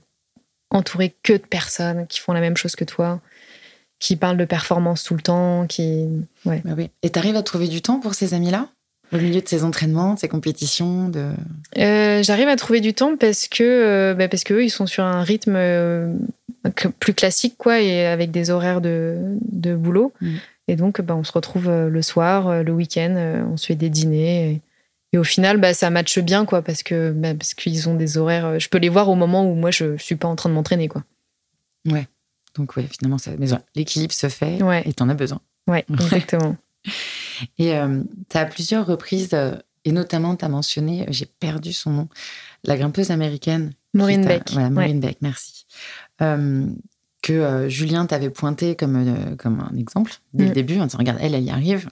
entouré 0.69 1.15
que 1.23 1.33
de 1.33 1.37
personnes 1.37 2.07
qui 2.07 2.19
font 2.19 2.33
la 2.33 2.41
même 2.41 2.57
chose 2.57 2.75
que 2.75 2.83
toi, 2.83 3.21
qui 3.99 4.15
parlent 4.15 4.37
de 4.37 4.45
performance 4.45 5.03
tout 5.03 5.15
le 5.15 5.21
temps, 5.21 5.65
qui 5.67 6.07
ouais. 6.45 6.61
Bah 6.65 6.73
oui. 6.77 6.89
Et 7.03 7.09
t'arrives 7.09 7.35
à 7.35 7.43
trouver 7.43 7.67
du 7.67 7.81
temps 7.81 7.99
pour 7.99 8.13
ces 8.13 8.33
amis-là? 8.33 8.67
Au 9.13 9.17
milieu 9.17 9.39
de 9.39 9.47
ces 9.47 9.63
entraînements, 9.63 10.15
de 10.15 10.19
ces 10.19 10.27
compétitions 10.27 11.07
de... 11.07 11.31
Euh, 11.77 12.21
J'arrive 12.23 12.49
à 12.49 12.57
trouver 12.57 12.81
du 12.81 12.93
temps 12.93 13.15
parce 13.15 13.47
que 13.47 13.63
euh, 13.63 14.13
bah, 14.13 14.27
parce 14.27 14.43
que 14.43 14.53
eux, 14.53 14.65
ils 14.65 14.69
sont 14.69 14.85
sur 14.85 15.05
un 15.05 15.23
rythme 15.23 15.55
euh, 15.55 16.13
plus 16.99 17.13
classique 17.13 17.55
quoi 17.57 17.79
et 17.79 18.05
avec 18.05 18.31
des 18.31 18.49
horaires 18.49 18.81
de, 18.81 19.15
de 19.49 19.75
boulot 19.75 20.11
Mm. 20.19 20.35
Et 20.67 20.75
donc 20.75 21.01
bah, 21.01 21.15
on 21.15 21.23
se 21.23 21.31
retrouve 21.31 21.67
euh, 21.69 21.89
le 21.89 22.01
soir 22.01 22.47
euh, 22.47 22.63
le 22.63 22.71
week-end 22.73 23.13
euh, 23.17 23.43
on 23.45 23.57
se 23.57 23.67
fait 23.67 23.75
des 23.75 23.89
dîners 23.89 24.51
et, 24.51 24.61
et 25.13 25.17
au 25.17 25.23
final 25.23 25.57
bah, 25.59 25.73
ça 25.73 25.89
matche 25.89 26.19
bien 26.19 26.45
quoi 26.45 26.61
parce 26.61 26.83
que 26.83 27.11
bah, 27.11 27.33
parce 27.33 27.53
qu'ils 27.53 27.87
ont 27.89 27.95
des 27.95 28.17
horaires 28.17 28.59
je 28.59 28.67
peux 28.69 28.77
les 28.77 28.89
voir 28.89 29.09
au 29.09 29.15
moment 29.15 29.49
où 29.49 29.55
moi 29.55 29.71
je, 29.71 29.97
je 29.97 30.03
suis 30.03 30.15
pas 30.15 30.27
en 30.27 30.35
train 30.35 30.49
de 30.49 30.53
m'entraîner 30.55 30.87
quoi 30.87 31.03
Donc 32.55 32.75
ouais, 32.75 32.87
finalement, 32.89 33.17
ça... 33.17 33.31
l'équilibre 33.75 34.13
se 34.13 34.29
fait 34.29 34.61
Ouais. 34.63 34.81
et 34.85 34.93
t'en 34.93 35.09
as 35.09 35.13
besoin. 35.13 35.39
ouais 35.67 35.85
Ouais. 35.89 35.95
exactement 35.95 36.55
Et 37.59 37.75
euh, 37.77 38.01
tu 38.29 38.37
as 38.37 38.41
à 38.41 38.45
plusieurs 38.45 38.85
reprises, 38.85 39.37
et 39.85 39.91
notamment 39.91 40.35
tu 40.35 40.43
as 40.43 40.49
mentionné, 40.49 41.05
j'ai 41.09 41.25
perdu 41.27 41.71
son 41.71 41.91
nom, 41.91 42.07
la 42.63 42.77
grimpeuse 42.77 43.11
américaine. 43.11 43.73
Maureen 43.93 44.25
Beck 44.25 44.51
Voilà, 44.51 44.67
ouais. 44.67 44.73
Maureen 44.73 44.99
Beck, 44.99 45.17
merci. 45.21 45.65
Euh, 46.21 46.65
que 47.27 47.33
euh, 47.33 47.69
Julien 47.69 48.05
t'avait 48.05 48.29
pointé 48.29 48.75
comme, 48.75 48.95
euh, 48.95 49.35
comme 49.35 49.59
un 49.59 49.75
exemple 49.77 50.13
dès 50.33 50.45
le 50.45 50.49
Mm. 50.51 50.53
début 50.53 50.79
en 50.79 50.85
disant 50.85 50.97
Regarde, 50.99 51.19
elle, 51.21 51.33
elle 51.35 51.43
y 51.43 51.49
arrive. 51.49 51.89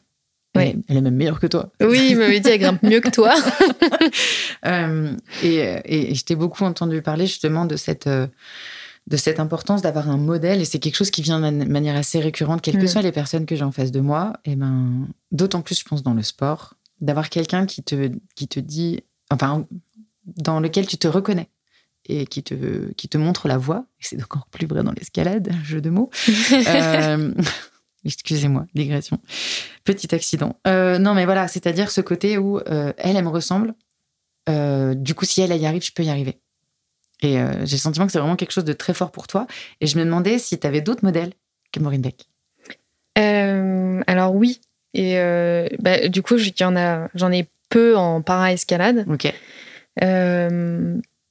Elle, 0.53 0.61
Ouais. 0.61 0.69
est- 0.69 0.77
elle 0.88 0.97
est 0.97 1.01
même 1.01 1.15
meilleure 1.15 1.39
que 1.39 1.47
toi. 1.47 1.71
oui 1.81 2.07
il 2.11 2.17
m'avait 2.17 2.39
dit 2.39 2.49
elle 2.49 2.59
grimpe 2.59 2.81
mieux 2.83 3.01
que 3.01 3.09
toi 3.09 3.33
Euh, 4.65 5.15
et, 5.43 5.55
et- 5.86 6.11
et 6.11 6.15
je 6.15 6.23
t'ai 6.25 6.36
beaucoup 6.36 6.63
entendu 6.63 7.01
parler 7.01 7.27
justement 7.27 7.65
de 7.65 7.75
cette, 7.75 8.07
de 8.07 9.17
cette 9.17 9.39
importance 9.39 9.81
d'avoir 9.83 10.09
un 10.09 10.17
modèle. 10.17 10.61
Et 10.61 10.65
c'est 10.65 10.79
quelque 10.79 10.95
chose 10.95 11.11
qui 11.11 11.21
vient 11.21 11.38
de 11.38 11.43
man- 11.43 11.69
manière 11.69 11.95
assez 11.95 12.19
récurrente, 12.19 12.61
quelles 12.61 12.77
que 12.79 12.86
Mm. 12.86 12.88
soient 12.88 13.01
les 13.03 13.11
personnes 13.11 13.45
que 13.45 13.55
j'ai 13.55 13.63
en 13.63 13.71
face 13.71 13.91
de 13.91 13.99
moi. 13.99 14.33
Et 14.45 14.55
ben, 14.55 15.07
d'autant 15.31 15.61
plus, 15.61 15.79
je 15.79 15.86
pense, 15.86 16.01
dans 16.03 16.13
le 16.13 16.23
sport, 16.23 16.73
d'avoir 17.01 17.29
quelqu'un 17.29 17.65
qui 17.65 17.83
te, 17.83 18.09
qui 18.36 18.47
te 18.47 18.59
dit, 18.59 19.01
enfin, 19.29 19.67
dans 20.25 20.59
lequel 20.59 20.88
tu 20.88 20.97
te 20.97 21.07
reconnais 21.07 21.49
et 22.08 22.26
qui 22.26 22.43
te, 22.43 22.91
qui 22.93 23.10
te 23.10 23.18
montre 23.18 23.47
la 23.47 23.58
voie. 23.58 23.86
C'est 23.99 24.22
encore 24.22 24.47
plus 24.47 24.68
vrai 24.68 24.84
dans 24.84 24.91
l'escalade, 24.91 25.51
jeu 25.64 25.82
de 25.82 25.89
mots. 25.89 26.10
Euh, 26.51 27.34
Excusez-moi, 28.03 28.68
digression. 28.76 29.20
Petit 29.84 30.14
accident. 30.14 30.60
Euh, 30.68 30.99
non, 30.99 31.16
mais 31.16 31.26
voilà, 31.26 31.47
c'est-à-dire 31.47 31.89
ce 31.89 32.01
côté 32.01 32.38
où 32.38 32.60
euh, 32.60 32.93
elle, 32.97 33.16
elle 33.16 33.24
me 33.24 33.30
ressemble. 33.30 33.74
Du 34.47 35.16
coup, 35.16 35.26
si 35.26 35.41
elle, 35.41 35.51
elle 35.51 35.62
y 35.62 35.66
arrive, 35.66 35.84
je 35.84 35.91
peux 35.91 36.03
y 36.03 36.10
arriver. 36.10 36.39
Et 37.24 37.38
j'ai 37.64 37.78
le 37.78 37.82
sentiment 37.82 38.06
que 38.06 38.12
c'est 38.12 38.20
vraiment 38.20 38.36
quelque 38.36 38.51
chose 38.51 38.64
de 38.64 38.74
très 38.74 38.93
fort 38.93 39.12
pour 39.12 39.26
toi. 39.26 39.47
Et 39.82 39.88
je 39.88 39.97
me 39.97 40.06
demandais 40.06 40.38
si 40.38 40.60
tu 40.60 40.68
avais 40.68 40.82
d'autres 40.82 41.03
modèles 41.03 41.34
que 41.72 41.80
Maureen 41.80 42.01
Beck. 42.01 42.28
Alors 43.16 44.36
oui 44.36 44.62
et 44.93 45.16
bah, 45.80 46.08
du 46.08 46.22
coup 46.22 46.38
j'en 46.38 46.76
ai 46.76 47.08
j'en 47.16 47.32
ai 47.32 47.49
peu 47.70 47.97
en 47.97 48.22
para-escalade 48.22 49.06
Ok. 49.10 49.34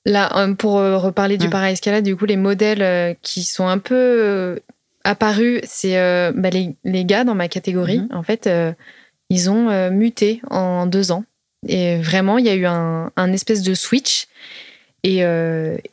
Là, 0.06 0.36
euh, 0.36 0.54
pour 0.54 0.78
euh, 0.78 0.98
reparler 0.98 1.38
du 1.38 1.48
para-escalade, 1.48 2.04
du 2.04 2.14
coup, 2.14 2.26
les 2.26 2.36
modèles 2.36 2.82
euh, 2.82 3.14
qui 3.22 3.42
sont 3.42 3.66
un 3.66 3.78
peu 3.78 4.60
apparus, 5.02 5.60
c'est 5.64 5.98
euh, 5.98 6.32
bah, 6.34 6.50
les, 6.50 6.76
les 6.84 7.04
gars 7.04 7.24
dans 7.24 7.34
ma 7.34 7.48
catégorie. 7.48 8.00
Mhm. 8.00 8.08
En 8.12 8.22
fait, 8.22 8.46
euh, 8.46 8.72
ils 9.30 9.48
ont 9.48 9.70
euh, 9.70 9.90
muté 9.90 10.42
en 10.50 10.86
deux 10.86 11.10
ans. 11.10 11.24
Et 11.66 11.96
vraiment, 11.96 12.36
il 12.36 12.44
y 12.44 12.50
a 12.50 12.54
eu 12.54 12.66
un, 12.66 13.12
un 13.16 13.32
espèce 13.32 13.62
de 13.62 13.72
switch. 13.74 14.26
Et, 15.06 15.20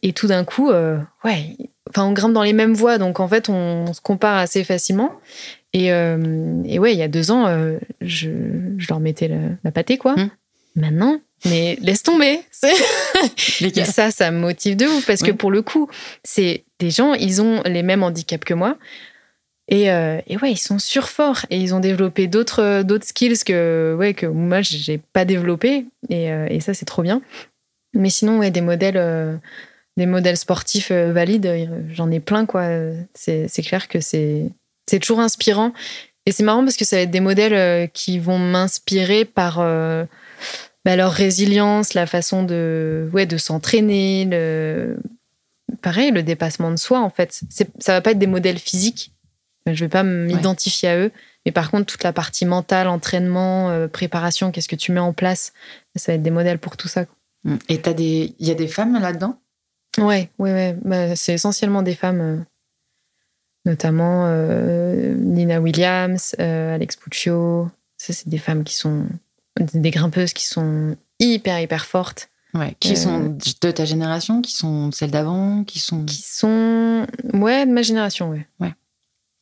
et 0.04 0.14
tout 0.14 0.28
d'un 0.28 0.46
coup, 0.46 0.72
ouais, 0.72 1.58
enfin, 1.90 2.06
on 2.06 2.14
grimpe 2.14 2.32
dans 2.32 2.44
les 2.44 2.54
mêmes 2.54 2.74
voies. 2.74 2.98
Donc, 2.98 3.20
en 3.20 3.28
fait, 3.28 3.50
on, 3.50 3.86
on 3.90 3.94
se 3.94 4.00
compare 4.00 4.38
assez 4.38 4.64
facilement. 4.64 5.12
Et, 5.74 5.88
et 5.88 6.80
ouais, 6.80 6.94
il 6.94 6.98
y 6.98 7.02
a 7.04 7.10
deux 7.10 7.30
ans, 7.30 7.54
je, 8.00 8.30
je 8.78 8.88
leur 8.88 9.02
mettais 9.02 9.28
la, 9.28 9.36
la 9.66 9.72
pâtée, 9.72 9.98
quoi. 9.98 10.16
Mm. 10.16 10.30
Maintenant, 10.78 11.20
mais 11.46 11.78
laisse 11.82 12.04
tomber. 12.04 12.42
Et 13.62 13.86
ça, 13.86 14.12
ça 14.12 14.32
me 14.32 14.40
motive 14.40 14.76
de 14.76 14.86
ouf 14.86 15.06
parce 15.06 15.22
que 15.22 15.32
pour 15.32 15.52
le 15.52 15.62
coup, 15.62 15.90
c'est 16.24 16.64
des 16.80 16.92
gens, 16.92 17.14
ils 17.14 17.42
ont 17.42 17.62
les 17.64 17.84
mêmes 17.84 18.04
handicaps 18.04 18.46
que 18.46 18.54
moi. 18.54 18.78
Et, 19.68 19.90
euh, 19.92 20.20
et 20.28 20.38
ouais, 20.38 20.52
ils 20.52 20.58
sont 20.58 20.80
surforts 20.80 21.46
et 21.50 21.58
ils 21.58 21.74
ont 21.74 21.80
développé 21.80 22.28
d'autres 22.28 22.82
d'autres 22.84 23.08
skills 23.08 23.40
que, 23.46 23.96
ouais, 23.98 24.14
que 24.14 24.26
moi, 24.26 24.62
j'ai 24.62 25.00
pas 25.14 25.24
développé. 25.24 25.86
Et, 26.10 26.32
euh, 26.32 26.48
et 26.50 26.60
ça, 26.60 26.74
c'est 26.74 26.86
trop 26.86 27.04
bien. 27.04 27.22
Mais 27.94 28.10
sinon, 28.10 28.40
ouais, 28.40 28.52
des 28.52 28.62
modèles, 28.62 28.98
euh, 28.98 29.38
des 29.98 30.06
modèles 30.06 30.38
sportifs 30.38 30.92
euh, 30.92 31.14
valides, 31.14 31.46
euh, 31.46 31.66
j'en 31.94 32.12
ai 32.12 32.20
plein, 32.20 32.46
quoi. 32.46 32.66
C'est 33.14 33.48
clair 33.64 33.88
que 33.88 34.02
c'est 34.02 34.50
c'est 34.90 35.00
toujours 35.00 35.22
inspirant. 35.22 35.74
Et 36.26 36.32
c'est 36.32 36.44
marrant 36.44 36.64
parce 36.64 36.78
que 36.78 36.86
ça 36.86 36.98
va 36.98 37.04
être 37.04 37.12
des 37.12 37.20
modèles 37.20 37.54
euh, 37.54 37.88
qui 37.88 38.20
vont 38.20 38.38
m'inspirer 38.38 39.26
par 39.26 39.60
euh, 39.60 40.06
bah, 40.86 40.96
leur 40.96 41.12
résilience, 41.12 41.94
la 41.94 42.08
façon 42.08 42.44
de, 42.44 43.10
ouais, 43.14 43.26
de 43.26 43.38
s'entraîner, 43.38 44.26
le... 44.26 44.98
pareil, 45.82 46.12
le 46.12 46.24
dépassement 46.24 46.72
de 46.72 46.78
soi, 46.78 47.00
en 47.00 47.10
fait. 47.10 47.42
Ça 47.80 47.94
va 47.94 48.02
pas 48.02 48.12
être 48.12 48.20
des 48.20 48.28
modèles 48.28 48.60
physiques. 48.60 49.14
Je 49.68 49.86
vais 49.86 49.90
pas 49.90 50.04
m'identifier 50.04 50.90
à 50.90 50.98
eux. 50.98 51.12
Mais 51.46 51.52
par 51.52 51.72
contre, 51.72 51.86
toute 51.86 52.04
la 52.04 52.14
partie 52.14 52.46
mentale, 52.46 52.88
entraînement, 52.88 53.70
euh, 53.70 53.88
préparation, 53.88 54.52
qu'est-ce 54.52 54.68
que 54.68 54.76
tu 54.76 54.92
mets 54.92 55.00
en 55.00 55.14
place, 55.14 55.54
ça 55.96 56.12
va 56.12 56.16
être 56.16 56.22
des 56.22 56.32
modèles 56.32 56.60
pour 56.60 56.78
tout 56.78 56.88
ça. 56.88 57.06
Mm. 57.44 57.56
Et 57.70 57.82
t'as 57.82 57.94
des... 57.94 58.36
il 58.40 58.48
y 58.48 58.52
a 58.52 58.56
des 58.56 58.68
femmes 58.68 59.00
là-dedans? 59.00 59.40
Ouais, 59.98 60.30
ouais, 60.40 60.54
ouais. 60.54 60.78
Bah, 60.84 61.16
c'est 61.16 61.34
essentiellement 61.34 61.82
des 61.82 61.96
femmes, 61.96 62.22
euh, 62.22 62.38
notamment 63.66 64.26
euh, 64.28 65.14
Nina 65.16 65.60
Williams, 65.60 66.36
euh, 66.40 66.76
Alex 66.76 66.96
Puccio. 66.96 67.70
Ça, 67.98 68.14
c'est 68.14 68.30
des 68.30 68.38
femmes 68.38 68.64
qui 68.64 68.76
sont 68.76 69.06
des 69.60 69.92
grimpeuses 69.92 70.34
qui 70.34 70.46
sont 70.46 70.96
hyper, 71.20 71.60
hyper 71.60 71.86
fortes, 71.86 72.30
ouais. 72.54 72.76
Qui 72.80 72.94
Euh. 72.94 72.96
sont 72.96 73.38
de 73.62 73.72
ta 73.72 73.86
génération 73.86 74.42
Qui 74.42 74.54
sont 74.54 74.92
celles 74.92 75.12
d'avant 75.12 75.64
Qui 75.64 75.80
sont... 75.80 76.06
qui 76.06 76.22
sont, 76.24 77.06
ouais, 77.34 77.66
de 77.66 77.72
ma 77.72 77.82
génération, 77.82 78.30
ouais. 78.30 78.74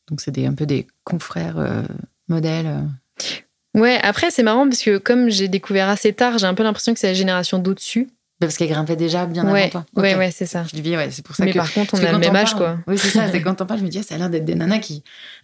Donc 0.08 0.20
c'est 0.20 0.44
un 0.44 0.54
peu 0.54 0.66
des 0.66 0.86
confrères 1.04 1.58
euh, 1.58 1.82
modèles. 2.28 2.66
euh. 2.66 3.80
Ouais, 3.80 3.98
après, 4.02 4.32
c'est 4.32 4.42
marrant 4.42 4.68
parce 4.68 4.82
que 4.82 4.98
comme 4.98 5.28
j'ai 5.30 5.46
découvert 5.46 5.88
assez 5.88 6.12
tard, 6.12 6.38
j'ai 6.38 6.46
un 6.46 6.54
peu 6.54 6.64
l'impression 6.64 6.92
que 6.92 6.98
c'est 6.98 7.06
la 7.06 7.14
génération 7.14 7.58
d'au-dessus. 7.60 8.08
Parce 8.40 8.56
qu'elle 8.56 8.68
grimpait 8.70 8.96
déjà 8.96 9.26
bien 9.26 9.46
ouais, 9.52 9.60
avant 9.64 9.70
toi. 9.70 9.86
Ouais, 10.02 10.14
ouais, 10.16 10.30
c'est 10.30 10.46
ça. 10.46 10.64
Je 10.64 10.80
dis, 10.80 10.96
ouais, 10.96 11.10
c'est 11.10 11.22
pour 11.24 11.36
ça 11.36 11.44
Mais 11.44 11.52
que. 11.52 11.58
par 11.58 11.70
contre, 11.72 11.94
on 11.94 11.98
a 12.02 12.10
le 12.12 12.18
même 12.18 12.34
âge, 12.34 12.54
quoi. 12.54 12.78
Oui, 12.86 12.96
c'est 12.98 13.10
ça. 13.10 13.30
C'est 13.30 13.40
quand 13.42 13.60
on 13.60 13.66
parle, 13.66 13.80
je 13.80 13.84
me 13.84 13.90
dis, 13.90 13.98
ah, 13.98 14.02
ça 14.02 14.14
a 14.14 14.18
l'air 14.18 14.30
d'être 14.30 14.46
des 14.46 14.54
nanas 14.54 14.78
qui, 14.78 15.02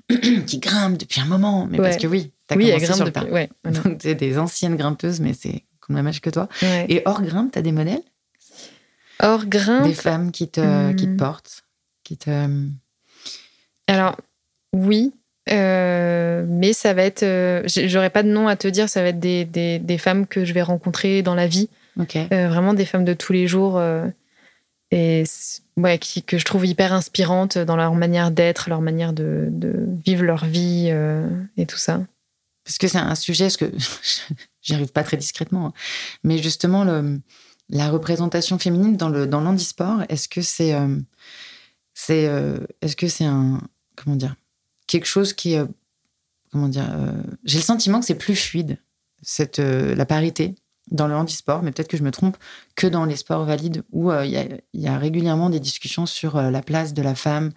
qui 0.46 0.58
grimpent 0.58 0.96
depuis 0.98 1.20
un 1.20 1.26
moment. 1.26 1.66
Mais 1.70 1.76
parce 1.78 1.98
que 1.98 2.06
oui, 2.06 2.32
t'as 2.46 2.56
Oui, 2.56 2.66
commencé 2.68 2.86
sur 2.92 3.04
le 3.04 3.10
depuis. 3.10 3.30
Ouais, 3.30 3.50
voilà. 3.64 3.80
Donc, 3.80 3.98
t'es 3.98 4.14
des 4.14 4.38
anciennes 4.38 4.76
grimpeuses, 4.76 5.20
mais 5.20 5.34
c'est 5.34 5.64
comme 5.80 5.94
le 5.96 6.02
même 6.02 6.06
âge 6.08 6.20
que 6.22 6.30
toi. 6.30 6.48
Et 6.88 7.02
hors 7.04 7.20
grimpe, 7.22 7.52
t'as 7.52 7.60
des 7.62 7.72
modèles? 7.72 8.02
Hors 9.22 9.46
grimpe. 9.46 9.84
Des 9.86 9.94
femmes 9.94 10.30
qui 10.32 10.48
te, 10.48 10.92
qui 10.92 11.06
te 11.06 11.10
Hmm. 11.12 11.16
portent 11.16 11.62
qui 12.02 12.16
te... 12.16 12.48
Alors, 13.88 14.16
oui. 14.72 15.12
euh, 15.50 16.44
mais 16.48 16.72
ça 16.72 16.94
va 16.94 17.02
être. 17.02 17.22
euh, 17.22 17.62
J'aurais 17.66 18.10
pas 18.10 18.22
de 18.22 18.28
nom 18.30 18.48
à 18.48 18.56
te 18.56 18.68
dire, 18.68 18.88
ça 18.88 19.02
va 19.02 19.08
être 19.08 19.20
des, 19.20 19.44
des, 19.44 19.78
des 19.78 19.98
femmes 19.98 20.26
que 20.26 20.44
je 20.44 20.52
vais 20.52 20.62
rencontrer 20.62 21.22
dans 21.22 21.34
la 21.34 21.46
vie. 21.46 21.68
Ok. 21.98 22.16
Euh, 22.16 22.48
vraiment 22.48 22.74
des 22.74 22.84
femmes 22.84 23.04
de 23.04 23.14
tous 23.14 23.32
les 23.32 23.46
jours. 23.46 23.78
euh, 23.78 24.06
et 24.92 25.24
ouais, 25.76 25.98
qui, 25.98 26.22
que 26.22 26.38
je 26.38 26.44
trouve 26.44 26.64
hyper 26.64 26.92
inspirantes 26.92 27.58
dans 27.58 27.76
leur 27.76 27.94
manière 27.94 28.30
d'être, 28.30 28.68
leur 28.68 28.80
manière 28.80 29.12
de, 29.12 29.48
de 29.50 29.86
vivre 30.04 30.22
leur 30.22 30.44
vie 30.44 30.88
euh, 30.90 31.28
et 31.56 31.66
tout 31.66 31.78
ça. 31.78 32.02
Parce 32.64 32.78
que 32.78 32.86
c'est 32.86 32.98
un 32.98 33.14
sujet, 33.14 33.46
parce 33.46 33.56
que 33.56 33.72
j'y 34.62 34.74
arrive 34.74 34.92
pas 34.92 35.02
très 35.02 35.16
discrètement, 35.16 35.66
hein. 35.66 35.72
mais 36.22 36.38
justement, 36.38 36.84
le, 36.84 37.20
la 37.68 37.90
représentation 37.90 38.58
féminine 38.58 38.96
dans 38.96 39.08
le 39.08 39.26
dans 39.26 39.40
l'handisport, 39.40 40.02
est-ce 40.08 40.28
que 40.28 40.40
c'est 40.40 40.74
c'est 41.94 42.30
est-ce 42.80 42.96
que 42.96 43.08
c'est 43.08 43.24
un 43.24 43.60
comment 43.96 44.16
dire 44.16 44.36
quelque 44.86 45.06
chose 45.06 45.32
qui 45.32 45.56
comment 46.52 46.68
dire 46.68 46.88
j'ai 47.44 47.58
le 47.58 47.64
sentiment 47.64 47.98
que 47.98 48.06
c'est 48.06 48.14
plus 48.14 48.36
fluide 48.36 48.78
cette 49.22 49.58
la 49.58 50.06
parité 50.06 50.54
dans 50.90 51.08
le 51.08 51.14
handisport, 51.14 51.62
mais 51.62 51.72
peut-être 51.72 51.88
que 51.88 51.96
je 51.96 52.02
me 52.02 52.10
trompe, 52.10 52.36
que 52.76 52.86
dans 52.86 53.04
les 53.04 53.16
sports 53.16 53.44
valides 53.44 53.82
où 53.92 54.10
euh, 54.10 54.24
il 54.24 54.32
y, 54.32 54.36
a, 54.36 54.44
il 54.72 54.80
y 54.80 54.88
a 54.88 54.98
régulièrement 54.98 55.50
des 55.50 55.60
discussions 55.60 56.06
sur 56.06 56.36
euh, 56.36 56.50
la 56.50 56.62
place 56.62 56.94
de 56.94 57.02
la 57.02 57.14
femme 57.14 57.50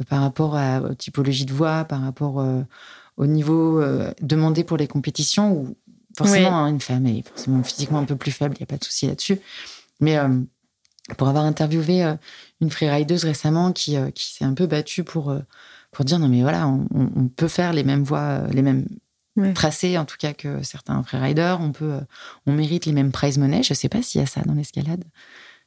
euh, 0.00 0.04
par 0.04 0.20
rapport 0.22 0.56
à, 0.56 0.80
aux 0.80 0.94
typologies 0.94 1.46
de 1.46 1.52
voix, 1.52 1.84
par 1.84 2.00
rapport 2.02 2.44
au 3.16 3.26
niveau 3.26 3.82
demandé 4.22 4.64
pour 4.64 4.76
les 4.76 4.86
compétitions, 4.86 5.52
où 5.52 5.76
forcément, 6.16 6.48
Oui. 6.48 6.54
hein, 6.54 6.66
une 6.68 6.80
femme 6.80 7.06
est 7.06 7.26
forcément 7.28 7.62
physiquement 7.62 7.98
un 7.98 8.04
peu 8.04 8.16
plus 8.16 8.30
faible, 8.32 8.54
il 8.56 8.60
n'y 8.60 8.64
a 8.64 8.66
pas 8.66 8.78
de 8.78 8.84
souci 8.84 9.06
là-dessus. 9.06 9.38
Mais 10.00 10.16
euh, 10.16 10.40
pour 11.18 11.28
avoir 11.28 11.44
interviewé 11.44 12.04
euh, 12.04 12.14
une 12.60 12.70
freerideuse 12.70 13.24
récemment 13.24 13.72
qui, 13.72 13.96
euh, 13.96 14.10
qui 14.10 14.32
s'est 14.32 14.44
un 14.44 14.54
peu 14.54 14.66
battue 14.66 15.04
pour, 15.04 15.34
pour 15.90 16.04
dire 16.04 16.18
non, 16.18 16.28
mais 16.28 16.42
voilà, 16.42 16.66
on, 16.68 16.86
on- 16.94 17.28
peut 17.28 17.48
faire 17.48 17.72
les 17.72 17.84
mêmes 17.84 18.04
euh, 18.12 18.46
les 18.48 18.62
mêmes 18.62 18.86
Ouais. 19.36 19.52
tracés, 19.52 19.96
en 19.96 20.04
tout 20.04 20.16
cas 20.18 20.32
que 20.32 20.62
certains 20.62 21.02
freeriders, 21.04 21.60
on, 21.60 21.70
peut, 21.72 21.92
euh, 21.92 22.00
on 22.46 22.52
mérite 22.52 22.84
les 22.86 22.92
mêmes 22.92 23.12
prize 23.12 23.38
money. 23.38 23.62
Je 23.62 23.72
ne 23.72 23.76
sais 23.76 23.88
pas 23.88 24.02
s'il 24.02 24.20
y 24.20 24.24
a 24.24 24.26
ça 24.26 24.40
dans 24.42 24.54
l'escalade. 24.54 25.04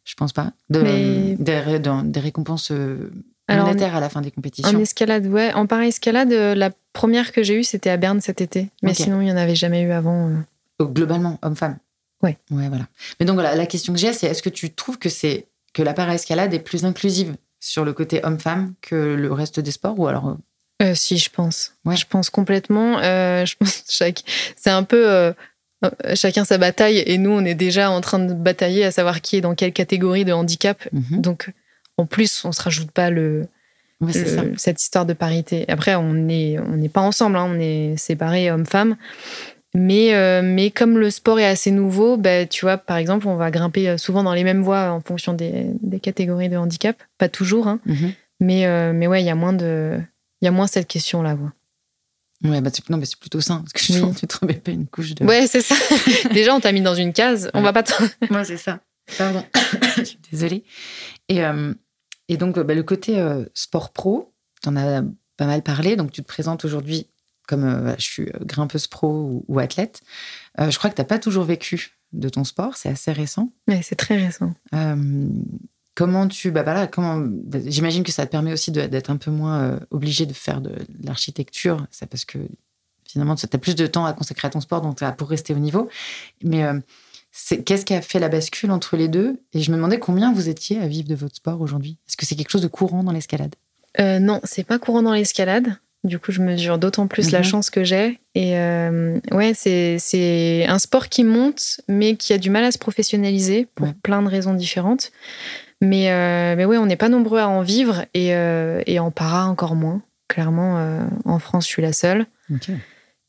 Je 0.04 0.16
pense 0.16 0.34
pas. 0.34 0.52
De, 0.70 0.82
Mais- 0.82 1.36
des, 1.40 2.20
récompenses 2.20 2.72
euh, 2.72 3.10
Alors, 3.48 3.68
monétaires 3.68 3.96
à 3.96 4.02
la 4.02 4.10
fin 4.10 4.20
des 4.22 4.28
En 4.28 4.32
compétitions. 4.32 4.80
escalade, 4.80 5.28
ouais. 5.28 5.54
En 5.54 5.66
para-escalade, 5.66 6.34
euh, 6.34 6.56
la 6.56 6.72
première 6.92 7.32
que 7.32 7.42
j'ai 7.42 7.58
eue, 7.58 7.64
c'était 7.64 7.90
à 7.90 7.96
Berne 7.98 8.20
cet 8.20 8.42
été. 8.42 8.70
Mais 8.82 8.94
sinon, 8.94 9.22
il 9.22 9.26
n'y 9.26 9.32
en 9.32 9.38
avait 9.38 9.56
jamais 9.56 9.82
eu 9.82 9.92
avant. 9.92 10.30
euh. 10.30 10.84
Globalement, 10.86 11.40
homme-femme. 11.42 11.78
Ouais. 12.22 12.38
Ouais, 12.52 12.68
voilà. 12.68 12.88
Mais 13.20 13.26
donc, 13.26 13.36
voilà, 13.36 13.56
la 13.56 13.66
question 13.66 13.94
que 13.94 14.00
j'ai, 14.00 14.12
c'est 14.12 14.28
est-ce 14.28 14.44
que 14.44 14.50
tu 14.50 14.74
trouves 14.74 14.98
que 14.98 15.10
c'est 15.10 15.48
que 15.74 15.82
la 15.82 15.94
para-escalade 15.94 16.54
est 16.54 16.60
plus 16.60 16.84
inclusive 16.84 17.36
sur 17.62 17.86
le 17.86 17.94
côté 17.94 18.20
homme-femme 18.26 18.74
que 18.82 18.96
le 19.16 19.32
reste 19.32 19.62
des 19.62 19.72
sports 19.72 19.98
ou 19.98 20.08
alors 20.08 20.38
euh, 20.82 20.96
si, 20.96 21.18
je 21.18 21.30
pense. 21.30 21.74
Ouais. 21.86 21.96
Je 21.96 22.06
pense 22.08 22.30
complètement. 22.30 23.00
Euh, 23.00 23.46
je 23.46 23.56
pense 23.58 23.84
chaque... 23.90 24.24
C'est 24.56 24.70
un 24.72 24.84
peu 24.84 25.10
euh, 25.10 25.34
chacun 26.16 26.46
sa 26.46 26.58
bataille 26.58 27.04
et 27.06 27.18
nous, 27.18 27.32
on 27.32 27.46
est 27.46 27.56
déjà 27.56 27.90
en 27.92 28.02
train 28.02 28.20
de 28.20 28.34
batailler 28.34 28.84
à 28.86 28.92
savoir 28.92 29.22
qui 29.22 29.38
est 29.38 29.42
dans 29.42 29.56
quelle 29.56 29.74
catégorie 29.74 30.26
de 30.26 30.34
handicap. 30.34 30.82
mhm. 30.92 31.22
Donc, 31.22 31.52
en 31.98 32.06
plus, 32.06 32.44
on 32.46 32.52
se 32.52 32.62
rajoute 32.62 32.92
pas 32.92 33.10
le, 33.10 33.48
Ouais, 34.02 34.12
c'est 34.12 34.24
le- 34.24 34.36
ça. 34.36 34.44
cette 34.58 34.82
histoire 34.82 35.06
de 35.06 35.14
parité. 35.14 35.64
Après, 35.70 35.96
on 35.96 36.14
n'est 36.14 36.58
on 36.60 36.76
n'est 36.76 36.90
pas 36.90 37.02
ensemble, 37.02 37.38
hein, 37.38 37.46
on 37.50 37.60
est 37.60 37.96
séparés 37.98 38.52
hommes-femmes. 38.52 38.98
Mais, 39.76 40.14
euh, 40.14 40.42
mais 40.44 40.70
comme 40.72 40.98
le 41.00 41.10
sport 41.10 41.40
est 41.40 41.46
assez 41.48 41.72
nouveau, 41.72 42.16
bah, 42.18 42.46
tu 42.46 42.66
vois, 42.66 42.78
par 42.78 42.98
exemple, 42.98 43.28
on 43.28 43.36
va 43.36 43.50
grimper 43.50 43.98
souvent 43.98 44.22
dans 44.24 44.34
les 44.34 44.44
mêmes 44.44 44.62
voies 44.62 44.92
en 44.92 45.02
fonction 45.02 45.34
des, 45.34 45.66
des 45.82 46.00
catégories 46.00 46.50
de 46.50 46.58
handicap. 46.58 46.96
Pas 47.18 47.28
toujours, 47.30 47.68
hein, 47.68 47.80
Mhm. 47.86 48.12
mais, 48.40 48.66
euh, 48.68 48.92
mais 48.94 49.08
ouais, 49.08 49.22
il 49.24 49.26
y 49.26 49.30
a 49.32 49.36
moins 49.36 49.54
de. 49.54 50.00
Il 50.44 50.46
y 50.46 50.50
a 50.50 50.52
moins 50.52 50.68
cette 50.68 50.90
question-là. 50.90 51.36
Ouais, 51.36 52.50
Ouais, 52.50 52.60
bah, 52.60 52.70
c'est- 52.74 52.90
non, 52.90 52.98
mais 52.98 53.06
c'est 53.06 53.18
plutôt 53.18 53.40
sain 53.40 53.62
parce 53.62 53.72
que 53.72 53.80
Oui. 53.80 53.86
justement, 53.94 54.14
tu 54.14 54.28
te 54.28 54.38
remets 54.38 54.56
pas 54.56 54.72
une 54.72 54.86
couche 54.88 55.16
de. 55.16 55.24
ouais 55.26 55.48
c'est 55.48 55.62
ça. 55.62 55.74
Déjà, 56.34 56.54
on 56.54 56.60
t'a 56.60 56.74
mis 56.74 56.82
dans 56.82 56.96
une 56.96 57.14
case. 57.14 57.50
On 57.54 57.60
Ouais. 57.60 57.64
va 57.64 57.72
pas. 57.72 57.84
t- 57.84 57.94
Ouais, 58.30 58.44
c'est 58.44 58.58
ça. 58.58 58.82
Pardon. 59.18 59.46
Je 59.98 60.04
suis 60.04 60.20
désolée. 60.30 60.66
Et, 61.30 61.46
euh, 61.46 61.74
et 62.28 62.36
donc, 62.36 62.60
bah, 62.60 62.74
le 62.74 62.84
côté 62.84 63.18
euh, 63.18 63.46
sport 63.54 63.94
pro, 63.94 64.34
tu 64.62 64.68
en 64.68 64.76
as 64.76 65.02
pas 65.38 65.46
mal 65.46 65.64
parlé. 65.64 65.96
Donc, 65.96 66.12
tu 66.12 66.22
te 66.22 66.28
présentes 66.28 66.66
aujourd'hui 66.66 67.08
comme 67.48 67.64
euh, 67.64 67.80
voilà, 67.80 67.96
je 67.98 68.04
suis 68.04 68.24
euh, 68.24 68.40
grimpeuse 68.42 68.88
pro 68.88 69.08
ou, 69.08 69.46
ou 69.48 69.60
athlète. 69.60 70.02
Euh, 70.60 70.70
je 70.70 70.78
crois 70.78 70.90
que 70.90 70.96
tu 70.96 71.02
n'as 71.02 71.06
pas 71.08 71.20
toujours 71.20 71.46
vécu 71.46 71.92
de 72.12 72.28
ton 72.28 72.44
sport. 72.44 72.76
C'est 72.76 72.90
assez 72.90 73.14
récent. 73.14 73.54
Ouais, 73.70 73.80
c'est 73.82 73.96
très 73.96 74.18
récent. 74.18 74.54
Comment 75.96 76.28
tu. 76.28 76.52
Bah, 76.52 76.64
voilà, 76.64 76.88
comment, 76.88 77.18
bah, 77.20 77.60
J'imagine 77.66 78.04
que 78.04 78.12
ça 78.12 78.26
te 78.26 78.32
permet 78.32 78.52
aussi 78.54 78.72
de- 78.72 78.88
d'être 78.88 79.10
un 79.12 79.18
peu 79.18 79.30
moins 79.32 79.62
euh, 79.62 79.80
obligé 79.92 80.26
de 80.26 80.34
faire 80.34 80.60
de, 80.62 80.70
de 80.70 81.06
l'architecture. 81.06 81.86
C'est 81.92 82.08
parce 82.08 82.26
que 82.26 82.40
finalement, 83.08 83.36
tu 83.36 83.46
as 83.52 83.58
plus 83.60 83.76
de 83.76 83.86
temps 83.86 84.06
à 84.06 84.14
consacrer 84.14 84.48
à 84.48 84.52
ton 84.52 84.62
sport, 84.62 84.82
donc 84.82 85.00
pour 85.18 85.30
rester 85.30 85.54
au 85.54 85.60
niveau. 85.60 85.88
Mais 86.44 86.64
euh, 86.64 86.80
qu'est-ce 87.66 87.86
qui 87.86 87.94
a 87.94 88.02
fait 88.02 88.20
la 88.20 88.30
bascule 88.30 88.72
entre 88.72 88.98
les 88.98 89.08
deux? 89.08 89.40
Et 89.54 89.62
je 89.62 89.70
me 89.72 89.76
demandais 89.76 90.00
combien 90.00 90.34
vous 90.34 90.50
étiez 90.50 90.80
à 90.80 90.88
vivre 90.88 91.08
de 91.08 91.16
votre 91.16 91.36
sport 91.36 91.62
aujourd'hui. 91.62 91.98
Est-ce 92.08 92.18
que 92.18 92.26
c'est 92.26 92.36
quelque 92.36 92.50
chose 92.52 92.62
de 92.64 92.68
courant 92.68 93.04
dans 93.04 93.12
l'escalade? 93.12 93.54
Euh, 94.00 94.18
non, 94.20 94.40
c'est 94.44 94.64
pas 94.64 94.80
courant 94.80 95.04
dans 95.04 95.14
l'escalade. 95.14 95.78
Du 96.04 96.20
coup, 96.20 96.34
je 96.34 96.42
mesure 96.42 96.80
d'autant 96.80 97.08
plus 97.08 97.32
la 97.32 97.40
Mhm. 97.40 97.44
chance 97.46 97.70
que 97.70 97.84
j'ai. 97.86 98.20
Et 98.36 98.58
euh, 98.58 99.20
ouais, 99.32 99.54
c'est 99.54 99.98
c'est 100.00 100.66
un 100.68 100.78
sport 100.80 101.08
qui 101.08 101.24
monte, 101.24 101.80
mais 101.88 102.18
qui 102.18 102.34
a 102.34 102.38
du 102.38 102.50
mal 102.50 102.64
à 102.66 102.72
se 102.72 102.78
professionnaliser 102.78 103.68
pour 103.76 103.86
Ouais. 103.88 103.94
plein 104.04 104.22
de 104.22 104.28
raisons 104.28 104.54
différentes. 104.54 105.12
Mais, 105.84 106.12
euh, 106.12 106.56
mais 106.56 106.64
ouais, 106.66 106.78
on 106.78 106.86
n'est 106.86 106.96
pas 106.96 107.10
nombreux 107.10 107.40
à 107.40 107.48
en 107.50 107.62
vivre 107.62 108.06
et, 108.14 108.34
euh, 108.36 108.82
et 108.88 109.00
en 109.00 109.12
para 109.12 109.48
encore 109.48 109.76
moins. 109.76 110.02
Clairement, 110.30 110.78
euh, 110.78 111.04
en 111.26 111.38
France, 111.40 111.66
je 111.66 111.70
suis 111.70 111.82
la 111.82 111.92
seule. 111.94 112.26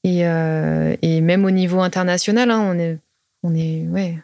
Et, 0.04 0.20
et 0.20 1.20
même 1.20 1.44
au 1.44 1.50
niveau 1.50 1.80
international, 1.80 2.50
hein, 2.50 2.60
on 2.70 2.78
est, 2.78 2.98
on 3.42 3.54
est, 3.54 3.86
ouais, 3.88 4.18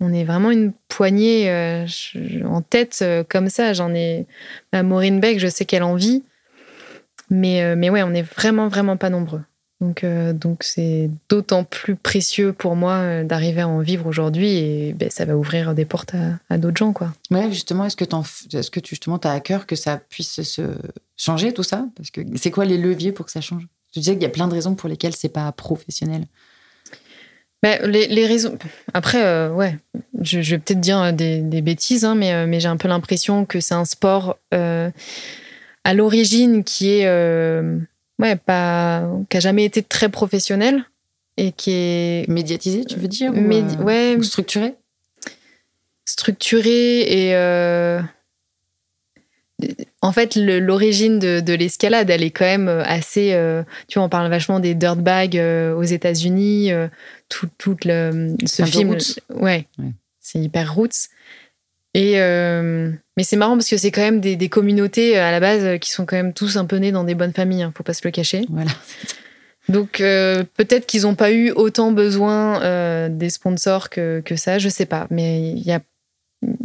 on 0.00 0.12
est 0.12 0.24
vraiment 0.24 0.50
une 0.50 0.72
poignée 0.88 1.44
je- 1.86 2.44
en 2.44 2.60
tête 2.60 3.04
comme 3.28 3.48
ça. 3.48 3.72
J'en 3.72 3.94
ai, 3.94 4.26
Maureen 4.74 5.20
Beck, 5.20 5.38
je 5.38 5.46
sais 5.46 5.64
qu'elle 5.64 5.84
en 5.84 5.94
vit, 5.94 6.24
mais, 7.30 7.76
mais 7.76 7.88
ouais, 7.88 8.02
on 8.02 8.12
est 8.12 8.22
vraiment, 8.22 8.66
vraiment 8.68 8.96
pas 8.96 9.10
nombreux. 9.10 9.42
Donc, 9.82 10.04
euh, 10.04 10.32
donc 10.32 10.62
c'est 10.62 11.10
d'autant 11.28 11.64
plus 11.64 11.96
précieux 11.96 12.52
pour 12.52 12.76
moi 12.76 12.92
euh, 12.98 13.24
d'arriver 13.24 13.62
à 13.62 13.68
en 13.68 13.80
vivre 13.80 14.06
aujourd'hui 14.06 14.48
et 14.48 14.92
ben, 14.92 15.10
ça 15.10 15.24
va 15.24 15.36
ouvrir 15.36 15.74
des 15.74 15.84
portes 15.84 16.14
à, 16.14 16.38
à 16.48 16.56
d'autres 16.56 16.76
gens, 16.76 16.92
quoi. 16.92 17.12
Ouais, 17.32 17.50
justement, 17.50 17.84
est-ce 17.84 17.96
que, 17.96 18.04
est-ce 18.04 18.70
tu 18.70 18.80
justement, 18.90 19.16
as 19.16 19.32
à 19.32 19.40
cœur 19.40 19.66
que 19.66 19.74
ça 19.74 20.00
puisse 20.08 20.40
se 20.42 20.62
changer, 21.16 21.52
tout 21.52 21.64
ça? 21.64 21.84
Parce 21.96 22.12
que 22.12 22.20
c'est 22.36 22.52
quoi 22.52 22.64
les 22.64 22.78
leviers 22.78 23.10
pour 23.10 23.26
que 23.26 23.32
ça 23.32 23.40
change? 23.40 23.66
Tu 23.92 23.98
disais 23.98 24.12
qu'il 24.12 24.22
y 24.22 24.26
a 24.26 24.28
plein 24.28 24.46
de 24.46 24.54
raisons 24.54 24.76
pour 24.76 24.88
lesquelles 24.88 25.16
c'est 25.16 25.28
pas 25.28 25.50
professionnel. 25.50 26.26
Ben, 27.60 27.84
les, 27.84 28.06
les 28.06 28.26
raisons. 28.26 28.56
Après, 28.94 29.24
euh, 29.24 29.50
ouais, 29.52 29.76
je, 30.20 30.42
je 30.42 30.50
vais 30.52 30.58
peut-être 30.60 30.80
dire 30.80 31.12
des, 31.12 31.40
des 31.40 31.60
bêtises, 31.60 32.04
hein, 32.04 32.14
mais, 32.14 32.32
euh, 32.32 32.46
mais 32.46 32.60
j'ai 32.60 32.68
un 32.68 32.76
peu 32.76 32.86
l'impression 32.86 33.44
que 33.46 33.58
c'est 33.58 33.74
un 33.74 33.84
sport 33.84 34.38
à 34.52 35.94
l'origine 35.94 36.62
qui 36.62 36.90
est, 36.90 37.04
ouais, 38.22 38.36
pas, 38.36 39.06
qui 39.28 39.36
a 39.36 39.40
jamais 39.40 39.64
été 39.64 39.82
très 39.82 40.08
professionnel 40.08 40.84
et 41.36 41.52
qui 41.52 41.72
est 41.72 42.28
Médiatisé, 42.28 42.84
tu 42.86 42.98
veux 42.98 43.08
dire 43.08 43.32
ou, 43.32 43.36
Médi- 43.36 43.78
euh, 43.78 43.84
ouais. 43.84 44.16
ou 44.18 44.22
structuré? 44.22 44.74
Structuré 46.04 47.00
et 47.28 47.34
euh, 47.36 48.00
en 50.02 50.10
fait 50.12 50.34
le- 50.34 50.58
l'origine 50.58 51.18
de, 51.20 51.38
de 51.40 51.52
l'escalade 51.54 52.10
elle 52.10 52.24
est 52.24 52.30
quand 52.32 52.44
même 52.44 52.68
assez 52.68 53.32
euh, 53.34 53.62
tu 53.86 53.98
vois 53.98 54.06
on 54.06 54.08
parle 54.08 54.28
vachement 54.28 54.58
des 54.58 54.74
dirtbags 54.74 55.38
euh, 55.38 55.74
aux 55.74 55.84
États-Unis 55.84 56.72
euh, 56.72 56.88
tout, 57.28 57.48
tout 57.56 57.76
le, 57.84 58.34
ce 58.44 58.64
film 58.64 58.90
roots. 58.90 59.20
ouais, 59.30 59.68
Ouais. 59.78 59.92
c'est 60.20 60.40
hyper 60.40 60.74
roots 60.74 61.08
et 61.94 62.20
euh, 62.20 62.90
mais 63.16 63.22
c'est 63.22 63.36
marrant 63.36 63.54
parce 63.56 63.68
que 63.68 63.76
c'est 63.76 63.90
quand 63.90 64.00
même 64.00 64.20
des, 64.20 64.36
des 64.36 64.48
communautés 64.48 65.18
à 65.18 65.30
la 65.30 65.40
base 65.40 65.64
euh, 65.64 65.76
qui 65.78 65.90
sont 65.90 66.06
quand 66.06 66.16
même 66.16 66.32
tous 66.32 66.56
un 66.56 66.64
peu 66.64 66.76
nés 66.76 66.92
dans 66.92 67.04
des 67.04 67.14
bonnes 67.14 67.32
familles 67.34 67.62
hein, 67.62 67.72
faut 67.76 67.82
pas 67.82 67.92
se 67.94 68.00
le 68.04 68.10
cacher 68.10 68.44
Voilà. 68.50 68.70
donc 69.68 70.00
euh, 70.00 70.42
peut-être 70.56 70.86
qu'ils 70.86 71.02
n'ont 71.02 71.14
pas 71.14 71.30
eu 71.32 71.50
autant 71.52 71.92
besoin 71.92 72.62
euh, 72.62 73.08
des 73.10 73.30
sponsors 73.30 73.90
que, 73.90 74.20
que 74.24 74.36
ça, 74.36 74.58
je 74.58 74.68
sais 74.68 74.86
pas. 74.86 75.06
Mais 75.10 75.50
il 75.50 75.62
y 75.62 75.72
a 75.72 75.80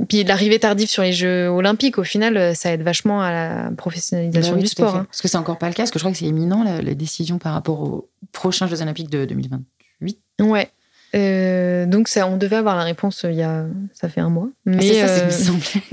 puis 0.10 0.24
l'arrivée 0.24 0.58
tardive 0.58 0.88
sur 0.90 1.04
les 1.04 1.14
Jeux 1.14 1.48
Olympiques, 1.50 2.00
au 2.00 2.04
final, 2.04 2.36
euh, 2.36 2.54
ça 2.56 2.72
aide 2.72 2.82
vachement 2.82 3.22
à 3.22 3.32
la 3.32 3.72
professionnalisation 3.78 4.54
Bah 4.54 4.58
oui, 4.58 4.64
du 4.64 4.68
sport. 4.70 4.96
hein. 4.96 5.06
Parce 5.08 5.22
que 5.22 5.28
c'est 5.28 5.38
encore 5.38 5.60
pas 5.60 5.68
le 5.68 5.74
cas, 5.74 5.84
parce 5.84 5.92
que 5.92 6.00
je 6.00 6.04
crois 6.04 6.12
que 6.12 6.18
c'est 6.18 6.26
imminent, 6.26 6.64
la, 6.64 6.82
la 6.82 6.94
décision 6.96 7.38
par 7.38 7.54
rapport 7.54 7.82
aux 7.82 8.10
prochains 8.32 8.66
Jeux 8.66 8.82
Olympiques 8.82 9.12
de 9.12 9.26
2028. 9.26 10.18
Ouais. 10.42 10.70
Euh, 11.16 11.86
donc 11.86 12.08
ça, 12.08 12.28
on 12.28 12.38
devait 12.38 12.58
avoir 12.58 12.76
la 12.76 12.84
réponse 12.84 13.26
il 13.28 13.36
y 13.36 13.42
a, 13.44 13.66
ça 13.94 14.10
fait 14.10 14.22
un 14.22 14.30
mois. 14.30 14.50
Ah, 14.68 14.72
Mais, 14.72 15.06
ça, 15.06 15.08
euh, 15.08 15.30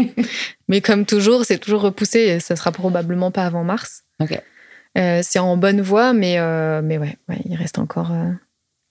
mais 0.69 0.81
comme 0.81 1.07
toujours, 1.07 1.45
c'est 1.45 1.59
toujours 1.59 1.83
repoussé 1.83 2.19
et 2.21 2.41
ça 2.41 2.57
sera 2.57 2.73
probablement 2.73 3.31
pas 3.31 3.47
avant 3.47 3.65
mars. 3.65 4.05
Ok. 4.21 4.41
Euh, 4.97 5.21
c'est 5.23 5.39
en 5.39 5.57
bonne 5.57 5.81
voie, 5.81 6.13
mais, 6.13 6.39
euh, 6.39 6.81
mais 6.83 6.99
ouais, 6.99 7.17
ouais, 7.29 7.39
il 7.45 7.57
reste 7.57 7.79
encore 7.79 8.13
euh, 8.13 8.31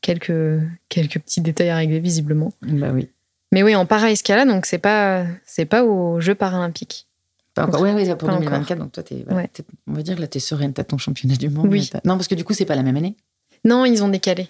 quelques, 0.01 0.59
quelques 0.89 1.19
petits 1.19 1.41
détails 1.41 1.69
à 1.69 1.77
régler 1.77 1.99
visiblement. 1.99 2.51
Bah 2.61 2.91
oui. 2.93 3.09
Mais 3.51 3.63
oui, 3.63 3.75
en 3.75 3.85
para-escalade, 3.85 4.47
donc 4.47 4.65
c'est 4.65 4.79
pas, 4.79 5.25
c'est 5.45 5.65
pas 5.65 5.83
aux 5.85 6.19
Jeux 6.19 6.35
paralympiques. 6.35 7.07
Pas 7.53 7.67
encore. 7.67 7.81
Ouais, 7.81 8.15
pour 8.15 8.27
Pas 8.27 8.37
2024. 8.37 8.79
Donc 8.79 8.91
toi, 8.91 9.03
t'es, 9.03 9.23
voilà, 9.29 9.47
t'es- 9.47 9.63
on 9.87 9.93
va 9.93 10.01
dire 10.01 10.15
que 10.15 10.21
là, 10.21 10.27
t'es 10.27 10.39
sereine. 10.39 10.73
T'as 10.73 10.83
ton 10.83 10.97
championnat 10.97 11.35
du 11.35 11.49
monde. 11.49 11.67
Oui. 11.69 11.89
Non, 12.03 12.15
parce 12.15 12.27
que 12.27 12.35
du 12.35 12.43
coup, 12.43 12.53
c'est 12.53 12.65
pas 12.65 12.75
la 12.75 12.81
même 12.83 12.97
année. 12.97 13.15
Non, 13.63 13.85
ils 13.85 14.03
ont 14.03 14.07
décalé. 14.09 14.49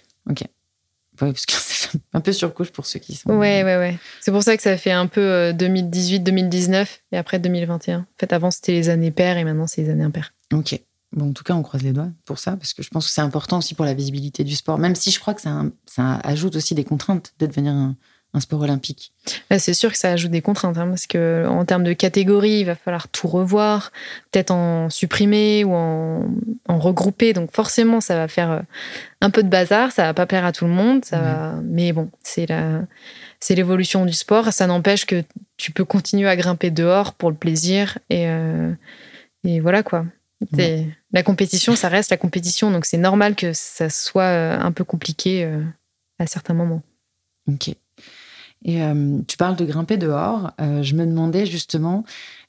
Ouais, 1.20 1.32
parce 1.32 1.46
que 1.46 1.52
c'est 1.58 2.00
un 2.12 2.20
peu 2.20 2.32
surcouche 2.32 2.70
pour 2.70 2.86
ceux 2.86 2.98
qui 2.98 3.14
sont. 3.14 3.30
Ouais, 3.30 3.62
ouais, 3.62 3.76
ouais. 3.76 3.98
C'est 4.20 4.32
pour 4.32 4.42
ça 4.42 4.56
que 4.56 4.62
ça 4.62 4.76
fait 4.76 4.92
un 4.92 5.06
peu 5.06 5.20
euh, 5.20 5.52
2018-2019 5.52 6.86
et 7.12 7.16
après 7.16 7.38
2021. 7.38 8.00
En 8.00 8.04
fait, 8.18 8.32
avant, 8.32 8.50
c'était 8.50 8.72
les 8.72 8.88
années 8.88 9.10
paires 9.10 9.38
et 9.38 9.44
maintenant, 9.44 9.66
c'est 9.66 9.82
les 9.82 9.90
années 9.90 10.04
impaires. 10.04 10.34
Ok. 10.52 10.80
Bon, 11.12 11.28
en 11.28 11.32
tout 11.32 11.44
cas, 11.44 11.54
on 11.54 11.62
croise 11.62 11.82
les 11.82 11.92
doigts 11.92 12.10
pour 12.24 12.40
ça, 12.40 12.56
parce 12.56 12.72
que 12.72 12.82
je 12.82 12.88
pense 12.90 13.06
que 13.06 13.12
c'est 13.12 13.20
important 13.20 13.58
aussi 13.58 13.74
pour 13.74 13.84
la 13.84 13.94
visibilité 13.94 14.42
du 14.42 14.56
sport, 14.56 14.78
même 14.78 14.96
si 14.96 15.12
je 15.12 15.20
crois 15.20 15.32
que 15.32 15.40
ça, 15.40 15.62
ça 15.86 16.16
ajoute 16.24 16.56
aussi 16.56 16.74
des 16.74 16.82
contraintes 16.82 17.34
de 17.38 17.46
devenir 17.46 17.72
un, 17.72 17.96
un 18.36 18.40
sport 18.40 18.60
olympique. 18.62 19.12
C'est 19.58 19.74
sûr 19.74 19.92
que 19.92 19.96
ça 19.98 20.10
ajoute 20.10 20.32
des 20.32 20.42
contraintes, 20.42 20.76
hein, 20.76 20.88
parce 20.88 21.06
que 21.06 21.46
en 21.48 21.64
termes 21.64 21.84
de 21.84 21.92
catégorie, 21.92 22.58
il 22.60 22.64
va 22.64 22.74
falloir 22.74 23.06
tout 23.08 23.28
revoir, 23.28 23.92
peut-être 24.32 24.50
en 24.50 24.90
supprimer 24.90 25.62
ou 25.64 25.72
en, 25.72 26.26
en 26.68 26.78
regrouper. 26.78 27.32
Donc 27.32 27.52
forcément, 27.52 28.00
ça 28.00 28.16
va 28.16 28.26
faire 28.28 28.50
euh, 28.50 28.60
un 29.20 29.30
peu 29.30 29.42
de 29.44 29.48
bazar, 29.48 29.92
ça 29.92 30.02
va 30.02 30.14
pas 30.14 30.26
plaire 30.26 30.44
à 30.44 30.50
tout 30.52 30.64
le 30.66 30.72
monde, 30.72 31.04
ça 31.04 31.18
va- 31.22 31.54
mais 31.62 31.92
bon, 31.92 32.10
c'est 32.24 32.46
la, 32.46 32.82
c'est 33.40 33.54
l'évolution 33.54 34.04
du 34.04 34.12
sport. 34.12 34.52
Ça 34.52 34.66
n'empêche 34.66 35.06
que 35.06 35.22
tu 35.56 35.70
peux 35.70 35.84
continuer 35.84 36.28
à 36.28 36.34
grimper 36.36 36.70
dehors 36.72 37.14
pour 37.14 37.30
le 37.30 37.36
plaisir 37.36 37.98
et, 38.10 38.28
euh, 38.28 38.72
et 39.44 39.60
voilà 39.60 39.82
quoi. 39.84 40.04
C'est- 40.56 40.88
La 41.12 41.22
compétition, 41.22 41.76
ça 41.76 41.88
reste 41.88 42.10
la 42.10 42.16
compétition, 42.16 42.72
donc 42.72 42.84
c'est 42.84 42.98
normal 42.98 43.36
que 43.36 43.52
ça 43.52 43.88
soit 43.88 44.24
euh, 44.24 44.58
un 44.58 44.72
peu 44.72 44.82
compliqué 44.82 45.48
à 46.18 46.26
certains 46.26 46.54
moments. 46.54 46.82
Ok. 47.48 47.70
Et 48.64 48.82
euh, 48.82 49.18
tu 49.28 49.36
parles 49.36 49.56
de 49.56 49.64
grimper 49.64 49.96
dehors. 49.96 50.52
Euh, 50.60 50.82
je 50.82 50.94
me 50.94 51.06
demandais 51.06 51.46
justement 51.46 52.04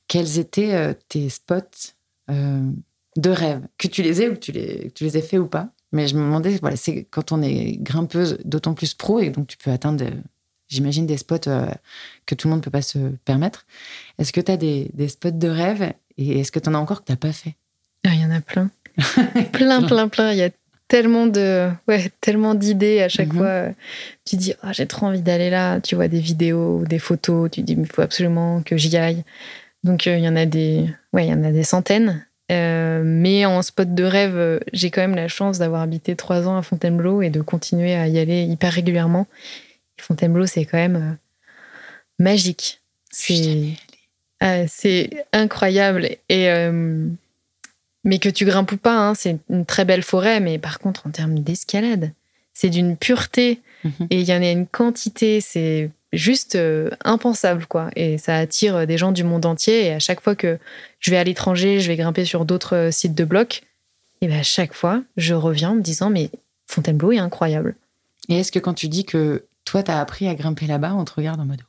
quels 0.08 0.40
étaient 0.40 0.74
euh, 0.74 0.94
tes 1.10 1.30
spots 1.30 1.94
de 2.28 3.30
rêve, 3.30 3.62
que 3.78 3.88
tu 3.88 4.02
les 4.02 4.22
aies 4.22 4.30
ou 4.30 4.34
que 4.34 4.40
tu 4.40 4.52
les, 4.52 4.90
que 4.90 4.94
tu 4.94 5.04
les 5.04 5.18
aies 5.18 5.22
fait 5.22 5.38
ou 5.38 5.48
pas. 5.48 5.70
Mais 5.92 6.08
je 6.08 6.16
me 6.16 6.22
demandais, 6.22 6.58
voilà, 6.60 6.76
c'est 6.76 7.06
quand 7.12 7.32
on 7.32 7.42
est 7.42 7.78
grimpeuse, 7.78 8.40
d'autant 8.44 8.74
plus 8.74 8.94
pro, 8.96 9.20
et 9.20 9.30
donc 9.30 9.48
tu 9.48 9.58
peux 9.58 9.70
atteindre, 9.72 10.04
j'imagine, 10.68 11.06
des 11.06 11.18
spots 11.18 11.38
que 12.26 12.36
tout 12.36 12.48
le 12.48 12.50
monde 12.50 12.60
ne 12.62 12.64
peut 12.64 12.72
pas 12.72 12.82
se 12.82 12.98
permettre. 13.24 13.66
Est-ce 14.18 14.34
que 14.34 14.42
tu 14.42 14.52
as 14.52 14.58
des, 14.58 14.90
des 14.94 15.08
spots 15.08 15.32
de 15.32 15.48
rêve 15.48 15.94
et 16.18 16.40
est-ce 16.40 16.52
que 16.52 16.60
tu 16.60 16.68
en 16.68 16.74
as 16.74 16.80
encore 16.80 17.02
que 17.02 17.06
tu 17.06 17.12
n'as 17.12 17.18
pas 17.18 17.32
fait? 17.32 17.56
Ah, 18.04 18.14
Il 18.14 18.22
y 18.22 18.26
en 18.26 18.32
a 18.32 18.42
plein. 18.42 18.72
plein, 19.54 19.84
plein, 19.84 20.08
plein. 20.08 20.32
Il 20.32 20.38
y 20.40 20.44
a 20.44 20.50
tellement 20.88 21.26
de, 21.28 21.70
ouais, 21.88 22.12
tellement 22.22 22.54
d'idées 22.56 23.02
à 23.02 23.10
chaque 23.10 23.30
Mhm. 23.34 23.38
fois. 23.38 23.48
euh, 23.48 23.72
Tu 24.26 24.36
dis, 24.38 24.54
Ah, 24.62 24.72
j'ai 24.74 24.86
trop 24.88 25.06
envie 25.08 25.22
d'aller 25.22 25.50
là. 25.50 25.80
Tu 25.82 25.96
vois 25.96 26.08
des 26.08 26.20
vidéos, 26.20 26.84
des 26.88 27.00
photos. 27.00 27.50
Tu 27.52 27.62
dis, 27.62 27.74
il 27.78 27.86
faut 27.88 28.02
absolument 28.02 28.62
que 28.64 28.78
j'y 28.78 28.96
aille. 28.98 29.24
Donc 29.84 30.08
euh, 30.08 30.18
il 30.18 30.24
y 30.24 30.30
en 30.30 30.36
a 30.36 30.46
des, 30.46 30.86
ouais, 31.14 31.26
il 31.28 31.30
y 31.30 31.34
en 31.34 31.44
a 31.44 31.52
des 31.52 31.64
centaines. 31.64 32.26
Euh, 32.52 33.02
mais 33.04 33.46
en 33.46 33.62
spot 33.64 33.94
de 33.96 34.04
rêve, 34.04 34.60
j'ai 34.74 34.92
quand 34.92 35.02
même 35.02 35.16
la 35.16 35.28
chance 35.28 35.58
d'avoir 35.60 35.82
habité 35.82 36.16
trois 36.16 36.48
ans 36.48 36.58
à 36.58 36.62
Fontainebleau 36.62 37.22
et 37.24 37.30
de 37.32 37.42
continuer 37.42 37.96
à 37.96 38.08
y 38.08 38.20
aller 38.20 38.44
hyper 38.44 38.72
régulièrement. 38.74 39.26
Fontainebleau, 40.00 40.46
c'est 40.46 40.66
quand 40.66 40.78
même 40.78 41.18
magique. 42.20 42.82
C'est 43.12 43.70
ah, 44.42 44.68
c'est 44.68 45.26
incroyable. 45.34 46.10
Et, 46.30 46.50
euh, 46.50 47.08
mais 48.06 48.20
que 48.20 48.30
tu 48.30 48.46
grimpes 48.46 48.72
ou 48.72 48.78
pas, 48.78 48.98
hein, 48.98 49.14
c'est 49.16 49.38
une 49.50 49.66
très 49.66 49.84
belle 49.84 50.04
forêt. 50.04 50.40
Mais 50.40 50.58
par 50.58 50.80
contre, 50.80 51.06
en 51.06 51.10
termes 51.10 51.40
d'escalade, 51.40 52.12
c'est 52.54 52.70
d'une 52.70 52.96
pureté 52.96 53.60
Mhm. 53.84 54.08
et 54.10 54.22
il 54.22 54.28
y 54.28 54.34
en 54.34 54.42
a 54.42 54.50
une 54.50 54.66
quantité. 54.66 55.42
C'est 55.42 55.90
juste 56.14 56.56
euh, 56.56 56.90
impensable, 57.04 57.66
quoi. 57.68 57.90
Et 57.96 58.18
ça 58.18 58.38
attire 58.38 58.88
des 58.88 58.98
gens 58.98 59.12
du 59.12 59.24
monde 59.24 59.46
entier. 59.46 59.86
Et 59.88 59.92
à 59.92 60.00
chaque 60.00 60.22
fois 60.22 60.36
que 60.36 60.58
je 61.00 61.12
vais 61.12 61.18
à 61.18 61.24
l'étranger, 61.24 61.82
je 61.82 61.88
vais 61.88 61.98
grimper 61.98 62.26
sur 62.26 62.46
d'autres 62.46 62.76
euh, 62.76 62.92
sites 62.92 63.14
de 63.16 63.26
blocs. 63.26 63.62
Et 64.22 64.28
ben 64.28 64.40
à 64.40 64.44
chaque 64.44 64.74
fois, 64.74 65.04
je 65.18 65.34
reviens 65.34 65.72
en 65.72 65.76
me 65.76 65.82
disant, 65.82 66.10
mais 66.10 66.30
Fontainebleau 66.68 67.12
est 67.12 67.20
incroyable. 67.20 67.76
Et 68.30 68.40
est-ce 68.40 68.52
que 68.52 68.60
quand 68.60 68.74
tu 68.74 68.88
dis 68.88 69.06
que 69.06 69.44
toi, 69.66 69.84
tu 69.84 69.92
as 69.92 70.00
appris 70.00 70.28
à 70.28 70.34
grimper 70.36 70.66
là-bas, 70.68 70.96
on 70.96 71.06
te 71.06 71.14
regarde 71.14 71.40
en 71.42 71.46
mode 71.46 71.62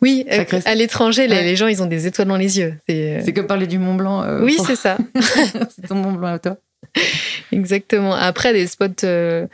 Oui, 0.00 0.24
euh, 0.32 0.44
à 0.64 0.74
l'étranger, 0.74 1.26
les, 1.28 1.34
Ouais. 1.36 1.42
les 1.44 1.56
gens, 1.56 1.66
ils 1.66 1.82
ont 1.82 1.86
des 1.86 2.06
étoiles 2.06 2.28
dans 2.28 2.36
les 2.36 2.58
yeux. 2.58 2.74
C'est, 2.88 3.20
euh, 3.28 3.32
comme 3.32 3.46
parler 3.46 3.66
du 3.66 3.78
Mont 3.78 3.94
Blanc. 3.94 4.22
euh, 4.22 4.42
Oui, 4.42 4.56
pour- 4.56 4.66
c'est 4.66 4.76
ça. 4.76 4.96
c'est 5.70 5.86
ton 5.88 5.94
Mont 5.96 6.12
Blanc 6.12 6.28
à 6.34 6.38
toi. 6.38 6.56
Exactement. 7.52 8.14
Après, 8.14 8.52
des 8.52 8.66
spots 8.66 9.04
euh, 9.04 9.46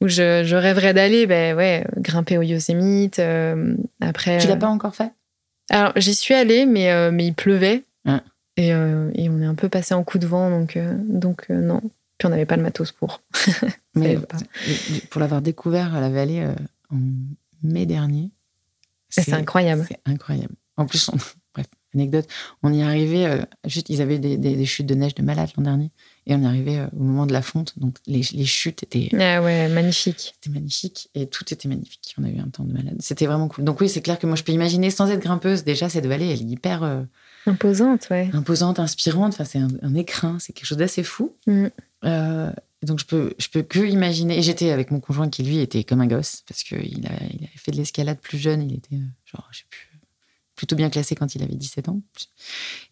où 0.00 0.08
je, 0.08 0.42
je 0.44 0.56
rêverais 0.56 0.94
d'aller, 0.94 1.26
ben 1.26 1.56
ouais, 1.56 1.84
grimper 1.98 2.38
au 2.38 2.42
Yosemite. 2.42 3.18
euh, 3.18 3.74
après, 4.00 4.38
Tu 4.38 4.46
l'as 4.48 4.56
pas 4.56 4.68
encore 4.68 4.94
fait? 4.94 5.10
Alors, 5.70 5.92
j'y 5.96 6.14
suis 6.14 6.34
allée, 6.34 6.64
mais, 6.66 7.10
mais 7.10 7.26
il 7.26 7.34
pleuvait. 7.34 7.82
Ah. 8.06 8.22
Et, 8.56 8.68
et 8.68 9.28
on 9.28 9.40
est 9.42 9.46
un 9.46 9.54
peu 9.56 9.68
passé 9.68 9.94
en 9.94 10.04
coup 10.04 10.18
de 10.18 10.26
vent, 10.26 10.48
donc, 10.50 10.78
donc 11.08 11.48
non. 11.50 11.80
Puis 12.18 12.26
on 12.26 12.30
n'avait 12.30 12.46
pas 12.46 12.56
le 12.56 12.62
matos 12.62 12.92
pour. 12.92 13.20
Mais 13.94 14.14
va 14.14 14.22
pas. 14.26 14.36
pour 15.10 15.20
l'avoir 15.20 15.42
découvert 15.42 15.94
à 15.94 16.00
la 16.00 16.08
vallée 16.08 16.46
en 16.90 16.96
mai 17.62 17.84
dernier, 17.84 18.30
C'est 19.08 19.32
incroyable. 19.32 19.84
C'est 19.88 20.00
incroyable. 20.04 20.54
En 20.76 20.86
plus, 20.86 21.08
on- 21.08 21.16
bref, 21.54 21.66
anecdote, 21.94 22.26
on 22.62 22.72
y 22.72 22.82
arrivé, 22.82 23.26
euh, 23.26 23.42
juste, 23.66 23.88
ils 23.88 24.02
avaient 24.02 24.18
des, 24.18 24.36
des- 24.36 24.56
des 24.56 24.66
chutes 24.66 24.86
de 24.86 24.94
neige 24.94 25.14
de 25.14 25.22
malade 25.22 25.48
l'an 25.56 25.62
dernier, 25.62 25.90
et 26.26 26.34
on 26.34 26.42
est 26.42 26.46
arrivé 26.46 26.78
euh, 26.78 26.86
au 26.94 27.02
moment 27.02 27.24
de 27.26 27.32
la 27.32 27.40
fonte, 27.40 27.78
donc 27.78 27.96
les, 28.06 28.20
les 28.34 28.44
chutes 28.44 28.82
étaient, 28.82 29.08
Ah 29.18 29.42
ouais, 29.42 29.68
magnifique. 29.68 30.34
c'était 30.34 30.50
magnifique, 30.54 31.08
et 31.14 31.26
tout 31.28 31.44
était 31.52 31.68
magnifique. 31.68 32.14
On 32.18 32.24
a 32.24 32.28
eu 32.28 32.38
un 32.38 32.48
temps 32.48 32.64
de 32.64 32.72
malade. 32.74 32.96
C'était 33.00 33.26
vraiment 33.26 33.48
cool. 33.48 33.64
Donc 33.64 33.80
oui, 33.80 33.88
c'est 33.88 34.02
clair 34.02 34.18
que 34.18 34.26
moi, 34.26 34.36
je 34.36 34.42
peux 34.42 34.52
imaginer, 34.52 34.90
sans 34.90 35.10
être 35.10 35.20
grimpeuse, 35.22 35.64
déjà, 35.64 35.88
cette 35.88 36.06
vallée, 36.06 36.26
elle 36.26 36.40
est 36.42 36.44
hyper 36.44 36.82
euh, 36.82 37.02
Imposante, 37.46 38.08
ouais. 38.10 38.28
imposante, 38.34 38.78
inspirante, 38.80 39.32
enfin, 39.34 39.44
c'est 39.44 39.60
un, 39.60 39.68
un 39.82 39.94
écrin, 39.94 40.38
c'est 40.40 40.52
quelque 40.52 40.66
chose 40.66 40.78
d'assez 40.78 41.04
fou. 41.04 41.34
Mm. 41.46 41.68
Euh, 42.86 42.88
donc 42.88 42.98
je 43.00 43.06
peux, 43.06 43.34
je 43.38 43.48
peux 43.48 43.62
que 43.62 43.80
imaginer. 43.80 44.38
Et 44.38 44.42
j'étais 44.42 44.70
avec 44.70 44.90
mon 44.90 45.00
conjoint 45.00 45.28
qui 45.28 45.42
lui 45.42 45.58
était 45.58 45.84
comme 45.84 46.00
un 46.00 46.06
gosse 46.06 46.42
parce 46.48 46.62
qu'il 46.62 47.06
a, 47.06 47.10
il 47.30 47.44
avait 47.44 47.56
fait 47.56 47.72
de 47.72 47.76
l'escalade 47.76 48.18
plus 48.20 48.38
jeune. 48.38 48.62
Il 48.62 48.76
était 48.76 48.96
euh, 48.96 49.06
genre, 49.24 49.46
je 49.50 49.58
sais 49.58 49.64
plus, 49.70 49.90
plutôt 50.54 50.76
bien 50.76 50.90
classé 50.90 51.14
quand 51.14 51.34
il 51.34 51.42
avait 51.42 51.54
17 51.54 51.88
ans. 51.88 52.00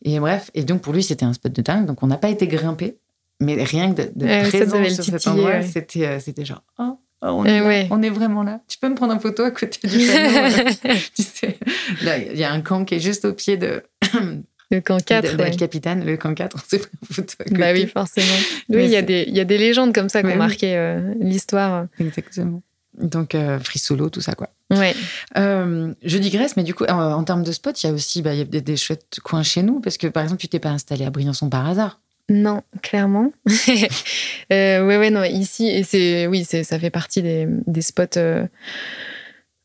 Et 0.02 0.20
bref, 0.20 0.50
et 0.54 0.64
donc 0.64 0.82
pour 0.82 0.92
lui 0.92 1.02
c'était 1.02 1.24
un 1.24 1.32
spot 1.32 1.52
de 1.52 1.62
dingue. 1.62 1.86
Donc 1.86 2.02
on 2.02 2.06
n'a 2.06 2.18
pas 2.18 2.28
été 2.28 2.46
grimpé, 2.46 2.98
mais 3.40 3.62
rien 3.62 3.92
que 3.92 4.02
de, 4.02 4.10
de 4.14 4.26
ça 4.28 4.48
présent 4.48 4.84
sur 4.90 5.04
cet 5.04 5.26
endroit, 5.26 5.50
ouais. 5.50 5.66
c'était, 5.66 6.06
euh, 6.06 6.20
c'était 6.20 6.44
genre, 6.44 6.62
oh, 6.78 6.98
oh, 7.22 7.26
on, 7.26 7.44
Eh 7.44 7.50
est 7.50 7.60
là, 7.60 7.66
ouais. 7.66 7.88
on 7.90 8.02
est 8.02 8.10
vraiment 8.10 8.42
là. 8.42 8.60
Tu 8.68 8.78
peux 8.78 8.88
me 8.88 8.94
prendre 8.94 9.12
une 9.14 9.20
photo 9.20 9.42
à 9.42 9.50
côté 9.50 9.86
du 9.88 10.06
panneau. 10.06 10.68
euh, 10.84 10.94
tu 11.14 11.22
sais, 11.22 11.58
il 12.00 12.38
y 12.38 12.44
a 12.44 12.52
un 12.52 12.60
camp 12.60 12.84
qui 12.84 12.94
est 12.94 13.00
juste 13.00 13.24
au 13.24 13.32
pied 13.32 13.56
de. 13.56 13.82
Le 14.74 14.80
camp 14.80 14.98
4, 15.04 15.22
de- 15.24 15.28
ouais. 15.30 15.36
d'El 15.50 15.56
Capitaine, 15.56 16.04
le 16.04 16.16
camp 16.16 16.34
4, 16.34 16.56
on 16.56 16.68
s'est 16.68 16.78
pris 16.78 16.90
en 17.02 17.14
photo 17.14 17.34
à 17.40 17.58
Bah 17.58 17.72
oui, 17.72 17.86
forcément. 17.86 18.26
Oui, 18.68 18.84
il 18.84 18.90
y, 18.90 18.96
a 18.96 19.02
des- 19.02 19.24
il 19.28 19.34
y 19.36 19.40
a 19.40 19.44
des 19.44 19.58
légendes 19.58 19.94
comme 19.94 20.08
ça 20.08 20.20
qui 20.22 20.26
ont 20.28 20.32
oui. 20.32 20.36
marqué 20.36 20.76
euh, 20.76 21.14
l'histoire. 21.20 21.86
Exactement. 22.00 22.62
Donc, 23.00 23.34
euh, 23.34 23.58
free 23.58 23.78
solo, 23.80 24.08
tout 24.08 24.20
ça, 24.20 24.34
quoi. 24.34 24.50
Ouais. 24.70 24.94
Euh, 25.36 25.92
je 26.04 26.18
digresse, 26.18 26.56
mais 26.56 26.62
du 26.62 26.74
coup, 26.74 26.84
en, 26.84 27.12
en 27.12 27.24
termes 27.24 27.42
de 27.42 27.50
spot, 27.52 27.82
il 27.82 27.86
y 27.86 27.90
a 27.90 27.92
aussi 27.92 28.22
bah, 28.22 28.34
y 28.34 28.40
a 28.40 28.44
des, 28.44 28.60
des 28.60 28.76
chouettes 28.76 29.18
coins 29.22 29.42
chez 29.42 29.62
nous, 29.62 29.80
parce 29.80 29.96
que, 29.98 30.06
par 30.06 30.22
exemple, 30.22 30.40
tu 30.40 30.48
t'es 30.48 30.60
pas 30.60 30.70
installé 30.70 31.04
à 31.04 31.10
Briançon 31.10 31.48
par 31.50 31.68
hasard. 31.68 32.00
Non, 32.30 32.62
clairement. 32.82 33.32
euh, 34.52 34.86
ouais, 34.86 34.96
ouais, 34.98 35.10
non, 35.10 35.24
ici, 35.24 35.66
et 35.68 35.82
c'est, 35.82 36.26
oui, 36.26 36.44
ça 36.44 36.78
fait 36.78 36.90
partie 36.90 37.20
des, 37.22 37.46
des 37.66 37.82
spots. 37.82 38.18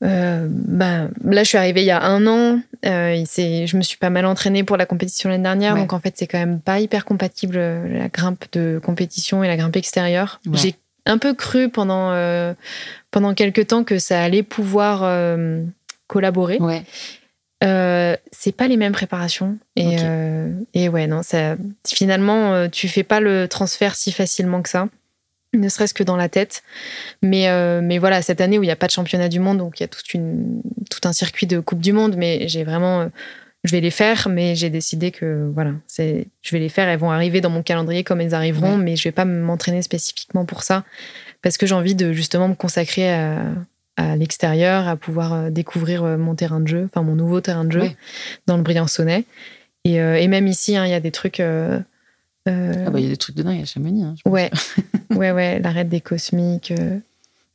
Euh, 0.03 0.47
bah, 0.49 1.07
là, 1.25 1.43
je 1.43 1.47
suis 1.49 1.57
arrivée 1.57 1.81
il 1.81 1.87
y 1.87 1.91
a 1.91 2.01
un 2.01 2.25
an. 2.27 2.61
Euh, 2.85 3.23
je 3.35 3.75
me 3.77 3.81
suis 3.81 3.97
pas 3.97 4.09
mal 4.09 4.25
entraînée 4.25 4.63
pour 4.63 4.77
la 4.77 4.85
compétition 4.85 5.29
l'année 5.29 5.43
dernière, 5.43 5.73
Ouais. 5.73 5.81
donc 5.81 5.93
en 5.93 5.99
fait, 5.99 6.13
c'est 6.15 6.27
quand 6.27 6.39
même 6.39 6.61
pas 6.61 6.79
hyper 6.79 7.03
compatible 7.05 7.55
euh, 7.57 7.87
la 7.99 8.07
grimpe 8.07 8.45
de 8.53 8.79
compétition 8.83 9.43
et 9.43 9.47
la 9.47 9.57
grimpe 9.57 9.75
extérieure. 9.75 10.39
Ouais. 10.45 10.57
J'ai 10.57 10.75
un 11.05 11.17
peu 11.17 11.33
cru 11.33 11.69
pendant 11.69 12.11
euh, 12.13 12.53
pendant 13.11 13.33
quelques 13.33 13.67
temps 13.67 13.83
que 13.83 13.99
ça 13.99 14.21
allait 14.23 14.43
pouvoir 14.43 14.99
collaborer. 16.07 16.57
Ouais. 16.59 16.83
C'est 17.61 18.55
pas 18.55 18.67
les 18.67 18.77
mêmes 18.77 18.93
préparations 18.93 19.57
et, 19.75 19.97
et 20.73 20.87
ouais 20.89 21.07
non 21.07 21.23
ça 21.23 21.55
finalement 21.85 22.69
tu 22.69 22.87
fais 22.87 23.03
pas 23.03 23.19
le 23.19 23.47
transfert 23.47 23.95
si 23.95 24.11
facilement 24.11 24.61
que 24.61 24.69
ça 24.69 24.87
ne 25.53 25.67
serait-ce 25.69 25.93
que 25.93 26.03
dans 26.03 26.15
la 26.15 26.29
tête 26.29 26.63
mais 27.21 27.49
euh, 27.49 27.81
mais 27.83 27.97
voilà 27.97 28.21
cette 28.21 28.39
année 28.41 28.57
où 28.59 28.63
il 28.63 28.67
n'y 28.67 28.71
a 28.71 28.75
pas 28.75 28.87
de 28.87 28.91
championnat 28.91 29.29
du 29.29 29.39
monde 29.39 29.57
donc 29.57 29.79
il 29.79 29.83
y 29.83 29.85
a 29.85 29.87
toute 29.87 30.13
une 30.13 30.61
tout 30.91 31.07
un 31.07 31.13
circuit 31.13 31.47
de 31.47 31.59
coupe 31.59 31.81
du 31.81 31.91
monde 31.93 32.15
mais 32.17 32.47
j'ai 32.47 32.63
vraiment 32.63 33.01
euh, 33.01 33.07
je 33.63 33.71
vais 33.71 33.81
les 33.81 33.89
faire 33.91 34.29
mais 34.29 34.53
j'ai 34.55 34.69
décidé 34.69 35.11
que 35.11 35.49
voilà 35.53 35.71
c'est 35.87 36.27
je 36.41 36.55
vais 36.55 36.59
les 36.59 36.69
faire 36.69 36.87
elles 36.87 36.99
vont 36.99 37.11
arriver 37.11 37.41
dans 37.41 37.49
mon 37.49 37.63
calendrier 37.63 38.03
comme 38.03 38.21
elles 38.21 38.35
arriveront 38.35 38.77
Ouais. 38.77 38.83
mais 38.83 38.95
je 38.95 39.03
vais 39.05 39.11
pas 39.11 39.25
m'entraîner 39.25 39.81
spécifiquement 39.81 40.45
pour 40.45 40.61
ça 40.63 40.83
parce 41.41 41.57
que 41.57 41.65
j'ai 41.65 41.75
envie 41.75 41.95
de 41.95 42.13
justement 42.13 42.47
me 42.47 42.53
consacrer 42.55 43.11
à, 43.11 43.41
à 43.97 44.15
l'extérieur, 44.15 44.87
à 44.87 44.95
pouvoir 44.97 45.49
découvrir 45.51 46.03
mon 46.03 46.35
terrain 46.35 46.59
de 46.59 46.67
jeu, 46.67 46.83
enfin 46.85 47.01
mon 47.01 47.15
nouveau 47.15 47.41
terrain 47.41 47.65
de 47.65 47.71
jeu 47.71 47.89
dans 48.45 48.55
le 48.57 48.63
Briançonnais. 48.63 49.23
Et, 49.85 49.95
et 49.95 50.27
même 50.27 50.47
ici, 50.47 50.75
hein, 50.75 50.85
il 50.85 50.91
y 50.91 50.93
a 50.93 50.99
des 50.99 51.11
trucs. 51.11 51.41
Ah 52.49 52.89
bah 52.89 52.99
il 52.99 53.03
y 53.03 53.07
a 53.07 53.09
des 53.09 53.17
trucs 53.17 53.37
il 53.37 53.59
y 53.59 53.61
a 53.61 53.65
Chamonix. 53.65 54.03
Hein, 54.03 54.15
ouais. 54.25 54.51
ouais, 55.11 55.31
ouais, 55.31 55.59
l'arrêt 55.59 55.85
des 55.85 56.01
cosmiques. 56.01 56.73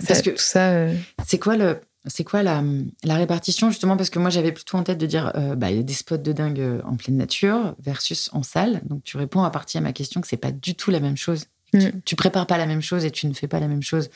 Parce 0.07 0.23
que 0.23 0.31
tout 0.31 0.37
ça. 0.39 0.89
C'est 1.27 1.39
quoi 1.39 1.57
le 1.57 1.81
c'est 2.07 2.25
quoi 2.25 2.43
la, 2.43 2.63
répartition 3.05 3.71
justement? 3.71 3.97
Parce 3.97 4.11
que 4.11 4.19
moi 4.19 4.31
j'avais 4.31 4.53
plutôt 4.53 4.77
en 4.77 4.83
tête 4.83 4.99
de 4.99 5.07
dire 5.07 5.33
euh, 5.37 5.55
bah, 5.55 5.71
il 5.71 5.77
y 5.79 5.81
a 5.81 5.83
des 5.83 5.95
spots 5.95 6.19
de 6.19 6.33
dingue 6.33 6.61
euh, 6.61 6.83
en 6.85 6.97
pleine 6.97 7.17
nature 7.17 7.75
versus 7.79 8.29
en 8.33 8.43
salle. 8.43 8.83
Donc 8.85 9.03
tu 9.05 9.17
réponds 9.17 9.43
à 9.43 9.51
partir 9.51 9.79
à 9.79 9.83
ma 9.83 9.93
question 9.93 10.21
que 10.21 10.29
c'est 10.29 10.37
pas 10.37 10.53
du 10.53 10.75
tout 10.75 10.91
la 10.91 11.01
même 11.01 11.17
chose. 11.17 11.47
Mm. 11.73 11.89
Tu, 12.05 12.15
prépares 12.15 12.47
pas 12.47 12.59
la 12.59 12.67
même 12.67 12.83
chose 12.83 13.05
et 13.05 13.11
tu 13.11 13.27
ne 13.27 13.33
fais 13.33 13.49
pas 13.49 13.59
la 13.59 13.69
même 13.69 13.83
chose 13.83 14.11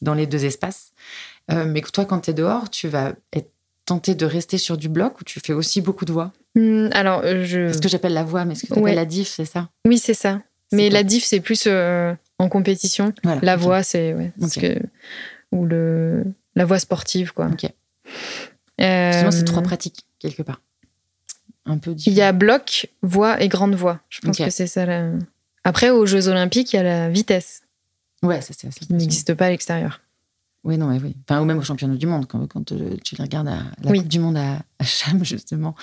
dans 0.00 0.14
les 0.14 0.26
deux 0.26 0.44
espaces. 0.46 0.92
Euh, 1.52 1.66
mais 1.66 1.82
toi 1.82 2.06
quand 2.06 2.20
tu 2.20 2.30
es 2.30 2.34
dehors, 2.34 2.70
tu 2.70 2.88
vas 2.88 3.12
être 3.32 3.50
tenté 3.84 4.14
de 4.14 4.24
rester 4.24 4.56
sur 4.56 4.78
du 4.78 4.88
bloc 4.88 5.20
ou 5.20 5.24
tu 5.24 5.38
fais 5.40 5.52
aussi 5.52 5.82
beaucoup 5.82 6.06
de 6.06 6.12
voix? 6.12 6.32
Alors 6.92 7.22
je. 7.24 7.72
Ce 7.72 7.78
que 7.78 7.88
j'appelle 7.88 8.14
la 8.14 8.24
voix, 8.24 8.44
mais 8.44 8.54
ce 8.54 8.66
que 8.66 8.74
tu 8.74 8.94
la 8.94 9.04
diff, 9.04 9.28
c'est 9.28 9.44
ça 9.44 9.68
Oui, 9.86 9.98
c'est 9.98 10.14
ça. 10.14 10.40
Mais 10.72 10.90
la 10.90 11.02
diff, 11.02 11.24
c'est 11.24 11.40
plus 11.40 11.66
en 11.66 12.48
compétition. 12.48 13.12
la 13.42 13.56
voix, 13.56 13.82
c'est. 13.82 14.14
Ouais, 14.14 14.32
que... 14.60 14.78
Ou 15.52 15.66
le 15.66 16.24
la 16.56 16.64
voie 16.64 16.78
sportive, 16.78 17.32
quoi. 17.32 17.46
Ok. 17.46 17.64
Euh, 18.80 19.30
c'est 19.30 19.44
trois 19.44 19.62
pratiques, 19.62 20.04
quelque 20.18 20.42
part. 20.42 20.60
Un 21.66 21.78
peu 21.78 21.94
Il 22.06 22.12
y 22.12 22.22
a 22.22 22.32
bloc, 22.32 22.88
voix 23.02 23.40
et 23.40 23.48
grande 23.48 23.74
voix. 23.74 24.00
Je 24.08 24.20
pense 24.20 24.38
que 24.38 24.50
c'est 24.50 24.66
ça. 24.66 24.86
Après, 25.64 25.90
aux 25.90 26.06
Jeux 26.06 26.28
Olympiques, 26.28 26.72
il 26.72 26.76
y 26.76 26.78
a 26.78 26.82
la 26.82 27.08
vitesse. 27.08 27.62
Ouais, 28.22 28.40
ça, 28.40 28.52
c'est 28.56 28.68
Qui 28.70 28.92
n'existe 28.92 29.34
pas 29.34 29.46
à 29.46 29.50
l'extérieur. 29.50 30.00
Oui, 30.64 30.78
non, 30.78 30.88
oui. 30.88 31.14
Enfin, 31.28 31.42
ou 31.42 31.44
même 31.44 31.58
aux 31.58 31.62
championnats 31.62 31.94
du 31.94 32.06
monde, 32.06 32.26
quand, 32.26 32.46
quand 32.46 32.72
euh, 32.72 32.96
tu 33.04 33.16
les 33.16 33.22
regardes 33.22 33.48
à 33.48 33.58
la 33.82 33.92
Coupe 33.92 34.08
du 34.08 34.18
Monde 34.18 34.38
à, 34.38 34.62
Cham, 34.82 35.22
justement, 35.24 35.74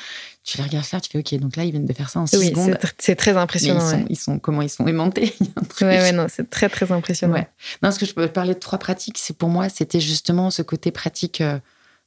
tu 0.44 0.58
les 0.58 0.64
regardes 0.64 0.86
faire, 0.86 1.02
tu 1.02 1.12
fais 1.12 1.20
OK, 1.20 1.40
donc 1.40 1.56
là, 1.56 1.66
ils 1.66 1.72
viennent 1.72 1.86
de 1.86 1.94
faire 1.94 2.10
ça 2.10 2.20
en 2.20 2.26
6 2.26 2.38
oui, 2.38 2.50
secondes. 2.50 2.78
C'est 2.98 3.16
très 3.16 3.38
impressionnant. 3.38 4.06
ils, 4.10 4.18
sont, 4.18 4.40
comment 4.40 4.62
ils 4.64 4.70
sont 4.70 4.88
aimantés. 4.88 5.34
Oui, 5.82 5.88
ouais, 5.88 6.12
non, 6.12 6.28
c'est 6.30 6.50
très, 6.50 6.70
très 6.70 6.92
impressionnant. 6.92 7.36
Ouais. 7.36 7.48
Non, 7.82 7.92
ce 7.92 8.00
que 8.00 8.06
je 8.06 8.14
peux 8.14 8.28
parler 8.28 8.54
de 8.54 8.60
trois 8.60 8.78
pratiques, 8.78 9.18
c'est 9.18 9.36
pour 9.36 9.50
moi, 9.50 9.70
c'était 9.70 10.00
justement 10.00 10.52
ce 10.52 10.62
côté 10.62 10.92
pratique, 10.92 11.42
euh, 11.42 11.60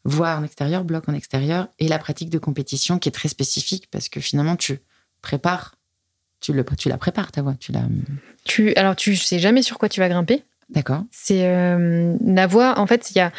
voix 0.05 0.37
en 0.37 0.45
extérieur, 0.45 0.85
bloc 0.85 1.09
en 1.09 1.15
extérieur, 1.15 1.69
et 1.79 1.89
la 1.89 1.99
pratique 1.99 2.31
de 2.31 2.39
compétition 2.39 2.99
qui 2.99 3.09
est 3.09 3.13
très 3.13 3.29
spécifique 3.29 3.89
parce 3.91 4.09
que 4.09 4.21
finalement, 4.21 4.57
tu 4.57 4.81
prépares, 5.23 5.77
tu, 6.41 6.53
le, 6.53 6.65
tu 6.77 6.89
la 6.89 6.99
prépares, 6.99 7.33
ta 7.33 7.43
voix. 7.43 7.55
Tu 7.59 7.73
la... 7.73 7.83
tu, 8.45 8.75
alors, 8.75 8.97
tu 8.97 9.17
sais 9.17 9.39
jamais 9.39 9.63
sur 9.63 9.79
quoi 9.79 9.89
tu 9.89 10.01
vas 10.01 10.09
grimper? 10.09 10.45
D'accord. 10.70 11.05
C'est 11.11 11.47
euh, 11.47 12.15
la 12.24 12.47
voie, 12.47 12.78
en 12.78 12.86
fait, 12.86 13.11
il 13.11 13.19
y 13.19 13.20
a 13.20 13.32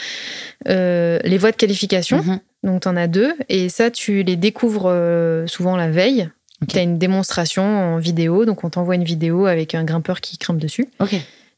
euh, 0.67 1.19
les 1.23 1.37
voies 1.37 1.51
de 1.51 1.55
qualification, 1.55 2.23
mhm. 2.23 2.39
donc 2.63 2.81
tu 2.83 2.87
en 2.87 2.95
as 2.95 3.07
deux, 3.07 3.33
et 3.49 3.69
ça, 3.69 3.91
tu 3.91 4.23
les 4.23 4.35
découvres 4.35 4.87
euh, 4.87 5.47
souvent 5.47 5.75
la 5.75 5.89
veille. 5.89 6.29
Tu 6.69 6.77
as 6.77 6.81
une 6.81 6.97
démonstration 6.97 7.63
en 7.63 7.97
vidéo, 7.97 8.45
donc 8.45 8.63
on 8.63 8.69
t'envoie 8.69 8.95
une 8.95 9.03
vidéo 9.03 9.45
avec 9.45 9.75
un 9.75 9.83
grimpeur 9.83 10.21
qui 10.21 10.37
grimpe 10.37 10.57
dessus. 10.57 10.87
Ok. 10.99 11.13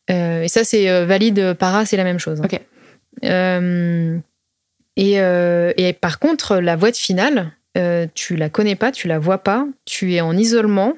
et 0.09 0.47
ça, 0.47 0.63
c'est 0.63 1.05
valide 1.05 1.53
para, 1.53 1.85
c'est 1.85 1.97
la 1.97 2.03
même 2.03 2.17
chose. 2.17 2.41
Ok. 2.43 2.59
Et, 4.97 5.13
et, 5.13 5.93
par 5.93 6.17
contre, 6.17 6.57
la 6.57 6.75
voie 6.75 6.89
de 6.89 6.97
finale, 6.97 7.51
tu 8.15 8.35
la 8.35 8.49
connais 8.49 8.75
pas, 8.75 8.91
tu 8.91 9.07
la 9.07 9.19
vois 9.19 9.37
pas, 9.37 9.67
tu 9.85 10.15
es 10.15 10.21
en 10.21 10.35
isolement, 10.35 10.93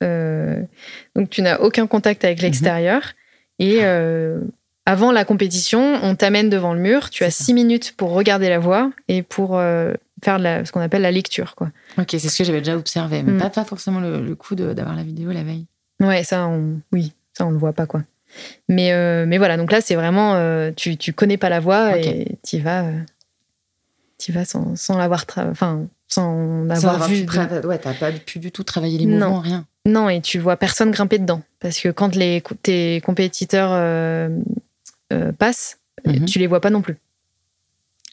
donc 0.00 1.28
tu 1.28 1.42
n'as 1.42 1.58
aucun 1.58 1.88
contact 1.88 2.24
avec 2.24 2.38
mhm. 2.38 2.44
l'extérieur. 2.44 3.02
Et 3.60 3.80
euh, 3.82 4.40
avant 4.86 5.12
la 5.12 5.24
compétition, 5.24 6.00
on 6.02 6.16
t'amène 6.16 6.48
devant 6.48 6.74
le 6.74 6.80
mur. 6.80 7.10
Tu 7.10 7.22
as 7.22 7.30
six 7.30 7.54
minutes 7.54 7.94
pour 7.96 8.10
regarder 8.10 8.48
la 8.48 8.58
voix 8.58 8.90
et 9.06 9.22
pour 9.22 9.58
euh, 9.58 9.92
faire 10.24 10.38
ce 10.66 10.72
qu'on 10.72 10.80
appelle 10.80 11.02
la 11.02 11.12
lecture. 11.12 11.54
Quoi. 11.54 11.70
Ok, 11.98 12.08
c'est 12.12 12.28
ce 12.28 12.38
que 12.38 12.42
j'avais 12.42 12.62
déjà 12.62 12.76
observé, 12.76 13.22
mais 13.22 13.32
mm. 13.32 13.50
pas, 13.50 13.64
forcément 13.64 14.00
le, 14.00 14.34
coup 14.34 14.54
d'avoir 14.56 14.96
la 14.96 15.04
vidéo 15.04 15.30
la 15.30 15.44
veille. 15.44 15.66
Ouais, 16.00 16.24
ça, 16.24 16.46
on, 16.46 16.80
oui, 16.92 17.12
ça, 17.34 17.46
on 17.46 17.50
le 17.50 17.58
voit 17.58 17.74
pas, 17.74 17.86
quoi. 17.86 18.02
Mais, 18.68 18.92
euh, 18.92 19.26
mais 19.28 19.36
voilà, 19.36 19.56
donc 19.56 19.70
là, 19.70 19.80
c'est 19.82 19.94
vraiment, 19.94 20.34
tu, 20.72 20.96
tu 20.96 21.12
connais 21.12 21.36
pas 21.36 21.50
la 21.50 21.60
voix 21.60 21.98
et 21.98 22.38
tu 22.42 22.58
vas, 22.58 22.86
tu 24.18 24.32
vas 24.32 24.46
sans, 24.46 24.74
sans 24.76 24.96
l'avoir, 24.96 25.26
enfin, 25.36 25.86
sans 26.08 26.68
avoir 26.70 27.06
vu. 27.06 27.26
Ouais, 27.64 27.78
t'as 27.78 27.94
pas 27.94 28.12
pu 28.12 28.38
du 28.38 28.50
tout 28.50 28.64
travailler 28.64 28.96
les 28.96 29.06
mouvements, 29.06 29.40
rien. 29.40 29.66
Non, 29.86 30.08
et 30.08 30.20
tu 30.20 30.38
vois 30.38 30.56
personne 30.56 30.90
grimper 30.90 31.18
dedans. 31.18 31.42
Parce 31.58 31.80
que 31.80 31.88
quand 31.88 32.14
les, 32.14 32.42
tes 32.62 33.00
compétiteurs 33.00 33.70
euh, 33.72 34.28
euh, 35.12 35.32
passent, 35.32 35.78
mhm. 36.06 36.26
tu 36.26 36.38
les 36.38 36.46
vois 36.46 36.60
pas 36.60 36.70
non 36.70 36.82
plus. 36.82 36.96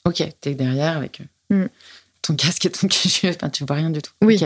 Ok, 0.05 0.23
t'es 0.39 0.55
derrière 0.55 0.95
avec 0.95 1.21
mm. 1.49 1.65
ton 2.21 2.35
casque 2.35 2.65
et 2.65 2.69
ton 2.69 2.87
cache 2.87 3.25
enfin, 3.25 3.49
tu 3.49 3.65
vois 3.65 3.75
rien 3.75 3.89
du 3.89 4.01
tout. 4.01 4.13
Oui. 4.21 4.41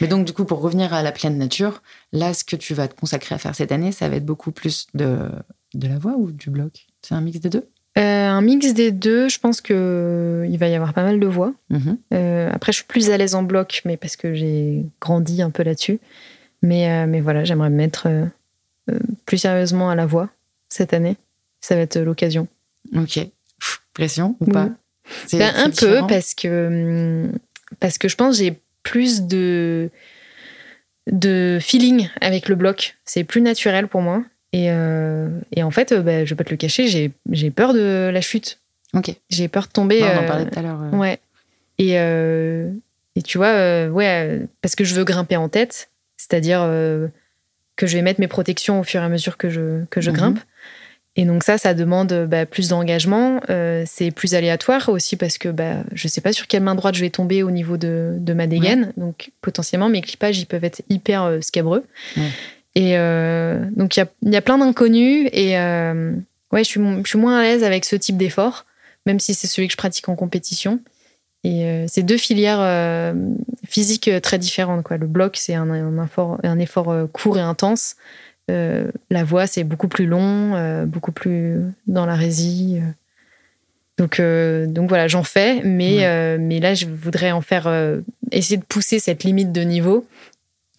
Mais 0.00 0.06
donc, 0.06 0.24
du 0.24 0.32
coup, 0.32 0.44
pour 0.44 0.60
revenir 0.60 0.94
à 0.94 1.02
la 1.02 1.10
pleine 1.10 1.38
nature, 1.38 1.82
là, 2.12 2.32
ce 2.34 2.44
que 2.44 2.54
tu 2.54 2.74
vas 2.74 2.86
te 2.86 2.94
consacrer 2.94 3.34
à 3.34 3.38
faire 3.38 3.54
cette 3.56 3.72
année, 3.72 3.90
ça 3.90 4.08
va 4.08 4.16
être 4.16 4.24
beaucoup 4.24 4.52
plus 4.52 4.86
de, 4.94 5.28
de 5.74 5.88
la 5.88 5.98
voix 5.98 6.14
ou 6.16 6.30
du 6.30 6.50
bloc? 6.50 6.86
C'est 7.02 7.14
un 7.14 7.20
mix 7.20 7.40
des 7.40 7.48
deux? 7.48 7.68
Euh, 7.98 8.28
un 8.28 8.40
mix 8.40 8.72
des 8.72 8.92
deux, 8.92 9.28
je 9.28 9.38
pense 9.40 9.60
que 9.60 10.46
il 10.48 10.56
va 10.56 10.68
y 10.68 10.74
avoir 10.74 10.94
pas 10.94 11.02
mal 11.02 11.18
de 11.18 11.26
voix. 11.26 11.52
Mhm. 11.70 11.98
après, 12.52 12.70
je 12.70 12.76
suis 12.76 12.86
plus 12.86 13.10
à 13.10 13.16
l'aise 13.16 13.34
en 13.34 13.42
bloc, 13.42 13.82
mais 13.84 13.96
parce 13.96 14.14
que 14.14 14.34
j'ai 14.34 14.86
grandi 15.00 15.42
un 15.42 15.50
peu 15.50 15.64
là-dessus. 15.64 15.98
Mais, 16.62 16.88
euh, 16.88 17.06
mais 17.06 17.20
voilà, 17.20 17.44
j'aimerais 17.44 17.70
me 17.70 17.76
mettre 17.76 18.06
euh, 18.06 18.24
euh, 18.90 18.98
plus 19.26 19.38
sérieusement 19.38 19.90
à 19.90 19.94
la 19.94 20.06
voix 20.06 20.28
cette 20.68 20.94
année. 20.94 21.16
Ça 21.60 21.74
va 21.74 21.82
être 21.82 21.98
l'occasion. 21.98 22.46
Ok. 22.96 23.20
Pression 23.94 24.36
ou 24.40 24.46
pas? 24.46 24.68
Ben, 25.32 25.52
Un 25.56 25.70
peu, 25.70 26.00
parce 26.08 26.34
que, 26.34 27.26
hum, 27.28 27.32
parce 27.80 27.98
que 27.98 28.08
je 28.08 28.16
pense 28.16 28.38
que 28.38 28.44
j'ai 28.44 28.60
plus 28.82 29.22
de, 29.22 29.90
de 31.10 31.58
feeling 31.60 32.08
avec 32.20 32.48
le 32.48 32.54
bloc. 32.54 32.96
C'est 33.04 33.24
plus 33.24 33.42
naturel 33.42 33.88
pour 33.88 34.02
moi. 34.02 34.24
Et, 34.54 34.66
et 34.66 35.62
en 35.62 35.70
fait, 35.70 35.94
ben, 35.94 36.26
je 36.26 36.30
vais 36.30 36.36
pas 36.36 36.44
te 36.44 36.50
le 36.50 36.56
cacher, 36.58 36.86
j'ai 37.30 37.50
peur 37.50 37.72
de 37.72 38.10
la 38.12 38.20
chute. 38.20 38.58
Ok. 38.92 39.14
J'ai 39.30 39.48
peur 39.48 39.66
de 39.66 39.72
tomber. 39.72 40.02
on 40.02 40.24
en 40.24 40.26
parlait 40.26 40.44
tout 40.44 40.58
à 40.58 40.62
l'heure. 40.62 40.78
Ouais. 40.92 41.18
Et, 41.78 41.92
et 41.94 43.22
tu 43.22 43.38
vois, 43.38 43.86
ouais, 43.86 44.46
parce 44.60 44.74
que 44.74 44.84
je 44.84 44.94
veux 44.94 45.04
grimper 45.04 45.36
en 45.36 45.48
tête, 45.48 45.88
c'est-à-dire 46.32 46.62
euh, 46.62 47.08
que 47.76 47.86
je 47.86 47.94
vais 47.94 48.02
mettre 48.02 48.18
mes 48.18 48.26
protections 48.26 48.80
au 48.80 48.84
fur 48.84 49.02
et 49.02 49.04
à 49.04 49.08
mesure 49.10 49.36
que 49.36 49.50
je, 49.50 49.84
que 49.90 50.00
je 50.00 50.10
mhm. 50.10 50.16
grimpe. 50.16 50.38
Et 51.14 51.26
donc 51.26 51.42
ça, 51.42 51.58
ça 51.58 51.74
demande 51.74 52.26
bah, 52.26 52.46
plus 52.46 52.68
d'engagement. 52.68 53.42
Euh, 53.50 53.82
c'est 53.86 54.10
plus 54.10 54.34
aléatoire 54.34 54.88
aussi 54.88 55.16
parce 55.16 55.36
que 55.36 55.50
bah, 55.50 55.84
je 55.92 56.06
ne 56.06 56.10
sais 56.10 56.22
pas 56.22 56.32
sur 56.32 56.46
quelle 56.46 56.62
main 56.62 56.74
droite 56.74 56.94
je 56.94 57.02
vais 57.02 57.10
tomber 57.10 57.42
au 57.42 57.50
niveau 57.50 57.76
de, 57.76 58.16
de 58.18 58.32
ma 58.32 58.46
dégaine. 58.46 58.94
Donc 58.96 59.30
potentiellement, 59.42 59.90
mes 59.90 60.00
clipages, 60.00 60.38
ils 60.38 60.46
peuvent 60.46 60.64
être 60.64 60.80
hyper 60.88 61.24
euh, 61.24 61.40
scabreux. 61.42 61.84
Et 62.74 62.96
donc 63.76 63.96
il 63.96 64.00
y 64.00 64.02
a, 64.02 64.06
y 64.22 64.36
a, 64.36 64.40
plein 64.40 64.56
d'inconnus. 64.56 65.28
Et 65.34 65.58
ouais, 65.58 66.64
je 66.64 66.68
suis, 66.68 66.80
je 66.80 67.08
suis 67.08 67.18
moins 67.18 67.40
à 67.40 67.42
l'aise 67.42 67.62
avec 67.62 67.84
ce 67.84 67.94
type 67.96 68.16
d'effort, 68.16 68.64
même 69.04 69.20
si 69.20 69.34
c'est 69.34 69.46
celui 69.46 69.68
que 69.68 69.72
je 69.72 69.76
pratique 69.76 70.08
en 70.08 70.16
compétition. 70.16 70.80
Et 71.44 71.64
euh, 71.64 71.86
c'est 71.88 72.02
deux 72.02 72.18
filières 72.18 72.60
euh, 72.60 73.14
physiques 73.66 74.08
euh, 74.08 74.20
très 74.20 74.38
différentes. 74.38 74.84
Quoi. 74.84 74.96
Le 74.96 75.06
bloc, 75.06 75.36
c'est 75.36 75.54
un, 75.54 75.68
un, 75.70 76.04
effort, 76.04 76.38
un 76.42 76.58
effort 76.58 76.94
court 77.12 77.38
et 77.38 77.42
intense. 77.42 77.96
la 78.48 79.24
voix, 79.24 79.46
c'est 79.46 79.64
beaucoup 79.64 79.88
plus 79.88 80.06
long, 80.06 80.84
beaucoup 80.86 81.12
plus 81.12 81.60
dans 81.86 82.06
la 82.06 82.14
résie. 82.14 82.80
Donc, 83.98 84.20
donc 84.20 84.88
voilà, 84.88 85.08
j'en 85.08 85.22
fais, 85.22 85.62
mais, 85.64 86.38
mais 86.38 86.60
là, 86.60 86.74
je 86.74 86.86
voudrais 86.86 87.32
en 87.32 87.40
faire, 87.40 87.66
essayer 88.30 88.58
de 88.58 88.64
pousser 88.64 88.98
cette 88.98 89.24
limite 89.24 89.52
de 89.52 89.62
niveau. 89.62 90.06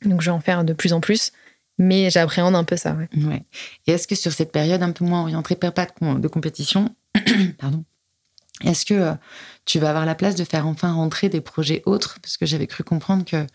Donc, 0.06 0.22
je 0.22 0.30
vais 0.30 0.36
en 0.36 0.42
faire 0.42 0.64
de 0.64 0.74
plus 0.74 0.94
en 0.94 1.00
plus. 1.00 1.32
Mais 1.80 2.12
j'appréhende 2.12 2.56
un 2.56 2.64
peu 2.64 2.78
ça. 2.78 2.94
Ouais. 2.94 3.26
ouais. 3.26 3.42
Et 3.88 3.94
est-ce 3.94 4.08
que 4.08 4.14
sur 4.14 4.32
cette 4.32 4.52
période 4.52 4.84
un 4.84 4.92
peu 4.92 5.04
moins 5.06 5.22
orientée 5.22 5.56
prépa 5.56 5.88
de 6.02 6.28
compétition, 6.28 6.94
pardon, 7.58 7.84
est-ce 8.64 8.86
que 8.86 8.94
euh, 8.94 9.14
tu 9.66 9.80
vas 9.80 9.90
avoir 9.90 10.06
la 10.06 10.16
place 10.16 10.36
de 10.36 10.44
faire 10.44 10.68
enfin 10.68 10.94
rentrer 10.94 11.30
des 11.30 11.42
projets 11.42 11.84
autres? 11.86 12.20
Parce 12.22 12.38
que 12.38 12.46
j'avais 12.46 12.68
cru 12.68 12.84
comprendre 12.84 13.26
que 13.26 13.46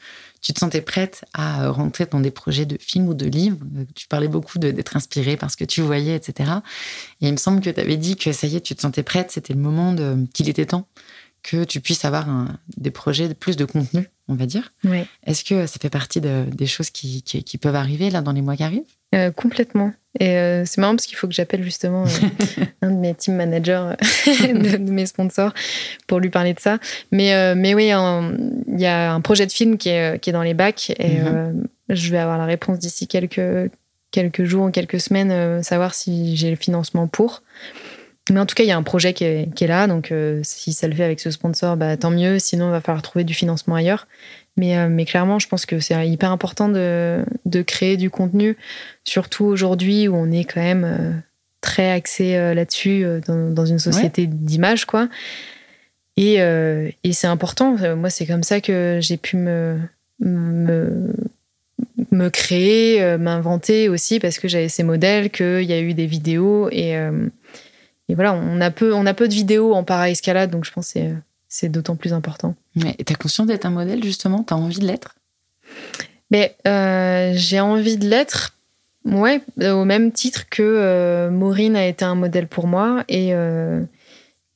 tu 0.41 0.53
te 0.53 0.59
sentais 0.59 0.81
prête 0.81 1.25
à 1.35 1.65
euh, 1.65 1.71
rentrer 1.71 2.07
dans 2.07 2.21
des 2.21 2.31
projets 2.31 2.67
de 2.67 2.77
films 2.79 3.09
ou 3.09 3.15
de 3.15 3.27
livres. 3.27 3.59
Euh, 3.77 3.85
tu 3.95 4.07
parlais 4.07 4.29
beaucoup 4.29 4.59
d'être 4.59 4.97
inspirée 4.97 5.37
parce 5.37 5.57
que 5.57 5.65
tu 5.65 5.81
voyais, 5.81 6.15
etc. 6.15 6.51
Et 7.21 7.29
il 7.29 7.33
me 7.33 7.39
semble 7.39 7.61
que 7.61 7.71
tu 7.71 7.81
avais 7.81 7.97
dit 7.97 8.17
que 8.17 8.33
ça 8.33 8.47
y 8.47 8.57
est, 8.57 8.61
tu 8.61 8.75
te 8.75 8.81
sentais 8.81 9.03
prête, 9.03 9.31
c'était 9.31 9.55
le 9.55 9.61
moment 9.61 9.95
qu'il 10.33 10.49
était 10.49 10.67
temps 10.67 10.87
que 11.45 11.65
tu 11.65 11.81
puisses 11.81 12.05
avoir 12.05 12.27
des 12.77 12.91
projets 12.91 13.29
de 13.29 13.33
plus 13.33 13.57
de 13.57 13.65
contenu, 13.65 14.11
on 14.27 14.35
va 14.35 14.45
dire. 14.45 14.73
Oui. 14.83 15.05
Est-ce 15.25 15.45
que 15.45 15.67
ça 15.67 15.79
fait 15.81 15.89
partie 15.89 16.21
des 16.21 16.67
choses 16.67 16.91
qui, 16.91 17.23
peuvent 17.63 17.77
arriver 17.77 18.11
là 18.11 18.21
dans 18.23 18.33
les 18.33 18.43
mois 18.43 18.57
qui 18.57 18.65
arrivent? 18.65 18.83
Euh, 19.15 19.31
Complètement. 19.31 19.93
Et 20.21 20.37
euh, 20.37 20.65
c'est 20.65 20.81
marrant 20.81 20.97
parce 20.97 21.07
qu'il 21.07 21.17
faut 21.17 21.29
que 21.29 21.35
j'appelle 21.35 21.63
justement 21.63 22.05
euh, 22.05 22.65
un 22.83 22.91
de 22.91 22.97
mes 22.97 23.15
team 23.15 23.37
managers, 23.37 23.93
de, 24.27 24.91
mes 24.91 25.07
sponsors, 25.07 25.53
pour 26.07 26.19
lui 26.19 26.31
parler 26.31 26.55
de 26.55 26.61
ça. 26.61 26.79
Mais, 27.13 27.55
mais 27.55 27.75
oui, 27.75 27.93
il 27.93 28.81
y 28.81 28.87
a 28.87 29.13
un 29.13 29.21
projet 29.21 29.47
de 29.47 29.53
film 29.53 29.79
qui 29.79 29.91
est, 29.91 30.19
qui 30.21 30.31
est 30.31 30.33
dans 30.33 30.43
les 30.43 30.55
bacs 30.55 30.91
et 30.99 31.21
mhm. 31.21 31.67
je 31.89 32.11
vais 32.11 32.19
avoir 32.19 32.39
la 32.39 32.47
réponse 32.47 32.79
d'ici 32.79 33.07
quelques, 33.07 33.71
quelques 34.11 34.45
jours 34.45 34.67
ou 34.67 34.71
quelques 34.71 35.01
semaines, 35.01 35.63
savoir 35.63 35.95
si 35.95 36.37
j'ai 36.37 36.51
le 36.51 36.57
financement 36.57 37.07
pour. 37.07 37.43
Mais 38.31 38.41
en 38.41 38.47
tout 38.47 38.55
cas, 38.55 38.65
il 38.65 38.69
y 38.69 38.73
a 38.73 38.77
un 38.77 38.83
projet 38.83 39.13
qui 39.13 39.25
est, 39.25 39.67
là. 39.67 39.87
Donc, 39.87 40.13
si 40.43 40.73
ça 40.73 40.89
le 40.89 40.95
fait 40.95 41.05
avec 41.05 41.21
ce 41.21 41.31
sponsor, 41.31 41.77
bah, 41.77 41.97
tant 41.97 42.11
mieux. 42.11 42.39
Sinon, 42.39 42.69
il 42.69 42.73
va 42.73 42.81
falloir 42.81 43.03
trouver 43.03 43.25
du 43.25 43.35
financement 43.35 43.75
ailleurs. 43.75 44.07
Mais, 44.57 44.89
mais 44.89 45.05
clairement, 45.05 45.39
je 45.39 45.47
pense 45.47 45.67
que 45.67 45.79
c'est 45.79 46.09
hyper 46.09 46.33
important 46.33 46.69
de, 46.69 47.25
de, 47.47 47.63
créer 47.63 47.97
du 47.97 48.11
contenu, 48.11 48.57
surtout 49.05 49.45
aujourd'hui 49.45 50.09
où 50.09 50.17
on 50.17 50.31
est 50.33 50.45
quand 50.45 50.61
même 50.61 51.23
très 51.61 51.91
axé 51.91 52.33
là-dessus 52.55 53.05
dans, 53.27 53.51
dans, 53.51 53.67
une 53.67 53.79
société 53.79 54.27
d'image, 54.27 54.85
quoi. 54.85 55.09
Et, 56.17 56.35
et 56.37 57.13
c'est 57.13 57.29
important. 57.29 57.77
Moi, 57.97 58.11
c'est 58.11 58.27
comme 58.27 58.43
ça 58.43 58.61
que 58.61 58.99
j'ai 59.01 59.17
pu 59.17 59.37
me, 59.37 59.79
me, 60.21 61.13
me 62.11 62.29
créer, 62.29 63.03
euh, 63.03 63.19
m'inventer 63.19 63.89
aussi 63.89 64.21
parce 64.21 64.39
que 64.39 64.49
j'avais 64.49 64.69
ces 64.69 64.83
modèles, 64.83 65.31
qu'il 65.31 65.63
y 65.63 65.73
a 65.73 65.81
eu 65.81 65.95
des 65.95 66.07
vidéos 66.07 66.69
et, 66.71 66.97
euh, 66.97 67.29
et, 68.09 68.15
voilà, 68.15 68.33
on 68.35 68.61
a, 68.61 68.71
peu, 68.71 68.95
on 68.95 69.07
a 69.07 69.15
peu 69.15 69.29
de 69.29 69.35
vidéos 69.35 69.75
en 69.75 69.85
para-escalade, 69.85 70.51
donc 70.51 70.65
je 70.65 70.73
pense 70.73 70.93
que 70.93 71.01
c'est 71.49 71.69
d'autant 71.69 71.97
plus 71.97 72.13
important. 72.13 72.55
et 72.77 73.05
tu 73.05 73.13
as 73.13 73.17
conscience 73.17 73.47
d'être 73.47 73.67
un 73.67 73.71
modèle 73.71 74.03
justement? 74.03 74.43
Tu 74.43 74.55
as 74.55 74.57
envie 74.57 74.79
de 74.79 74.87
l'être? 74.87 75.15
Mais 76.31 76.57
euh, 76.67 77.33
J'ai 77.35 77.61
envie 77.61 77.97
de 77.97 78.09
l'être, 78.09 78.55
ouais, 79.05 79.43
au 79.61 79.85
même 79.85 80.13
titre 80.13 80.49
que 80.51 81.29
Maureen 81.31 81.77
a 81.77 81.87
été 81.87 82.05
un 82.05 82.15
modèle 82.15 82.49
pour 82.49 82.67
moi 82.67 83.05
et. 83.09 83.33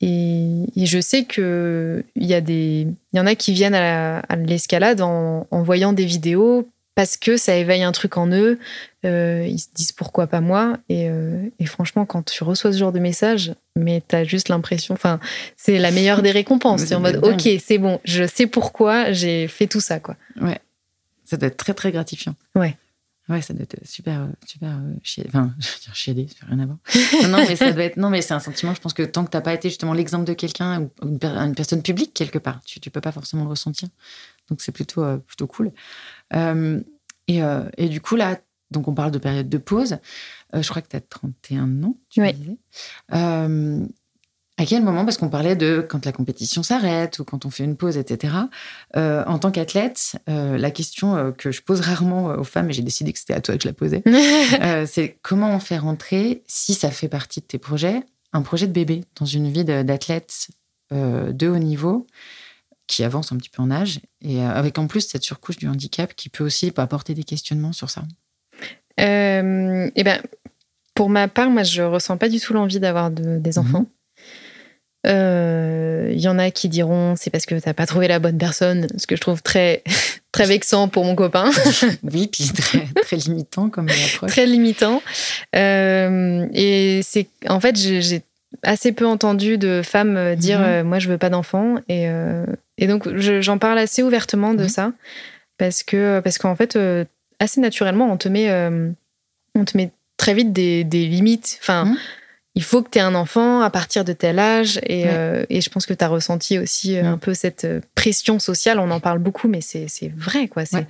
Et, 0.04 0.66
je 0.84 1.00
sais 1.00 1.24
qu'il 1.24 2.02
y, 2.16 2.34
a 2.34 2.40
des, 2.40 2.88
y 3.12 3.20
en 3.20 3.26
a 3.26 3.36
qui 3.36 3.52
viennent 3.52 3.76
à 3.76 4.36
l'escalade 4.36 5.00
en, 5.00 5.46
en, 5.48 5.62
voyant 5.62 5.92
des 5.92 6.04
vidéos 6.04 6.68
parce 6.94 7.16
que 7.16 7.36
ça 7.36 7.56
éveille 7.56 7.82
un 7.82 7.92
truc 7.92 8.16
en 8.16 8.28
eux. 8.28 8.58
Euh, 9.04 9.46
ils 9.48 9.58
se 9.58 9.68
disent 9.74 9.92
pourquoi 9.92 10.26
pas 10.26 10.40
moi. 10.40 10.78
Euh, 10.90 11.48
et, 11.58 11.66
franchement, 11.66 12.04
quand 12.04 12.22
tu 12.22 12.44
reçois 12.44 12.72
ce 12.72 12.78
genre 12.78 12.92
de 12.92 12.98
message, 12.98 13.54
mais 13.76 14.02
tu 14.06 14.14
as 14.14 14.24
juste 14.24 14.48
l'impression, 14.48 14.94
enfin, 14.94 15.18
c'est 15.56 15.78
la 15.78 15.90
meilleure 15.90 16.22
des 16.22 16.30
récompenses. 16.30 16.84
c'est 16.84 16.94
en 16.94 17.00
mode, 17.00 17.20
ok, 17.22 17.48
c'est 17.60 17.78
bon, 17.78 18.00
je 18.04 18.26
sais 18.26 18.46
pourquoi 18.46 19.12
j'ai 19.12 19.48
fait 19.48 19.66
tout 19.66 19.80
ça, 19.80 20.00
quoi. 20.00 20.16
Ouais. 20.40 20.58
Ça 21.24 21.36
doit 21.36 21.48
être 21.48 21.56
très, 21.56 21.74
très 21.74 21.92
gratifiant. 21.92 22.34
Ouais. 22.54 22.76
Ouais, 23.28 23.40
ça 23.40 23.54
doit 23.54 23.62
être 23.62 23.78
super, 23.86 24.28
super 24.46 24.78
chier. 25.02 25.24
Enfin, 25.28 25.54
je 25.58 25.68
veux 25.68 25.78
dire 25.80 25.94
chier, 25.94 26.26
ça 26.28 26.46
rien 26.46 26.58
à 26.58 26.66
voir. 26.66 26.78
non, 27.30 27.38
mais 27.48 27.56
ça 27.56 27.72
doit 27.72 27.84
être. 27.84 27.96
Non, 27.96 28.10
mais 28.10 28.20
c'est 28.20 28.34
un 28.34 28.40
sentiment. 28.40 28.74
Je 28.74 28.80
pense 28.80 28.92
que 28.92 29.02
tant 29.02 29.24
que 29.24 29.30
tu 29.30 29.36
n'as 29.36 29.40
pas 29.40 29.54
été 29.54 29.68
justement 29.68 29.94
l'exemple 29.94 30.24
de 30.24 30.34
quelqu'un 30.34 30.82
ou 30.82 30.90
une, 31.02 31.18
une, 31.24 31.54
personne 31.54 31.82
publique 31.82 32.12
quelque 32.14 32.38
part, 32.38 32.60
tu, 32.64 32.80
ne 32.84 32.90
peux 32.90 33.00
pas 33.00 33.12
forcément 33.12 33.44
le 33.44 33.50
ressentir. 33.50 33.88
Donc 34.50 34.60
c'est 34.60 34.72
plutôt, 34.72 35.04
euh, 35.04 35.18
plutôt 35.18 35.46
cool. 35.46 35.70
Euh, 36.34 36.80
et, 37.28 37.42
euh, 37.42 37.62
et, 37.76 37.88
du 37.88 38.00
coup, 38.00 38.16
là, 38.16 38.38
donc 38.70 38.88
on 38.88 38.94
parle 38.94 39.10
de 39.10 39.18
période 39.18 39.48
de 39.48 39.58
pause. 39.58 39.98
je 40.54 40.68
crois 40.68 40.82
que 40.82 40.88
tu 40.88 40.96
as 40.96 41.00
31 41.00 41.82
ans, 41.84 41.96
tu 42.08 42.22
oui. 42.22 42.32
disais. 42.32 42.56
à 43.10 44.66
quel 44.66 44.82
moment, 44.82 45.04
parce 45.04 45.18
qu'on 45.18 45.28
parlait 45.28 45.56
de 45.56 45.84
quand 45.86 46.04
la 46.04 46.12
compétition 46.12 46.62
s'arrête 46.62 47.18
ou 47.18 47.24
quand 47.24 47.44
on 47.44 47.50
fait 47.50 47.64
une 47.64 47.76
pause, 47.76 47.96
etc. 47.96 48.34
en 48.94 49.38
tant 49.38 49.50
qu'athlète, 49.50 50.16
la 50.26 50.70
question 50.70 51.32
que 51.36 51.50
je 51.50 51.62
pose 51.62 51.80
rarement 51.80 52.26
aux 52.28 52.44
femmes, 52.44 52.70
et 52.70 52.72
j'ai 52.72 52.82
décidé 52.82 53.12
que 53.12 53.18
c'était 53.18 53.34
à 53.34 53.40
toi 53.40 53.56
que 53.56 53.62
je 53.62 53.68
la 53.68 53.74
posais, 53.74 54.02
c'est 54.86 55.18
comment 55.22 55.54
on 55.54 55.60
fait 55.60 55.78
rentrer, 55.78 56.42
si 56.46 56.74
ça 56.74 56.90
fait 56.90 57.08
partie 57.08 57.40
de 57.40 57.46
tes 57.46 57.58
projets, 57.58 58.02
un 58.32 58.42
projet 58.42 58.66
de 58.66 58.72
bébé 58.72 59.04
dans 59.20 59.26
une 59.26 59.50
vie 59.50 59.64
d'athlète 59.64 60.48
de 60.90 61.48
haut 61.48 61.58
niveau 61.58 62.06
qui 62.86 63.04
avance 63.04 63.32
un 63.32 63.36
petit 63.36 63.48
peu 63.48 63.62
en 63.62 63.70
âge, 63.70 64.00
et 64.20 64.40
euh, 64.40 64.50
avec 64.50 64.78
en 64.78 64.86
plus 64.86 65.02
cette 65.02 65.22
surcouche 65.22 65.56
du 65.56 65.68
handicap 65.68 66.14
qui 66.14 66.28
peut 66.28 66.44
aussi 66.44 66.72
apporter 66.76 67.14
des 67.14 67.22
questionnements 67.22 67.72
sur 67.72 67.90
ça. 67.90 68.02
Euh, 69.00 69.90
eh 69.94 70.04
ben, 70.04 70.20
pour 70.94 71.08
ma 71.08 71.28
part, 71.28 71.50
moi, 71.50 71.62
je 71.62 71.82
ressens 71.82 72.16
pas 72.18 72.28
du 72.28 72.40
tout 72.40 72.52
l'envie 72.52 72.80
d'avoir 72.80 73.10
des 73.10 73.58
enfants. 73.58 73.80
Mhm. 73.80 73.86
Euh, 75.04 76.12
il 76.12 76.20
y 76.20 76.28
en 76.28 76.38
a 76.38 76.52
qui 76.52 76.68
diront 76.68 77.16
c'est 77.16 77.30
parce 77.30 77.44
que 77.44 77.56
tu 77.56 77.62
n'as 77.66 77.74
pas 77.74 77.86
trouvé 77.86 78.06
la 78.06 78.20
bonne 78.20 78.38
personne, 78.38 78.86
ce 78.96 79.08
que 79.08 79.16
je 79.16 79.20
trouve 79.20 79.42
très, 79.42 79.82
très 80.32 80.44
vexant 80.46 80.86
pour 80.86 81.04
mon 81.04 81.16
copain. 81.16 81.50
oui, 82.04 82.28
puis 82.28 82.44
très, 82.56 82.86
très 83.02 83.16
limitant 83.16 83.68
comme 83.68 83.88
approche. 83.88 84.30
très 84.30 84.46
limitant. 84.46 85.02
et 85.54 87.00
c'est 87.02 87.26
en 87.48 87.58
fait, 87.58 87.76
j'ai 87.76 88.22
assez 88.62 88.92
peu 88.92 89.06
entendu 89.06 89.58
de 89.58 89.82
femmes 89.82 90.16
euh, 90.16 90.34
dire 90.34 90.58
mhm. 90.58 90.66
euh, 90.66 90.84
moi 90.84 90.98
je 90.98 91.08
veux 91.08 91.18
pas 91.18 91.30
d'enfants 91.30 91.76
et, 91.88 92.08
euh, 92.08 92.44
et 92.82 92.86
donc 92.86 93.08
j'en 93.16 93.58
parle 93.58 93.78
assez 93.78 94.02
ouvertement 94.02 94.54
de 94.54 94.64
mhm. 94.64 94.68
ça 94.68 94.92
parce 95.56 95.82
que 95.82 96.20
parce 96.20 96.38
qu'en 96.38 96.56
fait 96.56 96.78
assez 97.38 97.60
naturellement 97.60 98.10
on 98.10 98.16
te 98.16 98.28
met 98.28 98.50
on 99.54 99.64
te 99.64 99.76
met 99.76 99.92
très 100.16 100.34
vite 100.34 100.52
des, 100.52 100.84
des 100.84 101.06
limites. 101.06 101.58
Enfin 101.60 101.84
mhm. 101.84 101.96
il 102.54 102.62
faut 102.62 102.82
que 102.82 102.90
tu 102.90 102.98
aies 102.98 103.02
un 103.02 103.14
enfant 103.14 103.60
à 103.60 103.70
partir 103.70 104.04
de 104.04 104.12
tel 104.12 104.38
âge 104.38 104.80
et, 104.84 105.04
et 105.48 105.60
je 105.60 105.70
pense 105.70 105.86
que 105.86 105.94
tu 105.94 106.04
as 106.04 106.08
ressenti 106.08 106.58
aussi 106.58 106.98
un 106.98 107.18
peu 107.18 107.34
cette 107.34 107.66
pression 107.94 108.38
sociale. 108.38 108.80
On 108.80 108.90
en 108.90 109.00
parle 109.00 109.18
beaucoup 109.18 109.48
mais 109.48 109.60
c'est 109.60 110.12
vrai 110.16 110.48
quoi. 110.48 110.64
C'est 110.64 110.86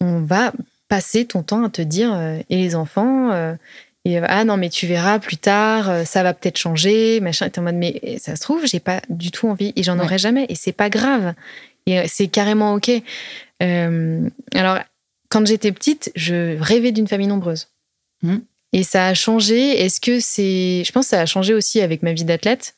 on 0.00 0.20
va 0.20 0.52
passer 0.88 1.26
ton 1.26 1.42
temps 1.42 1.64
à 1.64 1.68
te 1.68 1.82
dire 1.82 2.18
et 2.48 2.56
les 2.56 2.74
enfants 2.74 3.56
et 4.04 4.18
ah 4.18 4.44
non, 4.44 4.56
mais 4.56 4.70
tu 4.70 4.86
verras 4.86 5.18
plus 5.18 5.36
tard, 5.36 5.90
euh, 5.90 6.04
ça 6.04 6.22
va 6.22 6.32
peut-être 6.32 6.56
changer, 6.56 7.20
machin. 7.20 7.48
Et 7.54 7.58
en 7.58 7.62
mode, 7.62 7.74
mais 7.74 8.18
ça 8.18 8.36
se 8.36 8.40
trouve, 8.40 8.64
j'ai 8.66 8.80
pas 8.80 9.02
du 9.08 9.30
tout 9.30 9.48
envie 9.48 9.72
et 9.76 9.82
j'en 9.82 9.98
aurai 9.98 10.18
jamais. 10.18 10.46
Et 10.48 10.54
c'est 10.54 10.72
pas 10.72 10.88
grave. 10.88 11.34
Et 11.86 11.98
euh, 11.98 12.04
c'est 12.06 12.28
carrément 12.28 12.74
OK. 12.74 12.90
Euh, 13.62 14.28
alors, 14.54 14.78
quand 15.28 15.46
j'étais 15.46 15.72
petite, 15.72 16.10
je 16.14 16.58
rêvais 16.58 16.92
d'une 16.92 17.08
famille 17.08 17.26
nombreuse. 17.26 17.68
Mmh. 18.22 18.36
Et 18.72 18.82
ça 18.82 19.08
a 19.08 19.14
changé. 19.14 19.82
Est-ce 19.84 20.00
que 20.00 20.20
c'est. 20.20 20.84
Je 20.84 20.92
pense 20.92 21.06
que 21.06 21.10
ça 21.10 21.20
a 21.20 21.26
changé 21.26 21.54
aussi 21.54 21.80
avec 21.80 22.02
ma 22.02 22.12
vie 22.12 22.24
d'athlète. 22.24 22.76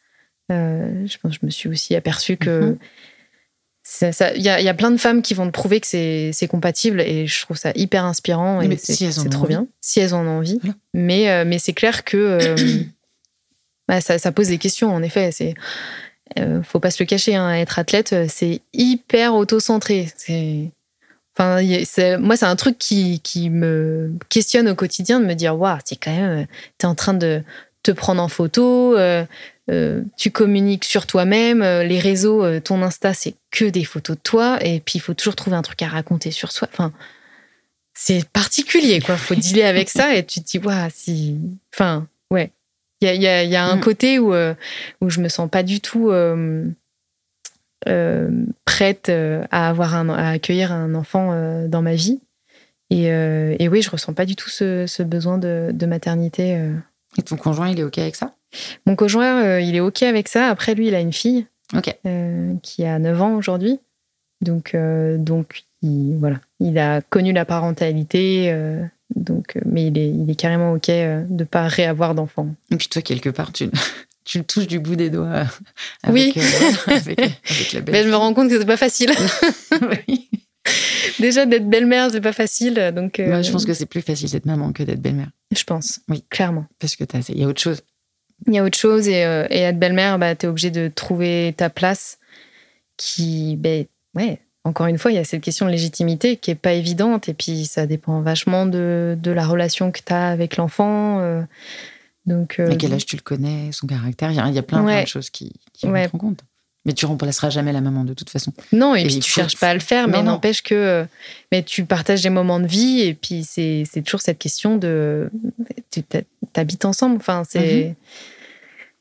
je 0.49 1.17
pense 1.19 1.35
que 1.35 1.41
je 1.43 1.47
me 1.47 1.51
suis 1.51 1.69
aussi 1.69 1.95
aperçue 1.95 2.39
que. 2.39 2.73
Mmh. 2.73 2.79
Il 4.01 4.43
y, 4.43 4.49
a 4.49 4.75
plein 4.75 4.91
de 4.91 4.97
femmes 4.97 5.21
qui 5.21 5.35
vont 5.35 5.47
te 5.47 5.51
prouver 5.51 5.81
que 5.81 5.87
c'est 5.87 6.49
compatible 6.49 7.01
et 7.01 7.27
je 7.27 7.41
trouve 7.43 7.57
ça 7.57 7.73
hyper 7.75 8.05
inspirant 8.05 8.61
et 8.61 8.77
c'est 8.77 9.11
trop 9.29 9.47
bien 9.47 9.67
si 9.81 10.01
elles 10.01 10.15
en 10.15 10.27
ont 10.27 10.39
envie. 10.39 10.61
Mais, 10.95 11.31
euh, 11.31 11.45
mais 11.45 11.59
c'est 11.59 11.73
clair 11.73 12.05
que 12.05 12.17
euh, 12.17 12.57
bah, 13.89 14.01
ça, 14.01 14.19
ça, 14.19 14.31
pose 14.31 14.49
des 14.49 14.59
questions 14.59 14.95
en 14.95 15.03
effet. 15.03 15.33
C'est 15.33 15.55
euh, 16.39 16.63
faut 16.63 16.79
pas 16.79 16.93
se 16.93 17.03
le 17.03 17.07
cacher, 17.07 17.35
hein, 17.35 17.53
être 17.55 17.81
athlète, 17.81 18.15
c'est 18.29 18.61
hyper 18.73 19.35
auto-centré. 19.35 20.13
Enfin, 21.37 21.61
moi, 22.19 22.37
c'est 22.37 22.47
un 22.47 22.57
truc 22.57 22.79
qui, 22.79 23.19
qui, 23.21 23.51
me 23.51 24.13
questionne 24.29 24.69
au 24.69 24.77
quotidien 24.77 25.19
de 25.19 25.25
me 25.27 25.35
dire 25.35 25.59
Waouh, 25.59 25.79
c'est 25.85 25.97
quand 25.97 26.15
même, 26.15 26.47
tu 26.79 26.87
es 26.87 26.89
en 26.89 26.95
train 26.95 27.15
de 27.15 27.43
te 27.83 27.91
prendre 27.91 28.23
en 28.23 28.29
photo, 28.29 28.97
euh, 28.97 29.25
tu 30.17 30.31
communiques 30.31 30.85
sur 30.85 31.07
toi-même. 31.07 31.63
Euh, 31.63 31.85
les 31.85 31.99
réseaux, 31.99 32.45
euh, 32.45 32.61
ton 32.61 32.83
Insta, 32.83 33.15
c'est 33.15 33.35
que 33.51 33.67
des 33.67 33.85
photos 33.85 34.17
de 34.17 34.23
toi. 34.23 34.59
Et 34.65 34.81
puis, 34.81 34.95
il 34.97 35.01
faut 35.01 35.15
toujours 35.15 35.37
trouver 35.37 35.57
un 35.57 35.63
truc 35.63 35.83
à 35.83 35.89
raconter 35.89 36.31
sur 36.31 36.51
soi. 36.51 36.69
Enfin, 36.73 36.93
c'est 37.95 38.29
particulier, 38.29 39.01
quoi. 39.01 39.17
Faut 39.17 39.35
dealer 39.37 39.65
avec 39.65 39.89
ça. 39.89 40.17
Et 40.17 40.25
tu 40.25 40.41
te 40.41 40.47
dis, 40.47 40.59
waouh, 40.59 40.89
si. 40.93 41.39
Enfin, 41.75 42.07
ouais. 42.31 42.51
Il 43.03 43.09
y 43.09 43.27
a, 43.27 43.45
y 43.45 43.57
a, 43.57 43.65
un 43.65 43.77
mm. 43.77 43.81
côté 43.81 44.19
où, 44.19 44.35
où 44.35 45.09
je 45.09 45.21
me 45.21 45.31
sens 45.31 45.49
pas 45.49 45.63
du 45.63 45.81
tout 45.81 46.13
prête 48.67 49.09
à, 49.09 49.69
avoir 49.69 49.95
un, 49.95 50.11
à 50.11 50.33
accueillir 50.33 50.71
un 50.71 50.95
enfant 50.95 51.67
dans 51.67 51.81
ma 51.81 51.95
vie. 51.95 52.21
Et, 52.91 53.05
et, 53.07 53.69
oui, 53.71 53.81
je 53.81 53.89
ressens 53.89 54.13
pas 54.13 54.27
du 54.27 54.37
tout 54.37 54.51
ce, 54.51 54.87
ce 54.87 55.03
besoin 55.03 55.39
de, 55.39 55.71
de 55.73 55.87
maternité. 55.87 56.61
Et 57.17 57.23
ton 57.23 57.39
conjoint, 57.39 57.71
il 57.71 57.81
est 57.81 57.85
OK 57.85 57.97
avec 57.97 58.17
ça? 58.17 58.35
Mon 58.87 58.97
conjoint, 58.97 59.45
euh, 59.45 59.61
il 59.61 59.77
est 59.77 59.81
OK 59.81 60.03
avec 60.03 60.29
ça. 60.29 60.49
Après, 60.49 60.75
lui, 60.75 60.89
il 60.89 60.95
a 60.95 61.01
une 61.01 61.13
fille 61.13 61.47
euh, 62.07 62.55
qui 62.63 62.85
a 62.85 62.99
9 62.99 63.23
ans 63.23 63.37
aujourd'hui. 63.37 63.79
Donc, 64.41 64.75
euh, 64.75 65.19
donc 65.19 65.65
il, 65.83 66.17
voilà, 66.19 66.41
il 66.61 66.79
a 66.79 67.01
connu 67.03 67.33
la 67.33 67.45
parentalité. 67.45 68.55
donc, 69.15 69.59
mais 69.65 69.87
il 69.87 69.99
est, 69.99 70.09
il 70.09 70.31
est 70.31 70.35
carrément 70.35 70.73
OK 70.73 70.89
de 70.89 71.25
ne 71.29 71.45
pas 71.45 71.69
réavoir 71.69 72.15
d'enfant. 72.15 72.49
Et 72.71 72.77
puis 72.77 72.89
toi, 72.89 73.03
quelque 73.03 73.31
part, 73.31 73.53
tu, 73.53 73.71
tu 74.25 74.39
le 74.39 74.45
touches 74.45 74.67
du 74.67 74.79
bout 74.79 74.97
des 74.97 75.11
doigts. 75.11 75.45
Avec, 76.03 76.35
oui. 76.35 76.43
avec, 76.87 77.07
la 77.73 77.81
belle. 77.81 77.95
Mais 77.95 78.03
je 78.03 78.09
me 78.09 78.17
rends 78.17 78.35
compte 78.35 78.49
que 78.49 78.59
c'est 78.59 78.67
pas 78.67 78.77
facile. 78.77 79.11
Déjà, 81.19 81.45
d'être 81.45 81.69
belle-mère, 81.69 82.11
c'est 82.11 82.21
pas 82.21 82.33
facile. 82.33 82.93
Donc, 82.95 83.15
je 83.19 83.51
pense 83.51 83.67
que 83.67 83.75
c'est 83.75 83.87
plus 83.87 84.03
facile 84.03 84.31
d'être 84.31 84.47
maman 84.47 84.73
que 84.73 84.83
d'être 84.83 85.01
belle-mère. 85.01 85.31
Je 85.55 85.65
pense. 85.65 86.01
Oui. 86.09 86.25
Clairement. 86.31 86.67
Parce 86.79 86.97
que 86.97 87.05
il 87.29 87.39
y 87.39 87.45
a 87.45 87.47
autre 87.47 87.61
chose 87.61 87.83
il 88.47 88.55
y 88.55 88.59
a 88.59 88.65
autre 88.65 88.79
chose 88.79 89.09
et, 89.09 89.25
euh, 89.25 89.47
et 89.51 89.61
être 89.61 89.79
belle-mère, 89.79 90.19
bah, 90.19 90.35
tu 90.35 90.47
es 90.47 90.49
obligé 90.49 90.71
de 90.71 90.89
trouver 90.89 91.55
ta 91.57 91.71
place 91.71 92.19
qui, 92.97 93.57
ben, 93.57 93.87
ouais, 94.15 94.41
encore 94.65 94.87
une 94.87 94.99
fois, 94.99 95.11
il 95.11 95.15
y 95.15 95.19
a 95.19 95.25
cette 95.25 95.43
question 95.43 95.67
de 95.67 95.71
légitimité 95.71 96.37
qui 96.37 96.51
est 96.51 96.57
pas 96.57 96.73
évidente 96.73 97.29
et 97.29 97.35
puis 97.35 97.65
ça 97.65 97.87
dépend 97.87 98.21
vachement 98.21 98.67
de, 98.67 99.17
de 99.21 99.31
la 99.31 99.47
relation 99.47 99.91
que 99.91 100.01
tu 100.05 100.13
as 100.13 100.29
avec 100.29 100.57
l'enfant. 100.57 101.21
Euh, 101.21 101.43
donc, 102.27 102.61
euh, 102.61 102.71
à 102.71 102.77
quel 102.77 102.93
âge 102.93 103.07
tu 103.07 103.17
le 103.17 103.23
connais, 103.23 103.73
son 103.73 103.87
caractère, 103.87 104.31
il 104.31 104.37
y, 104.37 104.59
a 104.59 104.63
plein, 104.63 105.03
de 105.03 105.07
choses 105.07 105.31
qui, 105.31 105.53
qui 105.73 105.87
rentrent 105.87 106.15
en 106.15 106.19
compte. 106.19 106.45
Mais 106.87 106.95
tu 106.95 107.05
remplaceras 107.05 107.51
jamais 107.51 107.73
la 107.73 107.83
maman 107.83 108.05
de 108.05 108.15
toute 108.15 108.31
façon. 108.31 108.53
Non, 108.73 108.95
et, 108.95 109.05
puis 109.05 109.19
tu 109.19 109.31
cherches 109.31 109.59
pas 109.59 109.69
à 109.69 109.75
le 109.75 109.81
faire, 109.81 110.09
mais 110.09 110.23
n'empêche 110.23 110.63
que 110.63 111.05
mais 111.53 111.63
tu 111.63 111.85
partages 111.85 112.23
des 112.23 112.31
moments 112.31 112.59
de 112.61 112.67
vie 112.67 113.03
et 113.03 113.15
puis 113.15 113.45
c'est 113.45 113.85
toujours 114.05 114.23
cette 114.23 114.39
question 114.39 114.77
de 114.77 115.31
tu 115.91 116.03
habites 116.55 116.85
ensemble. 116.85 117.17
Enfin, 117.17 117.43
c'est. 117.49 117.95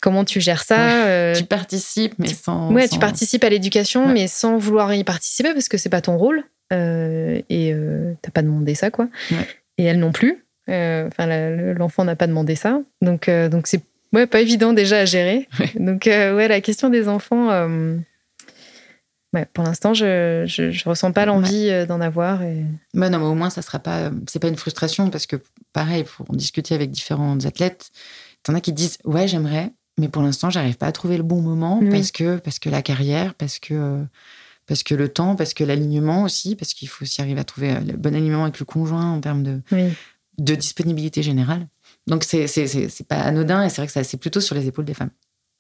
comment 0.02 0.26
tu 0.26 0.42
gères 0.42 0.64
ça 0.64 1.06
euh, 1.06 1.36
Tu 1.36 1.44
participes, 1.46 2.16
mais 2.18 2.28
sans. 2.28 2.72
Ouais, 2.74 2.88
sans- 2.88 2.94
tu 2.96 3.00
participes 3.00 3.44
à 3.44 3.50
l'éducation, 3.50 4.08
Ouais. 4.08 4.14
mais 4.14 4.28
sans 4.28 4.58
vouloir 4.58 4.94
y 4.94 5.04
participer 5.04 5.54
parce 5.54 5.70
que 5.70 5.78
c'est 5.78 5.90
pas 5.90 6.02
ton 6.02 6.18
rôle. 6.18 6.44
Euh, 6.72 7.42
et 7.50 7.74
euh, 7.74 8.14
t'as 8.22 8.32
pas 8.32 8.42
demandé 8.42 8.76
ça, 8.76 8.92
quoi. 8.92 9.08
Ouais. 9.32 9.48
Et 9.78 9.86
elle 9.86 10.00
non 10.00 10.12
plus. 10.12 10.44
Euh, 10.70 11.08
Enfin, 11.08 11.26
l'enfant 11.74 12.06
n'a 12.06 12.16
pas 12.16 12.28
demandé 12.28 12.56
ça. 12.56 12.82
Donc, 13.02 13.28
euh, 13.28 13.50
donc 13.50 13.66
c'est 13.68 13.82
ouais, 14.14 14.28
pas 14.28 14.42
évident 14.42 14.74
déjà 14.74 15.00
à 15.00 15.06
gérer. 15.06 15.48
Ouais. 15.60 15.72
Donc, 15.80 16.08
euh, 16.08 16.36
ouais, 16.36 16.48
la 16.48 16.62
question 16.62 16.90
des 16.90 17.08
enfants. 17.08 17.50
euh, 17.52 17.98
ouais, 19.34 19.46
pour 19.54 19.64
l'instant, 19.64 19.94
je, 19.94 20.44
je, 20.48 20.72
je 20.72 20.90
ressens 20.90 21.12
pas 21.12 21.26
l'envie 21.26 21.70
euh, 21.70 21.86
d'en 21.86 22.02
avoir. 22.02 22.42
Et... 22.44 22.66
Bah 22.94 23.10
non, 23.10 23.20
mais 23.20 23.26
au 23.26 23.36
moins, 23.36 23.50
ça 23.50 23.62
sera 23.62 23.80
pas. 23.80 24.12
C'est 24.28 24.40
pas 24.40 24.48
une 24.48 24.56
frustration 24.58 25.10
parce 25.10 25.26
que, 25.26 25.38
pareil, 25.74 26.04
pour 26.04 26.30
en 26.30 26.36
discuter 26.36 26.76
avec 26.76 26.92
différents 26.92 27.38
athlètes, 27.46 27.90
t'en 28.44 28.54
as 28.56 28.62
qui 28.62 28.74
disent 28.74 28.98
Ouais, 29.06 29.28
j'aimerais, 29.28 29.72
mais 29.98 30.08
pour 30.10 30.22
l'instant, 30.22 30.50
j'arrive 30.50 30.78
pas 30.78 30.88
à 30.88 30.92
trouver 30.92 31.18
le 31.18 31.24
bon 31.24 31.42
moment 31.42 31.80
Oui. 31.82 31.90
parce, 31.90 32.12
que, 32.12 32.38
parce 32.38 32.60
que 32.60 32.70
la 32.70 32.82
carrière, 32.82 33.34
parce 33.36 33.60
que, 33.60 34.04
parce 34.66 34.84
que 34.84 34.96
le 34.96 35.10
temps, 35.10 35.36
parce 35.36 35.54
que 35.54 35.64
l'alignement 35.64 36.24
aussi, 36.24 36.56
parce 36.56 36.74
qu'il 36.74 36.88
faut 36.88 37.04
aussi 37.04 37.22
arriver 37.22 37.40
à 37.40 37.44
trouver 37.44 37.74
le 37.86 37.98
bon 37.98 38.14
alignement 38.16 38.44
avec 38.44 38.60
le 38.60 38.66
conjoint 38.66 39.12
en 39.12 39.20
termes 39.20 39.44
de, 39.44 39.62
Oui. 39.72 39.90
de 40.38 40.56
disponibilité 40.56 41.22
générale. 41.24 41.68
Donc, 42.08 42.24
c'est 42.24 42.48
c'est- 42.48 42.68
c'est- 42.68 42.90
c'est 42.90 43.08
pas 43.08 43.18
anodin 43.22 43.64
et 43.64 43.70
c'est 43.70 43.82
vrai 43.84 43.88
que 43.88 44.04
c'est 44.08 44.18
plutôt 44.18 44.42
sur 44.42 44.56
les 44.56 44.68
épaules 44.68 44.86
des 44.86 44.94
femmes. 44.94 45.12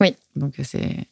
Oui. 0.01 0.15
Donc, 0.35 0.59
euh, 0.59 0.63
c'est. 0.65 1.05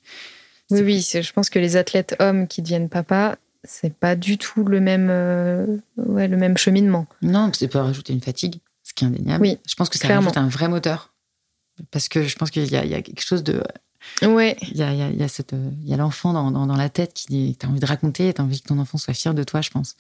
Oui, 0.71 0.81
oui, 0.81 1.01
c'est- 1.01 1.21
je 1.23 1.31
pense 1.33 1.49
que 1.49 1.59
les 1.59 1.75
athlètes 1.77 2.15
hommes 2.19 2.47
qui 2.47 2.61
deviennent 2.61 2.89
papa, 2.89 3.37
c'est 3.63 3.93
pas 3.93 4.15
du 4.15 4.37
tout 4.37 4.63
le 4.63 4.79
même, 4.79 5.07
euh, 5.09 5.65
ouais, 5.97 6.27
le 6.27 6.37
même 6.37 6.57
cheminement. 6.57 7.05
Non, 7.21 7.51
ça 7.53 7.67
peut 7.67 7.79
rajouter 7.79 8.13
une 8.13 8.21
fatigue, 8.21 8.59
ce 8.83 8.93
qui 8.93 9.03
est 9.03 9.07
indéniable. 9.07 9.41
Oui, 9.43 9.57
je 9.67 9.75
pense 9.75 9.89
que 9.89 9.97
ça 9.97 10.07
clairement. 10.07 10.29
rajoute 10.29 10.37
un 10.37 10.47
vrai 10.49 10.67
moteur. 10.69 11.13
Parce 11.91 12.09
que 12.09 12.23
je 12.23 12.35
pense 12.35 12.49
qu'il 12.49 12.65
y, 12.71 12.75
a- 12.75 12.83
il 12.85 12.89
y 12.91 12.95
a 12.95 13.01
quelque 13.01 13.21
chose 13.21 13.43
de. 13.43 13.63
Ouais, 14.23 14.55
Il 14.61 14.77
y 14.77 14.83
a, 14.83 14.93
il 14.93 14.97
y 14.99 15.01
a- 15.01 15.09
il 15.09 15.17
y 15.17 15.23
a 15.23 15.27
cette, 15.27 15.51
il 15.53 15.87
y 15.87 15.93
a 15.93 15.97
l'enfant 15.97 16.33
dans, 16.33 16.49
dans, 16.49 16.65
dans 16.65 16.75
la 16.75 16.89
tête 16.89 17.13
qui 17.13 17.27
dit 17.27 17.55
T'as 17.59 17.67
envie 17.67 17.79
de 17.79 17.85
raconter, 17.85 18.33
t'as 18.33 18.41
envie 18.43 18.61
que 18.61 18.67
ton 18.67 18.79
enfant 18.79 18.97
soit 18.97 19.13
fier 19.13 19.33
de 19.33 19.43
toi, 19.43 19.61
je 19.61 19.69
pense. 19.69 19.95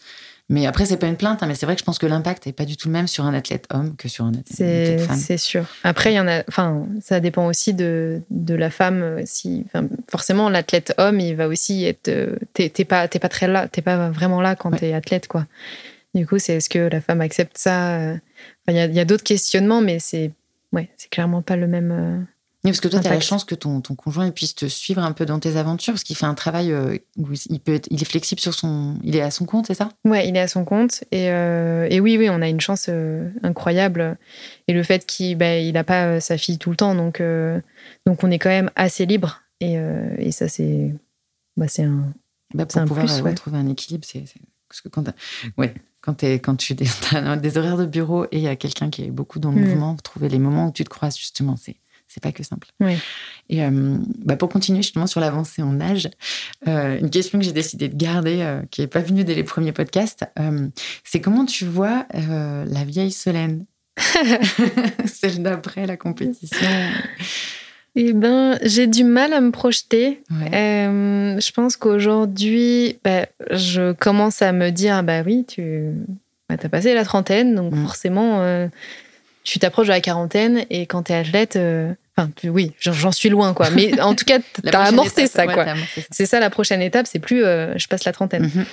Mais 0.49 0.65
après, 0.65 0.85
c'est 0.85 0.95
pas 0.95 1.07
une 1.07 1.17
plainte, 1.17 1.43
hein, 1.43 1.45
mais 1.47 1.55
c'est 1.55 1.65
vrai 1.65 1.75
que 1.75 1.81
je 1.81 1.85
pense 1.85 1.99
que 1.99 2.05
l'impact 2.05 2.45
n'est 2.45 2.53
pas 2.53 2.63
du 2.63 2.77
tout 2.77 2.87
le 2.87 2.93
même 2.93 3.07
sur 3.07 3.25
un 3.25 3.33
athlète 3.33 3.65
homme 3.69 3.95
que 3.97 4.07
sur 4.07 4.23
un 4.23 4.31
athlète, 4.33 5.01
femme. 5.01 5.17
c'est 5.17 5.37
sûr. 5.37 5.65
Après, 5.83 6.13
il 6.13 6.15
y 6.15 6.19
en 6.21 6.27
a. 6.27 6.43
Enfin, 6.47 6.87
ça 7.01 7.19
dépend 7.19 7.47
aussi 7.47 7.73
de, 7.73 8.21
de 8.29 8.55
la 8.55 8.69
femme. 8.69 9.01
euh, 9.03 9.21
Si, 9.25 9.65
forcément, 10.09 10.49
l'athlète 10.49 10.93
homme, 10.97 11.19
il 11.19 11.35
va 11.35 11.49
aussi 11.49 11.83
être. 11.83 12.07
euh, 12.07 12.37
T'es 12.53 12.69
t'es 12.69 12.85
pas, 12.85 13.07
t'es 13.09 13.19
pas 13.19 13.27
très 13.29 13.47
là, 13.49 13.67
t'es 13.67 13.81
pas 13.81 14.09
vraiment 14.09 14.39
là 14.39 14.55
quand 14.55 14.71
Ouais. 14.71 14.77
t'es 14.79 14.93
athlète, 14.93 15.27
quoi. 15.27 15.45
Du 16.15 16.25
coup, 16.25 16.39
c'est 16.39 16.53
est-ce 16.55 16.69
que 16.69 16.79
la 16.79 17.01
femme 17.01 17.19
accepte 17.19 17.57
ça 17.57 17.97
euh, 17.99 18.13
enfin, 18.13 18.19
Il 18.69 18.75
y 18.75 18.79
a, 18.79 18.85
il 18.85 18.95
y 18.95 18.99
a 19.01 19.05
d'autres 19.05 19.25
questionnements, 19.25 19.81
mais 19.81 19.99
c'est 19.99 20.31
ouais, 20.71 20.89
c'est 20.95 21.09
clairement 21.09 21.41
pas 21.41 21.57
le 21.57 21.67
même. 21.67 22.25
Oui, 22.63 22.71
parce 22.71 22.81
que 22.81 22.87
toi, 22.87 22.99
tu 22.99 23.07
as 23.07 23.11
la 23.13 23.19
chance 23.19 23.45
que 23.45 23.55
ton, 23.55 23.81
ton 23.81 23.95
conjoint 23.95 24.29
puisse 24.31 24.55
te 24.55 24.65
suivre 24.65 25.01
un 25.03 25.11
peu 25.11 25.25
dans 25.25 25.39
tes 25.39 25.57
aventures, 25.57 25.93
parce 25.93 26.03
qu'il 26.03 26.15
fait 26.15 26.25
un 26.25 26.33
travail 26.33 26.71
euh, 26.71 26.97
où 27.17 27.27
il, 27.49 27.59
peut 27.59 27.75
être- 27.75 27.87
il 27.91 28.01
est 28.01 28.05
flexible 28.05 28.41
sur 28.41 28.53
son. 28.53 28.97
Il 29.03 29.15
est 29.15 29.21
à 29.21 29.31
son 29.31 29.45
compte, 29.45 29.67
c'est 29.67 29.73
ça? 29.75 29.89
Ouais, 30.05 30.27
il 30.27 30.35
est 30.35 30.39
à 30.41 30.47
son 30.47 30.65
compte. 30.65 31.03
Et, 31.11 31.29
euh, 31.29 31.87
et 31.89 31.99
oui, 31.99 32.17
oui, 32.17 32.29
on 32.29 32.41
a 32.41 32.49
une 32.49 32.59
chance 32.59 32.87
euh, 32.89 33.29
incroyable. 33.43 34.17
Et 34.67 34.73
le 34.73 34.83
fait 34.83 35.05
qu'il 35.05 35.37
bah, 35.37 35.57
il 35.57 35.77
a 35.77 35.83
pas 35.83 36.19
sa 36.19 36.37
fille 36.37 36.57
tout 36.57 36.71
le 36.71 36.75
temps, 36.75 36.95
donc, 36.95 37.21
euh, 37.21 37.61
donc 38.05 38.23
on 38.23 38.31
est 38.31 38.39
quand 38.39 38.49
même 38.49 38.71
assez 38.75 39.05
libre. 39.05 39.41
Et, 39.61 39.75
et 40.17 40.31
ça, 40.31 40.47
c'est 40.49 40.93
bah, 41.55 41.65
un. 41.79 42.13
Bah, 42.53 42.65
pour 42.65 42.81
un 42.81 42.85
pouvoir 42.85 43.05
plus, 43.05 43.21
ouais. 43.21 43.33
trouver 43.33 43.57
un 43.57 43.67
équilibre, 43.67 44.05
c'est 44.05 44.23
parce 44.69 44.81
que 44.81 44.89
quand 44.89 45.03
ouais, 45.57 45.73
quand 46.01 46.13
t'es 46.15 46.33
quand 46.39 46.55
tu 46.55 46.75
as 47.13 47.37
des 47.37 47.57
horaires 47.57 47.77
de 47.77 47.85
bureau 47.85 48.25
et 48.25 48.37
il 48.37 48.41
y 48.41 48.47
a 48.47 48.55
quelqu'un 48.55 48.89
qui 48.89 49.03
est 49.03 49.11
beaucoup 49.11 49.39
dans 49.39 49.51
le 49.51 49.57
Mm. 49.57 49.65
mouvement, 49.65 49.95
trouver 49.97 50.29
les 50.29 50.39
moments 50.39 50.67
où 50.67 50.71
tu 50.71 50.83
te 50.83 50.89
croises 50.89 51.17
justement, 51.17 51.55
c'est 51.57 51.75
c'est 52.17 52.23
pas 52.23 52.31
que 52.31 52.43
simple. 52.43 52.67
Et 53.49 53.63
euh, 53.63 53.97
bah, 54.25 54.35
pour 54.35 54.49
continuer 54.49 54.81
justement 54.81 55.05
sur 55.05 55.19
l'avancée 55.19 55.61
en 55.61 55.79
âge, 55.79 56.09
euh, 56.67 56.97
une 56.99 57.11
question 57.11 57.37
que 57.37 57.45
j'ai 57.45 57.51
décidé 57.51 57.87
de 57.89 57.95
garder, 57.95 58.41
euh, 58.41 58.61
qui 58.71 58.81
n'est 58.81 58.87
pas 58.87 59.01
venue 59.01 59.23
dès 59.23 59.35
les 59.35 59.43
premiers 59.43 59.71
podcasts, 59.71 60.25
c'est 61.03 61.21
comment 61.21 61.45
tu 61.45 61.65
vois 61.65 62.05
la 62.13 62.83
vieille 62.85 63.11
Solène, 63.11 63.65
celle 65.05 65.43
d'après 65.43 65.85
la 65.85 65.95
compétition. 65.97 66.57
Eh 67.95 68.13
ben, 68.13 68.59
j'ai 68.63 68.85
du 68.87 69.03
mal 69.03 69.33
à 69.33 69.41
me 69.41 69.51
projeter. 69.51 70.21
Ouais. 70.29 70.53
Euh, 70.55 71.39
je 71.39 71.51
pense 71.51 71.77
qu'aujourd'hui, 71.77 72.99
bah, 73.03 73.25
je 73.51 73.91
commence 73.93 74.41
à 74.43 74.51
me 74.51 74.69
dire, 74.69 75.01
bah 75.03 75.23
oui, 75.25 75.45
tu 75.47 75.91
bah, 76.47 76.55
as 76.61 76.69
passé 76.69 76.93
la 76.93 77.03
trentaine, 77.05 77.55
donc 77.55 77.73
Mm. 77.73 77.83
forcément, 77.83 78.41
euh, 78.41 78.67
tu 79.43 79.57
t'approches 79.57 79.87
de 79.87 79.93
la 79.93 80.01
quarantaine, 80.01 80.65
et 80.69 80.85
quand 80.85 81.03
tu 81.03 81.11
es 81.11 81.15
athlète, 81.15 81.55
euh, 81.55 81.91
enfin, 82.17 82.29
oui, 82.45 82.73
j'en- 82.79 83.11
suis 83.11 83.29
loin, 83.29 83.53
quoi. 83.53 83.69
Mais 83.69 83.99
en 84.01 84.15
tout 84.15 84.25
cas, 84.25 84.39
t'as 84.63 84.83
amorcé 84.85 85.21
étape, 85.23 85.31
ça, 85.31 85.45
ouais, 85.45 85.53
quoi. 85.53 85.63
amorcé 85.63 86.01
ça. 86.01 86.07
C'est 86.11 86.25
ça 86.25 86.39
la 86.39 86.49
prochaine 86.49 86.81
étape, 86.81 87.07
c'est 87.07 87.19
plus 87.19 87.43
euh, 87.45 87.77
je 87.77 87.87
passe 87.87 88.03
la 88.05 88.11
trentaine. 88.13 88.43
Mhm. 88.53 88.65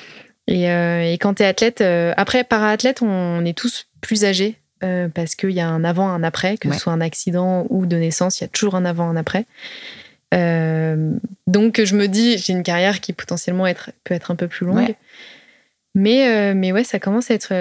Et, 0.47 0.71
euh, 0.71 1.11
et 1.13 1.17
quand 1.19 1.35
tu 1.35 1.43
es 1.43 1.47
athlète, 1.47 1.81
euh, 1.81 2.13
après, 2.17 2.45
para-athlète, 2.45 3.01
on 3.03 3.45
est 3.45 3.57
tous 3.57 3.87
plus 4.01 4.25
âgés 4.25 4.57
euh, 4.83 5.09
parce 5.09 5.35
qu'il 5.37 5.53
y 5.53 5.61
a 5.61 5.69
un 5.69 5.85
avant, 5.85 6.09
un 6.09 6.23
après, 6.23 6.59
que 6.59 6.69
Ouais. 6.69 6.75
ce 6.75 6.81
soit 6.81 6.93
un 6.93 7.01
accident 7.01 7.67
ou 7.71 7.87
de 7.87 7.97
naissance, 7.97 8.41
il 8.41 8.45
y 8.45 8.47
a 8.47 8.49
toujours 8.49 8.75
un 8.75 8.85
avant, 8.85 9.09
un 9.09 9.17
après. 9.17 9.47
Donc 11.47 11.81
je 11.83 11.95
me 11.95 12.07
dis, 12.09 12.39
j'ai 12.39 12.53
une 12.53 12.63
carrière 12.63 13.01
qui 13.01 13.13
potentiellement 13.13 13.67
être, 13.67 13.91
peut 14.05 14.15
être 14.15 14.31
un 14.31 14.37
peu 14.37 14.49
plus 14.49 14.67
longue. 14.67 14.77
Ouais. 14.79 14.97
Mais, 15.95 16.55
mais 16.55 16.73
ouais, 16.73 16.85
ça 16.85 16.99
commence 16.99 17.31
à 17.31 17.35
être 17.35 17.55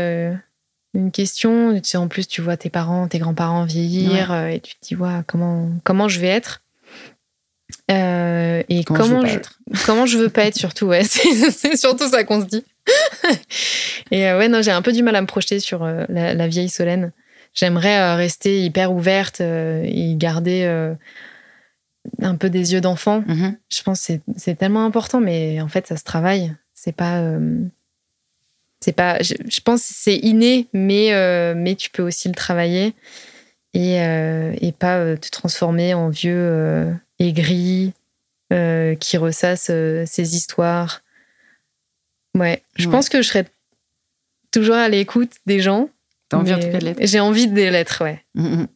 une 0.93 1.11
question. 1.11 1.73
Tu 1.75 1.89
sais, 1.89 1.97
en 1.97 2.07
plus, 2.07 2.27
tu 2.27 2.41
vois 2.41 2.57
tes 2.57 2.69
parents, 2.69 3.07
tes 3.07 3.19
grands-parents 3.19 3.65
vieillir 3.65 4.31
euh, 4.31 4.47
et 4.47 4.59
tu 4.59 4.75
te 4.75 4.85
dis, 4.85 4.95
ouais, 4.95 5.21
comment, 5.27 5.69
comment 5.83 6.07
je 6.07 6.19
vais 6.19 6.27
être? 6.27 6.61
Euh, 7.91 8.63
et 8.69 8.83
Comment 8.83 8.99
comment, 8.99 9.07
je 9.07 9.15
veux 9.15 9.21
pas 9.21 9.27
je, 9.27 9.35
être? 9.35 9.59
comment 9.85 10.05
je 10.05 10.17
veux 10.17 10.29
pas 10.29 10.45
être 10.45 10.55
surtout 10.55 10.85
ouais 10.87 11.03
c'est 11.03 11.75
surtout 11.75 12.07
ça 12.07 12.23
qu'on 12.23 12.41
se 12.41 12.45
dit. 12.45 12.63
Et 14.11 14.27
euh, 14.27 14.37
ouais 14.37 14.47
non 14.47 14.61
j'ai 14.61 14.71
un 14.71 14.81
peu 14.81 14.91
du 14.91 15.03
mal 15.03 15.15
à 15.15 15.21
me 15.21 15.27
projeter 15.27 15.59
sur 15.59 15.83
euh, 15.83 16.05
la, 16.09 16.33
la 16.33 16.47
vieille 16.47 16.69
Solène. 16.69 17.11
J'aimerais 17.53 18.15
rester 18.15 18.63
hyper 18.63 18.91
ouverte 18.93 19.39
et 19.41 20.15
garder 20.15 20.65
un 22.21 22.35
peu 22.35 22.49
des 22.49 22.73
yeux 22.73 22.81
d'enfant. 22.81 23.23
Mhm. 23.27 23.57
je 23.69 23.83
pense 23.83 23.99
que 23.99 24.05
c'est 24.05 24.21
c'est 24.37 24.55
tellement 24.55 24.85
important 24.85 25.19
mais 25.19 25.61
en 25.61 25.67
fait 25.67 25.85
ça 25.85 25.95
se 25.97 26.03
travaille. 26.03 26.55
C'est 26.73 26.95
pas 26.95 27.21
c'est 28.83 28.91
pas 28.93 29.21
je, 29.21 29.33
je 29.47 29.61
pense 29.61 29.81
que 29.87 29.93
c'est 29.95 30.17
inné 30.17 30.67
mais 30.73 31.13
euh, 31.13 31.53
mais 31.55 31.75
tu 31.75 31.89
peux 31.89 32.03
aussi 32.03 32.27
le 32.27 32.33
travailler 32.35 32.93
et, 33.73 34.01
euh, 34.01 34.53
et 34.61 34.71
pas 34.71 34.97
euh, 34.99 35.17
te 35.17 35.29
transformer 35.29 35.93
en 35.93 36.09
vieux 36.09 36.93
aigri 37.19 37.93
qui 38.99 39.17
ressasse 39.17 39.71
ses 40.05 40.35
histoires 40.35 41.01
ouais 42.35 42.61
je 42.75 42.85
Ouais. 42.87 42.91
pense 42.91 43.09
que 43.09 43.21
je 43.21 43.27
serais 43.27 43.45
toujours 44.51 44.75
à 44.75 44.89
l'écoute 44.89 45.31
des 45.47 45.59
gens 45.59 45.89
T'as 46.29 46.37
envie 46.37 46.53
en 46.53 46.57
mais 46.57 46.65
tout 46.65 46.71
cas 46.71 46.79
de 46.79 46.85
l'être. 46.85 46.99
j'ai 47.05 47.19
envie 47.19 47.47
de 47.47 47.55
l'être 47.61 48.03
ouais 48.03 48.23
Mhm. 48.35 48.67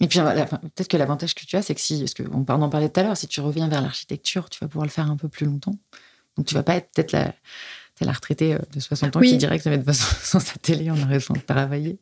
Et 0.00 0.08
puis, 0.08 0.18
peut-être 0.18 0.88
que 0.88 0.96
l'avantage 0.96 1.34
que 1.34 1.44
tu 1.46 1.56
as, 1.56 1.62
c'est 1.62 1.74
que 1.74 1.80
si, 1.80 2.00
parce 2.00 2.14
qu'on 2.14 2.44
en 2.46 2.68
parlait 2.68 2.88
tout 2.88 2.98
à 3.00 3.04
l'heure, 3.04 3.16
si 3.16 3.28
tu 3.28 3.40
reviens 3.40 3.68
vers 3.68 3.80
l'architecture, 3.80 4.50
tu 4.50 4.58
vas 4.60 4.66
pouvoir 4.68 4.84
le 4.84 4.90
faire 4.90 5.08
un 5.08 5.16
peu 5.16 5.28
plus 5.28 5.46
longtemps. 5.46 5.76
Donc, 6.36 6.46
tu 6.46 6.54
vas 6.54 6.64
pas 6.64 6.74
être 6.74 6.90
peut-être 6.90 7.12
la, 7.12 7.32
la 8.00 8.12
retraitée 8.12 8.54
euh, 8.54 8.58
de 8.74 8.80
60 8.80 9.16
ans 9.16 9.20
Oui. 9.20 9.30
qui 9.30 9.36
dirait 9.36 9.56
que 9.58 9.62
ça 9.64 9.70
va 9.70 9.76
être 9.76 9.94
sans 9.94 10.40
sa 10.40 10.54
télé, 10.60 10.90
on 10.90 11.00
aurait 11.02 11.14
besoin 11.14 11.36
de 11.36 11.42
travailler. 11.42 11.96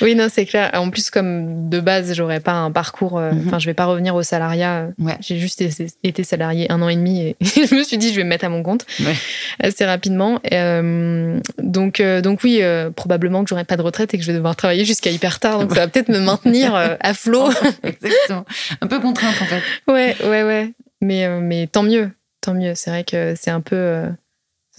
Oui, 0.00 0.14
non, 0.14 0.28
c'est 0.32 0.46
clair. 0.46 0.70
En 0.74 0.90
plus, 0.90 1.10
comme 1.10 1.68
de 1.68 1.78
base, 1.80 2.12
j'aurais 2.14 2.40
pas 2.40 2.52
un 2.52 2.70
parcours. 2.70 3.18
euh, 3.18 3.32
Mhm. 3.32 3.46
Enfin, 3.46 3.58
je 3.58 3.66
vais 3.66 3.74
pas 3.74 3.84
revenir 3.86 4.14
au 4.14 4.22
salariat. 4.22 4.88
Ouais. 4.98 5.16
J'ai 5.20 5.38
juste 5.38 5.60
été, 6.02 6.24
salarié 6.24 6.70
un 6.72 6.80
an 6.82 6.88
et 6.88 6.96
demi 6.96 7.20
et 7.20 7.36
je 7.40 7.74
me 7.74 7.82
suis 7.84 7.98
dit, 7.98 8.10
je 8.10 8.16
vais 8.16 8.24
me 8.24 8.28
mettre 8.28 8.44
à 8.44 8.48
mon 8.48 8.62
compte 8.62 8.84
Ouais. 9.00 9.14
assez 9.60 9.84
rapidement. 9.84 10.40
Euh, 10.52 11.38
donc, 11.58 12.00
euh, 12.00 12.20
donc 12.20 12.40
oui, 12.44 12.58
euh, 12.62 12.90
probablement 12.90 13.42
que 13.44 13.48
j'aurai 13.50 13.64
pas 13.64 13.76
de 13.76 13.82
retraite 13.82 14.14
et 14.14 14.18
que 14.18 14.22
je 14.24 14.30
vais 14.32 14.36
devoir 14.36 14.56
travailler 14.56 14.84
jusqu'à 14.84 15.10
hyper 15.10 15.38
tard. 15.40 15.60
Donc, 15.60 15.70
ça 15.74 15.80
va 15.80 15.88
peut-être 15.88 16.08
me 16.08 16.18
maintenir 16.20 16.74
euh, 16.74 16.96
à 17.00 17.14
flot. 17.14 17.50
Exactement. 17.82 18.44
Un 18.80 18.86
peu 18.86 19.00
contrainte, 19.00 19.36
en 19.40 19.44
fait. 19.46 19.62
ouais, 19.88 20.16
ouais, 20.24 20.42
ouais. 20.42 20.72
Mais, 21.00 21.26
euh, 21.26 21.40
mais 21.40 21.66
tant 21.66 21.82
mieux, 21.82 22.10
tant 22.40 22.54
mieux. 22.54 22.72
C'est 22.74 22.90
vrai 22.90 23.04
que 23.04 23.34
c'est 23.40 23.50
un 23.50 23.60
peu. 23.60 24.04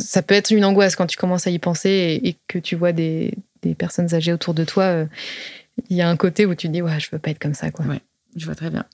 Ça 0.04 0.22
peut 0.22 0.36
être 0.36 0.52
une 0.52 0.66
angoisse 0.66 0.96
quand 0.96 1.08
tu 1.08 1.18
commences 1.18 1.48
à 1.48 1.50
y 1.52 1.60
penser 1.60 1.90
et, 1.90 2.28
et 2.30 2.38
que 2.48 2.60
tu 2.60 2.76
vois 2.76 2.92
des, 2.92 3.34
des 3.62 3.76
personnes 3.76 4.14
âgées 4.14 4.34
autour 4.34 4.54
de 4.54 4.64
toi. 4.64 4.84
euh, 4.84 5.06
Il 5.90 5.98
y 5.98 6.02
a 6.02 6.10
un 6.10 6.18
côté 6.18 6.46
où 6.46 6.54
tu 6.56 6.68
te 6.68 6.74
dis, 6.74 6.82
ouais, 6.82 7.00
je 7.00 7.10
veux 7.12 7.20
pas 7.20 7.32
être 7.32 7.40
comme 7.40 7.54
ça, 7.54 7.72
quoi. 7.72 7.86
Ouais. 7.86 8.02
Je 8.36 8.46
vois 8.46 8.56
très 8.56 8.70
bien. 8.70 8.86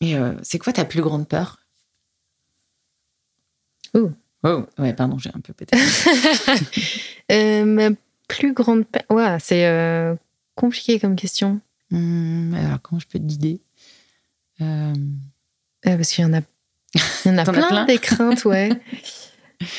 Et 0.00 0.16
euh, 0.16 0.32
c'est 0.42 0.58
quoi 0.58 0.72
ta 0.72 0.84
plus 0.84 1.00
grande 1.02 1.28
peur? 1.28 1.58
Oh. 3.94 4.10
Oh, 4.44 4.66
ouais, 4.78 4.92
pardon, 4.92 5.18
j'ai 5.18 5.30
un 5.34 5.40
peu 5.40 5.52
pété. 5.52 5.76
Euh, 7.30 7.64
ma 7.64 7.88
plus 8.28 8.52
grande 8.52 8.84
peine. 8.86 9.04
Ouais, 9.08 9.38
c'est 9.40 9.66
euh, 9.66 10.14
compliqué 10.54 10.98
comme 11.00 11.16
question. 11.16 11.60
Hum, 11.92 12.52
alors, 12.54 12.78
comment 12.82 12.98
je 12.98 13.06
peux 13.06 13.18
te 13.18 13.24
guider? 13.24 13.60
Parce 14.58 16.10
qu'il 16.10 16.24
y 16.24 16.26
en 16.26 16.32
a, 16.34 16.40
il 17.24 17.28
y 17.28 17.30
en 17.30 17.38
a 17.38 17.44
plein, 17.50 17.68
plein? 17.68 17.84
des 17.86 17.98
craintes, 17.98 18.44
ouais. 18.44 18.70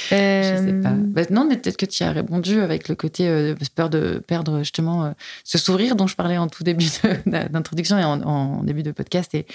Je 0.09 0.63
sais 0.65 0.73
pas. 0.81 0.93
Bah, 0.93 1.21
non, 1.29 1.45
mais 1.47 1.57
peut-être 1.57 1.77
que 1.77 1.85
tu 1.85 2.03
as 2.03 2.11
répondu 2.11 2.59
avec 2.59 2.89
le 2.89 2.95
côté 2.95 3.53
peur 3.75 3.89
de 3.89 4.21
perdre 4.25 4.59
justement 4.59 5.13
ce 5.43 5.57
sourire 5.57 5.95
dont 5.95 6.07
je 6.07 6.15
parlais 6.15 6.37
en 6.37 6.47
tout 6.47 6.63
début 6.63 6.87
d'introduction 7.25 7.97
et 7.97 8.03
en, 8.03 8.63
début 8.63 8.83
de 8.83 8.91
podcast 8.91 9.33
et, 9.35 9.45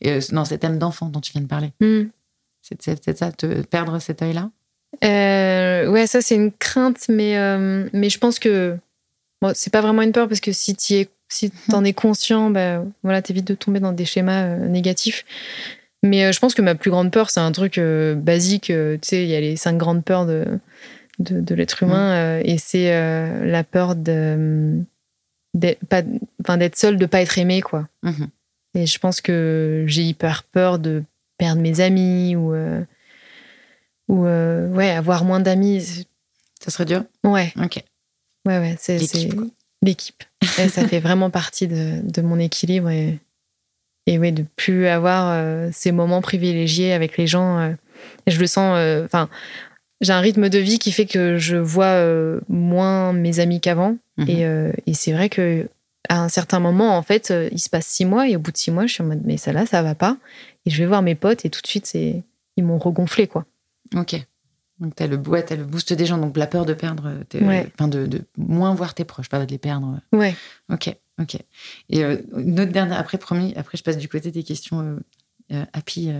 et 0.00 0.18
non, 0.32 0.44
cet 0.44 0.60
thème 0.60 0.78
d'enfant 0.78 1.06
dont 1.06 1.20
tu 1.20 1.32
viens 1.32 1.42
de 1.42 1.46
parler. 1.46 1.72
Hmm. 1.80 2.04
C'est 2.62 3.16
ça, 3.16 3.32
te 3.32 3.62
perdre 3.62 3.98
cet 3.98 4.22
œil-là? 4.22 4.50
Ouais, 5.02 6.06
ça 6.06 6.20
c'est 6.20 6.34
une 6.34 6.52
crainte, 6.52 7.06
mais, 7.08 7.36
mais 7.92 8.10
je 8.10 8.18
pense 8.18 8.38
que 8.38 8.76
bon, 9.40 9.52
c'est 9.54 9.72
pas 9.72 9.80
vraiment 9.80 10.02
une 10.02 10.12
peur 10.12 10.28
parce 10.28 10.40
que 10.40 10.52
si 10.52 10.74
tu 10.76 10.94
es 10.94 11.08
si 11.28 11.52
en 11.72 11.84
es 11.84 11.92
conscient, 11.92 12.50
bah, 12.50 12.82
voilà, 13.02 13.22
t'évites 13.22 13.46
de 13.46 13.54
tomber 13.54 13.80
dans 13.80 13.92
des 13.92 14.04
schémas 14.04 14.56
négatifs. 14.56 15.24
Mais 16.02 16.24
euh, 16.24 16.32
je 16.32 16.38
pense 16.38 16.54
que 16.54 16.62
ma 16.62 16.74
plus 16.74 16.90
grande 16.90 17.10
peur, 17.10 17.30
c'est 17.30 17.40
un 17.40 17.52
truc 17.52 17.78
euh, 17.78 18.14
basique. 18.14 18.70
Euh, 18.70 18.96
tu 19.00 19.08
sais, 19.08 19.22
il 19.24 19.28
y 19.28 19.34
a 19.34 19.40
les 19.40 19.56
cinq 19.56 19.76
grandes 19.76 20.04
peurs 20.04 20.26
de, 20.26 20.46
de, 21.18 21.54
l'être 21.54 21.82
humain. 21.82 22.38
et 22.40 22.58
c'est 22.58 22.90
la 23.44 23.64
peur 23.64 23.96
de, 23.96 24.80
d'être 25.54 26.76
seul, 26.76 26.96
de 26.96 27.06
pas 27.06 27.20
être 27.20 27.38
aimé, 27.38 27.60
quoi. 27.60 27.88
Mhm. 28.02 28.28
Et 28.74 28.86
je 28.86 28.98
pense 28.98 29.20
que 29.20 29.84
j'ai 29.86 30.02
hyper 30.02 30.44
peur 30.44 30.78
de 30.78 31.02
perdre 31.38 31.60
mes 31.60 31.80
amis 31.80 32.36
ou, 32.36 32.54
ou 34.08 34.22
ouais, 34.22 34.90
avoir 34.90 35.24
moins 35.24 35.40
d'amis. 35.40 36.06
Ça 36.60 36.70
serait 36.70 36.84
dur? 36.84 37.02
Ouais. 37.24 37.52
Ok. 37.56 37.82
Ouais, 38.46 38.58
ouais, 38.58 38.76
c'est 38.78 38.98
l'équipe. 39.82 40.22
ça 40.42 40.86
fait 40.86 41.00
vraiment 41.00 41.30
partie 41.30 41.66
de, 41.66 42.00
de 42.02 42.20
mon 42.22 42.38
équilibre 42.38 42.90
et 42.90 43.18
et 44.08 44.18
oui, 44.18 44.32
de 44.32 44.42
plus 44.56 44.86
avoir 44.86 45.28
euh, 45.30 45.68
ces 45.70 45.92
moments 45.92 46.22
privilégiés 46.22 46.94
avec 46.94 47.18
les 47.18 47.26
gens. 47.26 47.58
Euh, 47.58 47.72
et 48.26 48.30
je 48.30 48.40
le 48.40 48.46
sens. 48.46 48.74
Euh, 48.78 49.04
enfin, 49.04 49.28
j'ai 50.00 50.14
un 50.14 50.20
rythme 50.20 50.48
de 50.48 50.58
vie 50.58 50.78
qui 50.78 50.92
fait 50.92 51.04
que 51.04 51.36
je 51.36 51.56
vois 51.56 52.02
moins 52.48 53.12
mes 53.12 53.38
amis 53.38 53.60
qu'avant. 53.60 53.98
Mhm. 54.16 54.28
Et, 54.28 54.42
et 54.86 54.94
c'est 54.94 55.12
vrai 55.12 55.28
que 55.28 55.68
à 56.08 56.22
un 56.22 56.28
certain 56.28 56.60
moment, 56.60 56.96
en 56.96 57.02
fait, 57.02 57.34
il 57.52 57.58
se 57.58 57.68
passe 57.68 57.86
six 57.86 58.06
mois 58.06 58.28
et 58.28 58.36
au 58.36 58.38
bout 58.38 58.52
de 58.52 58.56
six 58.56 58.70
mois, 58.70 58.86
je 58.86 58.94
suis 58.94 59.02
en 59.02 59.06
mode 59.06 59.22
mais 59.24 59.36
ça 59.36 59.52
là, 59.52 59.66
ça 59.66 59.82
va 59.82 59.96
pas. 59.96 60.16
Et 60.64 60.70
je 60.70 60.78
vais 60.78 60.86
voir 60.86 61.02
mes 61.02 61.16
potes 61.16 61.44
et 61.44 61.50
tout 61.50 61.60
de 61.60 61.66
suite, 61.66 61.86
c'est 61.86 62.22
ils 62.56 62.64
m'ont 62.64 62.78
regonflé 62.78 63.26
quoi. 63.26 63.44
Ok. 63.96 64.24
Donc 64.78 64.94
tu 64.94 65.02
as 65.02 65.08
le 65.08 65.16
as 65.16 65.56
le 65.56 65.64
boost 65.64 65.92
des 65.92 66.06
gens, 66.06 66.18
donc 66.18 66.36
la 66.36 66.46
peur 66.46 66.64
de 66.64 66.74
perdre, 66.74 67.12
enfin 67.74 67.88
de, 67.88 68.06
de, 68.06 68.22
moins 68.36 68.72
voir 68.74 68.94
tes 68.94 69.04
proches, 69.04 69.28
pas 69.28 69.44
de 69.44 69.50
les 69.50 69.58
perdre. 69.58 70.00
Ouais. 70.12 70.36
Ok. 70.72 70.94
Ok. 71.18 71.36
Et 71.88 72.04
euh, 72.04 72.18
une 72.36 72.60
autre 72.60 72.72
dernière, 72.72 72.98
après, 72.98 73.18
promis, 73.18 73.52
après, 73.56 73.76
je 73.76 73.82
passe 73.82 73.98
du 73.98 74.08
côté 74.08 74.30
des 74.30 74.44
questions 74.44 74.80
euh, 74.80 74.96
euh, 75.52 75.64
happy, 75.72 76.12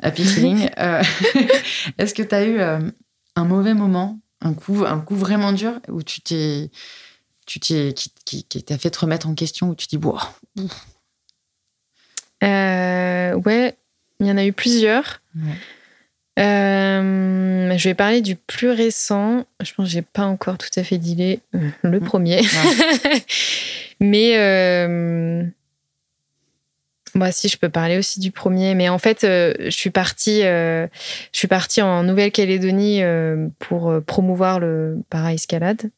happy 0.00 0.24
feeling. 0.24 0.68
Est-ce 1.98 2.14
que 2.14 2.22
tu 2.22 2.34
as 2.34 2.46
eu 2.46 2.60
un 2.60 3.44
mauvais 3.44 3.74
moment, 3.74 4.20
un 4.40 4.54
coup, 4.54 4.84
un 4.86 5.00
coup 5.00 5.16
vraiment 5.16 5.52
dur 5.52 5.80
où 5.88 6.02
tu 6.02 6.20
t'es. 6.20 6.70
Tu 7.44 7.58
t'es, 7.58 7.92
qui, 8.24 8.44
t'a 8.44 8.78
fait 8.78 8.90
te 8.90 9.00
remettre 9.00 9.28
en 9.28 9.34
question, 9.34 9.70
où 9.70 9.74
tu 9.74 9.88
dis, 9.88 9.98
bon. 9.98 10.16
ouais, 12.40 13.78
il 14.20 14.26
y 14.26 14.30
en 14.30 14.36
a 14.36 14.44
eu 14.44 14.52
plusieurs. 14.52 15.20
Je 16.38 17.84
vais 17.84 17.94
parler 17.94 18.20
du 18.20 18.36
plus 18.36 18.70
récent. 18.70 19.44
Je 19.62 19.72
pense 19.74 19.86
que 19.86 19.92
j'ai 19.92 20.02
pas 20.02 20.24
encore 20.24 20.58
tout 20.58 20.68
à 20.76 20.84
fait 20.84 20.98
dealé 20.98 21.40
le 21.82 22.00
mmh. 22.00 22.04
premier. 22.04 22.42
Mais 24.02 24.36
euh, 24.36 25.44
moi, 27.14 27.30
si 27.30 27.48
je 27.48 27.56
peux 27.56 27.68
parler 27.68 27.98
aussi 27.98 28.18
du 28.18 28.32
premier, 28.32 28.74
mais 28.74 28.88
en 28.88 28.98
fait, 28.98 29.22
euh, 29.22 29.54
je 29.60 29.70
suis 29.70 29.90
partie, 29.90 30.42
euh, 30.42 30.88
je 31.32 31.38
suis 31.38 31.46
partie 31.46 31.82
en 31.82 32.02
Nouvelle-Calédonie 32.02 33.02
pour 33.60 33.94
promouvoir 34.04 34.58
le 34.58 34.98
para-escalade 35.08 35.90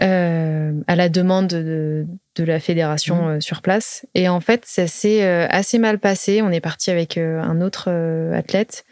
à 0.00 0.96
la 0.96 1.08
demande 1.08 1.48
de, 1.48 2.06
la 2.38 2.58
fédération 2.58 3.36
mmh. 3.36 3.40
sur 3.42 3.60
place. 3.60 4.06
Et 4.14 4.28
en 4.28 4.40
fait, 4.40 4.64
ça 4.64 4.86
s'est 4.86 5.22
assez 5.22 5.78
mal 5.78 5.98
passé. 5.98 6.40
On 6.40 6.50
est 6.50 6.60
parti 6.60 6.90
avec 6.90 7.18
un 7.18 7.60
autre 7.60 7.90
athlète 8.34 8.84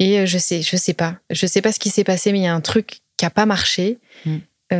et 0.00 0.26
je 0.26 0.38
sais, 0.38 0.62
je 0.62 0.76
sais 0.76 0.94
pas, 0.94 1.16
je 1.30 1.46
sais 1.46 1.62
pas 1.62 1.70
ce 1.70 1.78
qui 1.78 1.88
s'est 1.88 2.02
passé, 2.02 2.32
mais 2.32 2.40
il 2.40 2.44
y 2.44 2.48
a 2.48 2.54
un 2.54 2.60
truc 2.60 2.98
qui 3.16 3.26
a 3.26 3.30
pas 3.30 3.46
marché. 3.46 3.98
Mmh. 4.26 4.36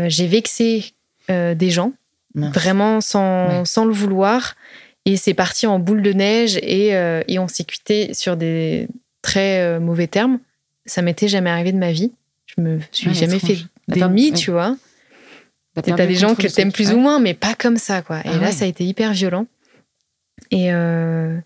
J'ai 0.09 0.27
vexé 0.27 0.93
des 1.29 1.71
gens 1.71 1.93
vraiment 2.35 3.01
sans, 3.01 3.65
sans, 3.65 3.85
le 3.85 3.93
vouloir. 3.93 4.55
Et 5.07 5.17
c'est 5.17 5.35
parti 5.35 5.67
en 5.67 5.79
boule 5.79 6.03
de 6.03 6.13
neige 6.13 6.59
et, 6.63 6.95
euh, 6.95 7.23
et 7.27 7.39
on 7.39 7.49
s'est 7.49 7.65
quitté 7.65 8.13
sur 8.13 8.37
des 8.37 8.87
très 9.23 9.61
euh, 9.61 9.81
mauvais 9.81 10.07
termes. 10.07 10.39
Ça 10.87 11.03
m'était 11.03 11.29
jamais 11.29 11.51
arrivé 11.51 11.73
de 11.73 11.79
ma 11.79 11.93
vie. 11.93 12.13
Je 12.47 12.61
me 12.61 12.79
suis 12.93 13.15
jamais 13.15 13.39
fait 13.39 13.59
d'ennemis, 13.89 14.33
tu 14.33 14.51
vois. 14.51 14.77
T'as 15.75 16.07
des 16.07 16.15
gens 16.15 16.35
que 16.35 16.47
t'aimes 16.47 16.73
plus 16.73 16.93
ou 16.93 16.99
moins, 16.99 17.21
mais 17.21 17.35
pas 17.35 17.55
comme 17.55 17.77
ça, 17.77 18.03
quoi. 18.03 18.21
Et 18.21 18.31
ah 18.33 18.39
là, 18.39 18.53
ça 18.53 18.65
a 18.65 18.69
été 18.69 18.85
hyper 18.85 19.13
violent. 19.13 19.47
Et 20.51 20.73
euh... 20.73 21.37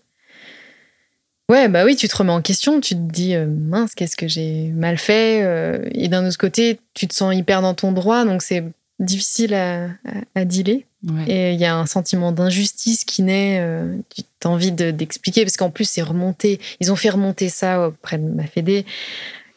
ouais, 1.49 1.67
bah 1.69 1.85
oui, 1.85 1.95
tu 1.95 2.07
te 2.07 2.17
remets 2.17 2.31
en 2.31 2.41
question. 2.41 2.81
Tu 2.81 2.95
te 2.95 2.99
dis, 2.99 3.35
euh, 3.35 3.45
mince, 3.47 3.93
qu'est-ce 3.93 4.15
que 4.15 4.27
j'ai 4.27 4.71
mal 4.75 4.97
fait 4.97 5.91
Et 5.93 6.07
d'un 6.07 6.27
autre 6.27 6.37
côté, 6.37 6.79
tu 6.93 7.07
te 7.07 7.13
sens 7.13 7.35
hyper 7.35 7.61
dans 7.61 7.73
ton 7.73 7.91
droit, 7.91 8.25
donc 8.25 8.41
c'est 8.41 8.63
difficile 8.99 9.53
à, 9.53 9.89
à, 10.35 10.45
dealer. 10.45 10.85
Et 11.27 11.51
il 11.53 11.59
y 11.59 11.65
a 11.65 11.75
un 11.75 11.85
sentiment 11.85 12.31
d'injustice 12.31 13.03
qui 13.03 13.21
naît. 13.21 13.59
Euh, 13.59 13.95
tu 14.09 14.23
as 14.43 14.49
envie 14.49 14.71
d'expliquer 14.71 15.43
parce 15.43 15.57
qu'en 15.57 15.69
plus, 15.69 15.87
c'est 15.87 16.01
remonté. 16.01 16.59
Ils 16.79 16.91
ont 16.91 16.95
fait 16.95 17.09
remonter 17.09 17.49
ça 17.49 17.87
auprès 17.87 18.17
de 18.17 18.23
ma 18.23 18.45
fédé. 18.47 18.85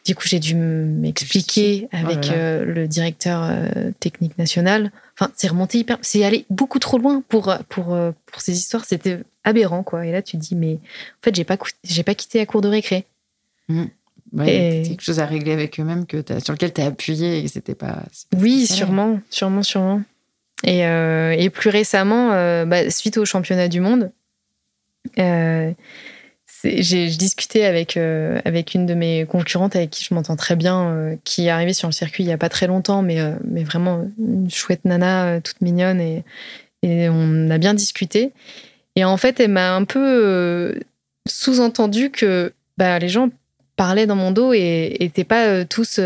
Du 0.05 0.15
coup, 0.15 0.27
j'ai 0.27 0.39
dû 0.39 0.55
m'expliquer 0.55 1.87
oh 1.91 1.97
avec 1.97 2.31
euh, 2.31 2.65
le 2.65 2.87
directeur 2.87 3.43
euh, 3.43 3.91
technique 3.99 4.37
national. 4.37 4.91
Enfin, 5.15 5.31
c'est 5.35 5.49
remonté 5.49 5.77
hyper. 5.77 5.97
C'est 6.01 6.23
allé 6.23 6.45
beaucoup 6.49 6.79
trop 6.79 6.97
loin 6.97 7.23
pour, 7.27 7.53
pour, 7.67 7.97
pour 8.25 8.41
ces 8.41 8.53
histoires. 8.53 8.85
C'était 8.85 9.19
aberrant, 9.43 9.83
quoi. 9.83 10.05
Et 10.05 10.11
là, 10.11 10.21
tu 10.21 10.37
te 10.37 10.41
dis, 10.41 10.55
mais 10.55 10.75
en 10.75 11.23
fait, 11.23 11.35
j'ai 11.35 11.43
pas, 11.43 11.57
j'ai 11.83 12.03
pas 12.03 12.15
quitté 12.15 12.39
la 12.39 12.45
cour 12.45 12.61
de 12.61 12.69
récré. 12.69 13.05
Mmh. 13.67 13.85
Ouais, 14.31 14.83
quelque 14.85 15.01
chose 15.01 15.19
à 15.19 15.25
régler 15.25 15.53
avec 15.53 15.79
eux-mêmes 15.79 16.05
que 16.05 16.23
sur 16.43 16.53
lequel 16.53 16.71
tu 16.71 16.81
as 16.81 16.85
appuyé 16.85 17.39
et 17.39 17.47
c'était 17.47 17.75
pas, 17.75 18.03
Oui, 18.37 18.67
sûrement, 18.67 19.19
sûrement, 19.29 19.63
sûrement. 19.63 20.03
Et, 20.63 20.85
euh, 20.85 21.31
et 21.31 21.49
plus 21.49 21.69
récemment, 21.69 22.31
euh, 22.33 22.65
bah, 22.65 22.89
suite 22.89 23.17
au 23.17 23.25
championnat 23.25 23.67
du 23.67 23.79
monde, 23.79 24.11
euh, 25.17 25.71
j'ai 26.63 27.07
discuté 27.09 27.65
avec, 27.65 27.97
euh, 27.97 28.39
avec 28.45 28.73
une 28.73 28.85
de 28.85 28.93
mes 28.93 29.25
concurrentes 29.25 29.75
avec 29.75 29.89
qui 29.89 30.03
je 30.03 30.13
m'entends 30.13 30.35
très 30.35 30.55
bien, 30.55 31.17
qui 31.23 31.47
est 31.47 31.49
arrivée 31.49 31.73
sur 31.73 31.87
le 31.87 31.93
circuit 31.93 32.23
il 32.23 32.27
n'y 32.27 32.33
a 32.33 32.37
pas 32.37 32.49
très 32.49 32.67
longtemps, 32.67 33.01
mais, 33.01 33.19
mais 33.45 33.63
vraiment 33.63 34.07
une 34.19 34.49
chouette 34.49 34.85
nana, 34.85 35.39
toute 35.41 35.61
mignonne, 35.61 36.01
et, 36.01 36.23
et 36.83 37.09
on 37.09 37.49
a 37.49 37.57
bien 37.57 37.73
discuté. 37.73 38.31
Et 38.95 39.05
en 39.05 39.17
fait, 39.17 39.39
elle 39.39 39.51
m'a 39.51 39.75
un 39.75 39.85
peu 39.85 40.79
sous-entendu 41.27 42.09
que 42.09 42.53
bah, 42.77 42.99
les 42.99 43.09
gens 43.09 43.29
parlaient 43.75 44.07
dans 44.07 44.15
mon 44.15 44.31
dos 44.31 44.51
et 44.53 44.97
n'étaient 44.99 45.23
pas 45.23 45.45
euh, 45.45 45.65
tous. 45.67 45.99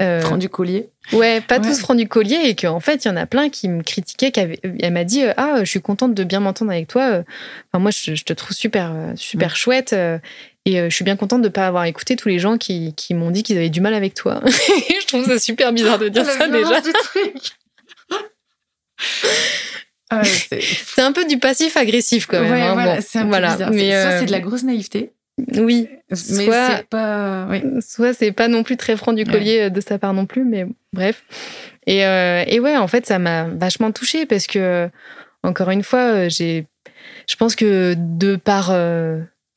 Euh, 0.00 0.20
euh, 0.24 0.36
du 0.36 0.48
collier. 0.48 0.88
Ouais, 1.12 1.40
pas 1.40 1.60
tous 1.60 1.78
francs 1.78 1.96
du 1.96 2.08
collier 2.08 2.40
et 2.44 2.56
qu'en 2.56 2.80
fait, 2.80 3.04
il 3.04 3.08
y 3.08 3.10
en 3.10 3.16
a 3.16 3.26
plein 3.26 3.48
qui 3.48 3.68
me 3.68 3.82
critiquaient. 3.82 4.32
elle 4.80 4.92
m'a 4.92 5.04
dit 5.04 5.22
Ah, 5.36 5.58
je 5.60 5.70
suis 5.70 5.80
contente 5.80 6.14
de 6.14 6.24
bien 6.24 6.40
m'entendre 6.40 6.72
avec 6.72 6.88
toi. 6.88 7.22
Enfin, 7.72 7.78
moi, 7.78 7.92
je, 7.92 8.22
te 8.24 8.32
trouve 8.32 8.56
super, 8.56 8.92
super 9.14 9.54
chouette. 9.54 9.94
Et 10.66 10.78
je 10.78 10.94
suis 10.94 11.04
bien 11.04 11.16
contente 11.16 11.42
de 11.42 11.48
ne 11.48 11.52
pas 11.52 11.66
avoir 11.66 11.84
écouté 11.84 12.16
tous 12.16 12.28
les 12.28 12.40
gens 12.40 12.58
qui, 12.58 12.92
qui 12.94 13.14
m'ont 13.14 13.30
dit 13.30 13.42
qu'ils 13.42 13.56
avaient 13.56 13.70
du 13.70 13.80
mal 13.80 13.94
avec 13.94 14.14
toi. 14.14 14.40
je 14.46 15.06
trouve 15.06 15.26
ça 15.26 15.38
super 15.38 15.72
bizarre 15.72 15.98
de 15.98 16.08
dire 16.08 16.26
ça 16.26 16.48
déjà. 16.48 16.80
Ah 20.10 20.22
c'est 20.22 21.00
un 21.00 21.12
peu 21.12 21.24
du 21.24 21.38
passif 21.38 21.76
agressif 21.76 22.26
quand 22.26 22.40
même. 22.40 22.52
Ouais, 22.52 22.60
hein, 22.60 22.74
voilà, 22.74 23.00
c'est 23.00 23.18
un 23.18 23.22
peu 23.22 23.36
bizarre. 23.36 23.70
Mais 23.72 23.90
Soit 24.02 24.18
c'est 24.18 24.26
de 24.26 24.30
la 24.30 24.40
grosse 24.40 24.62
naïveté, 24.62 25.12
oui, 25.38 25.88
mais 26.10 26.16
soit 26.16 26.76
c'est 26.76 26.88
pas, 26.88 27.48
soit 27.80 28.12
c'est 28.12 28.32
pas 28.32 28.48
non 28.48 28.62
plus 28.62 28.76
très 28.76 28.96
franc 28.96 29.12
du 29.12 29.24
collier 29.24 29.62
euh, 29.62 29.70
de 29.70 29.80
sa 29.80 29.98
part 29.98 30.14
non 30.14 30.26
plus, 30.26 30.44
mais 30.44 30.66
bref. 30.92 31.24
Et, 31.86 32.06
euh, 32.06 32.44
et 32.46 32.60
ouais, 32.60 32.76
en 32.76 32.86
fait, 32.86 33.04
ça 33.06 33.18
m'a 33.18 33.48
vachement 33.48 33.90
touchée 33.90 34.26
parce 34.26 34.46
que 34.46 34.88
encore 35.42 35.70
une 35.70 35.82
fois, 35.82 36.00
euh, 36.00 36.28
j'ai, 36.28 36.66
je 37.28 37.36
pense 37.36 37.56
que 37.56 37.94
de 37.98 38.36
par, 38.36 38.70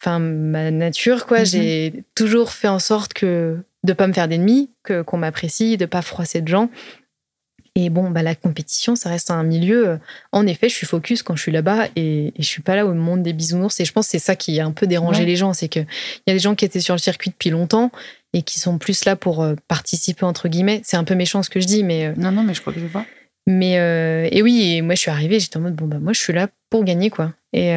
enfin 0.02 0.20
ma 0.20 0.72
nature, 0.72 1.28
quoi, 1.28 1.40
mm-hmm. 1.40 1.52
j'ai 1.52 2.04
toujours 2.16 2.52
fait 2.52 2.68
en 2.68 2.80
sorte 2.80 3.14
que 3.14 3.58
de 3.84 3.94
pas 3.94 4.08
me 4.08 4.14
faire 4.14 4.28
d'ennemis, 4.28 4.72
que 4.84 5.04
qu'on 5.04 5.18
m'apprécie, 5.18 5.78
de 5.78 5.86
pas 5.86 6.02
froisser 6.02 6.42
de 6.42 6.48
gens. 6.48 6.70
Et 7.80 7.92
bon, 7.92 8.10
bah, 8.10 8.24
la 8.24 8.34
compétition, 8.34 8.96
ça 8.96 9.08
reste 9.10 9.30
un 9.30 9.44
milieu. 9.44 9.88
Euh, 9.88 9.98
en 10.32 10.48
effet, 10.48 10.68
je 10.68 10.74
suis 10.74 10.88
focus 10.88 11.22
quand 11.22 11.36
je 11.36 11.44
suis 11.44 11.52
là-bas 11.52 11.90
et, 11.96 12.34
je 12.36 12.44
suis 12.44 12.64
pas 12.64 12.76
là 12.76 12.88
au 12.88 12.94
monde 12.96 13.22
des 13.22 13.34
bisounours. 13.34 13.80
Et 13.80 13.86
je 13.86 13.94
pense 13.94 14.08
que 14.08 14.12
c'est 14.12 14.20
ça 14.20 14.36
qui 14.36 14.60
a 14.60 14.66
un 14.66 14.72
peu 14.72 14.88
dérangé 14.88 15.26
les 15.26 15.36
gens. 15.36 15.54
C'est 15.54 15.68
qu'il 15.68 15.86
y 16.26 16.32
a 16.32 16.34
des 16.34 16.40
gens 16.40 16.56
qui 16.56 16.66
étaient 16.66 16.80
sur 16.80 16.96
le 16.96 17.00
circuit 17.00 17.30
depuis 17.30 17.52
longtemps 17.52 17.92
et 18.34 18.42
qui 18.42 18.60
sont 18.60 18.80
plus 18.80 19.06
là 19.06 19.16
pour 19.16 19.44
euh, 19.44 19.54
participer, 19.68 20.26
entre 20.26 20.48
guillemets. 20.48 20.82
C'est 20.84 20.98
un 20.98 21.04
peu 21.04 21.14
méchant 21.14 21.44
ce 21.44 21.52
que 21.52 21.60
je 21.60 21.68
dis, 21.68 21.84
mais. 21.84 22.08
Euh, 22.08 22.14
non, 22.18 22.32
non, 22.32 22.42
mais 22.42 22.56
je 22.56 22.62
crois 22.62 22.74
que 22.74 22.80
je 22.80 22.88
vois. 22.88 23.06
Mais 23.46 23.78
euh, 23.78 24.28
et 24.32 24.42
oui, 24.42 24.74
et 24.74 24.82
moi 24.82 24.96
je 24.96 25.02
suis 25.02 25.12
arrivée, 25.12 25.40
j'étais 25.40 25.56
en 25.56 25.62
mode 25.62 25.76
bon 25.76 25.88
bah 25.88 26.00
moi 26.02 26.12
je 26.12 26.20
suis 26.20 26.34
là 26.34 26.50
pour 26.70 26.84
gagner 26.84 27.10
quoi. 27.10 27.32
Et, 27.54 27.74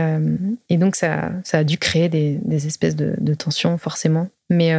et 0.69 0.77
donc 0.79 0.97
ça, 0.97 1.31
ça 1.45 1.59
a 1.59 1.65
dû 1.65 1.79
créer 1.79 2.09
des, 2.09 2.41
des 2.45 2.67
espèces 2.67 2.97
de, 2.97 3.15
de 3.21 3.35
tensions 3.35 3.79
forcément. 3.79 4.29
Mais 4.51 4.75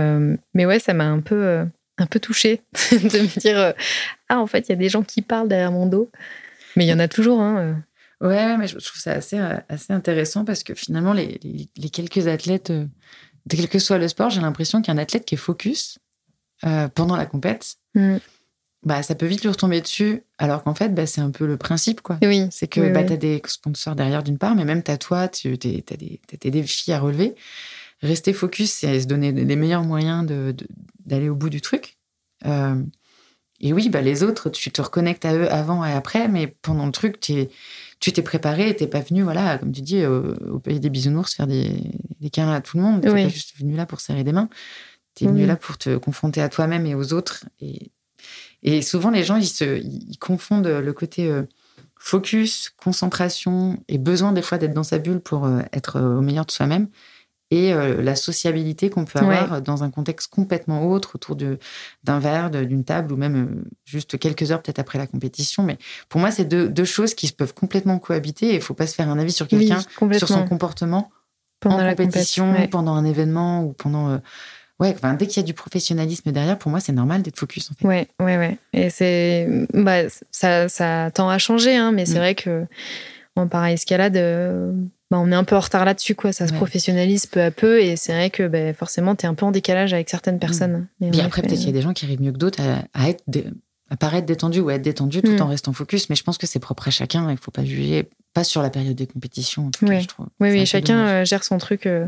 mais 0.53 0.65
ouais, 0.65 0.79
ça 0.79 0.93
m'a 0.93 1.05
un 1.05 1.21
peu 1.21 1.65
un 1.97 2.05
peu 2.05 2.19
touchée 2.19 2.61
de 2.91 3.19
me 3.19 3.39
dire 3.39 3.73
ah 4.29 4.39
en 4.39 4.47
fait 4.47 4.67
il 4.67 4.69
y 4.69 4.73
a 4.73 4.77
des 4.77 4.89
gens 4.89 5.03
qui 5.03 5.21
parlent 5.21 5.47
derrière 5.47 5.71
mon 5.71 5.85
dos. 5.85 6.11
Mais 6.75 6.85
il 6.85 6.89
y 6.89 6.93
en 6.93 6.99
a 6.99 7.07
toujours 7.07 7.41
hein. 7.41 7.83
Ouais, 8.21 8.55
mais 8.57 8.67
je 8.67 8.77
trouve 8.77 9.01
ça 9.01 9.13
assez 9.13 9.39
assez 9.67 9.93
intéressant 9.93 10.45
parce 10.45 10.63
que 10.63 10.75
finalement 10.75 11.13
les, 11.13 11.39
les, 11.75 11.89
quelques 11.89 12.27
athlètes 12.27 12.71
de 12.71 12.87
quel 13.49 13.67
que 13.67 13.79
soit 13.79 13.97
le 13.97 14.07
sport, 14.07 14.29
j'ai 14.29 14.41
l'impression 14.41 14.81
qu'il 14.81 14.93
y 14.93 14.97
a 14.97 14.99
un 14.99 15.01
athlète 15.01 15.25
qui 15.25 15.35
est 15.35 15.39
focus 15.39 15.97
pendant 16.93 17.15
la 17.15 17.25
compète. 17.25 17.77
Mm 17.95 18.17
bah, 18.83 19.03
ça 19.03 19.13
peut 19.13 19.25
vite 19.25 19.41
lui 19.43 19.49
retomber 19.49 19.81
dessus, 19.81 20.23
alors 20.37 20.63
qu'en 20.63 20.73
fait, 20.73 20.89
bah, 20.89 21.05
c'est 21.05 21.21
un 21.21 21.29
peu 21.29 21.45
le 21.45 21.57
principe, 21.57 22.01
quoi. 22.01 22.17
Oui. 22.23 22.47
C'est 22.49 22.67
que 22.67 22.91
bah, 22.91 23.03
tu 23.03 23.13
as 23.13 23.17
des 23.17 23.41
sponsors 23.45 23.95
derrière, 23.95 24.23
d'une 24.23 24.39
part, 24.39 24.55
mais 24.55 24.65
même 24.65 24.81
as 24.87 24.97
toi, 24.97 25.27
tu 25.27 25.53
as, 25.53 25.57
des, 25.57 25.83
des 26.39 26.51
défis 26.51 26.91
à 26.91 26.99
relever. 26.99 27.35
Rester 28.01 28.33
focus, 28.33 28.71
c'est 28.71 28.99
se 28.99 29.07
donner 29.07 29.31
les 29.31 29.55
meilleurs 29.55 29.83
moyens 29.83 30.25
d'aller 31.05 31.29
au 31.29 31.35
bout 31.35 31.49
du 31.49 31.61
truc. 31.61 31.97
Euh, 32.45 32.81
et 33.59 33.73
oui, 33.73 33.89
bah, 33.89 34.01
les 34.01 34.23
autres, 34.23 34.49
tu 34.49 34.71
te 34.71 34.81
reconnectes 34.81 35.23
à 35.23 35.35
eux 35.35 35.51
avant 35.51 35.85
et 35.85 35.91
après, 35.91 36.27
mais 36.27 36.47
pendant 36.47 36.87
le 36.87 36.91
truc, 36.91 37.19
tu 37.19 37.47
t'es 37.99 38.21
préparé, 38.23 38.75
t'es 38.75 38.87
pas 38.87 39.01
venu, 39.01 39.21
voilà, 39.21 39.59
comme 39.59 39.71
tu 39.71 39.81
dis, 39.81 40.03
au, 40.05 40.59
pays 40.59 40.79
des 40.79 40.89
bisounours, 40.89 41.35
faire 41.35 41.45
des, 41.45 41.91
des 42.19 42.31
câlins 42.31 42.53
à 42.53 42.61
tout 42.61 42.77
le 42.77 42.83
monde. 42.83 43.01
T'es 43.01 43.09
pas 43.09 43.27
juste 43.27 43.55
venu 43.59 43.75
là 43.75 43.85
pour 43.85 43.99
serrer 44.01 44.23
des 44.23 44.33
mains. 44.33 44.49
Tu 45.13 45.25
es 45.25 45.27
venu 45.27 45.45
là 45.45 45.55
pour 45.55 45.77
te 45.77 45.97
confronter 45.97 46.41
à 46.41 46.49
toi-même 46.49 46.87
et 46.87 46.95
aux 46.95 47.13
autres. 47.13 47.45
Et 47.59 47.91
et 48.63 48.81
souvent, 48.81 49.09
les 49.09 49.23
gens, 49.23 49.37
ils, 49.37 49.47
se, 49.47 49.79
ils 49.79 50.17
confondent 50.19 50.67
le 50.67 50.93
côté 50.93 51.27
euh, 51.27 51.43
focus, 51.97 52.71
concentration 52.77 53.83
et 53.87 53.97
besoin 53.97 54.31
des 54.33 54.41
fois 54.41 54.57
d'être 54.57 54.73
dans 54.73 54.83
sa 54.83 54.99
bulle 54.99 55.19
pour 55.19 55.45
euh, 55.45 55.61
être 55.73 55.99
au 55.99 56.21
meilleur 56.21 56.45
de 56.45 56.51
soi-même 56.51 56.87
et 57.51 57.73
la 57.73 58.15
sociabilité 58.15 58.89
qu'on 58.89 59.05
peut 59.05 59.19
avoir 59.19 59.61
dans 59.61 59.83
un 59.83 59.91
contexte 59.91 60.31
complètement 60.31 60.89
autre, 60.89 61.15
autour 61.15 61.35
d'un 61.35 62.19
verre, 62.19 62.49
d'une 62.49 62.83
table 62.83 63.13
ou 63.13 63.17
même 63.17 63.65
juste 63.85 64.17
quelques 64.17 64.51
heures 64.51 64.61
peut-être 64.61 64.79
après 64.79 64.97
la 64.97 65.07
compétition. 65.07 65.63
Mais 65.63 65.77
pour 66.09 66.21
moi, 66.21 66.31
c'est 66.31 66.45
deux, 66.45 66.85
choses 66.85 67.13
qui 67.13 67.31
peuvent 67.31 67.53
complètement 67.53 67.99
cohabiter 67.99 68.47
et 68.47 68.53
il 68.53 68.55
ne 68.55 68.61
faut 68.61 68.73
pas 68.73 68.87
se 68.87 68.95
faire 68.95 69.09
un 69.09 69.19
avis 69.19 69.33
sur 69.33 69.47
quelqu'un, 69.47 69.81
sur 70.17 70.27
son 70.27 70.45
comportement 70.45 71.11
pendant 71.59 71.85
en 71.85 71.89
compétition, 71.89 72.55
pendant 72.71 72.95
un 72.95 73.05
événement 73.05 73.63
ou 73.63 73.73
pendant 73.73 74.19
ouais, 74.81 74.95
dès 75.17 75.27
qu'il 75.27 75.41
y 75.41 75.43
a 75.43 75.47
du 75.47 75.53
professionnalisme 75.53 76.31
derrière, 76.31 76.57
pour 76.57 76.71
moi, 76.71 76.79
c'est 76.79 76.91
normal 76.91 77.21
d'être 77.21 77.39
focus. 77.39 77.71
En 77.71 77.75
fait. 77.75 77.87
Ouais, 77.87 78.07
ouais, 78.19 78.37
ouais. 78.37 78.57
Et 78.73 78.89
c'est, 78.89 79.47
bah, 79.73 80.09
ça, 80.31 80.67
ça 80.67 81.11
tend 81.13 81.29
à 81.29 81.37
changer, 81.37 81.77
hein, 81.77 81.91
mais 81.91 82.05
c'est 82.05 82.15
mm. 82.15 82.17
vrai 82.17 82.35
que 82.35 82.65
en 83.35 83.47
para-escalade, 83.47 84.17
euh, 84.17 84.73
bah, 85.11 85.19
on 85.19 85.29
est 85.29 85.35
un 85.35 85.43
peu 85.43 85.57
en 85.57 85.59
retard 85.59 85.83
là-dessus, 85.83 86.15
quoi. 86.15 86.31
Ça 86.31 86.47
se 86.47 86.53
professionnalise 86.53 87.25
peu 87.25 87.41
à 87.41 87.51
peu, 87.51 87.81
et 87.81 87.97
c'est 87.97 88.13
vrai 88.13 88.29
que 88.29 88.47
bah, 88.47 88.73
forcément, 88.73 89.13
tu 89.13 89.25
es 89.25 89.29
un 89.29 89.33
peu 89.33 89.45
en 89.45 89.51
décalage 89.51 89.93
avec 89.93 90.09
certaines 90.09 90.37
mm. 90.37 90.39
personnes. 90.39 90.87
Et 91.01 91.19
après, 91.19 91.41
peut-être 91.41 91.57
qu'il 91.57 91.67
y 91.67 91.69
a 91.69 91.73
des 91.73 91.81
gens 91.81 91.91
qui 91.91 92.05
arrivent 92.05 92.21
mieux 92.21 92.31
que 92.31 92.37
d'autres 92.37 92.61
à, 92.93 93.09
être 93.09 93.21
à 93.89 93.97
paraître 93.97 94.25
détendu 94.25 94.61
ou 94.61 94.69
à 94.69 94.75
être 94.75 94.81
détendu 94.81 95.21
tout 95.21 95.33
mm. 95.33 95.41
en 95.41 95.47
restant 95.47 95.73
focus, 95.73 96.09
mais 96.09 96.15
je 96.15 96.23
pense 96.23 96.37
que 96.37 96.47
c'est 96.47 96.59
propre 96.59 96.87
à 96.87 96.91
chacun. 96.91 97.27
Il 97.27 97.33
ne 97.33 97.35
faut 97.35 97.51
pas 97.51 97.65
juger, 97.65 98.09
pas 98.33 98.45
sur 98.45 98.61
la 98.61 98.69
période 98.69 98.95
des 98.95 99.05
compétitions. 99.05 99.67
En 99.67 99.71
tout 99.71 99.85
cas, 99.85 99.99
je 99.99 100.07
trouve. 100.07 100.27
Oui, 100.39 100.49
oui, 100.49 100.65
chacun 100.65 101.05
euh, 101.05 101.25
gère 101.25 101.43
son 101.43 101.57
truc 101.57 101.87
euh, 101.87 102.07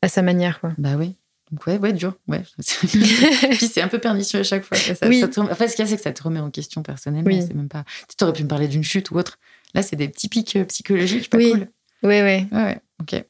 à 0.00 0.08
sa 0.08 0.22
manière, 0.22 0.60
quoi. 0.60 0.72
Bah 0.78 0.94
oui. 0.96 1.16
Donc 1.50 1.66
ouais, 1.66 1.78
ouais, 1.78 1.92
dur. 1.92 2.14
Ouais. 2.28 2.42
Puis 2.58 3.66
c'est 3.66 3.82
un 3.82 3.88
peu 3.88 3.98
pernicieux 3.98 4.38
à 4.38 4.44
chaque 4.44 4.62
fois. 4.62 4.76
Ça, 4.76 5.08
oui. 5.08 5.24
En 5.24 5.54
fait, 5.54 5.66
ce 5.66 5.74
qu'il 5.74 5.84
y 5.84 5.88
a, 5.88 5.90
c'est 5.90 5.96
que 5.96 6.02
ça 6.02 6.12
te 6.12 6.22
remet 6.22 6.40
en 6.40 6.50
question 6.50 6.84
personnellement. 6.84 7.40
C'est 7.40 7.54
même 7.54 7.68
pas. 7.68 7.84
Tu 8.16 8.22
aurais 8.22 8.32
pu 8.32 8.44
me 8.44 8.48
parler 8.48 8.68
d'une 8.68 8.84
chute 8.84 9.10
ou 9.10 9.16
autre. 9.16 9.40
Là, 9.74 9.82
c'est 9.82 9.96
des 9.96 10.08
petits 10.08 10.28
pics 10.28 10.56
euh, 10.56 10.64
psychologiques, 10.64 11.28
pas 11.28 11.38
oui. 11.38 11.50
cool. 11.50 11.68
Oui, 12.02 12.20
oui. 12.22 12.46
Ouais, 12.52 12.64
ouais. 12.64 12.80
Ok. 13.00 13.24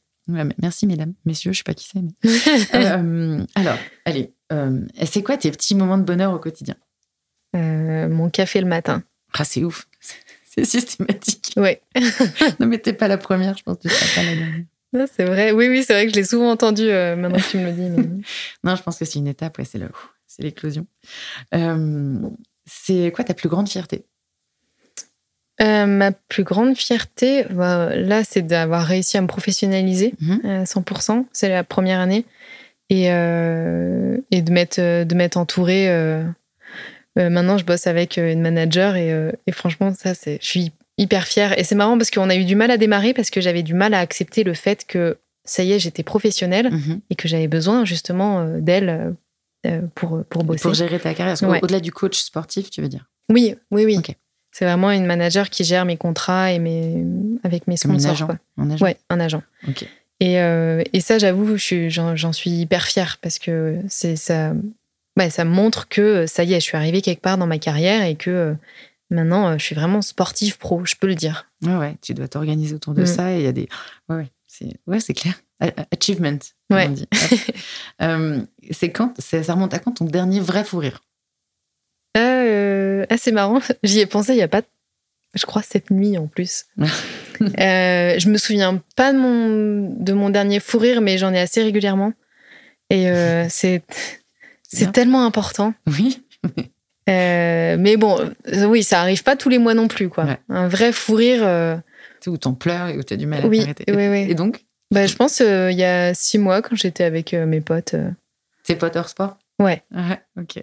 merci, 0.57 0.87
mesdames, 0.87 1.13
messieurs. 1.25 1.51
Je 1.51 1.57
sais 1.57 1.63
pas 1.63 1.73
qui 1.73 1.87
c'est. 1.87 2.01
Mais... 2.01 2.11
Euh, 2.73 3.45
alors, 3.55 3.77
allez. 4.05 4.33
Euh, 4.51 4.81
c'est 5.05 5.23
quoi 5.23 5.37
tes 5.37 5.51
petits 5.51 5.75
moments 5.75 5.97
de 5.97 6.03
bonheur 6.03 6.33
au 6.33 6.39
quotidien? 6.39 6.75
Mon 7.53 8.29
café 8.29 8.61
le 8.61 8.67
matin. 8.67 9.03
Ah, 9.33 9.43
c'est 9.43 9.63
ouf. 9.63 9.87
C'est 10.49 10.65
systématique. 10.65 11.53
Ouais. 11.55 11.83
non, 12.59 12.65
mais 12.65 12.79
t'es 12.79 12.93
pas 12.93 13.07
la 13.07 13.19
première, 13.19 13.55
je 13.55 13.61
pense 13.61 13.77
que 13.77 13.83
tu 13.83 13.89
seras 13.89 14.15
pas 14.15 14.27
la 14.27 14.35
dernière. 14.35 14.65
C'est 15.15 15.25
vrai. 15.25 15.51
Oui, 15.51 15.67
oui, 15.67 15.83
c'est 15.83 15.93
vrai 15.93 16.05
que 16.07 16.11
je 16.11 16.15
l'ai 16.15 16.23
souvent 16.23 16.49
entendu 16.49 16.81
euh, 16.81 17.15
maintenant 17.15 17.37
que 17.37 17.51
tu 17.51 17.57
me 17.57 17.65
le 17.65 17.73
dis. 17.73 18.23
non, 18.63 18.75
je 18.75 18.81
pense 18.81 18.97
que 18.97 19.05
c'est 19.05 19.19
une 19.19 19.27
étape, 19.27 19.59
ouais, 19.59 19.65
c'est 19.65 19.77
là 19.77 19.89
c'est 20.27 20.43
l'éclosion. 20.43 20.85
Euh, 21.55 22.19
c'est 22.65 23.11
quoi 23.15 23.23
ta 23.23 23.33
plus 23.33 23.49
grande 23.49 23.69
fierté? 23.69 24.05
Euh, 25.61 25.85
ma 25.85 26.11
plus 26.11 26.43
grande 26.43 26.75
fierté, 26.75 27.45
bah, 27.49 27.95
là, 27.95 28.23
c'est 28.23 28.43
d'avoir 28.43 28.83
réussi 28.83 29.17
à 29.17 29.21
me 29.21 29.27
professionnaliser 29.27 30.13
mhm. 30.21 30.41
à 30.43 30.63
100%. 30.63 31.25
C'est 31.31 31.49
la 31.49 31.63
première 31.63 31.99
année. 31.99 32.25
Et, 32.89 33.07
et 33.07 34.41
de 34.41 34.49
m'être 34.49 34.79
de 34.79 35.15
m'être 35.15 35.35
entourée. 35.35 35.89
maintenant, 37.17 37.57
je 37.57 37.65
bosse 37.65 37.85
avec 37.85 38.15
une 38.15 38.39
manager 38.39 38.95
et, 38.95 39.11
et 39.45 39.51
franchement, 39.51 39.93
ça, 39.93 40.13
c'est, 40.13 40.37
je 40.41 40.47
suis 40.47 40.71
hyper 40.97 41.25
fière. 41.25 41.57
Et 41.59 41.63
c'est 41.63 41.75
marrant 41.75 41.97
parce 41.97 42.11
qu'on 42.11 42.29
a 42.29 42.35
eu 42.35 42.45
du 42.45 42.55
mal 42.55 42.71
à 42.71 42.77
démarrer 42.77 43.13
parce 43.13 43.29
que 43.29 43.41
j'avais 43.41 43.63
du 43.63 43.73
mal 43.73 43.93
à 43.93 43.99
accepter 43.99 44.43
le 44.43 44.53
fait 44.53 44.85
que 44.85 45.17
ça 45.47 45.63
y 45.63 45.71
est, 45.71 45.79
j'étais 45.79 46.03
professionnelle 46.03 46.71
mhm. 46.71 47.01
et 47.09 47.15
que 47.15 47.27
j'avais 47.27 47.47
besoin 47.47 47.85
justement 47.85 48.41
euh, 48.41 48.59
d'elle 48.59 49.15
euh, 49.65 49.81
pour, 49.95 50.23
pour 50.29 50.43
bosser. 50.43 50.61
Pour 50.61 50.73
gérer 50.73 50.99
ta 50.99 51.13
carrière. 51.13 51.37
Au-delà 51.61 51.79
du 51.79 51.91
coach 51.91 52.17
sportif, 52.17 52.69
tu 52.69 52.81
veux 52.81 52.89
dire? 52.89 53.09
Oui, 53.29 53.55
oui, 53.71 53.85
oui. 53.85 53.99
C'est 54.57 54.65
vraiment 54.65 54.89
une 54.89 55.05
manager 55.05 55.49
qui 55.51 55.63
gère 55.63 55.85
mes 55.85 55.97
contrats 55.97 56.51
et 56.51 56.57
mes, 56.57 57.05
avec 57.43 57.67
mes 57.67 57.77
sponsors. 57.77 58.09
un 58.09 58.13
agent. 58.13 58.27
Un 58.57 58.71
agent. 58.71 58.85
Ouais, 58.85 58.97
un 59.09 59.19
agent. 59.19 59.43
Et, 60.19 60.39
euh, 60.39 60.83
et, 60.93 60.99
ça, 60.99 61.19
j'avoue, 61.19 61.57
j'en 61.57 62.33
suis 62.33 62.49
hyper 62.49 62.85
fière 62.85 63.19
parce 63.21 63.37
que 63.37 63.77
ça, 63.89 64.53
ouais, 65.15 65.29
ça 65.29 65.45
montre 65.45 65.87
que 65.89 66.25
ça 66.25 66.43
y 66.43 66.53
est, 66.53 66.59
je 66.59 66.65
suis 66.65 66.75
arrivée 66.77 67.03
quelque 67.03 67.21
part 67.21 67.37
dans 67.37 67.45
ma 67.45 67.59
carrière 67.59 68.03
et 68.03 68.15
que 68.15 68.55
Maintenant, 69.09 69.47
euh, 69.47 69.57
je 69.57 69.63
suis 69.63 69.75
vraiment 69.75 70.01
sportive 70.01 70.57
pro, 70.57 70.83
je 70.85 70.95
peux 70.99 71.07
le 71.07 71.15
dire. 71.15 71.49
Ouais, 71.61 71.77
ouais, 71.77 71.95
tu 72.01 72.13
dois 72.13 72.27
t'organiser 72.27 72.75
autour 72.75 72.93
de 72.93 73.03
mm. 73.03 73.05
ça 73.05 73.33
et 73.33 73.37
il 73.37 73.43
y 73.43 73.47
a 73.47 73.53
des. 73.53 73.69
Ouais, 74.09 74.17
ouais, 74.17 74.29
c'est 74.47 74.77
ouais, 74.85 75.13
clair. 75.13 75.33
Achievement, 75.91 76.39
ouais. 76.69 76.87
on 76.87 76.91
dit. 76.91 77.07
Euh, 78.01 78.41
c'est 78.69 78.91
quand, 78.91 79.19
ça 79.19 79.53
remonte 79.53 79.73
à 79.73 79.79
quand 79.79 79.93
ton 79.93 80.05
dernier 80.05 80.39
vrai 80.39 80.63
fou 80.63 80.77
rire? 80.77 81.01
Euh, 82.19 83.05
ah, 83.09 83.17
C'est 83.17 83.31
marrant, 83.31 83.59
j'y 83.83 83.99
ai 83.99 84.05
pensé 84.05 84.33
il 84.33 84.37
n'y 84.37 84.41
a 84.41 84.47
pas, 84.47 84.61
je 85.33 85.45
crois, 85.45 85.61
cette 85.61 85.91
nuit 85.91 86.17
en 86.17 86.27
plus. 86.27 86.65
euh, 86.79 88.19
je 88.19 88.29
me 88.29 88.37
souviens 88.37 88.81
pas 88.95 89.13
de 89.13 89.17
mon, 89.17 89.95
de 89.97 90.13
mon 90.13 90.29
dernier 90.29 90.59
fou 90.59 90.79
rire, 90.79 91.01
mais 91.01 91.17
j'en 91.17 91.33
ai 91.33 91.39
assez 91.39 91.61
régulièrement. 91.61 92.13
Et 92.89 93.09
c'est 93.49 93.83
c'est 94.69 94.91
tellement 94.91 95.25
important. 95.25 95.73
Oui. 95.87 96.21
Euh, 97.09 97.77
mais 97.79 97.95
bon, 97.97 98.19
euh, 98.19 98.65
oui, 98.65 98.83
ça 98.83 99.01
arrive 99.01 99.23
pas 99.23 99.35
tous 99.35 99.49
les 99.49 99.59
mois 99.59 99.73
non 99.73 99.87
plus, 99.87 100.09
quoi. 100.09 100.37
Un 100.49 100.67
vrai 100.67 100.91
fou 100.91 101.15
rire. 101.15 101.41
Euh... 101.43 101.77
Où 102.25 102.37
t'en 102.37 102.53
pleures 102.53 102.89
et 102.89 102.97
où 102.97 103.03
t'as 103.03 103.15
du 103.15 103.25
mal 103.25 103.45
à 103.45 103.47
oui, 103.47 103.59
t'arrêter. 103.59 103.85
Oui, 103.87 104.09
oui. 104.09 104.29
Et 104.29 104.35
donc 104.35 104.65
bah, 104.91 105.05
Je 105.05 105.15
pense 105.15 105.39
euh, 105.39 105.71
il 105.71 105.77
y 105.77 105.85
a 105.85 106.13
six 106.13 106.37
mois, 106.37 106.61
quand 106.61 106.75
j'étais 106.75 107.05
avec 107.05 107.31
mes 107.31 107.61
potes. 107.61 107.95
Tes 108.63 108.75
potes 108.75 108.97
hors 108.97 109.07
sport? 109.07 109.37
Ouais. 109.59 109.81
Ouais, 109.95 110.19
ok. 110.37 110.61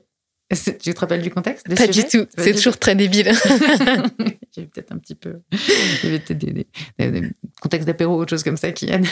Tu 0.55 0.95
te 0.95 1.01
rappelles 1.01 1.23
du 1.23 1.31
contexte 1.31 1.75
Pas 1.75 1.87
du 1.87 2.05
tout. 2.05 2.27
C'est 2.37 2.55
toujours 2.55 2.79
très 2.79 2.95
débile. 2.95 3.33
J'ai 4.57 4.67
peut-être 4.67 4.93
un 4.93 4.99
petit 4.99 5.15
peu. 5.15 5.41
Il 5.53 5.59
y 6.05 6.07
avait 6.09 6.19
peut-être 6.19 6.39
des, 6.39 6.67
des, 6.99 7.31
contextes 7.61 7.87
d'apéro 7.87 8.17
ou 8.17 8.21
autre 8.21 8.31
chose 8.31 8.43
comme 8.43 8.57
ça 8.57 8.73
qui 8.73 8.91
aident. 8.91 9.07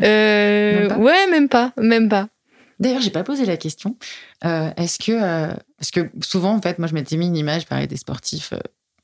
ouais, 0.00 1.30
même 1.30 1.48
pas. 1.48 1.72
Même 1.78 2.08
pas. 2.08 2.28
D'ailleurs, 2.80 3.00
j'ai 3.00 3.10
pas 3.10 3.24
posé 3.24 3.44
la 3.44 3.56
question. 3.56 3.96
Euh, 4.44 4.70
est-ce 4.76 4.98
que 4.98 5.12
euh, 5.12 5.52
parce 5.78 5.90
que 5.90 6.10
souvent, 6.20 6.54
en 6.54 6.62
fait, 6.62 6.78
moi, 6.78 6.88
je 6.88 6.94
m'étais 6.94 7.16
mis 7.16 7.26
une 7.26 7.36
image, 7.36 7.66
pareil, 7.66 7.88
des 7.88 7.96
sportifs 7.96 8.52
euh, 8.52 8.58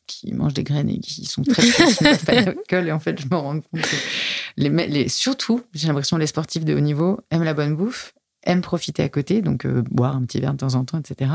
qui 0.07 0.33
mangent 0.33 0.55
des 0.55 0.63
graines 0.63 0.89
et 0.89 1.01
qui 1.01 1.25
sont 1.25 1.43
très 1.43 1.63
à 2.29 2.35
l'alcool. 2.35 2.89
Et 2.89 2.93
en 2.93 3.01
fait, 3.01 3.21
je 3.21 3.27
me 3.27 3.37
rends 3.37 3.61
compte 3.61 3.83
que 3.83 3.97
les, 4.57 4.69
les 4.69 5.09
surtout, 5.09 5.63
j'ai 5.73 5.89
l'impression, 5.89 6.17
les 6.17 6.27
sportifs 6.27 6.65
de 6.65 6.75
haut 6.75 6.81
niveau 6.81 7.21
aiment 7.31 7.45
la 7.45 7.55
bonne 7.55 7.75
bouffe, 7.75 8.15
aiment 8.45 8.63
profiter 8.63 9.03
à 9.03 9.09
côté, 9.09 9.43
donc 9.43 9.67
boire 9.67 10.17
un 10.17 10.23
petit 10.23 10.41
verre 10.41 10.53
de 10.53 10.59
temps 10.59 10.75
en 10.75 10.85
temps, 10.85 10.99
etc. 10.99 11.31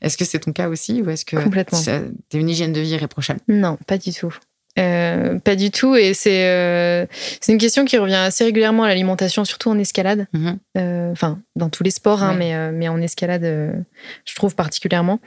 Est-ce 0.00 0.16
que 0.16 0.24
c'est 0.24 0.40
ton 0.40 0.52
cas 0.52 0.68
aussi 0.68 1.02
ou 1.02 1.10
est-ce 1.10 1.24
que 1.24 1.36
tu 2.30 2.38
une 2.38 2.48
hygiène 2.48 2.72
de 2.72 2.80
vie 2.80 2.90
irréprochable? 2.90 3.40
Non, 3.48 3.78
pas 3.86 3.98
du 3.98 4.12
tout. 4.12 4.34
Euh, 4.78 5.38
pas 5.38 5.54
du 5.54 5.70
tout. 5.70 5.94
Et 5.96 6.14
c'est 6.14 6.46
euh, 6.46 7.06
c'est 7.40 7.52
une 7.52 7.58
question 7.58 7.84
qui 7.84 7.98
revient 7.98 8.14
assez 8.14 8.44
régulièrement 8.44 8.84
à 8.84 8.88
l'alimentation, 8.88 9.44
surtout 9.44 9.70
en 9.70 9.78
escalade. 9.78 10.26
Mhm. 10.32 10.58
Euh, 10.78 11.12
enfin, 11.12 11.40
dans 11.56 11.68
tous 11.68 11.82
les 11.82 11.90
sports, 11.90 12.22
hein, 12.22 12.34
mais, 12.38 12.72
mais 12.72 12.88
en 12.88 13.00
escalade, 13.00 13.44
je 14.24 14.34
trouve 14.34 14.54
particulièrement. 14.54 15.20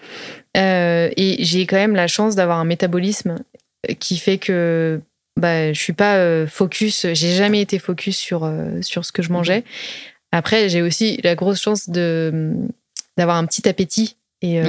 et 0.55 1.35
j'ai 1.39 1.65
quand 1.65 1.77
même 1.77 1.95
la 1.95 2.07
chance 2.07 2.35
d'avoir 2.35 2.59
un 2.59 2.65
métabolisme 2.65 3.35
qui 3.99 4.17
fait 4.17 4.39
que 4.39 4.99
bah, 5.39 5.73
je 5.73 5.79
suis 5.79 5.93
pas 5.93 6.47
focus. 6.47 7.07
J'ai 7.13 7.33
jamais 7.33 7.61
été 7.61 7.77
focus 7.77 8.17
sur, 8.17 8.51
sur 8.81 9.05
ce 9.05 9.11
que 9.11 9.21
je 9.21 9.31
mangeais. 9.31 9.63
Après, 10.31 10.69
j'ai 10.69 10.81
aussi 10.81 11.19
la 11.23 11.35
grosse 11.35 11.61
chance 11.61 11.89
de 11.89 12.53
d'avoir 13.17 13.37
un 13.37 13.45
petit 13.45 13.67
appétit 13.69 14.17
et, 14.41 14.61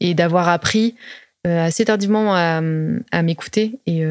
et 0.00 0.14
d'avoir 0.14 0.48
appris 0.48 0.96
assez 1.44 1.84
tardivement 1.84 2.34
à, 2.34 2.60
m'écouter 3.22 3.78
et, 3.86 4.02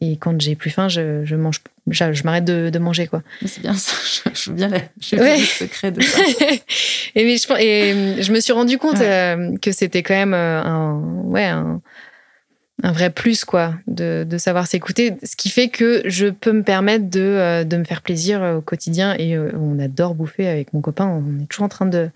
et, 0.00 0.16
quand 0.16 0.40
j'ai 0.40 0.56
plus 0.56 0.70
faim, 0.70 0.88
je, 0.88 1.24
je 1.24 1.36
mange, 1.36 1.60
je, 1.88 2.22
m'arrête 2.24 2.44
de, 2.44 2.78
manger 2.80 3.06
quoi. 3.06 3.22
C'est 3.46 3.60
bien 3.60 3.74
ça, 3.74 3.94
je, 4.34 4.50
veux 4.50 4.56
bien, 4.56 4.68
le 4.68 5.44
secret 5.44 5.92
de 5.92 6.02
ça. 6.02 6.18
et, 7.14 7.24
mais 7.24 7.36
je, 7.36 7.60
et 7.60 8.22
je 8.22 8.32
me 8.32 8.40
suis 8.40 8.52
rendu 8.52 8.76
compte 8.78 8.98
que 8.98 9.70
c'était 9.70 10.02
quand 10.02 10.14
même 10.14 10.34
un, 10.34 11.00
ouais, 11.26 11.46
un, 11.46 11.80
un 12.82 12.92
vrai 12.92 13.10
plus 13.10 13.44
quoi 13.44 13.74
de, 13.86 14.26
de 14.28 14.38
savoir 14.38 14.66
s'écouter. 14.66 15.14
Ce 15.22 15.36
qui 15.36 15.50
fait 15.50 15.68
que 15.68 16.02
je 16.06 16.28
peux 16.28 16.52
me 16.52 16.62
permettre 16.62 17.08
de, 17.08 17.20
euh, 17.20 17.64
de 17.64 17.76
me 17.76 17.84
faire 17.84 18.02
plaisir 18.02 18.42
euh, 18.42 18.56
au 18.56 18.60
quotidien 18.60 19.14
et 19.18 19.36
euh, 19.36 19.50
on 19.54 19.78
adore 19.78 20.14
bouffer 20.14 20.46
avec 20.46 20.72
mon 20.72 20.80
copain. 20.80 21.06
On 21.06 21.42
est 21.42 21.46
toujours 21.46 21.64
en 21.64 21.68
train 21.68 21.86
de, 21.86 22.10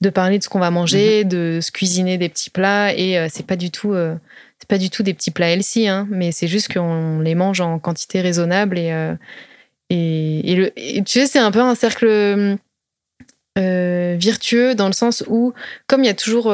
de 0.00 0.10
parler 0.10 0.38
de 0.38 0.44
ce 0.44 0.48
qu'on 0.48 0.60
va 0.60 0.70
manger 0.70 1.24
mhm. 1.24 1.30
de 1.30 1.58
se 1.60 1.70
cuisiner 1.72 2.18
des 2.18 2.28
petits 2.28 2.50
plats 2.50 2.94
et 2.94 3.26
c'est 3.30 3.46
pas 3.46 3.56
du 3.56 3.70
tout 3.70 3.94
c'est 4.58 4.68
pas 4.68 4.78
du 4.78 4.90
tout 4.90 5.02
des 5.02 5.14
petits 5.14 5.30
plats 5.30 5.50
healthy 5.50 5.88
hein, 5.88 6.06
mais 6.10 6.32
c'est 6.32 6.46
juste 6.46 6.72
qu'on 6.72 7.20
les 7.20 7.34
mange 7.34 7.60
en 7.60 7.78
quantité 7.78 8.20
raisonnable 8.20 8.78
et 8.78 9.14
et, 9.90 10.52
et, 10.52 10.56
le, 10.56 10.70
tu 11.02 11.20
sais 11.20 11.26
c'est 11.26 11.38
un 11.38 11.50
peu 11.50 11.60
un 11.60 11.74
cercle 11.74 12.56
virtueux 13.56 14.74
dans 14.74 14.86
le 14.86 14.92
sens 14.92 15.24
où 15.28 15.52
comme 15.86 16.02
il 16.02 16.06
y 16.06 16.10
a 16.10 16.14
toujours 16.14 16.44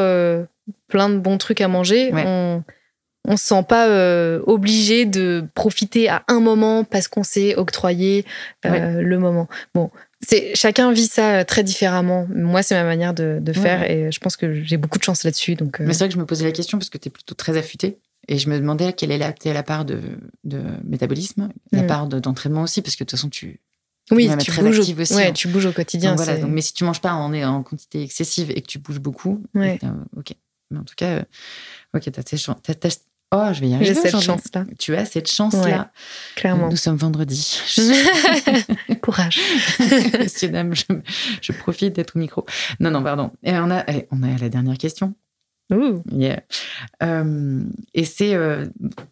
plein 0.89 1.09
de 1.09 1.19
bons 1.19 1.39
trucs 1.39 1.61
à 1.61 1.69
manger 1.69 2.11
on 2.15 2.63
on 3.29 3.37
se 3.37 3.45
sent 3.45 3.63
pas 3.69 3.89
euh, 3.89 4.41
obligé 4.47 5.05
de 5.05 5.45
profiter 5.55 6.09
à 6.09 6.25
un 6.29 6.41
moment 6.41 6.85
parce 6.85 7.09
qu'on 7.09 7.23
s'est 7.23 7.55
octroyé 7.55 8.25
euh, 8.65 9.03
le 9.03 9.19
moment. 9.19 9.49
Bon, 9.75 9.91
c'est 10.21 10.55
chacun 10.55 10.93
vit 10.93 11.07
ça 11.07 11.41
euh, 11.41 11.45
très 11.45 11.63
différemment. 11.63 12.27
Moi, 12.35 12.63
c'est 12.63 12.75
ma 12.75 12.85
manière 12.85 13.15
de, 13.15 13.41
faire 13.53 13.89
et 13.91 14.11
je 14.11 14.21
pense 14.21 14.37
que 14.37 14.63
j'ai 14.63 14.77
beaucoup 14.77 14.99
de 14.99 15.05
chance 15.05 15.25
là-dessus. 15.25 15.55
Donc, 15.55 15.81
Mais 15.81 15.93
c'est 15.93 16.01
vrai 16.01 16.09
que 16.09 16.15
je 16.15 16.19
me 16.19 16.27
posais 16.27 16.45
la 16.45 16.53
question 16.53 16.79
parce 16.79 16.89
que 16.89 16.99
tu 16.99 17.09
es 17.09 17.11
plutôt 17.11 17.35
très 17.35 17.57
affûtée. 17.57 17.99
Et 18.29 18.39
je 18.39 18.49
me 18.49 18.59
demandais 18.59 18.93
quelle 18.93 19.11
est 19.11 19.19
la, 19.19 19.35
la 19.45 19.63
part 19.63 19.85
de, 19.85 19.99
métabolisme, 20.85 21.49
la 21.73 21.83
mm. 21.83 21.87
part 21.87 22.07
d'entraînement 22.07 22.63
aussi, 22.63 22.81
parce 22.81 22.95
que 22.95 23.03
de 23.03 23.09
toute 23.09 23.19
façon, 23.19 23.29
tu, 23.29 23.61
oui, 24.11 24.31
tu 24.39 24.53
bouges, 24.53 24.79
au, 24.79 24.83
aussi, 24.83 25.15
ouais, 25.15 25.29
hein. 25.29 25.33
tu 25.33 25.49
bouges 25.49 25.67
au 25.67 25.73
quotidien. 25.73 26.15
voilà, 26.15 26.37
mais 26.47 26.61
si 26.61 26.75
tu 26.75 26.85
manges 26.85 27.01
pas 27.01 27.13
en, 27.13 27.33
en 27.33 27.63
quantité 27.63 28.03
excessive 28.03 28.51
et 28.51 28.61
que 28.61 28.67
tu 28.67 28.79
bouges 28.79 29.01
beaucoup, 29.01 29.43
ok. 29.55 30.35
Mais 30.71 30.79
en 30.79 30.85
tout 30.85 30.95
cas, 30.97 31.25
ok, 31.95 32.03
tu 32.13 32.21
as, 32.21 33.01
Oh, 33.33 33.51
je 33.53 33.61
vais 33.61 33.69
y 33.69 33.75
arriver. 33.75 33.95
J'ai 33.95 34.01
cette 34.01 34.21
chance-là. 34.21 34.65
Tu 34.79 34.97
as 34.97 35.05
cette 35.05 35.31
chance-là. 35.31 35.91
clairement. 36.35 36.69
Nous 36.69 36.77
sommes 36.77 36.97
vendredi. 36.97 37.61
Courage. 39.03 39.39
Monsieur, 40.19 40.49
dame, 40.49 40.75
je, 40.75 41.53
profite 41.53 41.95
d'être 41.95 42.17
au 42.17 42.19
micro. 42.19 42.45
Non, 42.81 42.91
non, 42.91 43.03
pardon. 43.03 43.31
Et 43.45 43.53
on 43.53 43.71
a, 43.71 43.85
eh, 43.89 44.09
on 44.11 44.25
a 44.25 44.37
la 44.37 44.49
dernière 44.49 44.79
question. 44.79 45.15
Ouh. 45.71 46.03
Yeah. 46.11 46.43
Euh, 47.05 47.63
et 47.95 48.05
c'est 48.05 48.35
euh, 48.35 48.67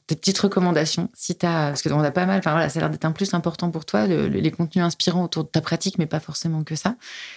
des 0.08 0.16
petites 0.16 0.38
recommandations. 0.40 1.08
Si 1.14 1.34
as, 1.42 1.68
parce 1.68 1.82
qu'on 1.82 2.00
a 2.00 2.10
pas 2.10 2.26
mal, 2.26 2.40
enfin 2.40 2.50
voilà, 2.50 2.68
ça 2.68 2.80
a 2.80 2.82
l'air 2.82 2.90
d'être 2.90 3.04
un 3.04 3.12
plus 3.12 3.32
important 3.34 3.70
pour 3.70 3.84
toi, 3.84 4.08
les 4.08 4.50
contenus 4.50 4.84
inspirants 4.84 5.22
autour 5.22 5.44
de 5.44 5.50
ta 5.50 5.60
pratique, 5.60 5.98
mais 5.98 6.06
pas 6.06 6.18
forcément 6.18 6.64
que 6.64 6.74
ça. 6.74 6.96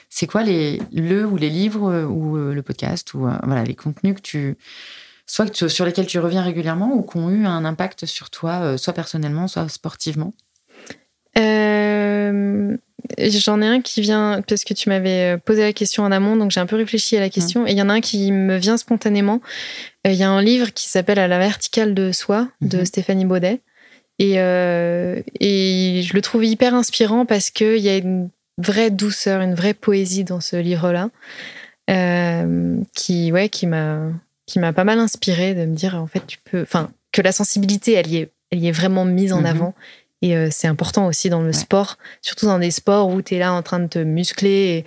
C'est 0.10 0.26
quoi 0.26 0.41
les, 0.41 0.82
le 0.91 1.28
ou 1.28 1.38
les 1.38 1.52
livres 1.52 1.91
euh, 1.91 2.06
ou 2.06 2.36
le 2.36 2.64
podcast 2.64 3.14
ou 3.14 3.20
voilà, 3.44 3.64
les 3.64 3.76
contenus 3.76 4.16
que 4.16 4.22
tu, 4.22 4.58
soit 5.32 5.70
sur 5.70 5.86
lesquels 5.86 6.08
tu 6.08 6.20
reviens 6.20 6.44
régulièrement 6.44 6.94
ou 6.94 7.03
qui 7.03 7.16
ont 7.16 7.30
eu 7.30 7.45
un 7.45 7.64
impact 7.64 8.06
sur 8.06 8.30
toi, 8.30 8.60
euh, 8.64 8.78
soit 8.78 8.91
personnellement, 8.91 9.48
soit 9.48 9.70
sportivement 9.70 10.34
euh, 11.38 12.76
J'en 13.18 13.62
ai 13.62 13.66
un 13.66 13.82
qui 13.82 14.02
vient, 14.02 14.41
parce 14.45 14.66
que 14.66 14.74
tu 14.74 14.90
m'avais 14.90 15.36
euh, 15.36 15.38
posé 15.38 15.62
la 15.62 15.72
question 15.72 16.03
en 16.03 16.12
amont, 16.12 16.36
donc 16.36 16.52
j'ai 16.52 16.60
un 16.60 16.66
peu 16.66 16.76
réfléchi 16.76 17.16
à 17.16 17.22
la 17.22 17.30
question. 17.30 17.64
Mmh. 17.64 17.68
Et 17.70 17.72
il 17.72 17.78
y 17.78 17.82
en 17.82 17.88
a 17.88 17.94
un 17.94 18.02
qui 18.02 18.30
me 18.34 18.58
vient 18.58 18.76
spontanément. 18.76 19.40
Il 20.03 20.14
y 20.16 20.24
a 20.24 20.30
un 20.30 20.41
livre 20.41 20.74
qui 20.74 20.90
s'appelle 20.90 21.18
À 21.18 21.30
la 21.30 21.40
verticale 21.40 21.94
de 21.94 22.12
soi, 22.12 22.49
de 22.60 22.82
mmh. 22.82 22.86
Stéphanie 22.86 23.26
Baudet. 23.26 23.62
Et, 24.20 24.34
et 24.34 26.02
je 26.03 26.14
le 26.14 26.22
trouve 26.22 26.44
hyper 26.45 26.76
inspirant 26.76 27.26
parce 27.26 27.49
qu'il 27.49 27.78
y 27.78 27.90
a 27.90 27.98
une 27.98 28.30
vraie 28.58 28.91
douceur, 28.91 29.41
une 29.41 29.56
vraie 29.56 29.74
poésie 29.74 30.26
dans 30.26 30.41
ce 30.41 30.58
livre-là. 30.58 31.10
qui, 32.94 33.32
ouais, 33.32 33.49
qui 33.49 33.66
m'a 33.66 34.12
qui 34.52 34.60
m'a 34.60 34.73
pas 34.73 34.84
mal 34.84 34.99
inspiré 34.99 35.56
de 35.56 35.65
me 35.65 35.73
dire 35.73 35.95
en 35.95 36.07
fait 36.07 36.26
tu 36.28 36.38
peux 36.44 36.61
enfin 36.61 36.91
que 37.14 37.22
la 37.22 37.32
sensibilité 37.32 37.94
elle 37.94 38.07
y 38.07 38.18
est 38.18 38.32
elle 38.52 38.60
y 38.60 38.68
est 38.68 38.73
vraiment 38.73 39.06
mise 39.06 39.32
en 39.32 39.40
mhm. 39.40 39.45
avant. 39.45 39.73
Et 40.22 40.36
euh, 40.36 40.49
c'est 40.52 40.68
important 40.68 41.07
aussi 41.07 41.30
dans 41.30 41.41
le 41.41 41.53
sport 41.53 41.98
surtout 42.22 42.45
dans 42.45 42.60
des 42.60 42.69
sports 42.69 43.10
où 43.10 43.22
tu 43.22 43.36
es 43.36 43.40
là 43.40 43.53
en 43.53 43.61
train 43.64 43.80
de 43.80 43.88
te 43.88 43.99
muscler 43.99 44.49
et 44.49 44.86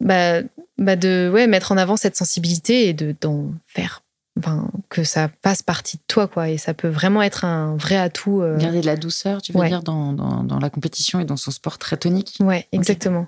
bah, 0.00 0.40
bah 0.78 0.96
de 0.96 1.30
ouais 1.32 1.46
mettre 1.48 1.72
en 1.72 1.76
avant 1.76 1.96
cette 1.96 2.16
sensibilité 2.16 2.88
et 2.88 2.92
de 2.94 3.14
d'en 3.20 3.52
faire 3.66 4.02
enfin 4.38 4.70
que 4.88 5.02
ça 5.02 5.28
fasse 5.42 5.62
partie 5.62 5.96
de 5.96 6.02
toi 6.06 6.28
quoi. 6.28 6.48
Et 6.48 6.56
ça 6.56 6.72
peut 6.72 6.88
vraiment 6.88 7.20
être 7.22 7.44
un 7.44 7.76
vrai 7.76 7.96
atout 7.96 8.40
euh. 8.40 8.56
garder 8.56 8.80
de 8.80 8.86
la 8.86 8.96
douceur 8.96 9.42
tu 9.42 9.52
veux 9.52 9.66
dire 9.66 9.82
dans, 9.82 10.12
dans, 10.12 10.44
dans, 10.44 10.60
la 10.60 10.70
compétition 10.70 11.18
et 11.18 11.24
dans 11.24 11.36
son 11.36 11.50
sport 11.50 11.78
très 11.78 11.96
tonique. 11.96 12.36
Ouais 12.40 12.68
exactement 12.70 13.26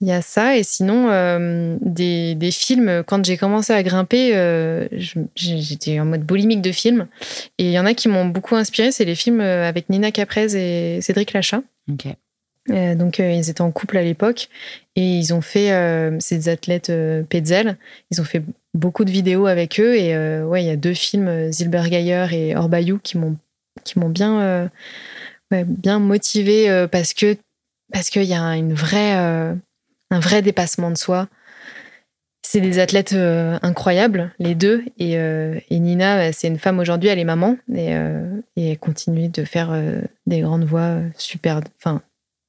il 0.00 0.06
y 0.06 0.12
a 0.12 0.22
ça, 0.22 0.56
et 0.56 0.62
sinon, 0.62 1.08
euh, 1.10 1.76
des, 1.80 2.36
des, 2.36 2.52
films, 2.52 3.02
quand 3.04 3.24
j'ai 3.24 3.36
commencé 3.36 3.72
à 3.72 3.82
grimper, 3.82 4.36
euh, 4.36 4.86
j'étais 5.34 5.98
en 5.98 6.04
mode 6.04 6.22
boulimique 6.22 6.62
de 6.62 6.70
films. 6.70 7.08
Et 7.58 7.64
il 7.64 7.72
y 7.72 7.78
en 7.80 7.86
a 7.86 7.94
qui 7.94 8.08
m'ont 8.08 8.26
beaucoup 8.26 8.54
inspiré, 8.54 8.92
c'est 8.92 9.04
les 9.04 9.16
films 9.16 9.40
euh, 9.40 9.68
avec 9.68 9.90
Nina 9.90 10.12
Caprez 10.12 10.54
et 10.54 11.00
Cédric 11.00 11.32
Lachat. 11.32 11.62
donc, 12.68 13.18
ils 13.18 13.50
étaient 13.50 13.60
en 13.60 13.72
couple 13.72 13.96
à 13.96 14.02
l'époque, 14.02 14.48
et 14.94 15.02
ils 15.02 15.34
ont 15.34 15.40
fait, 15.40 15.72
ces 16.20 16.48
athlètes 16.48 16.92
Petzel, 17.28 17.76
ils 18.12 18.20
ont 18.20 18.24
fait 18.24 18.42
beaucoup 18.74 19.04
de 19.04 19.10
vidéos 19.10 19.46
avec 19.46 19.80
eux, 19.80 19.96
et 19.96 20.14
ouais, 20.42 20.62
il 20.62 20.66
y 20.66 20.70
a 20.70 20.76
deux 20.76 20.94
films, 20.94 21.50
Zilbergeier 21.50 22.26
et 22.32 22.56
Orbayou, 22.56 22.98
qui 23.02 23.18
m'ont 23.18 23.36
qui 23.84 23.98
m'ont 23.98 24.10
bien, 24.10 24.70
bien 25.50 25.98
motivé 25.98 26.86
parce 26.92 27.14
que 27.14 27.36
parce 27.90 28.10
qu'il 28.10 28.24
y 28.24 28.34
a 28.34 28.56
une 28.56 28.74
vraie 28.74 29.56
un 30.10 30.20
vrai 30.20 30.42
dépassement 30.42 30.90
de 30.90 30.96
soi. 30.96 31.28
C'est 32.42 32.60
des 32.60 32.78
athlètes 32.78 33.12
euh, 33.12 33.58
incroyables, 33.62 34.32
les 34.38 34.54
deux. 34.54 34.84
Et, 34.98 35.18
euh, 35.18 35.58
Nina, 35.70 36.16
bah, 36.16 36.32
c'est 36.32 36.48
une 36.48 36.58
femme 36.58 36.78
aujourd'hui, 36.78 37.10
elle 37.10 37.18
est 37.18 37.24
maman. 37.24 37.58
Et, 37.74 37.94
euh, 37.94 38.40
et 38.56 38.70
elle 38.70 38.78
continue 38.78 39.28
de 39.28 39.44
faire 39.44 39.78
des 40.26 40.40
grandes 40.40 40.64
voix 40.64 40.98
super, 41.16 41.60
enfin, 41.78 42.00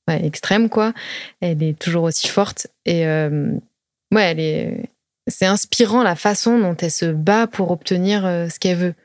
extrêmes, 0.08 0.70
quoi. 0.70 0.94
Elle 1.42 1.62
est 1.64 1.78
toujours 1.78 2.04
aussi 2.04 2.28
forte. 2.28 2.68
Et 2.86 3.06
ouais, 3.06 4.24
elle 4.24 4.40
est. 4.40 4.90
C'est 5.28 5.46
inspirant 5.46 6.02
la 6.02 6.16
façon 6.16 6.58
dont 6.58 6.76
elle 6.78 6.92
se 6.92 7.06
bat 7.06 7.46
pour 7.46 7.70
obtenir 7.70 8.24
ce 8.24 8.58
qu'elle 8.58 8.78
veut 8.78 8.96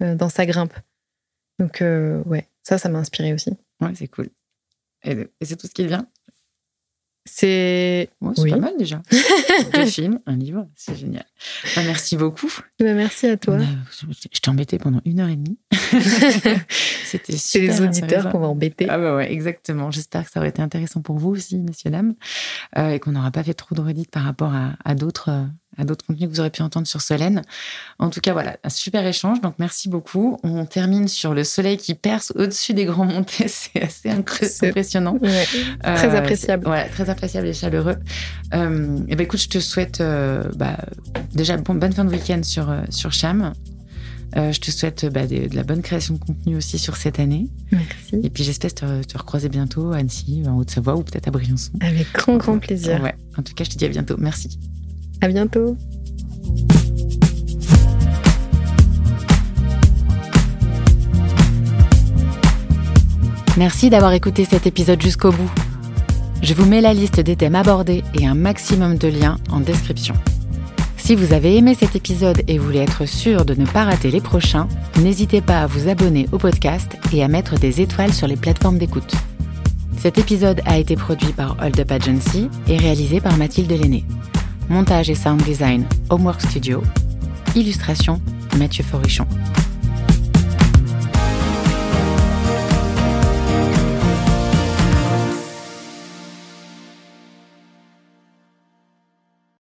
dans 0.00 0.28
sa 0.28 0.46
grimpe. 0.46 0.72
Donc, 1.58 1.82
ouais, 2.26 2.46
ça, 2.62 2.78
ça 2.78 2.88
m'a 2.88 2.98
inspiré 2.98 3.32
aussi. 3.34 3.50
Ouais, 3.80 3.92
c'est 3.94 4.08
cool. 4.08 4.30
Et, 5.04 5.28
c'est 5.42 5.56
tout 5.56 5.66
ce 5.66 5.72
qui 5.72 5.86
vient 5.86 6.06
c'est 7.32 8.10
pas 8.20 8.56
mal 8.56 8.74
déjà. 8.76 9.00
Deux 9.74 9.84
films, 9.86 10.18
un 10.26 10.36
livre, 10.36 10.66
c'est 10.74 10.96
génial. 10.96 11.24
Bah, 11.76 11.82
merci 11.86 12.16
beaucoup. 12.16 12.52
Bah, 12.78 12.92
merci 12.92 13.26
à 13.28 13.36
toi. 13.36 13.58
je 13.60 14.40
t'ai 14.40 14.50
embêté 14.50 14.78
pendant 14.78 15.00
une 15.04 15.20
heure 15.20 15.28
et 15.28 15.36
demie. 15.36 15.58
C'était 17.04 17.36
C'est 17.36 17.60
les 17.60 17.80
auditeurs 17.80 18.30
qu'on 18.30 18.40
va 18.40 18.48
embêter. 18.48 18.86
Ah 18.88 18.98
bah 18.98 19.16
ouais, 19.16 19.32
exactement. 19.32 19.90
J'espère 19.90 20.24
que 20.24 20.30
ça 20.30 20.40
aurait 20.40 20.48
été 20.48 20.60
intéressant 20.60 21.02
pour 21.02 21.18
vous 21.18 21.30
aussi, 21.30 21.58
messieurs, 21.58 21.90
dames, 21.90 22.14
euh, 22.76 22.90
et 22.90 22.98
qu'on 22.98 23.12
n'aura 23.12 23.30
pas 23.30 23.44
fait 23.44 23.54
trop 23.54 23.74
de 23.74 23.80
redites 23.80 24.10
par 24.10 24.24
rapport 24.24 24.52
à, 24.84 24.94
d'autres 24.94 25.30
euh, 25.30 25.44
à 25.78 25.84
d'autres 25.84 26.04
contenus 26.04 26.28
que 26.28 26.34
vous 26.34 26.40
aurez 26.40 26.50
pu 26.50 26.62
entendre 26.62 26.86
sur 26.86 27.00
Solène. 27.00 27.42
En 27.98 28.10
tout 28.10 28.20
cas, 28.20 28.32
voilà, 28.32 28.56
un 28.64 28.68
super 28.68 29.06
échange. 29.06 29.40
Donc, 29.40 29.54
merci 29.58 29.88
beaucoup. 29.88 30.38
On 30.42 30.66
termine 30.66 31.08
sur 31.08 31.34
le 31.34 31.44
soleil 31.44 31.76
qui 31.76 31.94
perce 31.94 32.32
au-dessus 32.36 32.74
des 32.74 32.84
grands 32.84 33.04
montées. 33.04 33.48
C'est 33.48 33.82
assez 33.82 34.10
impressionnant. 34.10 35.18
très 35.82 36.16
appréciable. 36.16 36.68
Ouais, 36.68 36.88
très 36.88 37.08
appréciable 37.08 37.46
et 37.46 37.54
chaleureux. 37.54 37.96
Euh, 38.54 38.98
et 39.08 39.16
ben, 39.16 39.24
écoute, 39.24 39.40
je 39.40 39.48
te 39.48 39.58
souhaite 39.58 40.02
bah, 40.56 40.76
déjà 41.32 41.56
bonne 41.56 41.92
fin 41.92 42.04
de 42.04 42.10
week-end 42.10 42.42
sur, 42.42 42.74
sur 42.90 43.12
Cham. 43.12 43.52
Euh, 44.36 44.52
je 44.52 44.60
te 44.60 44.70
souhaite 44.70 45.06
bah, 45.06 45.26
de, 45.26 45.48
la 45.54 45.64
bonne 45.64 45.82
création 45.82 46.14
de 46.14 46.20
contenu 46.20 46.56
aussi 46.56 46.78
sur 46.78 46.96
cette 46.96 47.18
année. 47.18 47.48
Merci. 47.72 48.20
Et 48.22 48.30
puis 48.30 48.44
j'espère 48.44 48.72
te, 48.74 49.02
te, 49.02 49.18
recroiser 49.18 49.48
bientôt 49.48 49.92
à 49.92 49.96
Annecy, 49.96 50.42
en 50.46 50.56
Haute-Savoie 50.56 50.96
ou 50.96 51.02
peut-être 51.02 51.28
à 51.28 51.30
Briançon. 51.30 51.72
Avec 51.80 52.12
grand, 52.12 52.36
grand 52.36 52.58
plaisir. 52.58 53.02
Ouais. 53.02 53.14
En 53.36 53.42
tout 53.42 53.54
cas, 53.54 53.64
je 53.64 53.70
te 53.70 53.76
dis 53.76 53.84
à 53.84 53.88
bientôt. 53.88 54.16
Merci. 54.18 54.58
À 55.20 55.28
bientôt. 55.28 55.76
Merci 63.58 63.90
d'avoir 63.90 64.12
écouté 64.12 64.46
cet 64.46 64.66
épisode 64.66 65.02
jusqu'au 65.02 65.32
bout. 65.32 65.50
Je 66.40 66.54
vous 66.54 66.64
mets 66.64 66.80
la 66.80 66.94
liste 66.94 67.20
des 67.20 67.36
thèmes 67.36 67.54
abordés 67.54 68.02
et 68.18 68.26
un 68.26 68.34
maximum 68.34 68.96
de 68.96 69.08
liens 69.08 69.36
en 69.50 69.60
description. 69.60 70.14
Si 70.96 71.14
vous 71.14 71.34
avez 71.34 71.56
aimé 71.56 71.74
cet 71.74 71.96
épisode 71.96 72.42
et 72.48 72.56
voulez 72.56 72.78
être 72.78 73.06
sûr 73.06 73.44
de 73.44 73.54
ne 73.54 73.66
pas 73.66 73.84
rater 73.84 74.10
les 74.10 74.22
prochains, 74.22 74.68
n'hésitez 75.02 75.42
pas 75.42 75.60
à 75.60 75.66
vous 75.66 75.88
abonner 75.88 76.26
au 76.32 76.38
podcast 76.38 76.96
et 77.12 77.22
à 77.22 77.28
mettre 77.28 77.58
des 77.58 77.82
étoiles 77.82 78.14
sur 78.14 78.26
les 78.26 78.36
plateformes 78.36 78.78
d'écoute. 78.78 79.12
Cet 79.98 80.16
épisode 80.16 80.62
a 80.64 80.78
été 80.78 80.96
produit 80.96 81.32
par 81.32 81.56
Hold 81.62 81.80
Up 81.80 81.92
Agency 81.92 82.48
et 82.68 82.78
réalisé 82.78 83.20
par 83.20 83.36
Mathilde 83.36 83.72
Lenné. 83.72 84.04
Montage 84.70 85.10
et 85.10 85.16
sound 85.16 85.42
design 85.42 85.84
Homework 86.10 86.40
Studio. 86.40 86.80
Illustration 87.56 88.20
Mathieu 88.56 88.84
Forichon. 88.84 89.26